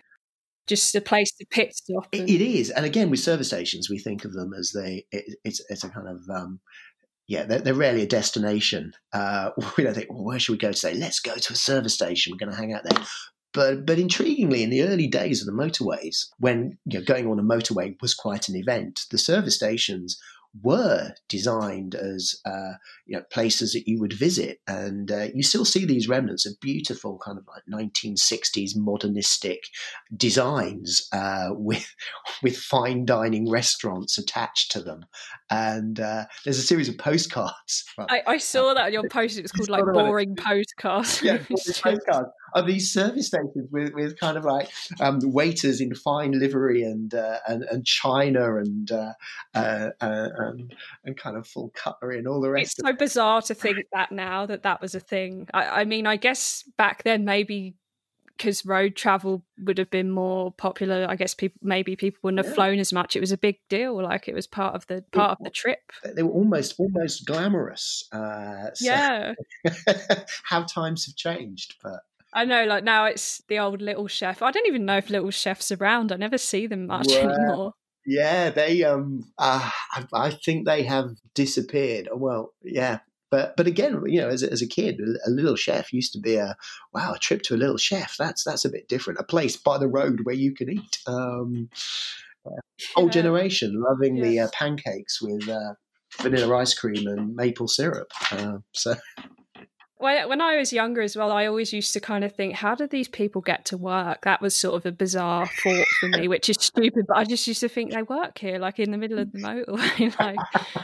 just 0.67 0.95
a 0.95 1.01
place 1.01 1.31
to 1.39 1.45
pit 1.49 1.75
stop. 1.75 2.07
And- 2.11 2.29
it 2.29 2.41
is, 2.41 2.69
and 2.71 2.85
again 2.85 3.09
with 3.09 3.19
service 3.19 3.47
stations, 3.47 3.89
we 3.89 3.99
think 3.99 4.25
of 4.25 4.33
them 4.33 4.53
as 4.57 4.71
they. 4.71 5.05
It, 5.11 5.37
it's 5.43 5.61
it's 5.69 5.83
a 5.83 5.89
kind 5.89 6.07
of 6.07 6.21
um, 6.29 6.59
yeah, 7.27 7.43
they're, 7.43 7.59
they're 7.59 7.73
rarely 7.73 8.03
a 8.03 8.07
destination. 8.07 8.93
Uh, 9.13 9.51
we 9.77 9.83
don't 9.83 9.93
think, 9.93 10.11
well, 10.11 10.23
where 10.23 10.39
should 10.39 10.53
we 10.53 10.57
go 10.57 10.71
today? 10.71 10.93
Let's 10.95 11.19
go 11.19 11.35
to 11.35 11.53
a 11.53 11.55
service 11.55 11.93
station. 11.93 12.31
We're 12.31 12.43
going 12.45 12.55
to 12.55 12.57
hang 12.59 12.73
out 12.73 12.83
there. 12.83 13.05
But 13.55 13.85
but 13.85 13.97
intriguingly, 13.97 14.61
in 14.61 14.69
the 14.69 14.83
early 14.83 15.07
days 15.07 15.41
of 15.41 15.47
the 15.47 15.63
motorways, 15.63 16.27
when 16.39 16.77
you 16.85 16.99
know, 16.99 17.05
going 17.05 17.25
on 17.25 17.39
a 17.39 17.43
motorway 17.43 17.99
was 18.01 18.13
quite 18.13 18.49
an 18.49 18.55
event, 18.57 19.05
the 19.09 19.17
service 19.17 19.55
stations 19.55 20.21
were 20.61 21.11
designed 21.27 21.95
as 21.95 22.35
uh, 22.45 22.73
you 23.05 23.17
know 23.17 23.23
places 23.31 23.73
that 23.73 23.87
you 23.87 23.99
would 23.99 24.13
visit, 24.13 24.59
and 24.67 25.11
uh, 25.11 25.27
you 25.33 25.43
still 25.43 25.65
see 25.65 25.85
these 25.85 26.07
remnants 26.07 26.45
of 26.45 26.59
beautiful 26.59 27.17
kind 27.17 27.37
of 27.37 27.45
like 27.47 27.63
1960s 27.71 28.75
modernistic 28.75 29.63
designs 30.15 31.07
uh, 31.11 31.49
with 31.51 31.95
with 32.43 32.57
fine 32.57 33.05
dining 33.05 33.49
restaurants 33.49 34.17
attached 34.17 34.71
to 34.71 34.81
them, 34.81 35.05
and 35.49 35.99
uh, 35.99 36.25
there's 36.43 36.59
a 36.59 36.63
series 36.63 36.89
of 36.89 36.97
postcards. 36.97 37.85
Well, 37.97 38.07
I, 38.09 38.21
I 38.27 38.37
saw 38.53 38.73
that 38.73 38.85
on 38.85 38.93
your 38.93 39.07
post. 39.07 39.37
It 39.37 39.43
was 39.43 39.51
called 39.51 39.69
like 39.69 39.85
got 39.85 39.95
on 39.95 40.05
it. 40.05 40.09
boring 40.09 40.35
postcards. 40.35 41.21
yeah, 41.21 41.37
these 41.49 41.79
postcards 41.79 42.29
of 42.55 42.65
these 42.65 42.91
service 42.91 43.27
stations 43.27 43.69
with, 43.71 43.93
with 43.93 44.19
kind 44.19 44.37
of 44.37 44.45
like 44.45 44.69
um, 45.01 45.19
waiters 45.23 45.81
in 45.81 45.93
fine 45.93 46.31
livery 46.39 46.83
and 46.83 47.13
uh, 47.13 47.39
and, 47.47 47.63
and 47.63 47.85
china 47.85 48.57
and 48.57 48.91
uh, 48.91 49.11
uh, 49.53 49.89
uh, 50.01 50.29
um, 50.39 50.69
and 51.03 51.17
kind 51.17 51.37
of 51.37 51.45
full 51.45 51.71
cutlery 51.75 52.17
and 52.17 52.27
all 52.27 52.41
the 52.41 52.49
it's 52.51 52.71
rest. 52.71 52.79
of 52.79 52.87
so 52.87 52.93
bizarre 52.93 53.41
to 53.43 53.53
think 53.53 53.77
that 53.93 54.11
now 54.11 54.45
that 54.45 54.63
that 54.63 54.81
was 54.81 54.95
a 54.95 54.99
thing. 54.99 55.47
I, 55.53 55.81
I 55.81 55.85
mean, 55.85 56.07
I 56.07 56.15
guess 56.15 56.63
back 56.77 57.03
then 57.03 57.25
maybe 57.25 57.75
because 58.37 58.65
road 58.65 58.95
travel 58.95 59.45
would 59.63 59.77
have 59.77 59.89
been 59.89 60.11
more 60.11 60.51
popular. 60.51 61.05
I 61.09 61.15
guess 61.15 61.33
people 61.33 61.59
maybe 61.61 61.95
people 61.95 62.19
wouldn't 62.23 62.39
have 62.39 62.47
Yeah. 62.47 62.55
flown 62.55 62.79
as 62.79 62.91
much. 62.91 63.15
It 63.15 63.21
was 63.21 63.31
a 63.31 63.37
big 63.37 63.59
deal. 63.69 64.01
Like 64.01 64.27
it 64.27 64.35
was 64.35 64.47
part 64.47 64.75
of 64.75 64.85
the 64.87 65.03
part 65.11 65.31
of 65.31 65.43
the 65.43 65.49
trip. 65.49 65.79
They 66.03 66.23
were 66.23 66.31
almost 66.31 66.75
almost 66.77 67.25
glamorous. 67.25 68.07
Uh, 68.11 68.73
so 68.73 68.85
Yeah, 68.85 69.33
how 70.43 70.63
times 70.63 71.05
have 71.05 71.15
changed, 71.15 71.75
but 71.83 72.01
I 72.35 72.43
know. 72.43 72.65
Like 72.65 72.83
now 72.83 73.05
it's 73.05 73.41
the 73.47 73.59
old 73.59 73.81
Little 73.81 74.07
Chef. 74.07 74.41
I 74.41 74.51
don't 74.51 74.67
even 74.67 74.85
know 74.85 74.97
if 74.97 75.09
Little 75.09 75.31
Chef's 75.31 75.71
around. 75.71 76.11
I 76.11 76.17
never 76.17 76.37
see 76.37 76.67
them 76.67 76.87
much 76.87 77.07
Well, 77.07 77.31
anymore. 77.31 77.73
Yeah, 78.05 78.49
they 78.49 78.83
um 78.83 79.31
uh, 79.37 79.71
I, 79.93 80.05
I 80.13 80.29
think 80.31 80.65
they 80.65 80.83
have 80.83 81.11
disappeared. 81.33 82.09
Well, 82.13 82.53
yeah. 82.61 82.99
But 83.31 83.55
but 83.55 83.67
again, 83.67 84.01
you 84.05 84.21
know, 84.21 84.27
as 84.27 84.43
a, 84.43 84.51
as 84.51 84.61
a 84.61 84.67
kid, 84.67 84.99
a 85.25 85.29
little 85.29 85.55
chef 85.55 85.93
used 85.93 86.11
to 86.13 86.19
be 86.19 86.35
a 86.35 86.55
wow, 86.93 87.13
a 87.13 87.19
trip 87.19 87.41
to 87.43 87.55
a 87.55 87.57
little 87.57 87.77
chef. 87.77 88.15
That's 88.19 88.43
that's 88.43 88.65
a 88.65 88.69
bit 88.69 88.89
different. 88.89 89.19
A 89.19 89.23
place 89.23 89.55
by 89.55 89.77
the 89.77 89.87
road 89.87 90.21
where 90.23 90.35
you 90.35 90.53
can 90.53 90.69
eat. 90.69 90.99
Um, 91.07 91.69
yeah. 92.45 92.59
Whole 92.95 93.09
generation 93.09 93.81
loving 93.81 94.21
the 94.21 94.41
uh, 94.41 94.47
pancakes 94.53 95.21
with 95.21 95.49
uh, 95.49 95.73
vanilla 96.21 96.57
ice 96.57 96.73
cream 96.73 97.07
and 97.07 97.33
maple 97.33 97.67
syrup. 97.67 98.11
Uh, 98.31 98.57
so 98.73 98.95
When, 99.97 100.27
when 100.27 100.41
I 100.41 100.57
was 100.57 100.73
younger 100.73 101.01
as 101.01 101.15
well, 101.15 101.31
I 101.31 101.45
always 101.45 101.71
used 101.71 101.93
to 101.93 102.01
kind 102.01 102.23
of 102.25 102.33
think, 102.33 102.55
how 102.55 102.75
do 102.75 102.85
these 102.85 103.07
people 103.07 103.41
get 103.41 103.63
to 103.65 103.77
work? 103.77 104.23
That 104.23 104.41
was 104.41 104.53
sort 104.55 104.75
of 104.75 104.85
a 104.85 104.91
bizarre 104.91 105.47
thought 105.63 105.87
for 105.99 106.09
me, 106.09 106.27
which 106.27 106.49
is 106.49 106.57
stupid, 106.59 107.05
but 107.07 107.17
I 107.17 107.23
just 107.23 107.47
used 107.47 107.61
to 107.61 107.69
think 107.69 107.91
they 107.93 108.03
work 108.03 108.37
here, 108.37 108.59
like 108.59 108.77
in 108.79 108.91
the 108.91 108.97
middle 108.97 109.19
of 109.19 109.31
the 109.31 109.39
motorway. 109.39 110.19
like, 110.19 110.37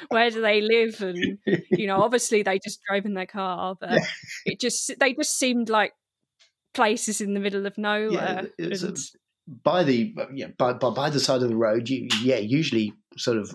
where 0.10 0.30
do 0.30 0.42
they 0.42 0.62
live? 0.62 1.02
And, 1.02 1.38
you 1.72 1.88
know, 1.88 2.02
obviously 2.02 2.42
they 2.44 2.60
just 2.64 2.80
drove 2.88 3.06
in 3.06 3.14
their 3.14 3.26
car, 3.26 3.76
but 3.80 4.00
it 4.46 4.62
just, 4.62 4.98
they 5.00 5.14
just 5.14 5.38
seemed 5.38 5.70
like 5.70 5.92
places 6.74 7.20
in 7.20 7.34
the 7.34 7.42
middle 7.42 7.66
of 7.66 7.78
nowhere. 7.78 8.48
it's, 8.58 8.82
And- 8.82 8.92
it's 8.92 9.16
by 9.64 9.84
the 9.84 10.16
yeah 10.34 10.48
by, 10.58 10.72
by 10.72 10.92
by 10.92 11.10
the 11.10 11.20
side 11.20 11.42
of 11.42 11.50
the 11.50 11.58
road. 11.58 11.90
You 11.90 12.08
yeah 12.24 12.38
usually 12.38 12.94
sort 13.18 13.38
of 13.38 13.54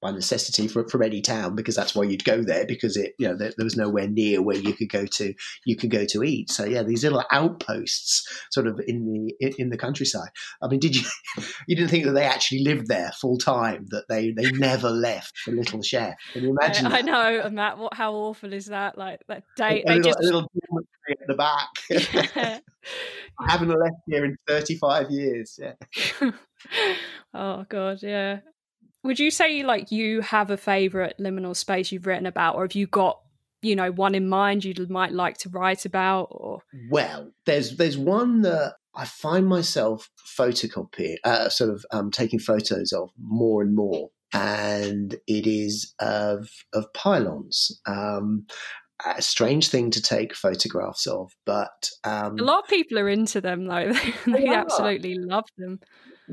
by 0.00 0.10
necessity 0.10 0.68
for, 0.68 0.88
from 0.88 1.02
any 1.02 1.20
town 1.20 1.54
because 1.54 1.74
that's 1.74 1.94
why 1.94 2.04
you'd 2.04 2.24
go 2.24 2.42
there 2.42 2.64
because 2.66 2.96
it 2.96 3.14
you 3.18 3.26
know 3.26 3.36
there, 3.36 3.52
there 3.56 3.64
was 3.64 3.76
nowhere 3.76 4.08
near 4.08 4.40
where 4.42 4.56
you 4.56 4.72
could 4.72 4.88
go 4.88 5.06
to 5.06 5.34
you 5.64 5.76
could 5.76 5.90
go 5.90 6.04
to 6.04 6.22
eat 6.22 6.50
so 6.50 6.64
yeah 6.64 6.82
these 6.82 7.02
little 7.02 7.24
outposts 7.30 8.26
sort 8.50 8.66
of 8.66 8.80
in 8.86 9.04
the 9.04 9.54
in, 9.58 9.70
the 9.70 9.76
countryside 9.76 10.28
i 10.62 10.68
mean 10.68 10.80
did 10.80 10.96
you 10.96 11.02
you 11.68 11.76
didn't 11.76 11.90
think 11.90 12.04
that 12.04 12.12
they 12.12 12.24
actually 12.24 12.62
lived 12.62 12.86
there 12.86 13.10
full 13.20 13.38
time 13.38 13.86
that 13.90 14.04
they 14.08 14.30
they 14.32 14.50
never 14.52 14.90
left 14.90 15.32
the 15.46 15.52
little 15.52 15.82
chef 15.82 16.14
can 16.32 16.42
you 16.42 16.50
imagine 16.50 16.86
I, 16.86 16.98
I 16.98 17.02
know, 17.02 17.40
and 17.44 17.58
that 17.58 17.78
what 17.78 17.94
how 17.94 18.12
awful 18.12 18.52
is 18.52 18.66
that? 18.66 18.98
Like 18.98 19.20
that 19.28 19.44
day, 19.56 19.82
a, 19.82 19.86
they 19.86 19.96
little, 19.96 20.02
just 20.02 20.20
a 20.20 20.22
little 20.22 20.50
dormitory 20.68 20.88
at 21.10 21.26
the 21.26 21.34
back 21.34 21.68
Yeah. 22.36 22.58
I 23.40 23.52
haven't 23.52 23.68
left 23.68 23.96
here 24.06 24.24
in 24.24 24.36
35 24.46 25.10
years 25.10 25.58
yeah 25.60 26.30
oh 27.34 27.66
god, 27.68 28.02
yeah. 28.02 28.40
Would 29.08 29.18
you 29.18 29.30
say 29.30 29.62
like 29.62 29.90
you 29.90 30.20
have 30.20 30.50
a 30.50 30.58
favorite 30.58 31.16
liminal 31.18 31.56
space 31.56 31.90
you've 31.90 32.06
written 32.06 32.26
about, 32.26 32.56
or 32.56 32.64
have 32.64 32.74
you 32.74 32.86
got 32.86 33.18
you 33.62 33.74
know 33.74 33.90
one 33.90 34.14
in 34.14 34.28
mind 34.28 34.66
you 34.66 34.74
might 34.90 35.12
like 35.12 35.38
to 35.38 35.48
write 35.48 35.86
about? 35.86 36.28
Or 36.30 36.60
Well, 36.90 37.32
there's 37.46 37.78
there's 37.78 37.96
one 37.96 38.42
that 38.42 38.74
I 38.94 39.06
find 39.06 39.46
myself 39.46 40.10
photocopying, 40.38 41.16
uh, 41.24 41.48
sort 41.48 41.70
of 41.70 41.86
um, 41.90 42.10
taking 42.10 42.38
photos 42.38 42.92
of 42.92 43.08
more 43.18 43.62
and 43.62 43.74
more, 43.74 44.10
and 44.34 45.16
it 45.26 45.46
is 45.46 45.94
of 46.00 46.46
of 46.74 46.92
pylons. 46.92 47.80
Um, 47.86 48.44
a 49.06 49.22
strange 49.22 49.68
thing 49.68 49.90
to 49.92 50.02
take 50.02 50.36
photographs 50.36 51.06
of, 51.06 51.32
but 51.46 51.88
um, 52.04 52.38
a 52.38 52.42
lot 52.42 52.64
of 52.64 52.68
people 52.68 52.98
are 52.98 53.08
into 53.08 53.40
them 53.40 53.68
though; 53.68 53.90
they, 54.26 54.32
They 54.32 54.48
absolutely 54.48 55.14
love 55.14 55.46
them. 55.56 55.80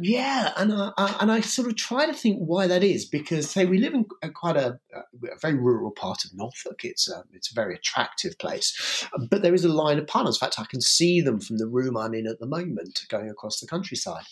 Yeah, 0.01 0.51
and 0.57 0.73
I, 0.73 0.91
I, 0.97 1.17
and 1.21 1.31
I 1.31 1.39
sort 1.39 1.67
of 1.69 1.75
try 1.77 2.05
to 2.05 2.13
think 2.13 2.39
why 2.39 2.67
that 2.67 2.83
is 2.83 3.05
because 3.05 3.49
say 3.49 3.65
we 3.65 3.77
live 3.77 3.93
in 3.93 4.05
quite 4.33 4.57
a, 4.57 4.77
a 4.93 5.39
very 5.39 5.55
rural 5.55 5.91
part 5.91 6.25
of 6.25 6.31
Norfolk. 6.33 6.83
It's 6.83 7.09
a, 7.09 7.23
it's 7.31 7.51
a 7.51 7.55
very 7.55 7.75
attractive 7.75 8.37
place, 8.37 9.07
but 9.29 9.41
there 9.41 9.53
is 9.53 9.63
a 9.63 9.69
line 9.69 9.97
of 9.97 10.07
pylons. 10.07 10.35
In 10.35 10.39
fact, 10.39 10.59
I 10.59 10.65
can 10.65 10.81
see 10.81 11.21
them 11.21 11.39
from 11.39 11.57
the 11.57 11.67
room 11.67 11.95
I'm 11.95 12.13
in 12.13 12.27
at 12.27 12.39
the 12.39 12.45
moment, 12.45 13.05
going 13.09 13.29
across 13.29 13.59
the 13.59 13.67
countryside. 13.67 14.25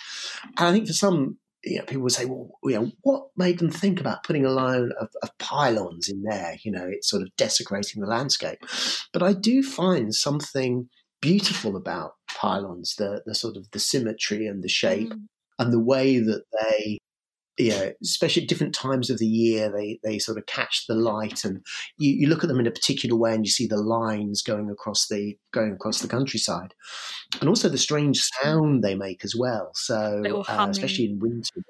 And 0.57 0.67
I 0.67 0.71
think 0.73 0.87
for 0.87 0.93
some, 0.93 1.37
you 1.63 1.77
know, 1.77 1.85
people 1.85 2.03
would 2.03 2.11
say, 2.11 2.25
well, 2.25 2.49
you 2.65 2.75
know, 2.75 2.91
what 3.01 3.27
made 3.37 3.59
them 3.59 3.69
think 3.69 4.01
about 4.01 4.23
putting 4.23 4.45
a 4.45 4.51
line 4.51 4.91
of, 4.99 5.09
of 5.21 5.37
pylons 5.37 6.09
in 6.09 6.23
there? 6.23 6.57
You 6.63 6.71
know, 6.71 6.85
it's 6.85 7.09
sort 7.09 7.23
of 7.23 7.33
desecrating 7.37 8.01
the 8.01 8.07
landscape. 8.07 8.59
But 9.13 9.23
I 9.23 9.31
do 9.31 9.63
find 9.63 10.13
something 10.13 10.89
beautiful 11.21 11.77
about 11.77 12.15
pylons, 12.27 12.95
the 12.95 13.21
the 13.25 13.33
sort 13.33 13.55
of 13.55 13.71
the 13.71 13.79
symmetry 13.79 14.45
and 14.45 14.61
the 14.61 14.67
shape 14.67 15.13
Mm. 15.13 15.27
And 15.59 15.71
the 15.71 15.79
way 15.79 16.19
that 16.19 16.43
they 16.61 16.99
you 17.57 17.69
know, 17.69 17.91
especially 18.01 18.41
at 18.41 18.49
different 18.49 18.73
times 18.73 19.09
of 19.09 19.19
the 19.19 19.27
year, 19.27 19.71
they, 19.71 19.99
they 20.03 20.17
sort 20.17 20.39
of 20.39 20.45
catch 20.47 20.85
the 20.87 20.95
light, 20.95 21.43
and 21.45 21.63
you, 21.97 22.11
you 22.11 22.27
look 22.27 22.43
at 22.43 22.47
them 22.47 22.59
in 22.59 22.65
a 22.65 22.71
particular 22.71 23.15
way, 23.15 23.33
and 23.33 23.45
you 23.45 23.51
see 23.51 23.67
the 23.67 23.77
lines 23.77 24.41
going 24.41 24.69
across 24.71 25.07
the 25.07 25.37
going 25.51 25.71
across 25.71 26.01
the 26.01 26.07
countryside, 26.07 26.73
and 27.39 27.49
also 27.49 27.69
the 27.69 27.77
strange 27.77 28.21
sound 28.41 28.83
they 28.83 28.95
make 28.95 29.23
as 29.23 29.35
well. 29.37 29.71
So, 29.75 30.23
uh, 30.47 30.67
especially 30.71 31.05
in 31.05 31.19
winter, 31.19 31.61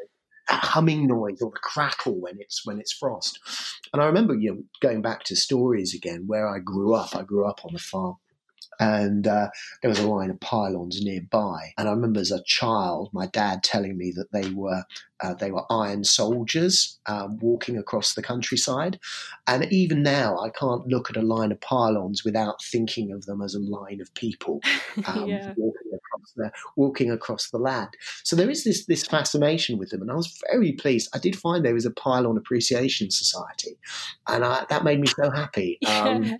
that 0.47 0.63
humming 0.63 1.07
noise 1.07 1.41
or 1.41 1.51
the 1.51 1.59
crackle 1.59 2.19
when 2.19 2.35
it's 2.39 2.65
when 2.65 2.79
it's 2.79 2.93
frost. 2.93 3.39
And 3.91 4.01
I 4.01 4.05
remember, 4.05 4.35
you 4.35 4.51
know, 4.51 4.63
going 4.81 5.01
back 5.01 5.23
to 5.25 5.35
stories 5.35 5.93
again 5.93 6.23
where 6.27 6.47
I 6.47 6.59
grew 6.59 6.93
up. 6.93 7.15
I 7.15 7.23
grew 7.23 7.45
up 7.45 7.65
on 7.65 7.75
a 7.75 7.79
farm, 7.79 8.15
and 8.79 9.27
uh, 9.27 9.49
there 9.81 9.89
was 9.89 9.99
a 9.99 10.07
line 10.07 10.29
of 10.29 10.39
pylons 10.39 11.01
nearby. 11.01 11.73
And 11.77 11.87
I 11.87 11.91
remember 11.91 12.19
as 12.19 12.31
a 12.31 12.43
child, 12.43 13.09
my 13.13 13.27
dad 13.27 13.63
telling 13.63 13.97
me 13.97 14.11
that 14.15 14.31
they 14.31 14.49
were 14.49 14.83
uh, 15.21 15.33
they 15.33 15.51
were 15.51 15.63
iron 15.71 16.03
soldiers 16.03 16.99
um, 17.05 17.37
walking 17.39 17.77
across 17.77 18.13
the 18.13 18.21
countryside. 18.21 18.99
And 19.47 19.71
even 19.71 20.03
now, 20.03 20.37
I 20.37 20.49
can't 20.49 20.85
look 20.87 21.09
at 21.09 21.15
a 21.15 21.21
line 21.21 21.51
of 21.51 21.61
pylons 21.61 22.25
without 22.25 22.61
thinking 22.61 23.11
of 23.11 23.25
them 23.25 23.41
as 23.41 23.55
a 23.55 23.59
line 23.59 24.01
of 24.01 24.13
people 24.15 24.59
um, 25.07 25.29
yeah, 25.29 25.53
walking 25.55 25.82
the 26.35 26.51
walking 26.75 27.11
across 27.11 27.49
the 27.49 27.57
land. 27.57 27.89
So 28.23 28.35
there 28.35 28.49
is 28.49 28.63
this 28.63 28.85
this 28.85 29.05
fascination 29.05 29.77
with 29.77 29.89
them, 29.89 30.01
and 30.01 30.11
I 30.11 30.15
was 30.15 30.39
very 30.51 30.73
pleased. 30.73 31.09
I 31.13 31.19
did 31.19 31.35
find 31.35 31.63
there 31.63 31.73
was 31.73 31.85
a 31.85 31.91
pylon 31.91 32.37
appreciation 32.37 33.11
society, 33.11 33.77
and 34.27 34.43
I, 34.43 34.65
that 34.69 34.83
made 34.83 34.99
me 34.99 35.07
so 35.07 35.29
happy. 35.29 35.79
Um, 35.93 36.37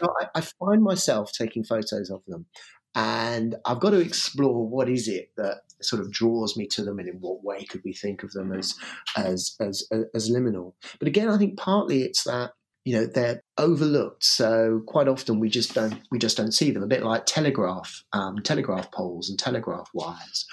so 0.00 0.06
I, 0.20 0.26
I 0.36 0.40
find 0.40 0.82
myself 0.82 1.32
taking 1.32 1.64
photos 1.64 2.10
of 2.10 2.22
them, 2.28 2.46
and 2.94 3.56
I've 3.64 3.80
got 3.80 3.90
to 3.90 4.00
explore 4.00 4.66
what 4.66 4.88
is 4.88 5.08
it 5.08 5.30
that 5.36 5.62
sort 5.82 6.00
of 6.00 6.12
draws 6.12 6.56
me 6.56 6.66
to 6.68 6.82
them, 6.84 6.98
and 6.98 7.08
in 7.08 7.16
what 7.16 7.42
way 7.42 7.64
could 7.64 7.82
we 7.84 7.92
think 7.92 8.22
of 8.22 8.30
them 8.32 8.52
as 8.52 8.74
as 9.16 9.56
as 9.60 9.88
as 10.14 10.30
liminal. 10.30 10.74
But 10.98 11.08
again, 11.08 11.28
I 11.28 11.38
think 11.38 11.58
partly 11.58 12.02
it's 12.02 12.24
that 12.24 12.52
you 12.84 12.94
know 12.94 13.06
they're 13.06 13.42
overlooked. 13.58 14.24
So 14.24 14.82
quite 14.86 15.08
often 15.08 15.40
we 15.40 15.48
just 15.48 15.74
don't 15.74 16.00
we 16.10 16.18
just 16.18 16.36
don't 16.36 16.52
see 16.52 16.70
them. 16.70 16.82
A 16.82 16.86
bit 16.86 17.02
like 17.02 17.26
telegraph 17.26 18.04
um, 18.12 18.36
telegraph 18.42 18.92
poles 18.92 19.30
and 19.30 19.38
telegraph 19.38 19.88
wires. 19.94 20.46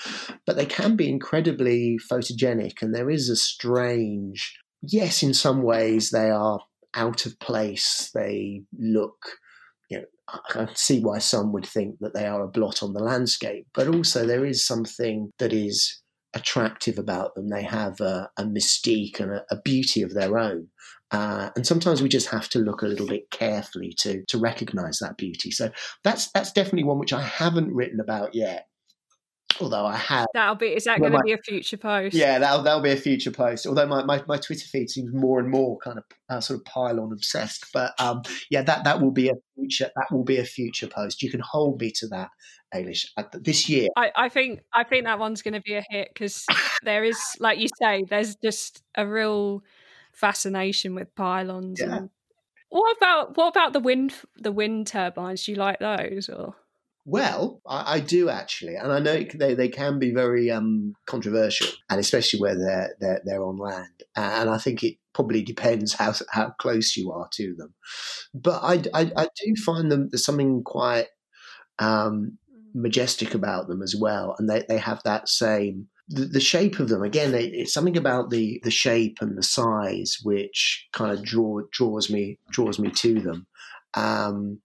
But 0.45 0.55
they 0.55 0.65
can 0.65 0.95
be 0.95 1.09
incredibly 1.09 1.99
photogenic 2.09 2.81
and 2.81 2.95
there 2.95 3.09
is 3.09 3.29
a 3.29 3.35
strange 3.35 4.57
yes 4.81 5.21
in 5.21 5.33
some 5.33 5.61
ways 5.61 6.09
they 6.09 6.29
are 6.29 6.61
out 6.95 7.25
of 7.25 7.39
place. 7.39 8.09
They 8.13 8.63
look 8.79 9.37
you 9.89 9.99
know 9.99 10.05
I 10.29 10.39
can 10.49 10.69
see 10.75 11.01
why 11.01 11.19
some 11.19 11.51
would 11.51 11.65
think 11.65 11.97
that 11.99 12.13
they 12.13 12.25
are 12.25 12.43
a 12.43 12.47
blot 12.47 12.81
on 12.81 12.93
the 12.93 13.03
landscape 13.03 13.67
but 13.73 13.89
also 13.89 14.25
there 14.25 14.45
is 14.45 14.65
something 14.65 15.31
that 15.37 15.51
is 15.51 16.01
attractive 16.33 16.97
about 16.97 17.35
them. 17.35 17.49
They 17.49 17.63
have 17.63 17.99
a, 17.99 18.29
a 18.37 18.43
mystique 18.43 19.19
and 19.19 19.31
a, 19.31 19.45
a 19.51 19.59
beauty 19.61 20.01
of 20.01 20.13
their 20.13 20.37
own 20.37 20.69
uh, 21.11 21.49
and 21.55 21.67
sometimes 21.67 22.01
we 22.01 22.09
just 22.09 22.29
have 22.29 22.47
to 22.49 22.59
look 22.59 22.81
a 22.81 22.87
little 22.87 23.07
bit 23.07 23.29
carefully 23.31 23.93
to 23.99 24.23
to 24.27 24.37
recognize 24.37 24.99
that 24.99 25.17
beauty. 25.17 25.51
So 25.51 25.71
that's 26.03 26.31
that's 26.31 26.51
definitely 26.51 26.85
one 26.85 26.99
which 26.99 27.13
I 27.13 27.21
haven't 27.21 27.73
written 27.73 27.99
about 27.99 28.33
yet. 28.33 28.67
Although 29.59 29.85
I 29.85 29.97
have, 29.97 30.27
that'll 30.33 30.55
be 30.55 30.67
is 30.67 30.85
that 30.85 30.99
well, 30.99 31.09
going 31.09 31.21
to 31.21 31.25
be 31.25 31.33
a 31.33 31.37
future 31.37 31.77
post? 31.77 32.15
Yeah, 32.15 32.39
that'll 32.39 32.63
that'll 32.63 32.81
be 32.81 32.91
a 32.91 32.95
future 32.95 33.31
post. 33.31 33.67
Although 33.67 33.85
my, 33.85 34.03
my, 34.03 34.23
my 34.27 34.37
Twitter 34.37 34.65
feed 34.65 34.89
seems 34.89 35.13
more 35.13 35.39
and 35.39 35.49
more 35.49 35.77
kind 35.79 35.97
of 35.97 36.03
uh, 36.29 36.39
sort 36.39 36.59
of 36.59 36.65
pylon 36.65 37.11
obsessed, 37.11 37.65
but 37.73 37.93
um, 37.99 38.21
yeah, 38.49 38.61
that 38.63 38.85
that 38.85 39.01
will 39.01 39.11
be 39.11 39.27
a 39.27 39.33
future 39.55 39.89
that 39.95 40.07
will 40.11 40.23
be 40.23 40.37
a 40.37 40.45
future 40.45 40.87
post. 40.87 41.21
You 41.21 41.29
can 41.29 41.41
hold 41.41 41.81
me 41.81 41.91
to 41.97 42.07
that, 42.07 42.29
Ailish. 42.73 43.05
This 43.33 43.67
year, 43.67 43.89
I, 43.97 44.11
I 44.15 44.29
think 44.29 44.61
I 44.73 44.85
think 44.85 45.03
that 45.03 45.19
one's 45.19 45.41
going 45.41 45.53
to 45.55 45.61
be 45.61 45.75
a 45.75 45.83
hit 45.89 46.07
because 46.13 46.45
there 46.83 47.03
is, 47.03 47.19
like 47.39 47.59
you 47.59 47.67
say, 47.79 48.05
there's 48.09 48.37
just 48.37 48.81
a 48.95 49.05
real 49.05 49.61
fascination 50.13 50.95
with 50.95 51.13
pylons. 51.15 51.79
Yeah. 51.79 51.95
And 51.95 52.09
what 52.69 52.95
about 52.97 53.37
what 53.37 53.49
about 53.49 53.73
the 53.73 53.79
wind 53.79 54.13
the 54.37 54.51
wind 54.51 54.87
turbines? 54.87 55.45
Do 55.45 55.51
you 55.51 55.57
like 55.57 55.79
those 55.79 56.29
or? 56.29 56.55
Well, 57.03 57.61
I, 57.67 57.95
I, 57.95 57.99
do 57.99 58.29
actually, 58.29 58.75
and 58.75 58.91
I 58.91 58.99
know 58.99 59.25
they, 59.33 59.55
they 59.55 59.69
can 59.69 59.97
be 59.97 60.13
very 60.13 60.51
um, 60.51 60.93
controversial, 61.07 61.67
and 61.89 61.99
especially 61.99 62.39
where 62.39 62.55
they're 62.55 62.95
they're, 62.99 63.21
they're 63.25 63.43
on 63.43 63.57
land. 63.57 64.03
And 64.15 64.51
I 64.51 64.59
think 64.59 64.83
it 64.83 64.97
probably 65.13 65.41
depends 65.41 65.93
how 65.93 66.13
how 66.29 66.51
close 66.59 66.95
you 66.95 67.11
are 67.11 67.27
to 67.33 67.55
them. 67.57 67.73
But 68.35 68.61
I, 68.63 68.83
I, 68.93 69.11
I 69.17 69.27
do 69.43 69.55
find 69.65 69.91
them 69.91 70.09
there's 70.11 70.23
something 70.23 70.61
quite 70.63 71.07
um, 71.79 72.37
majestic 72.75 73.33
about 73.33 73.67
them 73.67 73.81
as 73.81 73.95
well, 73.99 74.35
and 74.37 74.47
they, 74.47 74.63
they 74.69 74.77
have 74.77 75.01
that 75.03 75.27
same 75.27 75.87
the, 76.13 76.25
the 76.25 76.39
shape 76.39 76.79
of 76.79 76.89
them 76.89 77.03
again 77.03 77.33
it, 77.33 77.53
it's 77.53 77.73
something 77.73 77.97
about 77.97 78.29
the 78.29 78.59
the 78.63 78.71
shape 78.71 79.17
and 79.21 79.37
the 79.37 79.43
size 79.43 80.17
which 80.23 80.87
kind 80.93 81.11
of 81.11 81.23
draw 81.23 81.61
draws 81.71 82.09
me 82.09 82.37
draws 82.49 82.79
me 82.79 82.89
to 82.91 83.19
them. 83.19 83.47
Um, 83.93 84.61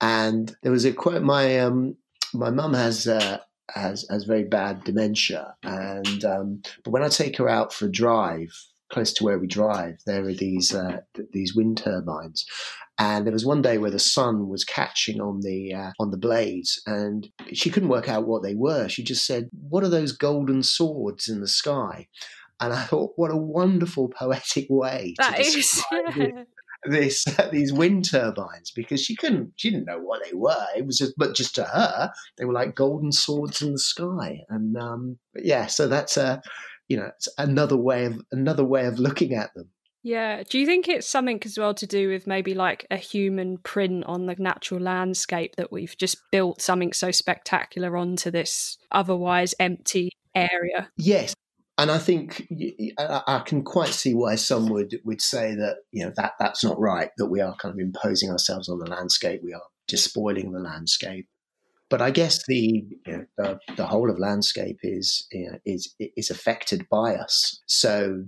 and 0.00 0.54
there 0.62 0.72
was 0.72 0.84
a 0.84 0.92
quote 0.92 1.22
my 1.22 1.58
um, 1.60 1.96
my 2.34 2.50
mum 2.50 2.74
has 2.74 3.06
uh, 3.06 3.38
has 3.74 4.06
has 4.10 4.24
very 4.24 4.44
bad 4.44 4.84
dementia 4.84 5.54
and 5.62 6.24
um, 6.24 6.62
but 6.84 6.90
when 6.90 7.02
I 7.02 7.08
take 7.08 7.36
her 7.38 7.48
out 7.48 7.72
for 7.72 7.86
a 7.86 7.92
drive 7.92 8.52
close 8.96 9.12
to 9.12 9.24
where 9.24 9.38
we 9.38 9.46
drive 9.46 9.96
there 10.06 10.24
are 10.26 10.32
these 10.32 10.74
uh, 10.74 11.00
these 11.32 11.54
wind 11.54 11.76
turbines 11.76 12.46
and 12.98 13.26
there 13.26 13.32
was 13.32 13.44
one 13.44 13.60
day 13.60 13.76
where 13.76 13.90
the 13.90 13.98
sun 13.98 14.48
was 14.48 14.64
catching 14.64 15.20
on 15.20 15.40
the 15.42 15.74
uh, 15.74 15.90
on 16.00 16.10
the 16.10 16.16
blades, 16.16 16.80
and 16.86 17.28
she 17.52 17.68
couldn't 17.68 17.90
work 17.90 18.08
out 18.08 18.26
what 18.26 18.42
they 18.42 18.54
were. 18.54 18.88
She 18.88 19.02
just 19.02 19.26
said, 19.26 19.50
"What 19.68 19.84
are 19.84 19.88
those 19.88 20.12
golden 20.12 20.62
swords 20.62 21.28
in 21.28 21.40
the 21.40 21.48
sky?" 21.48 22.08
And 22.58 22.72
I 22.72 22.84
thought, 22.84 23.12
what 23.16 23.30
a 23.30 23.36
wonderful 23.36 24.08
poetic 24.08 24.66
way 24.70 25.14
that 25.18 25.36
to 25.36 25.42
describe 25.42 26.16
is. 26.16 26.32
this 26.88 27.26
uh, 27.38 27.48
these 27.52 27.72
wind 27.72 28.08
turbines 28.08 28.70
because 28.70 29.02
she 29.02 29.14
couldn't 29.16 29.52
she 29.56 29.70
didn't 29.70 29.86
know 29.86 29.98
what 29.98 30.22
they 30.24 30.34
were 30.34 30.66
it 30.76 30.86
was 30.86 30.98
just 30.98 31.14
but 31.16 31.34
just 31.34 31.54
to 31.54 31.64
her 31.64 32.12
they 32.36 32.44
were 32.44 32.52
like 32.52 32.76
golden 32.76 33.10
swords 33.10 33.60
in 33.60 33.72
the 33.72 33.78
sky 33.78 34.42
and 34.50 34.76
um 34.76 35.18
yeah 35.34 35.66
so 35.66 35.88
that's 35.88 36.16
a 36.16 36.40
you 36.88 36.96
know 36.96 37.10
it's 37.16 37.28
another 37.38 37.76
way 37.76 38.04
of 38.06 38.20
another 38.32 38.64
way 38.64 38.86
of 38.86 38.98
looking 38.98 39.34
at 39.34 39.52
them 39.54 39.70
yeah. 40.06 40.44
Do 40.48 40.60
you 40.60 40.66
think 40.66 40.88
it's 40.88 41.08
something 41.08 41.42
as 41.44 41.58
well 41.58 41.74
to 41.74 41.84
do 41.84 42.08
with 42.08 42.28
maybe 42.28 42.54
like 42.54 42.86
a 42.92 42.96
human 42.96 43.58
print 43.58 44.04
on 44.06 44.26
the 44.26 44.36
natural 44.38 44.80
landscape 44.80 45.56
that 45.56 45.72
we've 45.72 45.98
just 45.98 46.18
built 46.30 46.62
something 46.62 46.92
so 46.92 47.10
spectacular 47.10 47.96
onto 47.96 48.30
this 48.30 48.78
otherwise 48.92 49.52
empty 49.58 50.10
area? 50.32 50.90
Yes. 50.96 51.34
And 51.76 51.90
I 51.90 51.98
think 51.98 52.46
I 52.96 53.42
can 53.44 53.64
quite 53.64 53.88
see 53.88 54.14
why 54.14 54.36
some 54.36 54.68
would, 54.68 54.94
would 55.04 55.20
say 55.20 55.56
that 55.56 55.78
you 55.90 56.04
know 56.04 56.12
that 56.14 56.34
that's 56.38 56.62
not 56.62 56.78
right. 56.78 57.10
That 57.16 57.26
we 57.26 57.40
are 57.40 57.56
kind 57.56 57.74
of 57.74 57.80
imposing 57.80 58.30
ourselves 58.30 58.68
on 58.68 58.78
the 58.78 58.88
landscape. 58.88 59.40
We 59.42 59.54
are 59.54 59.62
despoiling 59.88 60.52
the 60.52 60.60
landscape. 60.60 61.26
But 61.88 62.02
I 62.02 62.10
guess 62.10 62.44
the 62.46 62.84
you 62.84 63.00
know, 63.06 63.24
the, 63.38 63.58
the, 63.76 63.86
whole 63.86 64.10
of 64.10 64.18
landscape 64.18 64.78
is 64.82 65.26
you 65.30 65.50
know, 65.50 65.58
is 65.64 65.94
is 65.98 66.30
affected 66.30 66.86
by 66.90 67.14
us. 67.14 67.60
So 67.66 68.24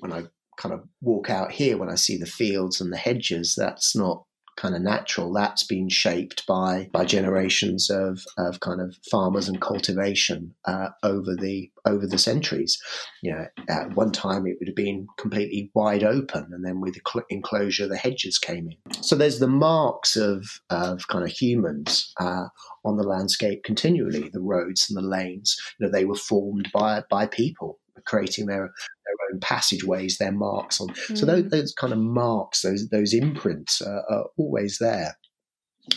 when 0.00 0.12
I 0.12 0.24
kind 0.56 0.74
of 0.74 0.84
walk 1.02 1.30
out 1.30 1.52
here 1.52 1.76
when 1.76 1.90
I 1.90 1.96
see 1.96 2.16
the 2.16 2.26
fields 2.26 2.80
and 2.80 2.92
the 2.92 2.96
hedges, 2.96 3.54
that's 3.56 3.94
not 3.94 4.24
kind 4.56 4.74
of 4.74 4.82
natural. 4.82 5.32
That's 5.32 5.64
been 5.64 5.88
shaped 5.88 6.46
by 6.46 6.88
by 6.92 7.04
generations 7.04 7.90
of, 7.90 8.24
of 8.38 8.60
kind 8.60 8.80
of 8.80 8.96
farmers 9.10 9.48
and 9.48 9.60
cultivation 9.60 10.54
uh, 10.64 10.88
over 11.02 11.34
the 11.34 11.70
over 11.84 12.06
the 12.06 12.18
centuries. 12.18 12.80
You 13.22 13.32
know, 13.32 13.46
at 13.68 13.94
one 13.94 14.12
time 14.12 14.46
it 14.46 14.56
would 14.58 14.68
have 14.68 14.76
been 14.76 15.06
completely 15.18 15.70
wide 15.74 16.04
open, 16.04 16.48
and 16.52 16.64
then 16.64 16.80
with 16.80 16.94
the 16.94 17.22
enclosure, 17.30 17.88
the 17.88 17.96
hedges 17.96 18.38
came 18.38 18.68
in. 18.70 19.02
So 19.02 19.16
there's 19.16 19.38
the 19.38 19.48
marks 19.48 20.16
of 20.16 20.46
of 20.70 21.08
kind 21.08 21.24
of 21.24 21.30
humans 21.30 22.12
uh, 22.20 22.46
on 22.84 22.96
the 22.96 23.04
landscape 23.04 23.64
continually. 23.64 24.30
The 24.32 24.40
roads 24.40 24.86
and 24.88 24.96
the 24.96 25.08
lanes, 25.08 25.56
you 25.78 25.86
know, 25.86 25.92
they 25.92 26.04
were 26.04 26.14
formed 26.14 26.70
by 26.72 27.02
by 27.10 27.26
people 27.26 27.78
creating 28.06 28.46
their 28.46 28.72
their 29.04 29.32
own 29.32 29.40
passageways, 29.40 30.18
their 30.18 30.32
marks 30.32 30.80
on. 30.80 30.88
Mm. 30.88 31.18
So 31.18 31.26
those, 31.26 31.48
those, 31.50 31.74
kind 31.74 31.92
of 31.92 31.98
marks, 31.98 32.62
those 32.62 32.88
those 32.88 33.14
imprints 33.14 33.80
are, 33.80 34.04
are 34.10 34.26
always 34.36 34.78
there. 34.78 35.16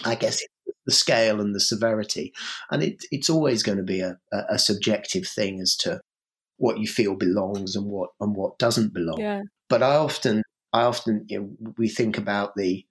I 0.06 0.16
guess 0.16 0.42
the 0.86 0.92
scale 0.92 1.40
and 1.42 1.54
the 1.54 1.60
severity, 1.60 2.34
and 2.72 2.84
it, 2.84 3.04
it's 3.12 3.30
always 3.30 3.64
going 3.64 3.78
to 3.78 3.84
be 3.84 4.02
a, 4.02 4.18
a, 4.32 4.38
a, 4.52 4.60
subjective 4.60 5.28
thing 5.28 5.60
as 5.62 5.76
to 5.78 6.02
what 6.58 6.80
you 6.80 6.88
feel 6.88 7.16
belongs 7.16 7.76
and 7.76 7.86
what 7.86 8.10
and 8.20 8.36
what 8.36 8.58
doesn't 8.58 8.94
belong. 8.94 9.20
Yeah. 9.20 9.44
But 9.70 9.84
I 9.84 9.96
often, 9.96 10.44
I 10.74 10.84
often, 10.84 11.26
you 11.28 11.40
know, 11.40 11.74
we 11.78 11.90
think 11.90 12.18
about 12.18 12.56
the 12.56 12.86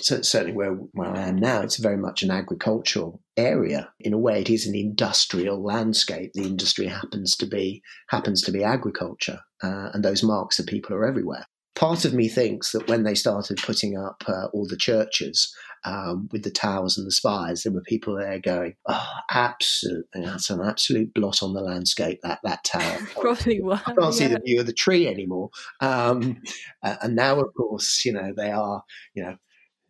so 0.00 0.22
certainly 0.22 0.54
where, 0.54 0.72
where 0.72 1.10
I 1.10 1.22
am 1.22 1.36
now, 1.36 1.62
it's 1.62 1.76
very 1.76 1.96
much 1.96 2.22
an 2.22 2.30
agricultural 2.30 3.20
area. 3.36 3.92
In 4.00 4.12
a 4.12 4.18
way, 4.18 4.40
it 4.40 4.50
is 4.50 4.66
an 4.66 4.74
industrial 4.74 5.62
landscape. 5.62 6.32
The 6.34 6.44
industry 6.44 6.86
happens 6.86 7.36
to 7.36 7.46
be 7.46 7.82
happens 8.08 8.42
to 8.42 8.52
be 8.52 8.64
agriculture, 8.64 9.40
uh, 9.62 9.90
and 9.92 10.04
those 10.04 10.22
marks 10.22 10.58
of 10.58 10.66
people 10.66 10.94
are 10.94 11.06
everywhere. 11.06 11.46
Part 11.74 12.04
of 12.04 12.12
me 12.12 12.28
thinks 12.28 12.72
that 12.72 12.88
when 12.88 13.04
they 13.04 13.14
started 13.14 13.58
putting 13.58 13.96
up 13.96 14.24
uh, 14.26 14.46
all 14.52 14.66
the 14.66 14.76
churches 14.76 15.54
um, 15.84 16.28
with 16.32 16.42
the 16.42 16.50
towers 16.50 16.98
and 16.98 17.06
the 17.06 17.12
spires, 17.12 17.62
there 17.62 17.72
were 17.72 17.82
people 17.82 18.16
there 18.16 18.40
going, 18.40 18.74
"Oh, 18.88 19.08
absolutely, 19.30 20.24
that's 20.24 20.50
an 20.50 20.60
absolute 20.60 21.14
blot 21.14 21.42
on 21.42 21.54
the 21.54 21.60
landscape." 21.60 22.20
That 22.22 22.40
that 22.44 22.64
tower 22.64 22.98
probably 23.20 23.60
was. 23.60 23.80
I 23.86 23.94
can't 23.94 24.04
yeah. 24.04 24.10
see 24.10 24.26
the 24.26 24.40
view 24.44 24.60
of 24.60 24.66
the 24.66 24.72
tree 24.72 25.06
anymore. 25.06 25.50
Um, 25.80 26.42
uh, 26.82 26.96
and 27.02 27.14
now, 27.14 27.38
of 27.40 27.54
course, 27.56 28.04
you 28.04 28.12
know 28.12 28.32
they 28.36 28.50
are, 28.50 28.82
you 29.14 29.22
know, 29.22 29.36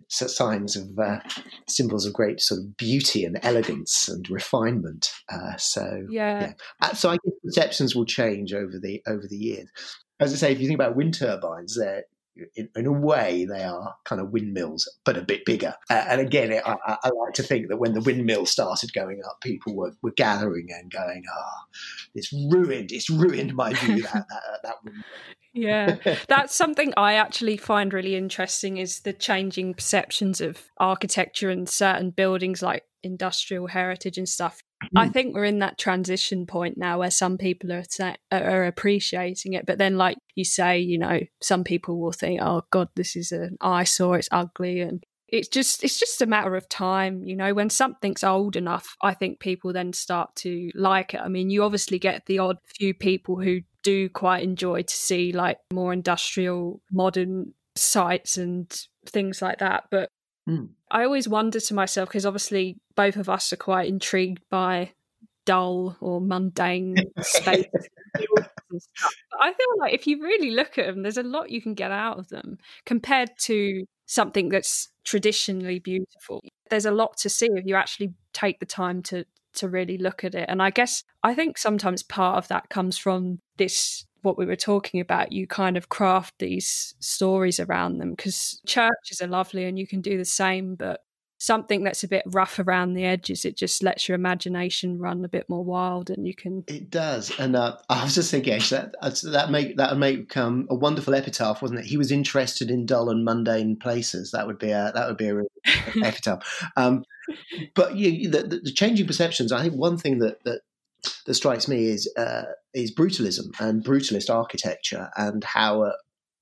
signs 0.08 0.76
of 0.76 0.98
uh, 0.98 1.20
symbols 1.68 2.06
of 2.06 2.12
great 2.12 2.40
sort 2.40 2.60
of 2.60 2.76
beauty 2.76 3.24
and 3.24 3.38
elegance 3.42 4.08
and 4.08 4.28
refinement. 4.30 5.12
Uh, 5.28 5.56
so 5.56 6.06
yeah. 6.10 6.40
yeah. 6.40 6.52
Uh, 6.82 6.94
so 6.94 7.10
I 7.10 7.18
guess 7.24 7.34
perceptions 7.44 7.94
will 7.94 8.06
change 8.06 8.52
over 8.52 8.78
the 8.80 9.02
over 9.06 9.26
the 9.28 9.36
years. 9.36 9.68
As 10.20 10.32
I 10.32 10.36
say, 10.36 10.52
if 10.52 10.60
you 10.60 10.66
think 10.66 10.80
about 10.80 10.96
wind 10.96 11.14
turbines, 11.14 11.76
they're 11.76 12.04
in, 12.56 12.68
in, 12.76 12.86
a 12.86 12.92
way, 12.92 13.44
they 13.44 13.62
are 13.64 13.96
kind 14.04 14.20
of 14.20 14.30
windmills, 14.30 14.88
but 15.04 15.16
a 15.16 15.22
bit 15.22 15.44
bigger. 15.44 15.74
Uh, 15.90 16.04
and 16.08 16.20
again, 16.20 16.52
I, 16.64 16.76
I, 16.84 17.08
like 17.08 17.34
to 17.34 17.42
think 17.42 17.68
that 17.68 17.78
when 17.78 17.94
the 17.94 18.00
windmill 18.00 18.46
started 18.46 18.92
going 18.92 19.20
up, 19.24 19.40
people 19.42 19.74
were, 19.74 19.92
were 20.02 20.12
gathering 20.12 20.68
and 20.70 20.90
going, 20.90 21.24
"Ah, 21.30 21.34
oh, 21.36 21.64
it's 22.14 22.32
ruined! 22.32 22.92
It's 22.92 23.10
ruined 23.10 23.54
my 23.54 23.72
view 23.74 24.02
that 24.02 24.12
that, 24.28 24.60
that 24.62 24.74
windmill." 24.84 25.04
Yeah. 25.58 26.16
That's 26.28 26.54
something 26.54 26.92
i 26.96 27.14
actually 27.14 27.56
find 27.56 27.92
really 27.92 28.16
interesting 28.16 28.76
is 28.76 29.00
the 29.00 29.12
changing 29.12 29.74
perceptions 29.74 30.40
of 30.40 30.62
architecture 30.78 31.50
and 31.50 31.68
certain 31.68 32.10
buildings 32.10 32.62
like 32.62 32.84
industrial 33.02 33.68
heritage 33.68 34.18
and 34.18 34.28
stuff. 34.28 34.60
Mm. 34.84 35.00
i 35.00 35.08
think 35.08 35.34
we're 35.34 35.44
in 35.44 35.58
that 35.58 35.76
transition 35.76 36.46
point 36.46 36.78
now 36.78 37.00
where 37.00 37.10
some 37.10 37.36
people 37.36 37.72
are 37.72 37.84
are 38.30 38.64
appreciating 38.64 39.54
it 39.54 39.66
but 39.66 39.76
then 39.76 39.96
like 39.96 40.16
you 40.36 40.44
say 40.44 40.78
you 40.78 40.98
know 40.98 41.18
some 41.42 41.64
people 41.64 41.98
will 41.98 42.12
think 42.12 42.40
oh 42.40 42.62
god 42.70 42.88
this 42.94 43.16
is 43.16 43.32
an 43.32 43.56
eyesore 43.60 44.18
it's 44.18 44.28
ugly 44.30 44.80
and 44.80 45.04
it's 45.28 45.48
just 45.48 45.82
it's 45.82 45.98
just 45.98 46.22
a 46.22 46.26
matter 46.26 46.54
of 46.54 46.68
time 46.68 47.22
you 47.24 47.36
know? 47.36 47.52
When 47.52 47.70
something's 47.70 48.24
old 48.24 48.54
enough 48.54 48.96
i 49.02 49.14
think 49.14 49.40
people 49.40 49.72
then 49.72 49.92
start 49.92 50.34
to 50.36 50.70
like 50.74 51.14
it. 51.14 51.20
I 51.20 51.28
mean 51.28 51.50
you 51.50 51.64
obviously 51.64 51.98
get 51.98 52.26
the 52.26 52.38
odd 52.38 52.58
few 52.64 52.94
people 52.94 53.40
who 53.40 53.60
do 53.90 54.08
quite 54.08 54.42
enjoy 54.42 54.82
to 54.82 54.94
see 54.94 55.32
like 55.32 55.58
more 55.72 55.92
industrial 55.92 56.80
modern 56.90 57.54
sites 57.76 58.36
and 58.36 58.86
things 59.06 59.40
like 59.40 59.58
that. 59.58 59.84
But 59.90 60.10
Mm. 60.48 60.70
I 60.90 61.04
always 61.04 61.28
wonder 61.28 61.60
to 61.60 61.74
myself 61.74 62.08
because 62.08 62.24
obviously 62.24 62.78
both 62.96 63.16
of 63.16 63.28
us 63.28 63.52
are 63.52 63.56
quite 63.56 63.88
intrigued 63.88 64.42
by 64.48 64.92
dull 65.44 65.96
or 66.00 66.20
mundane 66.20 66.96
space. 67.20 67.66
I 69.40 69.52
feel 69.52 69.78
like 69.78 69.92
if 69.92 70.06
you 70.06 70.22
really 70.22 70.50
look 70.50 70.78
at 70.78 70.86
them, 70.86 71.02
there's 71.02 71.18
a 71.18 71.22
lot 71.22 71.50
you 71.50 71.60
can 71.60 71.74
get 71.74 71.90
out 71.90 72.18
of 72.18 72.28
them 72.28 72.58
compared 72.86 73.30
to 73.40 73.84
something 74.06 74.48
that's 74.48 74.88
traditionally 75.04 75.78
beautiful. 75.78 76.40
There's 76.70 76.86
a 76.86 76.90
lot 76.90 77.18
to 77.18 77.28
see 77.28 77.48
if 77.52 77.66
you 77.66 77.74
actually 77.74 78.14
take 78.32 78.58
the 78.58 78.66
time 78.66 79.02
to 79.04 79.26
to 79.54 79.68
really 79.68 79.98
look 79.98 80.24
at 80.24 80.34
it. 80.34 80.46
And 80.48 80.62
I 80.62 80.70
guess 80.70 81.04
I 81.22 81.34
think 81.34 81.58
sometimes 81.58 82.02
part 82.02 82.38
of 82.38 82.48
that 82.48 82.68
comes 82.68 82.98
from 82.98 83.40
this 83.56 84.06
what 84.22 84.38
we 84.38 84.46
were 84.46 84.56
talking 84.56 85.00
about, 85.00 85.32
you 85.32 85.46
kind 85.46 85.76
of 85.76 85.88
craft 85.88 86.34
these 86.38 86.94
stories 87.00 87.60
around 87.60 87.98
them 87.98 88.10
because 88.10 88.60
churches 88.66 89.20
are 89.22 89.28
lovely 89.28 89.64
and 89.64 89.78
you 89.78 89.86
can 89.86 90.00
do 90.00 90.18
the 90.18 90.24
same, 90.24 90.74
but 90.74 91.02
something 91.38 91.84
that's 91.84 92.02
a 92.02 92.08
bit 92.08 92.24
rough 92.26 92.58
around 92.58 92.94
the 92.94 93.04
edges, 93.04 93.44
it 93.44 93.56
just 93.56 93.82
lets 93.82 94.08
your 94.08 94.16
imagination 94.16 94.98
run 94.98 95.24
a 95.24 95.28
bit 95.28 95.48
more 95.48 95.64
wild 95.64 96.10
and 96.10 96.26
you 96.26 96.34
can. 96.34 96.64
It 96.66 96.90
does. 96.90 97.32
And 97.38 97.54
uh, 97.54 97.76
I 97.88 98.02
was 98.02 98.14
just 98.14 98.30
thinking, 98.30 98.54
actually, 98.54 98.90
that, 99.00 99.20
that 99.32 99.50
make 99.50 99.76
that 99.76 99.90
would 99.90 100.00
make 100.00 100.36
um, 100.36 100.66
a 100.68 100.74
wonderful 100.74 101.14
epitaph, 101.14 101.62
wasn't 101.62 101.80
it? 101.80 101.86
He 101.86 101.96
was 101.96 102.10
interested 102.10 102.70
in 102.70 102.86
dull 102.86 103.08
and 103.08 103.24
mundane 103.24 103.76
places. 103.76 104.32
That 104.32 104.46
would 104.46 104.58
be 104.58 104.70
a 104.70 104.90
that 104.94 105.06
would 105.06 105.16
be 105.16 105.28
a 105.28 105.36
real 105.36 105.52
epitaph. 106.02 106.42
Um, 106.76 107.04
but 107.74 107.96
you, 107.96 108.30
the, 108.30 108.60
the, 108.62 108.72
changing 108.72 109.06
perceptions. 109.06 109.52
I 109.52 109.62
think 109.62 109.74
one 109.74 109.98
thing 109.98 110.18
that 110.18 110.42
that 110.44 110.60
that 111.26 111.34
strikes 111.34 111.68
me 111.68 111.86
is 111.86 112.12
uh, 112.16 112.44
is 112.74 112.94
brutalism 112.94 113.50
and 113.60 113.84
brutalist 113.84 114.34
architecture 114.34 115.10
and 115.16 115.44
how 115.44 115.84
at 115.84 115.94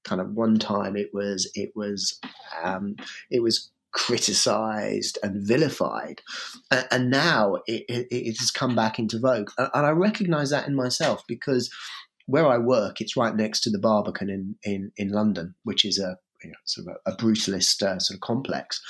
kind 0.04 0.20
of 0.20 0.34
one 0.34 0.58
time 0.58 0.96
it 0.96 1.10
was 1.12 1.50
it 1.54 1.72
was 1.74 2.20
um, 2.62 2.96
it 3.30 3.42
was 3.42 3.70
criticized 3.92 5.18
and 5.22 5.46
vilified 5.46 6.20
and, 6.70 6.86
and 6.90 7.10
now 7.10 7.56
it, 7.66 7.84
it, 7.88 8.06
it, 8.10 8.36
has 8.38 8.50
come 8.50 8.76
back 8.76 8.98
into 8.98 9.18
vogue 9.18 9.48
and 9.56 9.70
I 9.74 9.90
recognize 9.90 10.50
that 10.50 10.68
in 10.68 10.74
myself 10.74 11.22
because 11.26 11.72
where 12.26 12.46
I 12.46 12.58
work 12.58 13.00
it's 13.00 13.16
right 13.16 13.34
next 13.34 13.60
to 13.62 13.70
the 13.70 13.78
Barbican 13.78 14.28
in, 14.28 14.56
in, 14.62 14.92
in 14.98 15.08
London 15.08 15.54
which 15.64 15.86
is 15.86 15.98
a 15.98 16.18
you 16.46 16.52
know, 16.52 16.58
sort 16.64 16.86
of 16.86 16.96
a, 17.06 17.12
a 17.12 17.16
brutalist 17.16 17.82
uh, 17.82 17.98
sort 17.98 18.16
of 18.16 18.20
complex. 18.20 18.80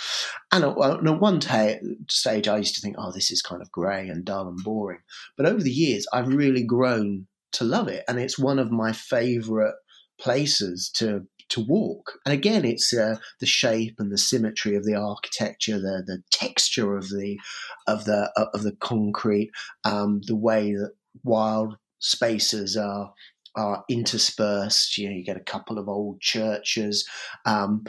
And 0.53 0.65
at, 0.65 0.71
at 0.71 1.21
one 1.21 1.41
t- 1.41 1.79
stage, 2.09 2.49
I 2.49 2.59
used 2.59 2.75
to 2.77 2.81
think, 2.81 2.97
oh, 2.99 3.13
this 3.13 3.31
is 3.31 3.43
kind 3.43 3.63
of 3.63 3.73
grey 3.73 4.09
and 4.09 4.25
dull 4.25 4.49
and 4.49 4.63
boring. 4.63 5.01
But 5.37 5.47
over 5.47 5.63
the 5.63 5.71
years, 5.71 6.07
I've 6.13 6.29
really 6.29 6.63
grown 6.63 7.27
to 7.53 7.65
love 7.65 7.89
it, 7.89 8.05
and 8.09 8.19
it's 8.19 8.39
one 8.39 8.59
of 8.59 8.71
my 8.71 8.93
favourite 8.93 9.75
places 10.19 10.91
to 10.97 11.27
to 11.49 11.61
walk. 11.61 12.19
And 12.25 12.33
again, 12.33 12.65
it's 12.65 12.93
uh, 12.93 13.17
the 13.41 13.47
shape 13.47 13.97
and 13.99 14.11
the 14.11 14.19
symmetry 14.19 14.75
of 14.77 14.85
the 14.85 14.95
architecture, 14.95 15.79
the 15.79 16.03
the 16.07 16.23
texture 16.31 16.97
of 16.97 17.09
the 17.09 17.39
of 17.87 18.05
the 18.05 18.31
of 18.53 18.63
the 18.63 18.77
concrete, 18.81 19.51
um, 19.85 20.21
the 20.27 20.37
way 20.37 20.73
that 20.73 20.93
wild 21.25 21.77
spaces 21.99 22.77
are 22.77 23.13
are 23.57 23.85
interspersed. 23.89 24.99
You 24.99 25.09
know, 25.09 25.17
you 25.17 25.25
get 25.25 25.37
a 25.37 25.41
couple 25.41 25.79
of 25.79 25.89
old 25.89 26.21
churches. 26.21 27.09
Um, 27.45 27.85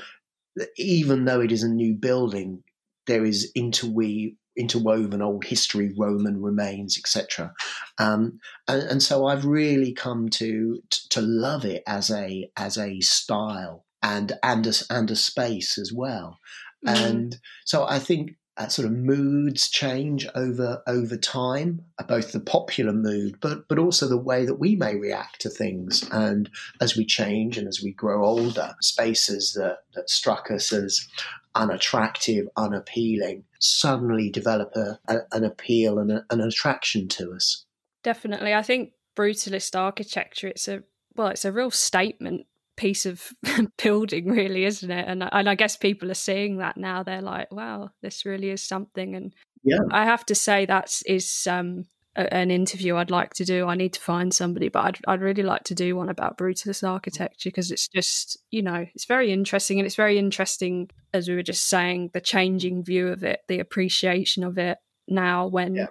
even 0.77 1.25
though 1.25 1.41
it 1.41 1.51
is 1.51 1.63
a 1.63 1.69
new 1.69 1.93
building, 1.93 2.63
there 3.05 3.25
is 3.25 3.51
interweave, 3.55 4.35
interwoven 4.57 5.21
old 5.21 5.45
history, 5.45 5.93
Roman 5.97 6.41
remains, 6.41 6.97
etc. 6.97 7.53
Um, 7.99 8.39
and, 8.67 8.83
and, 8.83 9.03
so 9.03 9.27
I've 9.27 9.45
really 9.45 9.93
come 9.93 10.29
to 10.29 10.81
to 11.09 11.21
love 11.21 11.63
it 11.63 11.83
as 11.87 12.09
a 12.09 12.49
as 12.57 12.77
a 12.77 12.99
style 13.01 13.85
and 14.01 14.33
and 14.43 14.67
a, 14.67 14.73
and 14.89 15.11
a 15.11 15.15
space 15.15 15.77
as 15.77 15.93
well. 15.93 16.39
Mm. 16.85 17.09
And 17.09 17.35
so 17.65 17.85
I 17.85 17.99
think 17.99 18.31
uh, 18.57 18.67
sort 18.67 18.87
of 18.87 18.91
moods 18.91 19.69
change 19.69 20.27
over 20.35 20.81
over 20.87 21.15
time, 21.15 21.83
uh, 21.99 22.03
both 22.03 22.31
the 22.31 22.39
popular 22.39 22.93
mood, 22.93 23.39
but 23.39 23.67
but 23.67 23.79
also 23.79 24.07
the 24.07 24.17
way 24.17 24.45
that 24.45 24.59
we 24.59 24.75
may 24.75 24.95
react 24.95 25.41
to 25.41 25.49
things. 25.49 26.07
And 26.11 26.49
as 26.81 26.97
we 26.97 27.05
change 27.05 27.57
and 27.57 27.67
as 27.67 27.81
we 27.83 27.91
grow 27.91 28.25
older, 28.25 28.75
spaces 28.81 29.53
that, 29.53 29.79
that 29.93 30.09
struck 30.09 30.49
us 30.49 30.73
as 30.73 31.07
unattractive, 31.55 32.47
unappealing, 32.57 33.43
suddenly 33.59 34.29
develop 34.29 34.75
a, 34.75 34.99
a, 35.07 35.17
an 35.31 35.43
appeal 35.43 35.99
and 35.99 36.11
a, 36.11 36.25
an 36.29 36.41
attraction 36.41 37.07
to 37.09 37.33
us. 37.33 37.65
Definitely, 38.03 38.53
I 38.53 38.63
think 38.63 38.91
brutalist 39.15 39.77
architecture. 39.77 40.47
It's 40.47 40.67
a 40.67 40.83
well, 41.15 41.27
it's 41.27 41.45
a 41.45 41.51
real 41.51 41.71
statement 41.71 42.45
piece 42.77 43.05
of 43.05 43.33
building, 43.83 44.27
really, 44.27 44.63
isn't 44.63 44.89
it? 44.89 45.05
And 45.07 45.27
and 45.29 45.49
I 45.49 45.55
guess 45.55 45.75
people 45.75 46.09
are 46.09 46.15
seeing 46.15 46.57
that 46.57 46.77
now. 46.77 47.03
They're 47.03 47.21
like, 47.21 47.51
wow, 47.51 47.89
this 48.01 48.25
really 48.25 48.49
is 48.49 48.63
something. 48.63 49.15
And 49.15 49.33
yeah, 49.63 49.79
I 49.91 50.05
have 50.05 50.25
to 50.27 50.35
say 50.35 50.65
that 50.65 51.01
is 51.05 51.47
um, 51.49 51.85
a, 52.15 52.33
an 52.33 52.51
interview 52.51 52.95
I'd 52.95 53.11
like 53.11 53.33
to 53.35 53.45
do. 53.45 53.67
I 53.67 53.75
need 53.75 53.93
to 53.93 54.01
find 54.01 54.33
somebody, 54.33 54.69
but 54.69 54.85
I'd 54.85 54.99
I'd 55.07 55.21
really 55.21 55.43
like 55.43 55.63
to 55.65 55.75
do 55.75 55.95
one 55.95 56.09
about 56.09 56.37
brutalist 56.37 56.87
architecture 56.87 57.49
because 57.49 57.71
it's 57.71 57.87
just 57.89 58.37
you 58.51 58.61
know 58.61 58.85
it's 58.95 59.05
very 59.05 59.33
interesting 59.33 59.79
and 59.79 59.85
it's 59.85 59.95
very 59.95 60.17
interesting 60.17 60.89
as 61.13 61.27
we 61.27 61.35
were 61.35 61.43
just 61.43 61.67
saying 61.67 62.11
the 62.13 62.21
changing 62.21 62.83
view 62.83 63.09
of 63.09 63.23
it, 63.23 63.41
the 63.47 63.59
appreciation 63.59 64.43
of 64.43 64.57
it 64.57 64.77
now 65.07 65.47
when. 65.47 65.75
Yeah. 65.75 65.87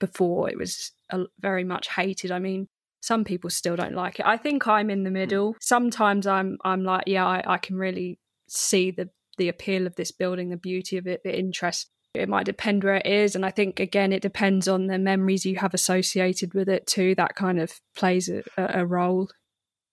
Before 0.00 0.48
it 0.48 0.56
was 0.56 0.92
very 1.40 1.64
much 1.64 1.88
hated. 1.88 2.30
I 2.30 2.38
mean, 2.38 2.68
some 3.00 3.24
people 3.24 3.50
still 3.50 3.76
don't 3.76 3.94
like 3.94 4.20
it. 4.20 4.26
I 4.26 4.36
think 4.36 4.66
I'm 4.66 4.90
in 4.90 5.04
the 5.04 5.10
hmm. 5.10 5.14
middle. 5.14 5.56
Sometimes 5.60 6.26
I'm 6.26 6.58
I'm 6.64 6.84
like, 6.84 7.04
yeah, 7.06 7.26
I, 7.26 7.42
I 7.54 7.58
can 7.58 7.76
really 7.76 8.18
see 8.48 8.90
the 8.90 9.10
the 9.36 9.48
appeal 9.48 9.86
of 9.86 9.94
this 9.96 10.10
building, 10.10 10.50
the 10.50 10.56
beauty 10.56 10.96
of 10.96 11.06
it, 11.06 11.22
the 11.24 11.36
interest. 11.36 11.90
It 12.14 12.28
might 12.28 12.46
depend 12.46 12.82
where 12.82 12.96
it 12.96 13.06
is, 13.06 13.36
and 13.36 13.44
I 13.44 13.50
think 13.50 13.80
again 13.80 14.12
it 14.12 14.22
depends 14.22 14.66
on 14.66 14.86
the 14.86 14.98
memories 14.98 15.44
you 15.44 15.56
have 15.56 15.74
associated 15.74 16.54
with 16.54 16.68
it 16.68 16.86
too. 16.86 17.14
That 17.14 17.36
kind 17.36 17.60
of 17.60 17.72
plays 17.94 18.28
a, 18.28 18.42
a 18.56 18.84
role. 18.86 19.28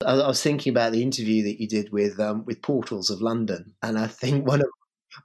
I 0.05 0.15
was 0.27 0.41
thinking 0.41 0.71
about 0.71 0.91
the 0.91 1.01
interview 1.01 1.43
that 1.43 1.61
you 1.61 1.67
did 1.67 1.91
with 1.91 2.19
um, 2.19 2.45
with 2.45 2.61
Portals 2.61 3.09
of 3.09 3.21
London, 3.21 3.73
and 3.83 3.97
I 3.97 4.07
think 4.07 4.47
one 4.47 4.61
of 4.61 4.67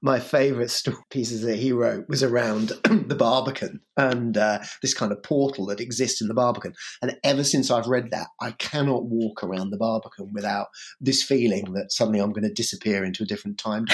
my 0.02 0.20
favourite 0.20 0.82
pieces 1.10 1.42
that 1.42 1.56
he 1.56 1.72
wrote 1.72 2.08
was 2.08 2.22
around 2.22 2.68
the 2.84 3.16
Barbican 3.16 3.80
and 3.96 4.36
uh, 4.36 4.60
this 4.82 4.94
kind 4.94 5.12
of 5.12 5.22
portal 5.22 5.66
that 5.66 5.80
exists 5.80 6.20
in 6.20 6.28
the 6.28 6.34
Barbican. 6.34 6.74
And 7.02 7.16
ever 7.24 7.44
since 7.44 7.70
I've 7.70 7.86
read 7.86 8.10
that, 8.10 8.28
I 8.40 8.52
cannot 8.52 9.04
walk 9.04 9.42
around 9.42 9.70
the 9.70 9.76
Barbican 9.76 10.32
without 10.32 10.68
this 11.00 11.22
feeling 11.22 11.72
that 11.74 11.92
suddenly 11.92 12.20
I'm 12.20 12.32
going 12.32 12.44
to 12.44 12.52
disappear 12.52 13.04
into 13.04 13.22
a 13.22 13.26
different 13.26 13.58
time. 13.58 13.86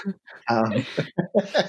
um, 0.48 0.84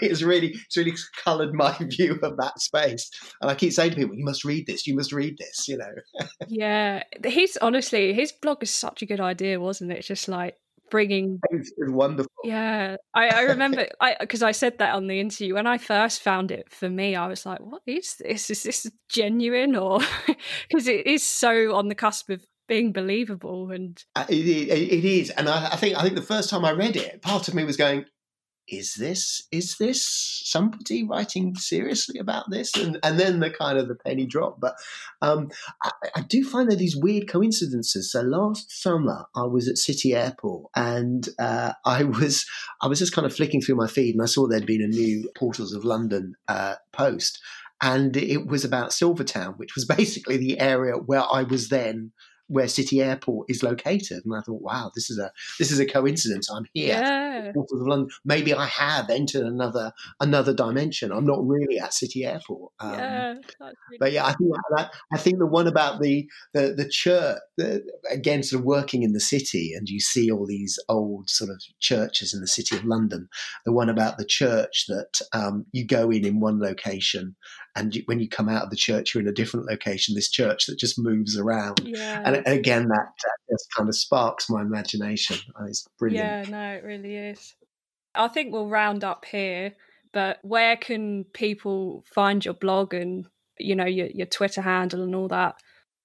it's 0.00 0.22
really, 0.22 0.48
it's 0.48 0.76
really 0.76 0.94
coloured 1.24 1.54
my 1.54 1.76
view 1.80 2.18
of 2.22 2.36
that 2.36 2.60
space. 2.60 3.10
And 3.40 3.50
I 3.50 3.54
keep 3.54 3.72
saying 3.72 3.90
to 3.90 3.96
people, 3.96 4.16
"You 4.16 4.24
must 4.24 4.44
read 4.44 4.66
this. 4.66 4.86
You 4.86 4.94
must 4.94 5.12
read 5.12 5.38
this." 5.38 5.68
You 5.68 5.78
know. 5.78 6.26
yeah, 6.48 7.02
he's 7.24 7.56
honestly 7.58 8.12
his 8.12 8.32
blog 8.32 8.62
is 8.62 8.70
such 8.70 9.02
a 9.02 9.06
good 9.06 9.20
idea, 9.20 9.60
wasn't 9.60 9.92
it? 9.92 9.98
It's 9.98 10.08
just 10.08 10.28
like 10.28 10.56
bringing 10.92 11.40
it's, 11.50 11.72
wonderful. 11.78 12.30
Yeah 12.44 12.96
i, 13.14 13.28
I 13.28 13.42
remember 13.42 13.88
i 14.00 14.14
because 14.20 14.42
i 14.42 14.52
said 14.52 14.78
that 14.78 14.94
on 14.94 15.08
the 15.08 15.18
interview 15.18 15.54
when 15.54 15.66
i 15.66 15.78
first 15.78 16.22
found 16.22 16.52
it 16.52 16.70
for 16.70 16.88
me 16.88 17.16
i 17.16 17.26
was 17.26 17.44
like 17.44 17.60
what 17.60 17.82
is 17.86 18.16
this? 18.16 18.50
Is 18.50 18.62
this 18.62 18.90
genuine? 19.08 19.74
Or 19.74 20.00
because 20.68 20.86
it 20.86 21.06
is 21.06 21.22
so 21.22 21.74
on 21.74 21.88
the 21.88 21.94
cusp 21.94 22.28
of 22.30 22.44
being 22.68 22.92
believable 22.92 23.70
and 23.70 24.02
uh, 24.14 24.24
it, 24.28 24.46
it, 24.46 24.68
it 24.68 25.04
is 25.04 25.30
and 25.30 25.48
I, 25.48 25.72
I 25.72 25.76
think 25.76 25.96
i 25.96 26.02
think 26.02 26.14
the 26.14 26.22
first 26.22 26.48
time 26.48 26.64
i 26.64 26.70
read 26.70 26.96
it 26.96 27.20
part 27.20 27.48
of 27.48 27.54
me 27.54 27.64
was 27.64 27.76
going 27.76 28.04
is 28.68 28.94
this 28.94 29.46
is 29.50 29.76
this 29.78 30.04
somebody 30.44 31.04
writing 31.04 31.54
seriously 31.56 32.18
about 32.18 32.50
this? 32.50 32.74
And, 32.76 32.98
and 33.02 33.18
then 33.18 33.40
the 33.40 33.50
kind 33.50 33.78
of 33.78 33.88
the 33.88 33.94
penny 33.94 34.26
drop. 34.26 34.60
But 34.60 34.74
um, 35.20 35.50
I, 35.82 35.90
I, 36.16 36.20
do 36.22 36.44
find 36.44 36.70
there 36.70 36.76
these 36.76 36.96
weird 36.96 37.28
coincidences. 37.28 38.12
So 38.12 38.22
last 38.22 38.70
summer 38.70 39.26
i 39.34 39.44
was 39.44 39.68
at 39.68 39.78
city 39.78 40.14
airport 40.14 40.70
and 40.74 41.28
uh, 41.38 41.72
i 41.84 42.04
was 42.04 42.44
i 42.80 42.86
was 42.86 42.98
just 42.98 43.12
kind 43.12 43.26
of 43.26 43.34
flicking 43.34 43.60
through 43.60 43.76
my 43.76 43.86
feed 43.86 44.14
and 44.14 44.22
i 44.22 44.26
saw 44.26 44.46
there'd 44.46 44.66
been 44.66 44.82
a 44.82 44.88
new 44.88 45.30
portals 45.36 45.72
of 45.72 45.84
london 45.84 46.34
uh, 46.48 46.74
post. 46.92 47.40
And 47.84 48.16
it 48.16 48.46
was 48.46 48.64
about 48.64 48.92
silvertown 48.92 49.54
which 49.56 49.74
was 49.74 49.84
basically 49.96 50.36
the 50.36 50.60
area 50.60 50.94
where 50.94 51.24
i 51.32 51.42
was 51.42 51.68
then 51.68 52.12
where 52.52 52.68
City 52.68 53.00
Airport 53.00 53.50
is 53.50 53.62
located. 53.62 54.22
And 54.24 54.34
I 54.34 54.42
thought, 54.42 54.60
wow, 54.60 54.90
this 54.94 55.10
is 55.10 55.18
a 55.18 55.32
this 55.58 55.70
is 55.70 55.80
a 55.80 55.86
coincidence. 55.86 56.50
I'm 56.50 56.66
here. 56.74 56.98
Yeah. 56.98 57.52
Maybe 58.24 58.52
I 58.52 58.66
have 58.66 59.08
entered 59.08 59.44
another 59.44 59.92
another 60.20 60.52
dimension. 60.52 61.12
I'm 61.12 61.26
not 61.26 61.46
really 61.46 61.78
at 61.78 61.94
City 61.94 62.24
Airport. 62.24 62.72
Um, 62.78 62.92
yeah, 62.92 63.34
really 63.60 63.98
but 63.98 64.12
yeah, 64.12 64.26
I 64.26 64.32
think 64.34 64.52
that, 64.76 64.90
I 65.12 65.16
think 65.16 65.38
the 65.38 65.46
one 65.46 65.66
about 65.66 66.00
the 66.00 66.28
the 66.52 66.74
the 66.76 66.88
church 66.88 67.38
the, 67.56 67.82
again, 68.10 68.42
sort 68.42 68.60
of 68.60 68.66
working 68.66 69.02
in 69.02 69.12
the 69.12 69.20
city, 69.20 69.72
and 69.74 69.88
you 69.88 70.00
see 70.00 70.30
all 70.30 70.46
these 70.46 70.78
old 70.88 71.30
sort 71.30 71.50
of 71.50 71.62
churches 71.80 72.34
in 72.34 72.40
the 72.40 72.46
city 72.46 72.76
of 72.76 72.84
London. 72.84 73.28
The 73.64 73.72
one 73.72 73.88
about 73.88 74.18
the 74.18 74.26
church 74.26 74.84
that 74.88 75.20
um, 75.32 75.64
you 75.72 75.86
go 75.86 76.10
in 76.10 76.26
in 76.26 76.40
one 76.40 76.60
location, 76.60 77.34
and 77.74 77.94
you, 77.94 78.02
when 78.06 78.20
you 78.20 78.28
come 78.28 78.48
out 78.48 78.64
of 78.64 78.70
the 78.70 78.76
church, 78.76 79.14
you're 79.14 79.22
in 79.22 79.28
a 79.28 79.32
different 79.32 79.66
location. 79.66 80.14
This 80.14 80.30
church 80.30 80.66
that 80.66 80.78
just 80.78 80.98
moves 80.98 81.36
around, 81.36 81.80
yeah. 81.84 82.22
and 82.24 82.36
and 82.36 82.46
again, 82.46 82.88
that, 82.88 83.06
that 83.22 83.38
just 83.50 83.68
kind 83.76 83.88
of 83.88 83.96
sparks 83.96 84.50
my 84.50 84.60
imagination. 84.62 85.36
It's 85.66 85.86
brilliant. 85.98 86.48
Yeah, 86.48 86.50
no, 86.50 86.74
it 86.74 86.84
really 86.84 87.16
is. 87.16 87.54
I 88.14 88.28
think 88.28 88.52
we'll 88.52 88.68
round 88.68 89.04
up 89.04 89.24
here. 89.24 89.74
But 90.12 90.38
where 90.42 90.76
can 90.76 91.24
people 91.32 92.04
find 92.14 92.44
your 92.44 92.54
blog 92.54 92.92
and 92.92 93.26
you 93.58 93.74
know 93.74 93.86
your, 93.86 94.08
your 94.08 94.26
Twitter 94.26 94.60
handle 94.60 95.02
and 95.02 95.14
all 95.14 95.28
that? 95.28 95.56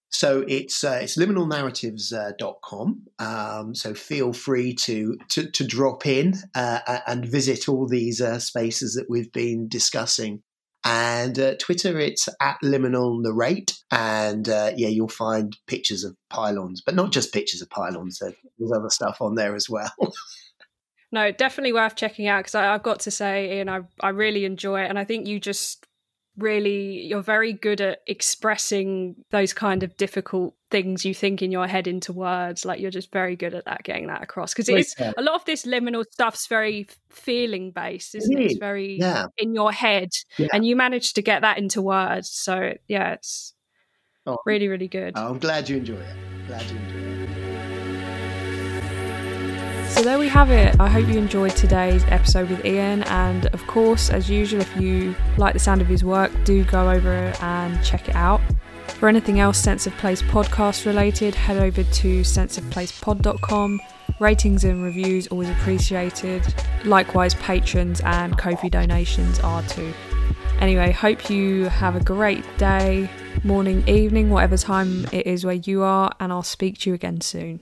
So 0.10 0.46
it's 0.48 0.84
uh, 0.84 1.00
it's 1.02 1.18
liminalnarratives.com. 1.18 3.02
Uh, 3.20 3.60
um, 3.60 3.76
so 3.76 3.94
feel 3.94 4.32
free 4.32 4.74
to 4.76 5.18
to, 5.30 5.52
to 5.52 5.68
drop 5.68 6.06
in 6.06 6.36
uh, 6.56 7.00
and 7.06 7.26
visit 7.26 7.68
all 7.68 7.88
these 7.88 8.22
uh, 8.22 8.40
spaces 8.40 8.94
that 8.96 9.10
we've 9.10 9.32
been 9.32 9.68
discussing. 9.68 10.44
And 10.90 11.38
uh, 11.38 11.56
Twitter, 11.60 12.00
it's 12.00 12.30
at 12.40 12.58
liminal 12.64 13.22
narrate, 13.22 13.78
and 13.92 14.48
uh, 14.48 14.72
yeah, 14.78 14.88
you'll 14.88 15.10
find 15.10 15.58
pictures 15.68 16.06
of 16.06 16.16
pylons, 16.30 16.82
but 16.82 16.96
not 16.96 17.12
just 17.12 17.34
pictures 17.34 17.62
of 17.62 17.70
pylons. 17.70 18.20
There's 18.20 18.72
other 18.72 18.90
stuff 18.90 19.22
on 19.22 19.36
there 19.36 19.54
as 19.54 19.70
well. 19.70 19.92
no, 21.12 21.30
definitely 21.32 21.74
worth 21.74 21.98
checking 21.98 22.28
out 22.28 22.40
because 22.40 22.56
I've 22.56 22.84
got 22.84 23.02
to 23.02 23.12
say, 23.12 23.58
Ian, 23.58 23.68
I 23.68 23.82
I 24.00 24.10
really 24.10 24.46
enjoy 24.46 24.84
it, 24.84 24.90
and 24.90 24.98
I 24.98 25.04
think 25.04 25.28
you 25.28 25.42
just 25.42 25.86
really 26.38 27.02
you're 27.06 27.22
very 27.22 27.52
good 27.52 27.82
at 27.82 28.00
expressing 28.08 29.16
those 29.32 29.52
kind 29.52 29.84
of 29.84 29.98
difficult 29.98 30.56
things 30.70 31.06
you 31.06 31.14
think 31.14 31.42
in 31.42 31.52
your 31.52 31.66
head 31.66 31.88
into 31.88 32.12
words 32.12 32.66
like 32.66 32.80
you're 32.80 32.92
just 32.92 33.12
very 33.12 33.36
good 33.36 33.54
at 33.54 33.64
that 33.66 33.84
getting 33.84 34.08
that 34.08 34.22
across 34.22 34.54
because 34.54 34.68
it's 34.68 34.96
a 35.00 35.22
lot 35.22 35.36
of 35.36 35.46
this 35.46 35.66
liminal 35.66 36.04
stuff's 36.12 36.48
very 36.48 36.88
feeling 37.10 37.72
based 37.72 38.16
isn't 38.16 38.38
it, 38.38 38.42
it? 38.42 38.52
it's 38.52 38.60
very 38.60 38.98
yeah. 39.00 39.26
in 39.38 39.54
your 39.54 39.72
head 39.72 40.10
yeah. 40.38 40.48
and 40.52 40.66
you 40.66 40.76
managed 40.76 41.16
to 41.16 41.22
get 41.22 41.42
that 41.42 41.58
into 41.58 41.82
words 41.82 42.30
so 42.30 42.74
yeah 42.88 43.14
it's 43.14 43.54
oh. 44.26 44.38
really 44.46 44.68
really 44.68 44.90
good 44.90 45.14
oh, 45.16 45.30
i'm 45.30 45.40
glad 45.40 45.70
you 45.70 45.78
enjoy 45.78 45.96
it 45.96 46.16
glad 46.48 46.70
you 46.70 46.78
enjoy 46.78 46.98
it 47.00 47.18
so 49.90 50.04
there 50.04 50.20
we 50.20 50.28
have 50.28 50.52
it. 50.52 50.80
I 50.80 50.88
hope 50.90 51.08
you 51.08 51.18
enjoyed 51.18 51.56
today's 51.56 52.04
episode 52.10 52.52
with 52.52 52.64
Ian. 52.64 53.02
And 53.04 53.48
of 53.48 53.66
course, 53.66 54.12
as 54.12 54.30
usual, 54.30 54.62
if 54.62 54.78
you 54.78 55.16
like 55.38 55.54
the 55.54 55.60
sound 55.60 55.82
of 55.82 55.88
his 55.88 56.04
work, 56.04 56.32
do 56.44 56.64
go 56.66 56.92
over 56.92 57.34
and 57.42 57.84
check 57.84 58.08
it 58.08 58.14
out. 58.14 58.40
For 58.96 59.08
anything 59.08 59.40
else 59.40 59.58
Sense 59.58 59.86
of 59.86 59.94
Place 59.98 60.22
podcast 60.24 60.86
related, 60.86 61.36
head 61.36 61.58
over 61.58 61.84
to 61.84 62.22
senseofplacepod.com. 62.22 63.82
Ratings 64.20 64.64
and 64.64 64.84
reviews 64.84 65.28
always 65.28 65.50
appreciated. 65.50 66.42
Likewise, 66.86 67.36
patrons 67.36 68.02
and 68.02 68.36
Ko-fi 68.38 68.70
donations 68.70 69.40
are 69.42 69.62
too. 69.64 69.94
Anyway, 70.60 70.92
hope 70.92 71.30
you 71.30 71.66
have 71.66 71.96
a 71.96 72.04
great 72.04 72.44
day, 72.58 73.08
morning, 73.44 73.88
evening, 73.88 74.32
whatever 74.32 74.58
time 74.58 75.06
it 75.12 75.28
is 75.28 75.46
where 75.46 75.54
you 75.56 75.84
are, 75.84 76.12
and 76.20 76.34
I'll 76.34 76.42
speak 76.42 76.80
to 76.80 76.90
you 76.90 76.96
again 76.96 77.22
soon. 77.22 77.62